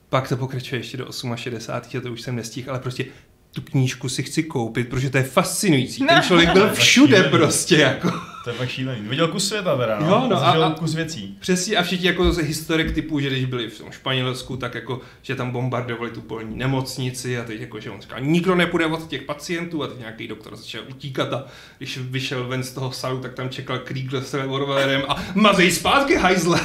pak 0.10 0.30
to 0.30 0.38
pokračuje 0.38 0.80
ještě 0.80 0.98
do 0.98 1.08
68. 1.36 1.98
a 1.98 2.02
to 2.02 2.12
už 2.12 2.22
jsem 2.22 2.36
nestihl, 2.36 2.70
ale 2.70 2.80
prostě 2.80 3.06
tu 3.54 3.62
knížku 3.62 4.10
si 4.10 4.24
chci 4.24 4.44
koupit, 4.44 4.90
protože 4.90 5.10
to 5.10 5.18
je 5.18 5.24
fascinující. 5.24 6.06
Ten 6.08 6.22
člověk 6.22 6.54
byl 6.54 6.70
všude 6.74 7.24
prostě 7.24 7.76
jako. 7.78 8.12
To 8.44 8.50
je 8.50 8.56
fakt 8.56 8.70
šílený. 8.70 9.02
Viděl 9.08 9.28
kus 9.28 9.48
světa 9.48 9.78
teda, 9.78 10.00
no. 10.00 10.08
Jo, 10.08 10.28
no 10.30 10.46
a- 10.46 10.72
kus 10.72 10.94
věcí. 10.96 11.38
Přesně 11.40 11.78
a 11.78 11.84
všichni 11.84 12.08
jako 12.08 12.32
z 12.32 12.38
historik 12.38 12.92
typu, 12.92 13.20
že 13.20 13.30
když 13.30 13.46
byli 13.46 13.70
v 13.70 13.78
tom 13.78 13.92
Španělsku, 13.92 14.58
tak 14.58 14.76
jako, 14.76 15.02
že 15.22 15.36
tam 15.36 15.52
bombardovali 15.52 16.12
tu 16.12 16.22
polní 16.22 16.58
nemocnici 16.58 17.38
a 17.40 17.44
teď 17.44 17.62
jako, 17.62 17.80
že 17.80 17.90
on 17.90 18.02
říkal, 18.02 18.20
nikdo 18.22 18.56
nepůjde 18.56 18.86
od 18.86 19.08
těch 19.08 19.22
pacientů 19.22 19.84
a 19.84 19.88
teď 19.88 20.00
nějaký 20.00 20.28
doktor 20.28 20.56
začal 20.56 20.82
utíkat 20.90 21.34
a 21.34 21.46
když 21.78 21.98
vyšel 21.98 22.48
ven 22.48 22.64
z 22.64 22.72
toho 22.72 22.92
salu, 22.92 23.22
tak 23.22 23.34
tam 23.34 23.50
čekal 23.50 23.78
Kriegler 23.80 24.24
s 24.24 24.34
revolverem 24.34 25.04
a 25.08 25.24
mazej 25.36 25.72
zpátky, 25.72 26.16
hajzle. 26.16 26.60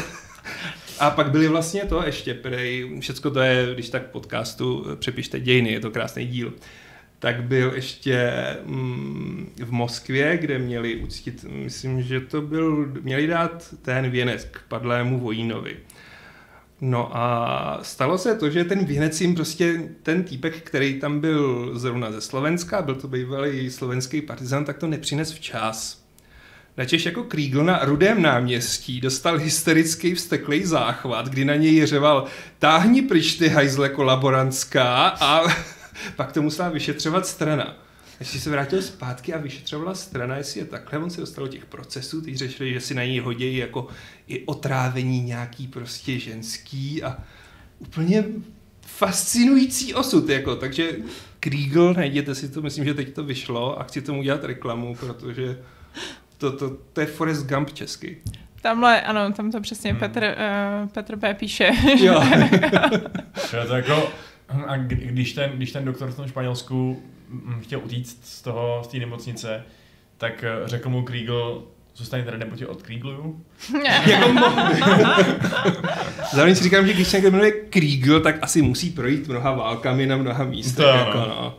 A 1.00 1.10
pak 1.10 1.30
byly 1.30 1.48
vlastně 1.48 1.84
to 1.84 2.02
ještě, 2.06 2.34
prej, 2.34 3.00
všecko 3.00 3.30
to 3.30 3.40
je, 3.40 3.74
když 3.74 3.88
tak 3.88 4.06
podcastu 4.06 4.86
eh, 4.92 4.96
přepište 4.96 5.40
dějiny, 5.40 5.72
je 5.72 5.80
to 5.80 5.90
krásný 5.90 6.26
díl. 6.26 6.52
Tak 7.18 7.42
byl 7.42 7.72
ještě 7.74 8.32
mm, 8.64 9.52
v 9.64 9.70
Moskvě, 9.70 10.38
kde 10.38 10.58
měli 10.58 10.96
uctit, 10.96 11.44
myslím, 11.48 12.02
že 12.02 12.20
to 12.20 12.42
byl, 12.42 12.92
měli 13.02 13.26
dát 13.26 13.74
ten 13.82 14.10
věnec 14.10 14.44
k 14.44 14.60
padlému 14.68 15.18
vojínovi. 15.20 15.76
No 16.80 17.16
a 17.16 17.78
stalo 17.82 18.18
se 18.18 18.34
to, 18.34 18.50
že 18.50 18.64
ten 18.64 18.84
věnec 18.84 19.20
jim 19.20 19.34
prostě, 19.34 19.88
ten 20.02 20.22
týpek, 20.22 20.62
který 20.62 21.00
tam 21.00 21.20
byl 21.20 21.70
zrovna 21.78 22.12
ze 22.12 22.20
Slovenska, 22.20 22.82
byl 22.82 22.94
to 22.94 23.08
bývalý 23.08 23.70
slovenský 23.70 24.22
partizan, 24.22 24.64
tak 24.64 24.78
to 24.78 24.86
nepřines 24.86 25.32
včas. 25.32 26.07
Načež 26.78 27.06
jako 27.06 27.22
Kriegel 27.22 27.64
na 27.64 27.84
Rudém 27.84 28.22
náměstí 28.22 29.00
dostal 29.00 29.38
hysterický 29.38 30.14
vsteklý 30.14 30.64
záchvat, 30.64 31.28
kdy 31.28 31.44
na 31.44 31.54
něj 31.54 31.86
řeval 31.86 32.24
táhni 32.58 33.02
pryč 33.02 33.34
ty 33.34 33.48
hajzle 33.48 33.88
kolaborantská 33.88 35.08
a 35.08 35.48
pak 36.16 36.32
to 36.32 36.42
musela 36.42 36.68
vyšetřovat 36.68 37.26
strana. 37.26 37.76
Když 38.18 38.42
se 38.42 38.50
vrátil 38.50 38.82
zpátky 38.82 39.34
a 39.34 39.38
vyšetřovala 39.38 39.94
strana, 39.94 40.36
jestli 40.36 40.60
je 40.60 40.66
takhle, 40.66 40.98
on 40.98 41.10
se 41.10 41.20
dostal 41.20 41.44
do 41.44 41.52
těch 41.52 41.66
procesů, 41.66 42.22
teď 42.22 42.34
řešili, 42.36 42.72
že 42.72 42.80
si 42.80 42.94
na 42.94 43.04
něj 43.04 43.18
hodí 43.18 43.56
jako 43.56 43.86
i 44.28 44.46
otrávení 44.46 45.22
nějaký 45.22 45.66
prostě 45.66 46.18
ženský 46.18 47.02
a 47.02 47.18
úplně 47.78 48.24
fascinující 48.80 49.94
osud, 49.94 50.28
jako, 50.28 50.56
takže 50.56 50.90
Kriegel, 51.40 51.94
najděte 51.94 52.34
si 52.34 52.48
to, 52.48 52.62
myslím, 52.62 52.84
že 52.84 52.94
teď 52.94 53.14
to 53.14 53.24
vyšlo 53.24 53.80
a 53.80 53.84
chci 53.84 54.02
tomu 54.02 54.20
udělat 54.20 54.44
reklamu, 54.44 54.94
protože 54.94 55.58
to, 56.38 56.52
to, 56.52 56.70
to 56.92 57.00
je 57.00 57.06
Forrest 57.06 57.46
Gump 57.46 57.72
česky. 57.72 58.16
Tamhle, 58.62 59.00
ano, 59.00 59.32
tam 59.32 59.50
to 59.52 59.60
přesně 59.60 59.90
Hmm. 59.90 60.00
Petr, 60.00 60.34
uh, 60.82 60.88
Petr 60.88 61.16
P. 61.16 61.34
píše. 61.34 61.70
Jo. 61.98 62.22
Jo, 63.52 63.66
to 63.66 63.74
jako, 63.76 64.08
a 64.66 64.76
kdy- 64.76 64.96
když 64.96 65.32
ten, 65.32 65.50
když 65.50 65.72
ten 65.72 65.84
doktor 65.84 66.10
v 66.10 66.16
tom 66.16 66.28
Španělsku 66.28 67.02
mm, 67.28 67.60
chtěl 67.60 67.80
utíct 67.84 68.18
z 68.26 68.42
toho, 68.42 68.80
z 68.84 68.88
té 68.88 68.98
nemocnice, 68.98 69.62
tak 70.18 70.44
eh, 70.44 70.52
řekl 70.68 70.88
mu 70.88 71.02
Kriegel, 71.02 71.62
zůstaň 71.96 72.24
tady 72.24 72.38
nebo 72.38 72.56
tě 72.56 72.66
odkrígluju. 72.66 73.40
jako. 73.84 74.28
Zároveň 76.32 76.54
si 76.54 76.64
říkám, 76.64 76.86
že 76.86 76.92
když 76.92 77.08
se 77.08 77.16
někdo 77.16 77.30
jmenuje 77.30 77.50
Kriegel, 77.52 78.20
tak 78.20 78.36
asi 78.42 78.62
musí 78.62 78.90
projít 78.90 79.28
mnoha 79.28 79.50
válkami 79.52 80.06
na 80.06 80.16
mnoha 80.16 80.44
místech. 80.44 80.76
To 80.76 80.82
jako, 80.90 81.18
no. 81.18 81.54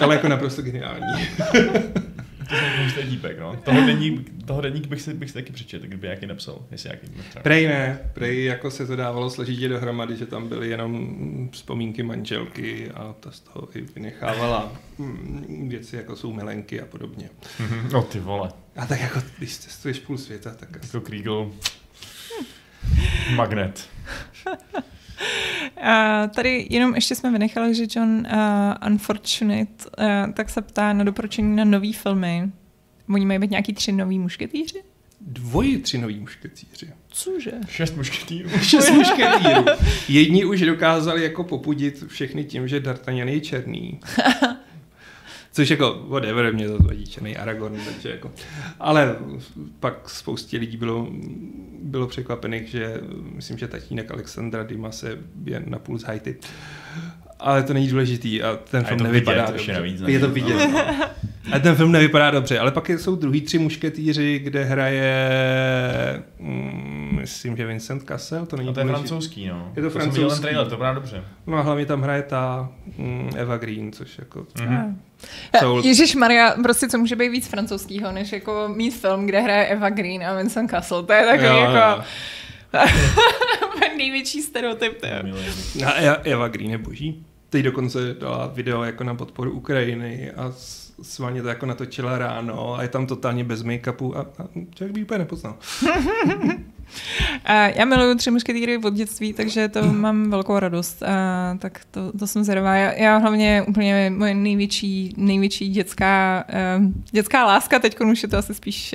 Ale 0.00 0.14
jako 0.14 0.28
naprosto 0.28 0.62
geniální. 0.62 1.28
To 2.94 3.00
je 3.00 3.06
dípek, 3.06 3.38
no. 3.38 3.56
Toho 3.56 3.86
deník, 3.86 4.30
toho 4.46 4.60
deník 4.60 4.86
bych, 4.86 5.02
si, 5.02 5.14
bych 5.14 5.28
si 5.30 5.34
taky 5.34 5.52
přečetl, 5.52 5.86
kdyby 5.86 6.06
nějaký 6.06 6.26
napsal, 6.26 6.58
jestli 6.70 6.88
nějaký. 6.88 7.06
Prej 7.42 7.66
ne, 7.66 7.98
prej 8.12 8.44
jako 8.44 8.70
se 8.70 8.86
to 8.86 8.96
dávalo 8.96 9.30
složitě 9.30 9.68
dohromady, 9.68 10.16
že 10.16 10.26
tam 10.26 10.48
byly 10.48 10.68
jenom 10.68 11.48
vzpomínky 11.52 12.02
manželky 12.02 12.90
a 12.90 13.14
ta 13.20 13.30
z 13.30 13.40
toho 13.40 13.68
i 13.74 13.80
vynechávala 13.80 14.72
mm, 14.98 15.68
věci, 15.68 15.96
jako 15.96 16.16
jsou 16.16 16.32
milenky 16.32 16.80
a 16.80 16.86
podobně. 16.86 17.30
No 17.92 18.02
ty 18.02 18.20
vole. 18.20 18.52
A 18.76 18.86
tak 18.86 19.00
jako, 19.00 19.22
když 19.38 19.58
cestuješ 19.58 19.98
půl 19.98 20.18
světa, 20.18 20.54
tak 20.54 20.76
asi... 20.76 20.96
Jako 20.96 21.06
Kriegel. 21.06 21.52
Magnet. 23.34 23.88
A 25.82 26.26
tady 26.26 26.66
jenom 26.70 26.94
ještě 26.94 27.14
jsme 27.14 27.32
vynechali, 27.32 27.74
že 27.74 27.84
John 27.96 28.10
uh, 28.10 28.90
Unfortunate 28.90 29.84
uh, 29.98 30.32
tak 30.32 30.50
se 30.50 30.62
ptá 30.62 30.92
na 30.92 31.04
doporučení 31.04 31.56
na 31.56 31.64
nový 31.64 31.92
filmy. 31.92 32.50
Oni 33.08 33.26
mají 33.26 33.38
být 33.38 33.50
nějaký 33.50 33.72
tři 33.72 33.92
nový 33.92 34.18
mušketýři? 34.18 34.82
Dvoji 35.20 35.78
tři 35.78 35.98
noví 35.98 36.20
mušketýři. 36.20 36.92
Cože? 37.08 37.52
Šest 37.68 37.96
mušketýrů. 37.96 38.50
Šest 38.62 38.90
mušketýrů. 38.90 39.64
Jedni 40.08 40.44
už 40.44 40.60
dokázali 40.60 41.22
jako 41.22 41.44
popudit 41.44 42.04
všechny 42.06 42.44
tím, 42.44 42.68
že 42.68 42.80
D'Artagnan 42.80 43.28
je 43.28 43.40
černý. 43.40 44.00
Což 45.52 45.70
jako, 45.70 46.04
whatever, 46.08 46.54
mě 46.54 46.68
to 46.68 46.78
vadí 46.78 47.06
černý 47.06 47.36
Aragorn, 47.36 47.76
takže 47.84 48.10
jako. 48.10 48.30
Ale 48.80 49.16
pak 49.80 50.08
spoustě 50.10 50.58
lidí 50.58 50.76
bylo, 50.76 51.08
bylo 51.82 52.06
překvapených, 52.06 52.68
že 52.68 53.00
myslím, 53.34 53.58
že 53.58 53.68
tatínek 53.68 54.10
Alexandra 54.10 54.62
Dimase 54.62 55.18
je 55.44 55.62
na 55.66 55.78
půl 55.78 55.98
z 55.98 56.02
Haiti. 56.04 56.36
Ale 57.40 57.62
to 57.62 57.74
není 57.74 57.88
důležitý 57.88 58.42
a 58.42 58.58
ten 58.70 58.78
A 58.80 58.82
je 58.82 58.86
film 58.88 58.98
to 58.98 59.04
nevypadá 59.04 59.42
vidět, 59.46 59.52
dobře. 59.56 59.72
navíc, 59.72 60.02
je 60.06 60.18
to 60.18 60.28
vidět. 60.30 60.68
No. 60.72 60.80
A 61.52 61.58
ten 61.58 61.74
film 61.74 61.92
nevypadá 61.92 62.30
dobře, 62.30 62.58
ale 62.58 62.70
pak 62.70 62.88
jsou 62.90 63.16
druhý 63.16 63.40
tři 63.40 63.58
mušketýři, 63.58 64.38
kde 64.38 64.64
hraje, 64.64 65.12
mm, 66.38 67.18
myslím, 67.20 67.56
že 67.56 67.66
Vincent 67.66 68.02
Cassel, 68.02 68.46
to 68.46 68.56
není 68.56 68.66
No 68.66 68.72
to 68.74 68.80
je 68.80 68.84
důležitý. 68.84 69.08
francouzský, 69.08 69.48
no. 69.48 69.72
Je 69.76 69.82
to 69.82 69.90
jsem 69.90 70.00
ten 70.00 70.10
francouzský. 70.10 70.42
trailer, 70.42 70.64
to 70.66 70.70
vypadá 70.70 70.94
dobře. 70.94 71.24
No 71.46 71.56
a 71.58 71.60
hlavně 71.60 71.86
tam 71.86 72.02
hraje 72.02 72.22
ta 72.22 72.68
mm, 72.98 73.30
Eva 73.36 73.56
Green, 73.56 73.92
což 73.92 74.18
jako... 74.18 74.46
Mhm. 74.60 75.00
Jsou- 75.58 75.82
Ježíš 75.86 76.14
Maria, 76.14 76.54
prostě 76.62 76.88
co 76.88 76.98
může 76.98 77.16
být 77.16 77.28
víc 77.28 77.46
francouzského, 77.48 78.12
než 78.12 78.32
jako 78.32 78.68
mít 78.76 78.90
film, 78.90 79.26
kde 79.26 79.40
hraje 79.40 79.66
Eva 79.66 79.90
Green 79.90 80.24
a 80.26 80.34
Vincent 80.36 80.70
Castle. 80.70 81.02
To 81.02 81.12
je 81.12 81.26
takový 81.26 81.46
Jo, 81.48 81.56
jako 81.56 82.00
jo. 82.00 82.04
největší 83.96 84.42
stereotyp. 84.42 85.00
to 85.00 85.06
je. 85.06 85.22
A 85.86 85.92
E- 85.94 86.30
Eva 86.32 86.48
Green 86.48 86.70
je 86.70 86.78
boží. 86.78 87.26
Teď 87.50 87.64
dokonce 87.64 88.14
dala 88.20 88.46
video 88.46 88.82
jako 88.82 89.04
na 89.04 89.14
podporu 89.14 89.50
Ukrajiny 89.50 90.30
a 90.30 90.50
s- 90.52 90.92
svaně 91.02 91.42
to 91.42 91.48
jako 91.48 91.66
natočila 91.66 92.18
ráno 92.18 92.74
a 92.74 92.82
je 92.82 92.88
tam 92.88 93.06
totálně 93.06 93.44
bez 93.44 93.62
make-upu 93.62 94.16
a, 94.16 94.20
a 94.20 94.46
člověk 94.74 94.94
by 94.94 95.02
úplně 95.02 95.18
nepoznal. 95.18 95.56
Já 97.74 97.84
miluju 97.84 98.14
tři 98.14 98.30
mušketýry 98.30 98.78
od 98.78 98.94
dětství, 98.94 99.32
takže 99.32 99.68
to 99.68 99.82
mám 99.82 100.30
velkou 100.30 100.58
radost. 100.58 101.02
A 101.02 101.56
tak 101.58 101.80
to, 101.90 102.12
to 102.18 102.26
jsem 102.26 102.44
zvědavá. 102.44 102.74
Já, 102.74 102.92
já 102.92 103.16
hlavně 103.16 103.64
úplně 103.68 104.12
moje 104.16 104.34
největší, 104.34 105.14
největší 105.16 105.68
dětská, 105.68 106.44
dětská 107.10 107.44
láska, 107.44 107.78
teď 107.78 108.00
už 108.00 108.22
je 108.22 108.28
to 108.28 108.38
asi 108.38 108.54
spíš 108.54 108.94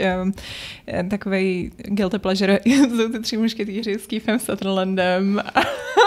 takový 1.09 1.71
guilty 1.77 2.19
pleasure, 2.19 2.59
jsou 2.65 3.09
ty 3.09 3.19
tři 3.19 3.37
mušketýři 3.37 3.93
s 3.93 4.07
Keithem 4.07 4.39
Sutherlandem 4.39 5.41
a 5.55 5.61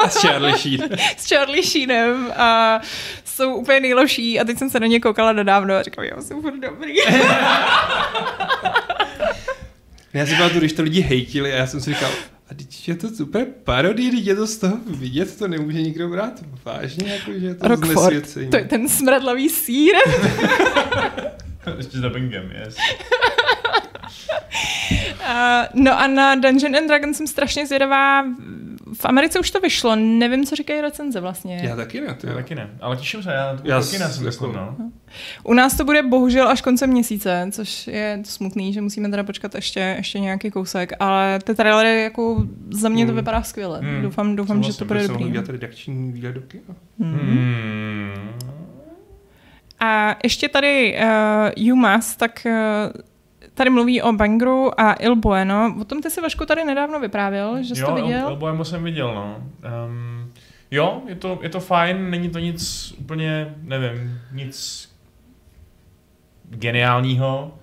A 0.04 0.08
s 0.08 0.20
Charlie 0.20 0.56
Sheen. 0.56 0.88
s 1.16 1.28
Charlie 1.28 1.62
Sheenem 1.62 2.32
a 2.36 2.80
jsou 3.24 3.54
úplně 3.54 3.80
nejlepší 3.80 4.40
a 4.40 4.44
teď 4.44 4.58
jsem 4.58 4.70
se 4.70 4.80
na 4.80 4.86
ně 4.86 5.00
koukala 5.00 5.32
nedávno 5.32 5.74
a 5.74 5.82
říkám, 5.82 6.04
jo, 6.04 6.22
jsou 6.22 6.40
furt 6.40 6.58
dobrý. 6.58 6.94
Já 10.14 10.26
si 10.26 10.34
pamatuju, 10.36 10.60
když 10.60 10.72
to 10.72 10.82
lidi 10.82 11.00
hejtili 11.00 11.52
a 11.52 11.56
já 11.56 11.66
jsem 11.66 11.80
si 11.80 11.94
říkal, 11.94 12.10
a 12.50 12.54
teď 12.54 12.88
je 12.88 12.94
to 12.94 13.08
super 13.08 13.46
parodie, 13.64 14.10
teď 14.10 14.26
je 14.26 14.36
to 14.36 14.46
z 14.46 14.56
toho 14.56 14.76
vidět, 14.86 15.38
to 15.38 15.48
nemůže 15.48 15.82
nikdo 15.82 16.08
brát 16.08 16.40
vážně, 16.64 17.12
jako, 17.12 17.32
že 17.32 17.46
je 17.46 17.54
to 17.54 17.68
Rockford, 17.68 17.96
znesvěcení. 17.98 18.50
to 18.50 18.56
je 18.56 18.64
ten 18.64 18.88
smradlavý 18.88 19.48
sír. 19.48 19.92
Ještě 21.76 21.98
s 21.98 22.00
dubbingem, 22.00 22.52
yes. 22.64 22.76
Uh, 25.20 25.66
no 25.74 26.00
a 26.00 26.06
na 26.06 26.34
Dungeon 26.34 26.76
and 26.76 26.86
Dragons 26.86 27.16
jsem 27.16 27.26
strašně 27.26 27.66
zvědavá. 27.66 28.24
V 28.94 29.04
Americe 29.04 29.40
už 29.40 29.50
to 29.50 29.60
vyšlo, 29.60 29.96
nevím, 29.96 30.46
co 30.46 30.56
říkají 30.56 30.80
recenze 30.80 31.20
vlastně. 31.20 31.60
Já 31.64 31.76
taky 31.76 32.00
ne, 32.00 32.14
to 32.14 32.26
Já 32.26 32.34
taky 32.34 32.54
ne, 32.54 32.70
ale 32.80 32.96
těším 32.96 33.22
se, 33.22 33.30
já, 33.32 33.58
Já 33.64 33.74
já 33.76 33.80
taky 33.80 33.98
ne, 33.98 34.08
jsem 34.08 34.26
jako- 34.26 34.46
jako, 34.46 34.56
no. 34.58 34.76
U 35.44 35.54
nás 35.54 35.76
to 35.76 35.84
bude 35.84 36.02
bohužel 36.02 36.48
až 36.48 36.60
koncem 36.60 36.90
měsíce, 36.90 37.48
což 37.52 37.86
je 37.86 38.20
smutný, 38.24 38.72
že 38.72 38.80
musíme 38.80 39.08
teda 39.08 39.24
počkat 39.24 39.54
ještě, 39.54 39.94
ještě 39.98 40.20
nějaký 40.20 40.50
kousek, 40.50 40.92
ale 41.00 41.38
ty 41.44 41.54
trailery 41.54 42.02
jako 42.02 42.44
za 42.70 42.88
mě 42.88 43.04
to 43.06 43.10
Hmm. 43.12 43.16
vypadá 43.20 43.42
skvěle. 43.42 43.78
Hmm. 43.80 44.02
Doufám, 44.02 44.36
doufám 44.36 44.62
že 44.62 44.68
to 44.68 44.72
Souhlasím, 44.74 45.08
bude 45.08 45.18
dobrý. 45.18 45.32
dělat 45.32 45.48
redakční 45.48 46.12
výlet 46.12 46.32
do 46.32 46.40
kina? 46.40 46.62
Hmm. 47.00 47.18
Hmm. 47.18 48.30
A 49.80 50.16
ještě 50.24 50.48
tady 50.48 50.98
uh, 51.02 51.50
You 51.56 51.76
Must, 51.76 52.18
tak 52.18 52.46
uh, 52.46 52.52
tady 53.54 53.70
mluví 53.70 54.02
o 54.02 54.12
Bangru 54.12 54.80
a 54.80 54.92
Il 54.92 55.16
Bueno. 55.16 55.74
O 55.80 55.84
tom 55.84 56.02
ty 56.02 56.10
si 56.10 56.20
Vašku 56.20 56.46
tady 56.46 56.64
nedávno 56.64 57.00
vyprávěl, 57.00 57.62
že 57.62 57.74
jsi 57.74 57.80
jo, 57.80 57.86
to 57.86 57.94
viděl? 57.94 58.20
El- 58.20 58.26
Elboemo 58.28 58.64
jsem 58.64 58.84
viděl, 58.84 59.14
no. 59.14 59.36
Um, 59.86 60.32
jo, 60.70 61.02
je 61.06 61.14
to, 61.14 61.38
je 61.42 61.48
to 61.48 61.60
fajn, 61.60 62.10
není 62.10 62.30
to 62.30 62.38
nic 62.38 62.92
úplně, 62.98 63.54
nevím, 63.62 64.20
nic 64.32 64.88
geniálního. 66.44 67.58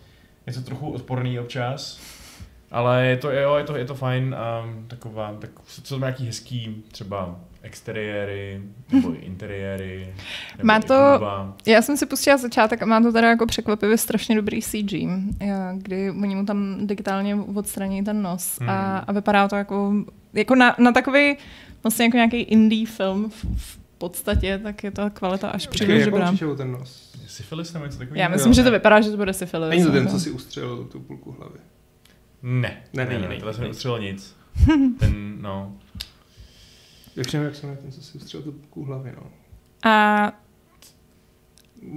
Je 0.48 0.54
to 0.54 0.62
trochu 0.62 0.92
odporný 0.92 1.40
občas. 1.40 2.00
Ale 2.72 3.06
je 3.06 3.18
to, 3.18 3.32
jo, 3.32 3.56
je 3.56 3.64
to, 3.64 3.76
je 3.78 3.86
to 3.86 3.96
fajn 3.96 4.36
a 4.40 4.66
taková, 4.88 5.34
tak 5.40 5.50
co 5.66 5.82
to 5.82 6.00
má 6.00 6.08
nějaký 6.08 6.26
hezký 6.26 6.84
třeba 6.92 7.40
exteriéry, 7.62 8.62
nebo 8.92 9.14
interiéry. 9.14 10.14
Nebo 10.58 10.68
má 10.68 10.80
to, 10.80 11.22
já 11.66 11.82
jsem 11.82 11.98
si 11.98 12.06
pustila 12.06 12.38
začátek 12.38 12.82
a 12.82 12.86
má 12.86 13.02
to 13.02 13.12
teda 13.12 13.30
jako 13.30 13.46
překvapivě 13.46 13.98
strašně 13.98 14.36
dobrý 14.36 14.62
CG, 14.62 14.94
kdy 15.74 16.12
oni 16.12 16.36
mu 16.36 16.46
tam 16.46 16.88
digitálně 16.88 17.36
odstraní 17.36 18.04
ten 18.04 18.22
nos 18.22 18.60
hmm. 18.60 18.70
a, 18.70 18.98
a 18.98 19.12
vypadá 19.12 19.48
to 19.48 19.56
jako, 19.56 19.94
jako 20.34 20.56
na, 20.56 20.76
na 20.80 20.92
takový 20.92 21.38
vlastně 21.84 22.06
jako 22.06 22.18
nějaký 22.18 22.38
indie 22.38 22.88
film 22.88 23.30
v, 23.30 23.46
v 23.56 23.78
podstatě, 23.98 24.60
tak 24.64 24.84
je 24.84 24.92
to 24.92 25.10
kvalita 25.10 25.50
až 25.50 25.68
příliš 25.68 26.06
dobrá. 26.06 26.34
ten 26.58 26.72
nos? 26.72 27.08
Syfilis 27.28 27.74
nebo 27.74 27.86
něco 27.86 27.98
takového? 27.98 28.22
Já 28.22 28.30
myslím, 28.30 28.54
že 28.54 28.64
to 28.64 28.72
vypadá, 28.72 29.02
že 29.02 29.12
to 29.12 29.18
bude 29.18 29.34
syfilis. 29.34 29.70
Není 29.70 29.84
to 29.84 29.92
ten, 29.92 30.08
co 30.08 30.20
si 30.20 30.32
ustřelil 30.32 30.84
tu 30.84 31.00
půlku 31.00 31.32
hlavy? 31.32 31.60
Ne, 32.44 32.84
ne, 32.94 33.06
ne, 33.06 33.20
ne, 33.20 33.28
ne, 33.28 33.36
tohle 33.38 33.54
jsem 33.54 33.64
neustřelil 33.64 34.00
nic. 34.00 34.36
Ten, 35.00 35.42
no. 35.42 35.76
Jak 37.18 37.30
jsem, 37.30 37.44
jak 37.44 37.56
jsem 37.56 37.78
ten, 37.78 37.92
co 37.92 38.02
si 38.02 38.18
ustřelil 38.18 38.44
tu 38.44 38.52
půlku 38.52 38.84
hlavy, 38.84 39.14
no. 39.16 39.24
A 39.84 40.32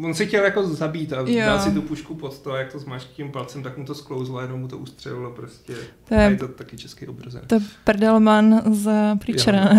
On 0.02 0.14
si 0.14 0.26
chtěl 0.26 0.44
jako 0.44 0.66
zabít 0.66 1.12
a 1.12 1.16
jo. 1.16 1.46
dal 1.46 1.60
si 1.60 1.70
tu 1.72 1.82
pušku 1.82 2.14
pod 2.14 2.38
to 2.38 2.52
a 2.52 2.58
jak 2.58 2.72
to 2.72 2.78
zmáš 2.78 3.04
tím 3.04 3.32
palcem, 3.32 3.62
tak 3.62 3.78
mu 3.78 3.84
to 3.84 3.94
sklouzlo 3.94 4.38
a 4.38 4.42
jenom 4.42 4.60
mu 4.60 4.68
to 4.68 4.78
ustřelilo 4.78 5.30
prostě. 5.30 5.74
To 6.08 6.14
je, 6.14 6.26
a 6.26 6.30
je 6.30 6.36
to 6.36 6.48
taky 6.48 6.76
český 6.76 7.06
obrazen. 7.06 7.42
To 7.46 7.54
je 7.54 7.60
Perdelman 7.84 8.74
z 8.74 8.90
Preachera. 9.18 9.68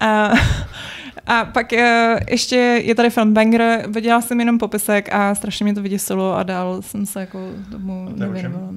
a, 0.00 0.32
a 1.26 1.44
pak 1.44 1.72
je, 1.72 2.20
ještě 2.30 2.56
je 2.56 2.94
tady 2.94 3.10
film 3.10 3.34
Banger, 3.34 3.84
viděla 3.88 4.20
jsem 4.20 4.40
jenom 4.40 4.58
popisek 4.58 5.08
a 5.12 5.34
strašně 5.34 5.64
mě 5.64 5.74
to 5.74 5.82
vyděsilo 5.82 6.36
a 6.36 6.42
dál 6.42 6.82
jsem 6.82 7.06
se 7.06 7.20
jako 7.20 7.50
tomu 7.70 8.08
nevěnovala. 8.16 8.68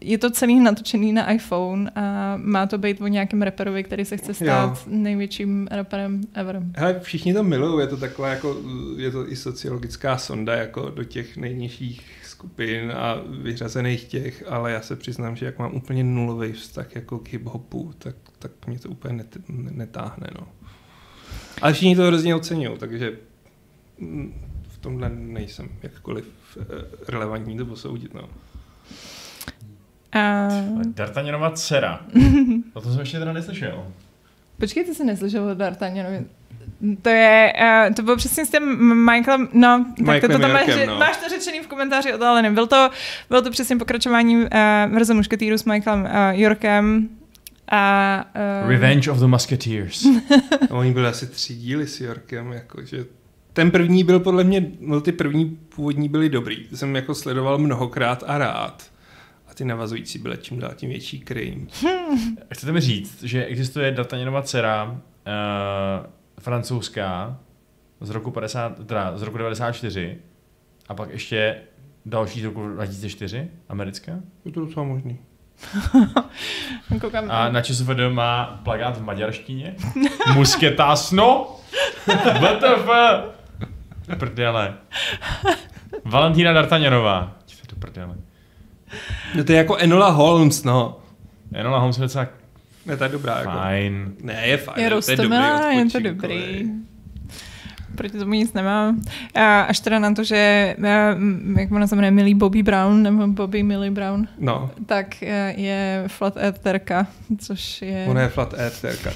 Je 0.00 0.18
to 0.18 0.30
celý 0.30 0.60
natočený 0.60 1.12
na 1.12 1.32
iPhone 1.32 1.90
a 1.94 2.34
má 2.36 2.66
to 2.66 2.78
být 2.78 3.00
o 3.00 3.06
nějakém 3.06 3.42
reperovi, 3.42 3.84
který 3.84 4.04
se 4.04 4.16
chce 4.16 4.34
stát 4.34 4.70
jo. 4.70 4.76
největším 4.86 5.68
reperem 5.70 6.20
ever. 6.34 6.62
Hele, 6.76 7.00
všichni 7.00 7.34
to 7.34 7.42
milují, 7.42 7.80
je 7.80 7.86
to 7.86 7.96
taková 7.96 8.28
jako, 8.28 8.56
je 8.96 9.10
to 9.10 9.32
i 9.32 9.36
sociologická 9.36 10.18
sonda 10.18 10.54
jako 10.54 10.90
do 10.90 11.04
těch 11.04 11.36
nejnižších 11.36 12.20
skupin 12.24 12.92
a 12.96 13.22
vyřazených 13.42 14.04
těch, 14.04 14.44
ale 14.48 14.72
já 14.72 14.80
se 14.80 14.96
přiznám, 14.96 15.36
že 15.36 15.46
jak 15.46 15.58
mám 15.58 15.74
úplně 15.74 16.04
nulový 16.04 16.52
vztah 16.52 16.94
jako 16.94 17.18
k 17.18 17.28
hip-hopu, 17.28 17.92
tak, 17.98 18.14
tak 18.38 18.50
mě 18.66 18.78
to 18.78 18.88
úplně 18.88 19.14
net, 19.14 19.36
netáhne, 19.48 20.26
no. 20.40 20.46
Ale 21.62 21.72
všichni 21.72 21.96
to 21.96 22.02
hrozně 22.02 22.34
oceňují, 22.34 22.78
takže 22.78 23.12
v 24.68 24.78
tomhle 24.80 25.10
nejsem 25.10 25.68
jakkoliv 25.82 26.24
eh, 26.60 26.64
relevantní 27.08 27.56
to 27.56 27.66
posoudit. 27.66 28.14
No. 28.14 28.22
Uh... 30.14 30.82
D'Artagnanova 30.82 31.50
dcera. 31.50 32.00
o 32.74 32.80
tom 32.80 32.92
jsem 32.92 33.00
ještě 33.00 33.18
teda 33.18 33.32
neslyšel. 33.32 33.86
Počkej, 34.58 34.84
ty 34.84 34.94
jsi 34.94 35.04
neslyšel 35.04 35.44
o 35.44 35.54
D'Artagnanovi. 35.54 36.24
To 37.02 37.08
je, 37.08 37.52
uh, 37.88 37.94
to 37.94 38.02
bylo 38.02 38.16
přesně 38.16 38.46
s 38.46 38.50
tím 38.50 38.94
Michaelem, 39.04 39.48
no, 39.52 39.86
tak 40.06 40.20
to, 40.20 40.28
to 40.28 40.38
tam 40.38 40.52
máš, 40.52 40.66
no. 40.86 40.98
máš 40.98 41.16
to 41.16 41.28
řečený 41.28 41.60
v 41.60 41.66
komentáři 41.66 42.14
od 42.14 42.22
Aleny. 42.22 42.50
Byl 42.50 42.66
to, 42.66 42.90
bylo 43.28 43.42
to 43.42 43.50
přesně 43.50 43.76
pokračování 43.76 44.36
uh, 44.36 44.48
verze 44.88 45.14
mušketýru 45.14 45.58
s 45.58 45.64
Michaelem 45.64 46.04
uh, 46.04 46.40
Yorkem, 46.40 47.08
a, 47.70 48.24
uh... 48.64 48.68
Revenge 48.68 49.10
of 49.10 49.18
the 49.18 49.26
Musketeers. 49.26 50.06
Oni 50.70 50.92
byli 50.92 51.06
asi 51.06 51.26
tři 51.26 51.54
díly 51.54 51.86
s 51.86 52.00
Yorkem, 52.00 52.52
jakože 52.52 53.04
ten 53.52 53.70
první 53.70 54.04
byl 54.04 54.20
podle 54.20 54.44
mě, 54.44 54.70
no 54.80 55.00
ty 55.00 55.12
první 55.12 55.46
původní 55.46 56.08
byly 56.08 56.28
dobrý. 56.28 56.64
To 56.64 56.76
jsem 56.76 56.96
jako 56.96 57.14
sledoval 57.14 57.58
mnohokrát 57.58 58.24
a 58.26 58.38
rád. 58.38 58.92
A 59.48 59.54
ty 59.54 59.64
navazující 59.64 60.18
byly 60.18 60.38
čím 60.38 60.58
dál 60.58 60.72
tím 60.74 60.88
větší 60.88 61.20
krým. 61.20 61.68
Chcete 62.54 62.72
mi 62.72 62.80
říct, 62.80 63.22
že 63.22 63.44
existuje 63.44 63.90
D'Artagnanova 63.90 64.42
dcera 64.42 64.84
uh, 64.84 64.96
francouzská 66.40 67.40
z 68.00 68.10
roku 68.10 68.30
50, 68.30 68.86
teda 68.86 69.18
z 69.18 69.22
roku 69.22 69.38
94 69.38 70.18
a 70.88 70.94
pak 70.94 71.10
ještě 71.10 71.56
další 72.06 72.40
z 72.40 72.44
roku 72.44 72.68
2004, 72.68 73.48
americká? 73.68 74.20
Je 74.44 74.52
to 74.52 74.60
docela 74.60 74.86
možný. 74.86 75.18
Koukám. 77.00 77.30
A 77.30 77.48
na 77.48 77.62
ČSFD 77.62 77.98
má 78.12 78.60
plagát 78.62 78.96
v 78.96 79.04
maďarštině. 79.04 79.74
Musketásno. 80.34 81.56
WTF. 82.40 82.88
Prdele. 84.18 84.74
Valentína 86.04 86.52
D'Artagnanová. 86.52 87.32
Do 87.70 87.76
prdele. 87.76 88.14
No 89.34 89.44
to 89.44 89.52
je 89.52 89.58
jako 89.58 89.76
Enola 89.76 90.08
Holmes, 90.08 90.64
no. 90.64 91.00
Enola 91.54 91.78
Holmes 91.78 91.98
je 91.98 92.02
docela 92.02 92.26
ne, 92.86 92.96
to 92.96 93.04
je 93.04 93.10
dobrá. 93.10 93.42
Fajn. 93.42 94.14
Jako. 94.16 94.26
Ne, 94.26 94.46
je 94.46 94.56
fajn. 94.56 94.78
Je, 94.78 94.84
je 94.84 94.90
to 94.90 95.10
je 95.10 95.16
dobrý. 95.16 95.76
Je 95.76 95.90
to 95.90 96.00
dobrý 96.00 96.70
proti 98.00 98.18
tomu 98.18 98.32
nic 98.32 98.52
nemám. 98.52 99.02
A 99.34 99.60
až 99.60 99.80
teda 99.80 99.98
na 99.98 100.14
to, 100.14 100.24
že, 100.24 100.74
jak 101.56 101.72
ona 101.72 101.86
se 101.86 101.96
jmenuje, 101.96 102.10
Millie 102.10 102.34
Bobby 102.34 102.62
Brown, 102.62 103.02
nebo 103.02 103.26
Bobby 103.26 103.62
Millie 103.62 103.90
Brown, 103.90 104.28
no. 104.38 104.70
tak 104.86 105.22
je 105.56 106.04
flat 106.06 106.36
eartherka, 106.36 107.06
což 107.38 107.82
je... 107.82 108.06
Ona 108.08 108.22
je 108.22 108.28
flat 108.28 108.54
eartherka, 108.56 109.10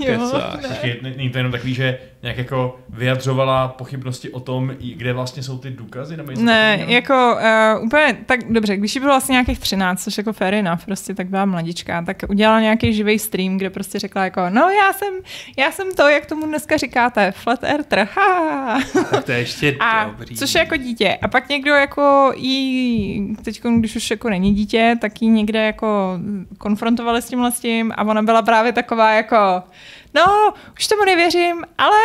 Není 1.17 1.31
to 1.31 1.39
jenom 1.39 1.53
takový, 1.53 1.75
že 1.75 1.99
nějak 2.25 2.39
jako 2.39 2.79
vyjadřovala 2.89 3.69
pochybnosti 3.69 4.31
o 4.31 4.41
tom, 4.41 4.73
kde 4.97 5.13
vlastně 5.13 5.43
jsou 5.43 5.59
ty 5.59 5.71
důkazy? 5.71 6.17
Nebo 6.17 6.33
ne, 6.41 6.77
takový, 6.77 6.95
jako 6.95 7.37
uh, 7.77 7.85
úplně 7.85 8.17
tak 8.27 8.53
dobře, 8.53 8.77
když 8.77 8.95
jí 8.95 9.01
bylo 9.01 9.13
vlastně 9.13 9.33
nějakých 9.33 9.59
13, 9.59 10.05
což 10.05 10.19
jako 10.19 10.33
fair 10.33 10.55
enough, 10.55 10.85
prostě 10.85 11.15
tak 11.15 11.27
byla 11.27 11.45
mladička, 11.45 12.03
tak 12.03 12.17
udělala 12.29 12.61
nějaký 12.61 12.93
živý 12.93 13.19
stream, 13.19 13.57
kde 13.57 13.71
prostě 13.71 13.99
řekla 13.99 14.25
jako, 14.25 14.41
no 14.51 14.61
já 14.61 14.93
jsem, 14.93 15.15
já 15.59 15.73
jsem 15.73 15.95
to, 15.95 16.09
jak 16.09 16.27
tomu 16.27 16.47
dneska 16.47 16.77
říkáte, 16.77 17.33
flat 17.33 17.65
earther, 17.65 18.09
ha, 18.15 18.74
to 19.25 19.33
je 19.33 19.39
ještě 19.39 19.77
a, 19.81 20.05
dobrý. 20.05 20.37
Což 20.37 20.55
je 20.55 20.59
jako 20.59 20.77
dítě. 20.77 21.19
A 21.23 21.29
pak 21.29 21.49
někdo 21.49 21.75
jako 21.75 22.33
jí, 22.37 23.37
teď 23.43 23.63
když 23.63 23.97
už 23.97 24.11
jako 24.11 24.31
není 24.31 24.55
dítě, 24.55 24.97
tak 25.01 25.23
jí 25.23 25.29
někde 25.29 25.67
jako 25.67 26.19
konfrontovali 26.59 27.23
s 27.23 27.27
tímhle 27.27 27.53
s 27.53 27.61
tím 27.61 27.93
a 27.97 28.05
ona 28.05 28.23
byla 28.23 28.43
právě 28.43 28.73
taková 28.73 29.13
jako, 29.13 29.63
no, 30.15 30.55
už 30.77 30.87
tomu 30.87 31.05
nevěřím, 31.05 31.65
ale 31.79 31.99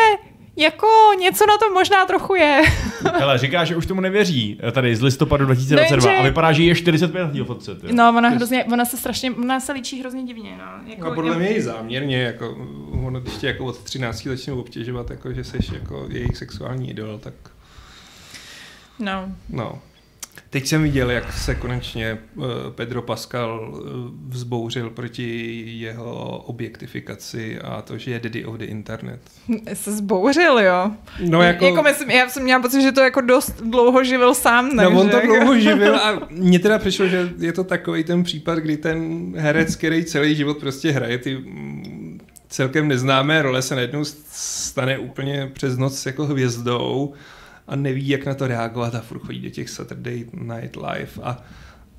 jako 0.59 0.87
něco 1.19 1.45
na 1.45 1.57
tom 1.57 1.73
možná 1.73 2.05
trochu 2.05 2.35
je. 2.35 2.61
Hele, 3.13 3.37
říká, 3.37 3.65
že 3.65 3.75
už 3.75 3.85
tomu 3.85 4.01
nevěří 4.01 4.59
tady 4.71 4.95
z 4.95 5.01
listopadu 5.01 5.45
2022 5.45 6.13
no, 6.13 6.19
a 6.19 6.23
vypadá, 6.23 6.51
že 6.51 6.63
je 6.63 6.75
45 6.75 7.33
na 7.33 7.45
fotce. 7.45 7.75
Tyjo. 7.75 7.93
No, 7.95 8.13
ona, 8.17 8.29
hrozně, 8.29 8.65
ona 8.65 8.85
se 8.85 8.97
strašně, 8.97 9.31
ona 9.31 9.59
se 9.59 9.71
líčí 9.71 9.99
hrozně 9.99 10.23
divně. 10.23 10.57
No. 10.57 10.91
Jako, 10.91 11.09
no 11.09 11.15
podle 11.15 11.37
mě 11.37 11.55
i 11.55 11.61
záměrně, 11.61 12.21
jako, 12.21 12.57
ono 13.05 13.19
když 13.19 13.33
tě 13.33 13.47
jako 13.47 13.65
od 13.65 13.83
13 13.83 14.23
začnou 14.23 14.59
obtěžovat, 14.59 15.09
jako, 15.09 15.33
že 15.33 15.43
jsi 15.43 15.57
jako 15.73 16.07
jejich 16.09 16.37
sexuální 16.37 16.89
idol, 16.89 17.17
tak... 17.17 17.33
No. 18.99 19.31
No. 19.49 19.81
Teď 20.51 20.67
jsem 20.67 20.83
viděl, 20.83 21.11
jak 21.11 21.33
se 21.33 21.55
konečně 21.55 22.17
uh, 22.35 22.45
Pedro 22.75 23.01
Pascal 23.01 23.69
uh, 23.71 23.79
vzbouřil 24.29 24.89
proti 24.89 25.63
jeho 25.65 26.37
objektifikaci 26.37 27.59
a 27.59 27.81
to, 27.81 27.97
že 27.97 28.11
je 28.11 28.19
daddy 28.19 28.45
of 28.45 28.55
the 28.57 28.65
internet. 28.65 29.19
Se 29.73 29.91
zbouřil, 29.91 30.59
jo? 30.59 30.91
No 31.29 31.41
jako... 31.41 31.65
jako 31.65 31.83
myslím, 31.83 32.09
já 32.09 32.29
jsem 32.29 32.43
měla 32.43 32.61
pocit, 32.61 32.81
že 32.81 32.91
to 32.91 33.01
jako 33.01 33.21
dost 33.21 33.61
dlouho 33.61 34.03
živil 34.03 34.33
sám, 34.33 34.75
ne? 34.75 34.83
No 34.83 34.99
on 34.99 35.09
to 35.09 35.21
dlouho 35.21 35.59
živil 35.59 35.95
a 35.95 36.27
mně 36.29 36.59
teda 36.59 36.79
přišlo, 36.79 37.07
že 37.07 37.29
je 37.37 37.53
to 37.53 37.63
takový 37.63 38.03
ten 38.03 38.23
případ, 38.23 38.59
kdy 38.59 38.77
ten 38.77 39.31
herec, 39.37 39.75
který 39.75 40.05
celý 40.05 40.35
život 40.35 40.57
prostě 40.57 40.91
hraje 40.91 41.17
ty 41.17 41.37
mm, 41.37 42.19
celkem 42.49 42.87
neznámé 42.87 43.41
role, 43.41 43.61
se 43.61 43.75
najednou 43.75 44.05
stane 44.31 44.97
úplně 44.97 45.49
přes 45.53 45.77
noc 45.77 46.05
jako 46.05 46.25
hvězdou 46.25 47.13
a 47.69 47.75
neví, 47.75 48.09
jak 48.09 48.25
na 48.25 48.33
to 48.33 48.47
reagovat 48.47 48.95
a 48.95 49.01
furt 49.01 49.19
chodí 49.19 49.39
do 49.39 49.49
těch 49.49 49.69
Saturday 49.69 50.25
Night 50.33 50.75
Live 50.75 51.11
a 51.23 51.43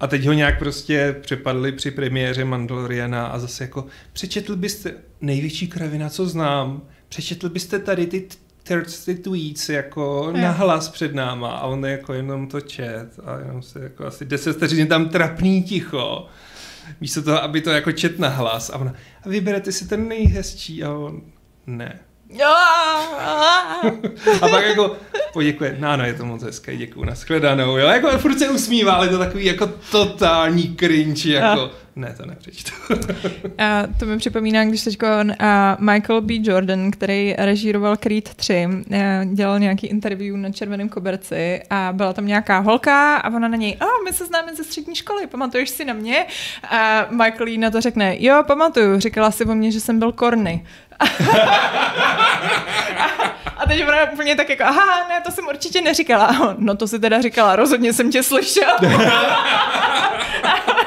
a 0.00 0.06
teď 0.06 0.26
ho 0.26 0.32
nějak 0.32 0.58
prostě 0.58 1.16
přepadli 1.20 1.72
při 1.72 1.90
premiéře 1.90 2.44
Mandaloriana 2.44 3.26
a 3.26 3.38
zase 3.38 3.64
jako 3.64 3.86
přečetl 4.12 4.56
byste 4.56 4.94
největší 5.20 5.68
kravina, 5.68 6.10
co 6.10 6.26
znám, 6.26 6.82
přečetl 7.08 7.48
byste 7.48 7.78
tady 7.78 8.06
ty 8.06 8.28
ty 9.04 9.14
tweets 9.14 9.68
jako 9.68 10.32
na 10.32 10.50
hlas 10.50 10.88
před 10.88 11.14
náma 11.14 11.50
a 11.50 11.66
on 11.66 11.84
jako 11.84 12.12
jenom 12.12 12.46
to 12.46 12.60
čet 12.60 13.20
a 13.24 13.38
jenom 13.38 13.62
se 13.62 13.82
jako 13.82 14.06
asi 14.06 14.24
deset 14.24 14.56
vteřin 14.56 14.86
tam 14.86 15.08
trapný 15.08 15.62
ticho 15.62 16.26
místo 17.00 17.22
toho, 17.22 17.42
aby 17.42 17.60
to 17.60 17.70
jako 17.70 17.92
čet 17.92 18.18
na 18.18 18.28
hlas 18.28 18.70
a 18.70 18.78
ona, 18.78 18.94
a 19.22 19.28
vyberete 19.28 19.72
si 19.72 19.88
ten 19.88 20.08
nejhezčí 20.08 20.84
a 20.84 20.92
on, 20.92 21.22
ne. 21.66 22.00
A 24.42 24.48
pak 24.48 24.64
jako 24.64 24.96
poděkuje, 25.32 25.76
no 25.78 25.88
ano, 25.88 26.04
je 26.04 26.14
to 26.14 26.24
moc 26.24 26.42
hezké, 26.42 26.76
děkuju, 26.76 27.04
nashledanou, 27.04 27.76
jo, 27.76 27.88
jako 27.88 28.18
furt 28.18 28.38
se 28.38 28.48
usmívá, 28.48 28.92
ale 28.92 29.08
to 29.08 29.18
takový 29.18 29.44
jako 29.44 29.70
totální 29.90 30.76
cringe, 30.76 31.32
jako, 31.32 31.70
Ne, 32.00 32.14
to 32.16 32.26
nepřečtu. 32.26 32.72
A 33.58 33.82
to 33.98 34.06
mi 34.06 34.18
připomíná, 34.18 34.64
když 34.64 34.84
teď 34.84 34.98
Michael 35.78 36.20
B. 36.20 36.34
Jordan, 36.42 36.90
který 36.90 37.34
režíroval 37.38 37.96
Creed 37.96 38.34
3, 38.34 38.68
dělal 39.24 39.58
nějaký 39.58 39.86
interview 39.86 40.36
na 40.36 40.52
Červeném 40.52 40.88
koberci 40.88 41.62
a 41.70 41.88
byla 41.92 42.12
tam 42.12 42.26
nějaká 42.26 42.58
holka 42.58 43.16
a 43.16 43.30
ona 43.30 43.48
na 43.48 43.56
něj, 43.56 43.76
a 43.80 43.84
oh, 43.84 44.04
my 44.04 44.12
se 44.12 44.26
známe 44.26 44.54
ze 44.54 44.64
střední 44.64 44.94
školy, 44.94 45.26
pamatuješ 45.26 45.70
si 45.70 45.84
na 45.84 45.94
mě? 45.94 46.26
A 46.70 47.06
Michael 47.10 47.46
jí 47.46 47.58
na 47.58 47.70
to 47.70 47.80
řekne, 47.80 48.16
jo, 48.18 48.42
pamatuju, 48.46 49.00
říkala 49.00 49.30
si 49.30 49.44
o 49.44 49.54
mě, 49.54 49.70
že 49.70 49.80
jsem 49.80 49.98
byl 49.98 50.12
korny. 50.12 50.66
A 53.56 53.66
teď 53.68 53.88
ona 53.88 54.12
úplně 54.12 54.36
tak 54.36 54.48
jako, 54.48 54.64
aha, 54.64 55.08
ne, 55.08 55.20
to 55.20 55.30
jsem 55.30 55.46
určitě 55.48 55.80
neříkala. 55.80 56.54
No 56.58 56.76
to 56.76 56.88
si 56.88 56.98
teda 56.98 57.20
říkala, 57.20 57.56
rozhodně 57.56 57.92
jsem 57.92 58.10
tě 58.10 58.22
slyšel. 58.22 58.76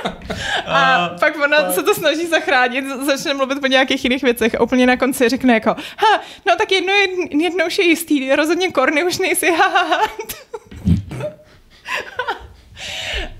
A 0.65 1.11
uh, 1.11 1.19
pak 1.19 1.35
ona 1.43 1.71
se 1.71 1.83
to 1.83 1.93
snaží 1.93 2.27
zachránit, 2.27 2.85
začne 3.05 3.33
mluvit 3.33 3.63
o 3.63 3.67
nějakých 3.67 4.03
jiných 4.03 4.23
věcech 4.23 4.55
a 4.55 4.61
úplně 4.61 4.87
na 4.87 4.97
konci 4.97 5.29
řekne 5.29 5.53
jako, 5.53 5.69
ha, 5.97 6.21
no 6.47 6.55
tak 6.57 6.71
jedno, 6.71 6.93
jednou 7.41 7.65
je 7.79 7.85
jistý, 7.85 8.35
rozhodně 8.35 8.71
korny 8.71 9.03
už 9.03 9.17
nejsi, 9.17 9.51
ha, 9.51 9.67
ha, 9.67 9.83
ha. 9.83 10.01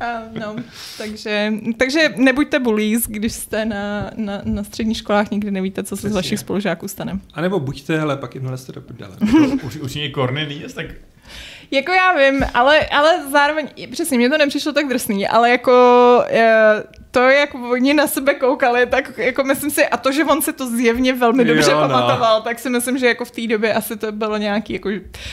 Uh, 0.01 0.39
no, 0.39 0.55
takže, 0.97 1.53
takže 1.77 2.13
nebuďte 2.17 2.59
bullies, 2.59 3.07
když 3.07 3.33
jste 3.33 3.65
na, 3.65 4.11
na, 4.15 4.41
na 4.43 4.63
středních 4.63 4.97
školách, 4.97 5.31
nikdy 5.31 5.51
nevíte, 5.51 5.83
co 5.83 5.97
se 5.97 6.09
z 6.09 6.13
vašich 6.13 6.39
spolužáků 6.39 6.87
stane. 6.87 7.19
A 7.33 7.41
nebo 7.41 7.59
buďte, 7.59 7.99
ale 7.99 8.17
pak 8.17 8.35
jim 8.35 8.57
jste 8.57 8.71
do 8.71 8.81
prdele. 8.81 9.17
už, 9.63 9.75
už 9.75 9.95
je 9.95 10.11
Cornelius, 10.11 10.73
tak 10.73 10.85
jako 11.71 11.91
já 11.91 12.13
vím, 12.17 12.45
ale, 12.53 12.79
ale 12.87 13.21
zároveň, 13.31 13.67
přesně, 13.91 14.17
mě 14.17 14.29
to 14.29 14.37
nepřišlo 14.37 14.71
tak 14.71 14.87
drsný, 14.87 15.27
ale 15.27 15.49
jako 15.49 15.73
je, 16.29 16.83
to, 17.11 17.19
jak 17.19 17.55
oni 17.55 17.93
na 17.93 18.07
sebe 18.07 18.33
koukali, 18.33 18.85
tak 18.85 19.17
jako 19.17 19.43
myslím 19.43 19.71
si, 19.71 19.87
a 19.87 19.97
to, 19.97 20.11
že 20.11 20.23
on 20.23 20.41
se 20.41 20.53
to 20.53 20.69
zjevně 20.69 21.13
velmi 21.13 21.45
dobře 21.45 21.71
jo, 21.71 21.81
no. 21.81 21.87
pamatoval, 21.87 22.41
tak 22.41 22.59
si 22.59 22.69
myslím, 22.69 22.97
že 22.97 23.07
jako 23.07 23.25
v 23.25 23.31
té 23.31 23.47
době 23.47 23.73
asi 23.73 23.97
to 23.97 24.11
bylo 24.11 24.37
nějaký 24.37 24.73
jako... 24.73 24.89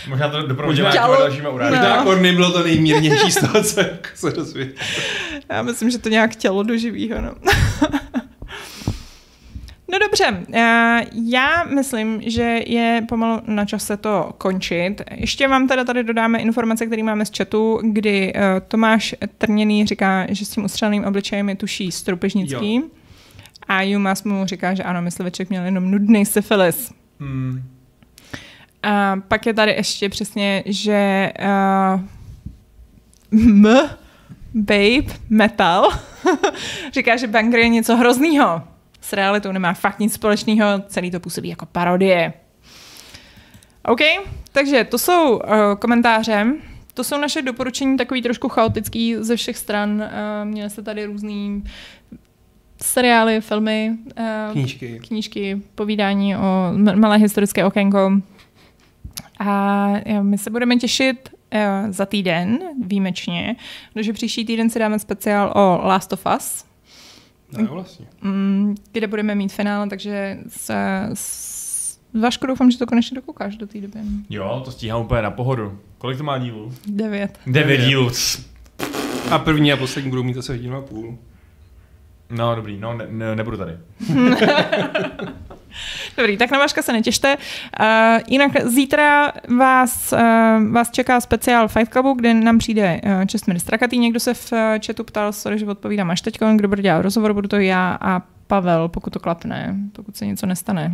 Možná 0.09 0.29
to 0.29 0.43
doprovodíme 0.43 0.93
tělo... 0.93 1.17
dalšíma 1.19 1.49
urážkami. 1.49 1.77
No. 1.77 1.89
Možná 1.89 1.97
jako 1.97 2.15
nebylo 2.15 2.53
to 2.53 2.63
nejmírnější 2.63 3.33
z 3.33 3.41
toho, 3.41 3.63
co 3.63 3.81
se 4.15 4.31
dozvěděl. 4.31 4.75
Já 5.51 5.63
myslím, 5.63 5.91
že 5.91 5.99
to 5.99 6.09
nějak 6.09 6.37
tělo 6.37 6.63
do 6.63 6.77
živýho, 6.77 7.21
no. 7.21 7.35
No 9.93 9.99
dobře, 9.99 10.45
eh, 10.53 11.07
já 11.13 11.65
myslím, 11.65 12.23
že 12.27 12.61
je 12.67 13.05
pomalu 13.09 13.43
na 13.47 13.65
čase 13.65 13.97
to 13.97 14.33
končit. 14.39 15.03
Ještě 15.11 15.49
vám 15.49 15.69
teda 15.69 15.85
tady 15.85 16.05
dodáme 16.05 16.39
informace, 16.39 16.87
které 16.87 17.03
máme 17.03 17.25
z 17.27 17.31
chatu, 17.37 17.81
kdy 17.83 18.33
eh, 18.35 18.61
Tomáš 18.69 19.15
Trněný 19.39 19.87
říká, 19.87 20.27
že 20.29 20.45
s 20.45 20.49
tím 20.51 20.65
ustřeleným 20.65 21.05
obličejem 21.05 21.49
je 21.49 21.57
tuší 21.57 21.93
strupežnický. 21.93 22.75
Jo. 22.75 22.83
A 23.69 23.83
Jumas 23.83 24.25
mu 24.25 24.47
říká, 24.47 24.75
že 24.75 24.83
ano, 24.83 25.03
mysliveček 25.03 25.51
měl 25.51 25.65
jenom 25.65 25.91
nudný 25.91 26.27
syfilis. 26.27 26.93
Hmm. 27.21 27.63
A 28.83 29.17
pak 29.29 29.47
je 29.47 29.55
tady 29.55 29.73
ještě 29.73 30.09
přesně, 30.09 30.63
že 30.67 31.33
uh, 31.93 32.01
M, 33.33 33.67
Babe, 34.55 35.15
Metal, 35.31 35.89
říká, 36.95 37.17
že 37.17 37.27
Banger 37.27 37.61
je 37.61 37.69
něco 37.69 37.97
hroznýho 37.97 38.63
s 39.01 39.13
realitou 39.13 39.53
nemá 39.53 39.73
fakt 39.75 39.99
nic 39.99 40.13
společného, 40.13 40.69
celý 40.87 41.11
to 41.11 41.21
působí 41.21 41.49
jako 41.49 41.67
parodie. 41.67 42.33
OK, 43.85 44.01
takže 44.53 44.85
to 44.85 44.99
jsou 44.99 45.37
uh, 45.37 45.41
komentáře. 45.79 46.47
To 46.95 47.05
jsou 47.05 47.19
naše 47.19 47.43
doporučení 47.43 47.97
takový 47.97 48.23
trošku 48.23 48.49
chaotický 48.49 49.17
ze 49.19 49.37
všech 49.37 49.57
stran. 49.57 49.91
Uh, 49.91 50.49
měli 50.49 50.71
jste 50.71 50.83
tady 50.83 51.05
různý 51.05 51.65
seriály, 52.83 53.41
filmy, 53.41 53.93
uh, 54.19 54.53
knížky. 54.53 55.01
knížky, 55.09 55.63
povídání 55.75 56.37
o 56.37 56.73
malé 56.95 57.17
historické 57.17 57.65
okénko. 57.65 58.13
A 59.39 59.93
my 60.23 60.39
se 60.39 60.51
budeme 60.51 60.77
těšit 60.77 61.31
uh, 61.55 61.91
za 61.91 62.07
týden 62.07 62.59
výjimečně, 62.83 63.57
protože 63.95 64.13
příští 64.13 64.45
týden 64.45 64.71
si 64.71 64.79
dáme 64.79 64.99
speciál 64.99 65.53
o 65.57 65.87
Last 65.87 66.13
of 66.13 66.27
Us, 66.37 66.65
No, 67.59 67.67
vlastně. 67.67 68.07
Mm, 68.23 68.75
kde 68.93 69.07
budeme 69.07 69.35
mít 69.35 69.53
finále, 69.53 69.89
takže 69.89 70.39
se, 70.49 71.09
s 71.15 71.71
Vašku 72.21 72.47
doufám, 72.47 72.71
že 72.71 72.79
to 72.79 72.87
konečně 72.87 73.15
dokoukáš 73.15 73.57
do 73.57 73.67
té 73.67 73.81
doby. 73.81 73.99
Jo, 74.31 74.63
to 74.65 74.71
stíhám 74.71 75.01
úplně 75.01 75.23
na 75.23 75.31
pohodu. 75.31 75.79
Kolik 75.99 76.19
to 76.19 76.25
má 76.25 76.39
dílů? 76.39 76.73
Devět. 76.87 77.39
Devět 77.47 77.81
dílů. 77.81 78.11
A 79.31 79.39
první 79.39 79.73
a 79.73 79.77
poslední 79.77 80.11
budou 80.11 80.23
mít 80.23 80.37
asi 80.37 80.53
hodinu 80.53 80.77
a 80.77 80.81
půl. 80.81 81.19
No, 82.31 82.55
dobrý, 82.55 82.81
no, 82.81 82.95
ne, 82.95 83.07
ne, 83.09 83.37
nebudu 83.37 83.57
tady. 83.57 83.73
Dobrý, 86.21 86.37
tak 86.37 86.51
na 86.51 86.59
Vaška 86.59 86.83
se 86.83 86.93
netěšte. 86.93 87.37
Uh, 87.37 87.87
jinak 88.29 88.53
zítra 88.65 89.33
vás, 89.59 90.13
uh, 90.13 90.73
vás 90.73 90.91
čeká 90.91 91.21
speciál 91.21 91.69
Fight 91.69 91.93
Clubu, 91.93 92.13
kde 92.13 92.35
nám 92.35 92.59
přijde 92.59 93.01
uh, 93.05 93.25
Čestmír 93.25 93.59
Strakatý. 93.59 93.99
Někdo 93.99 94.21
se 94.21 94.35
v 94.35 94.53
uh, 94.53 94.59
chatu 94.87 95.05
ptal, 95.05 95.33
sorry, 95.33 95.59
že 95.59 95.67
odpovídám 95.67 96.11
až 96.11 96.21
teď, 96.21 96.39
kdo 96.57 96.69
bude 96.69 96.83
dělat 96.83 97.03
rozhovor, 97.03 97.35
budu 97.35 97.49
to 97.49 97.57
já 97.57 97.99
a 98.01 98.23
Pavel, 98.47 98.89
pokud 98.89 99.13
to 99.13 99.21
klapne, 99.21 99.77
pokud 99.93 100.17
se 100.17 100.27
něco 100.27 100.47
nestane 100.47 100.93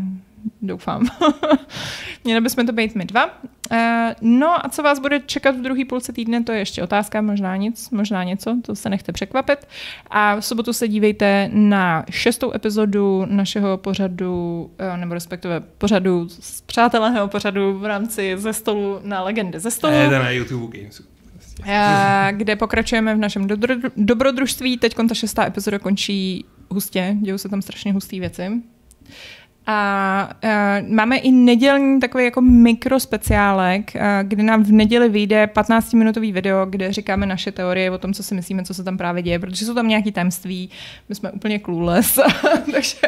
doufám. 0.63 1.07
Měli 2.25 2.41
bychom 2.41 2.67
to 2.67 2.73
být 2.73 2.95
my 2.95 3.05
dva. 3.05 3.43
Uh, 3.71 3.79
no 4.21 4.67
a 4.67 4.69
co 4.69 4.83
vás 4.83 4.99
bude 4.99 5.21
čekat 5.21 5.57
v 5.57 5.63
druhé 5.63 5.85
půlce 5.85 6.13
týdne, 6.13 6.43
to 6.43 6.53
je 6.53 6.59
ještě 6.59 6.83
otázka, 6.83 7.23
možná 7.23 7.57
nic, 7.57 7.91
možná 7.91 8.25
něco, 8.25 8.57
to 8.63 8.77
se 8.77 8.91
nechte 8.91 9.13
překvapit. 9.13 9.59
A 10.11 10.37
v 10.37 10.41
sobotu 10.41 10.73
se 10.73 10.89
dívejte 10.89 11.51
na 11.53 12.05
šestou 12.11 12.55
epizodu 12.55 13.27
našeho 13.29 13.77
pořadu, 13.77 14.71
uh, 14.93 15.01
nebo 15.01 15.15
respektive 15.15 15.61
pořadu 15.61 16.29
z 16.29 16.61
přátelného 16.61 17.29
pořadu 17.29 17.79
v 17.79 17.85
rámci 17.85 18.35
ze 18.37 18.53
stolu 18.53 19.01
na 19.03 19.23
legendy 19.23 19.61
ze 19.61 19.71
stolu. 19.71 19.93
Ne, 19.93 20.09
na 20.09 20.31
YouTube 20.31 20.79
Games. 20.79 21.01
Uh, 21.61 21.67
kde 22.31 22.57
pokračujeme 22.57 23.15
v 23.15 23.19
našem 23.19 23.47
dobro- 23.47 23.91
dobrodružství. 23.97 24.79
Teď 24.79 24.95
ta 25.09 25.15
šestá 25.15 25.47
epizoda 25.47 25.79
končí 25.79 26.45
hustě, 26.71 27.17
dějou 27.21 27.39
se 27.39 27.49
tam 27.49 27.63
strašně 27.63 27.93
husté 27.93 28.21
věci. 28.21 28.63
A 29.69 30.31
uh, 30.45 30.95
máme 30.95 31.17
i 31.17 31.31
nedělní 31.31 32.01
takový 32.01 32.25
jako 32.25 32.41
mikrospeciálek, 32.41 33.93
uh, 33.95 34.03
kdy 34.23 34.43
nám 34.43 34.65
v 34.65 34.73
neděli 34.73 35.09
vyjde 35.09 35.49
15-minutový 35.55 36.33
video, 36.33 36.67
kde 36.67 36.93
říkáme 36.93 37.27
naše 37.27 37.53
teorie 37.53 37.91
o 37.91 37.99
tom, 37.99 38.15
co 38.15 38.23
si 38.23 38.35
myslíme, 38.35 38.65
co 38.65 38.75
se 38.75 38.85
tam 38.85 38.97
právě 38.97 39.23
děje, 39.23 39.39
protože 39.39 39.67
jsou 39.67 39.75
tam 39.75 39.89
nějaké 39.89 40.13
tajemství, 40.13 40.71
my 41.09 41.15
jsme 41.15 41.31
úplně 41.31 41.59
clueless, 41.59 42.19
takže 42.73 42.99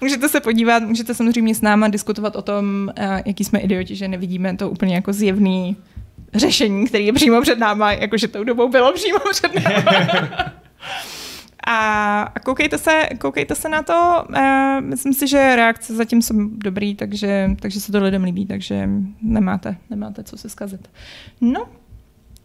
můžete 0.00 0.28
se 0.28 0.40
podívat, 0.40 0.82
můžete 0.82 1.14
samozřejmě 1.14 1.54
s 1.54 1.60
náma 1.60 1.88
diskutovat 1.88 2.36
o 2.36 2.42
tom, 2.42 2.90
uh, 2.98 3.20
jaký 3.26 3.44
jsme 3.44 3.58
idioti, 3.58 3.96
že 3.96 4.08
nevidíme 4.08 4.56
to 4.56 4.70
úplně 4.70 4.94
jako 4.94 5.12
zjevný 5.12 5.76
řešení, 6.34 6.86
který 6.86 7.06
je 7.06 7.12
přímo 7.12 7.42
před 7.42 7.58
náma, 7.58 7.92
jakože 7.92 8.28
tou 8.28 8.44
dobou 8.44 8.68
bylo 8.68 8.92
přímo 8.92 9.18
před 9.30 9.54
náma. 9.54 10.52
A, 11.66 12.22
a 12.22 12.40
koukejte, 12.40 12.78
se, 12.78 13.08
koukejte 13.20 13.54
se 13.54 13.68
na 13.68 13.82
to. 13.82 14.24
E, 14.34 14.80
myslím 14.80 15.14
si, 15.14 15.28
že 15.28 15.56
reakce 15.56 15.94
zatím 15.94 16.22
jsou 16.22 16.34
dobrý, 16.48 16.94
takže, 16.94 17.50
takže 17.60 17.80
se 17.80 17.92
to 17.92 18.02
lidem 18.02 18.24
líbí, 18.24 18.46
takže 18.46 18.88
nemáte, 19.22 19.76
nemáte 19.90 20.24
co 20.24 20.36
se 20.36 20.48
zkazit. 20.48 20.90
No, 21.40 21.68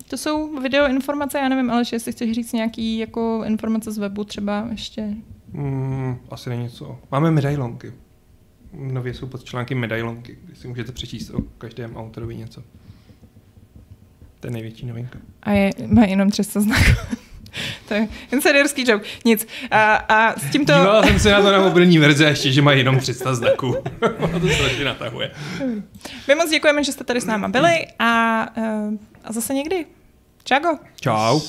to 0.10 0.18
jsou 0.18 0.60
video 0.61 0.88
informace, 0.88 1.38
já 1.38 1.49
nevím, 1.49 1.72
ale 1.72 1.84
jestli 1.91 2.11
chceš 2.11 2.31
říct 2.31 2.53
nějaký 2.53 2.98
jako 2.98 3.44
informace 3.45 3.91
z 3.91 3.98
webu 3.98 4.23
třeba 4.23 4.68
ještě. 4.72 5.14
Mm, 5.53 6.18
asi 6.30 6.49
není 6.49 6.69
co. 6.69 6.99
Máme 7.11 7.31
medailonky. 7.31 7.94
Nově 8.73 9.14
jsou 9.14 9.27
pod 9.27 9.44
články 9.44 9.76
medailonky, 9.76 10.38
kde 10.44 10.56
si 10.56 10.68
můžete 10.68 10.91
přečíst 10.91 11.30
o 11.30 11.41
každém 11.41 11.95
autorovi 11.95 12.35
něco. 12.35 12.64
To 14.39 14.48
je 14.48 14.52
největší 14.52 14.85
novinka. 14.85 15.19
A 15.44 15.52
je, 15.52 15.72
má 15.88 16.06
jenom 16.06 16.30
300 16.30 16.60
znaků. 16.61 16.84
To 17.87 17.93
je 17.93 18.07
insiderský 18.31 18.83
joke. 18.87 19.05
Nic. 19.25 19.47
A, 19.71 19.95
a 19.95 20.39
s 20.39 20.51
tímto... 20.51 20.73
Díval 20.73 21.03
jsem 21.03 21.19
se 21.19 21.31
na 21.31 21.41
to 21.41 21.51
na 21.51 21.61
mobilní 21.61 21.97
verzi 21.99 22.25
a 22.25 22.29
ještě, 22.29 22.51
že 22.51 22.61
má 22.61 22.71
jenom 22.71 22.99
300 22.99 23.35
znaků. 23.35 23.75
to 24.41 24.47
strašně 24.49 24.85
natahuje. 24.85 25.31
My 26.27 26.35
moc 26.35 26.49
děkujeme, 26.49 26.83
že 26.83 26.91
jste 26.91 27.03
tady 27.03 27.21
s 27.21 27.25
náma 27.25 27.47
byli 27.47 27.87
a, 27.99 28.41
a 29.23 29.33
zase 29.33 29.53
někdy. 29.53 29.85
Čago. 30.43 30.69
Čau. 31.01 31.39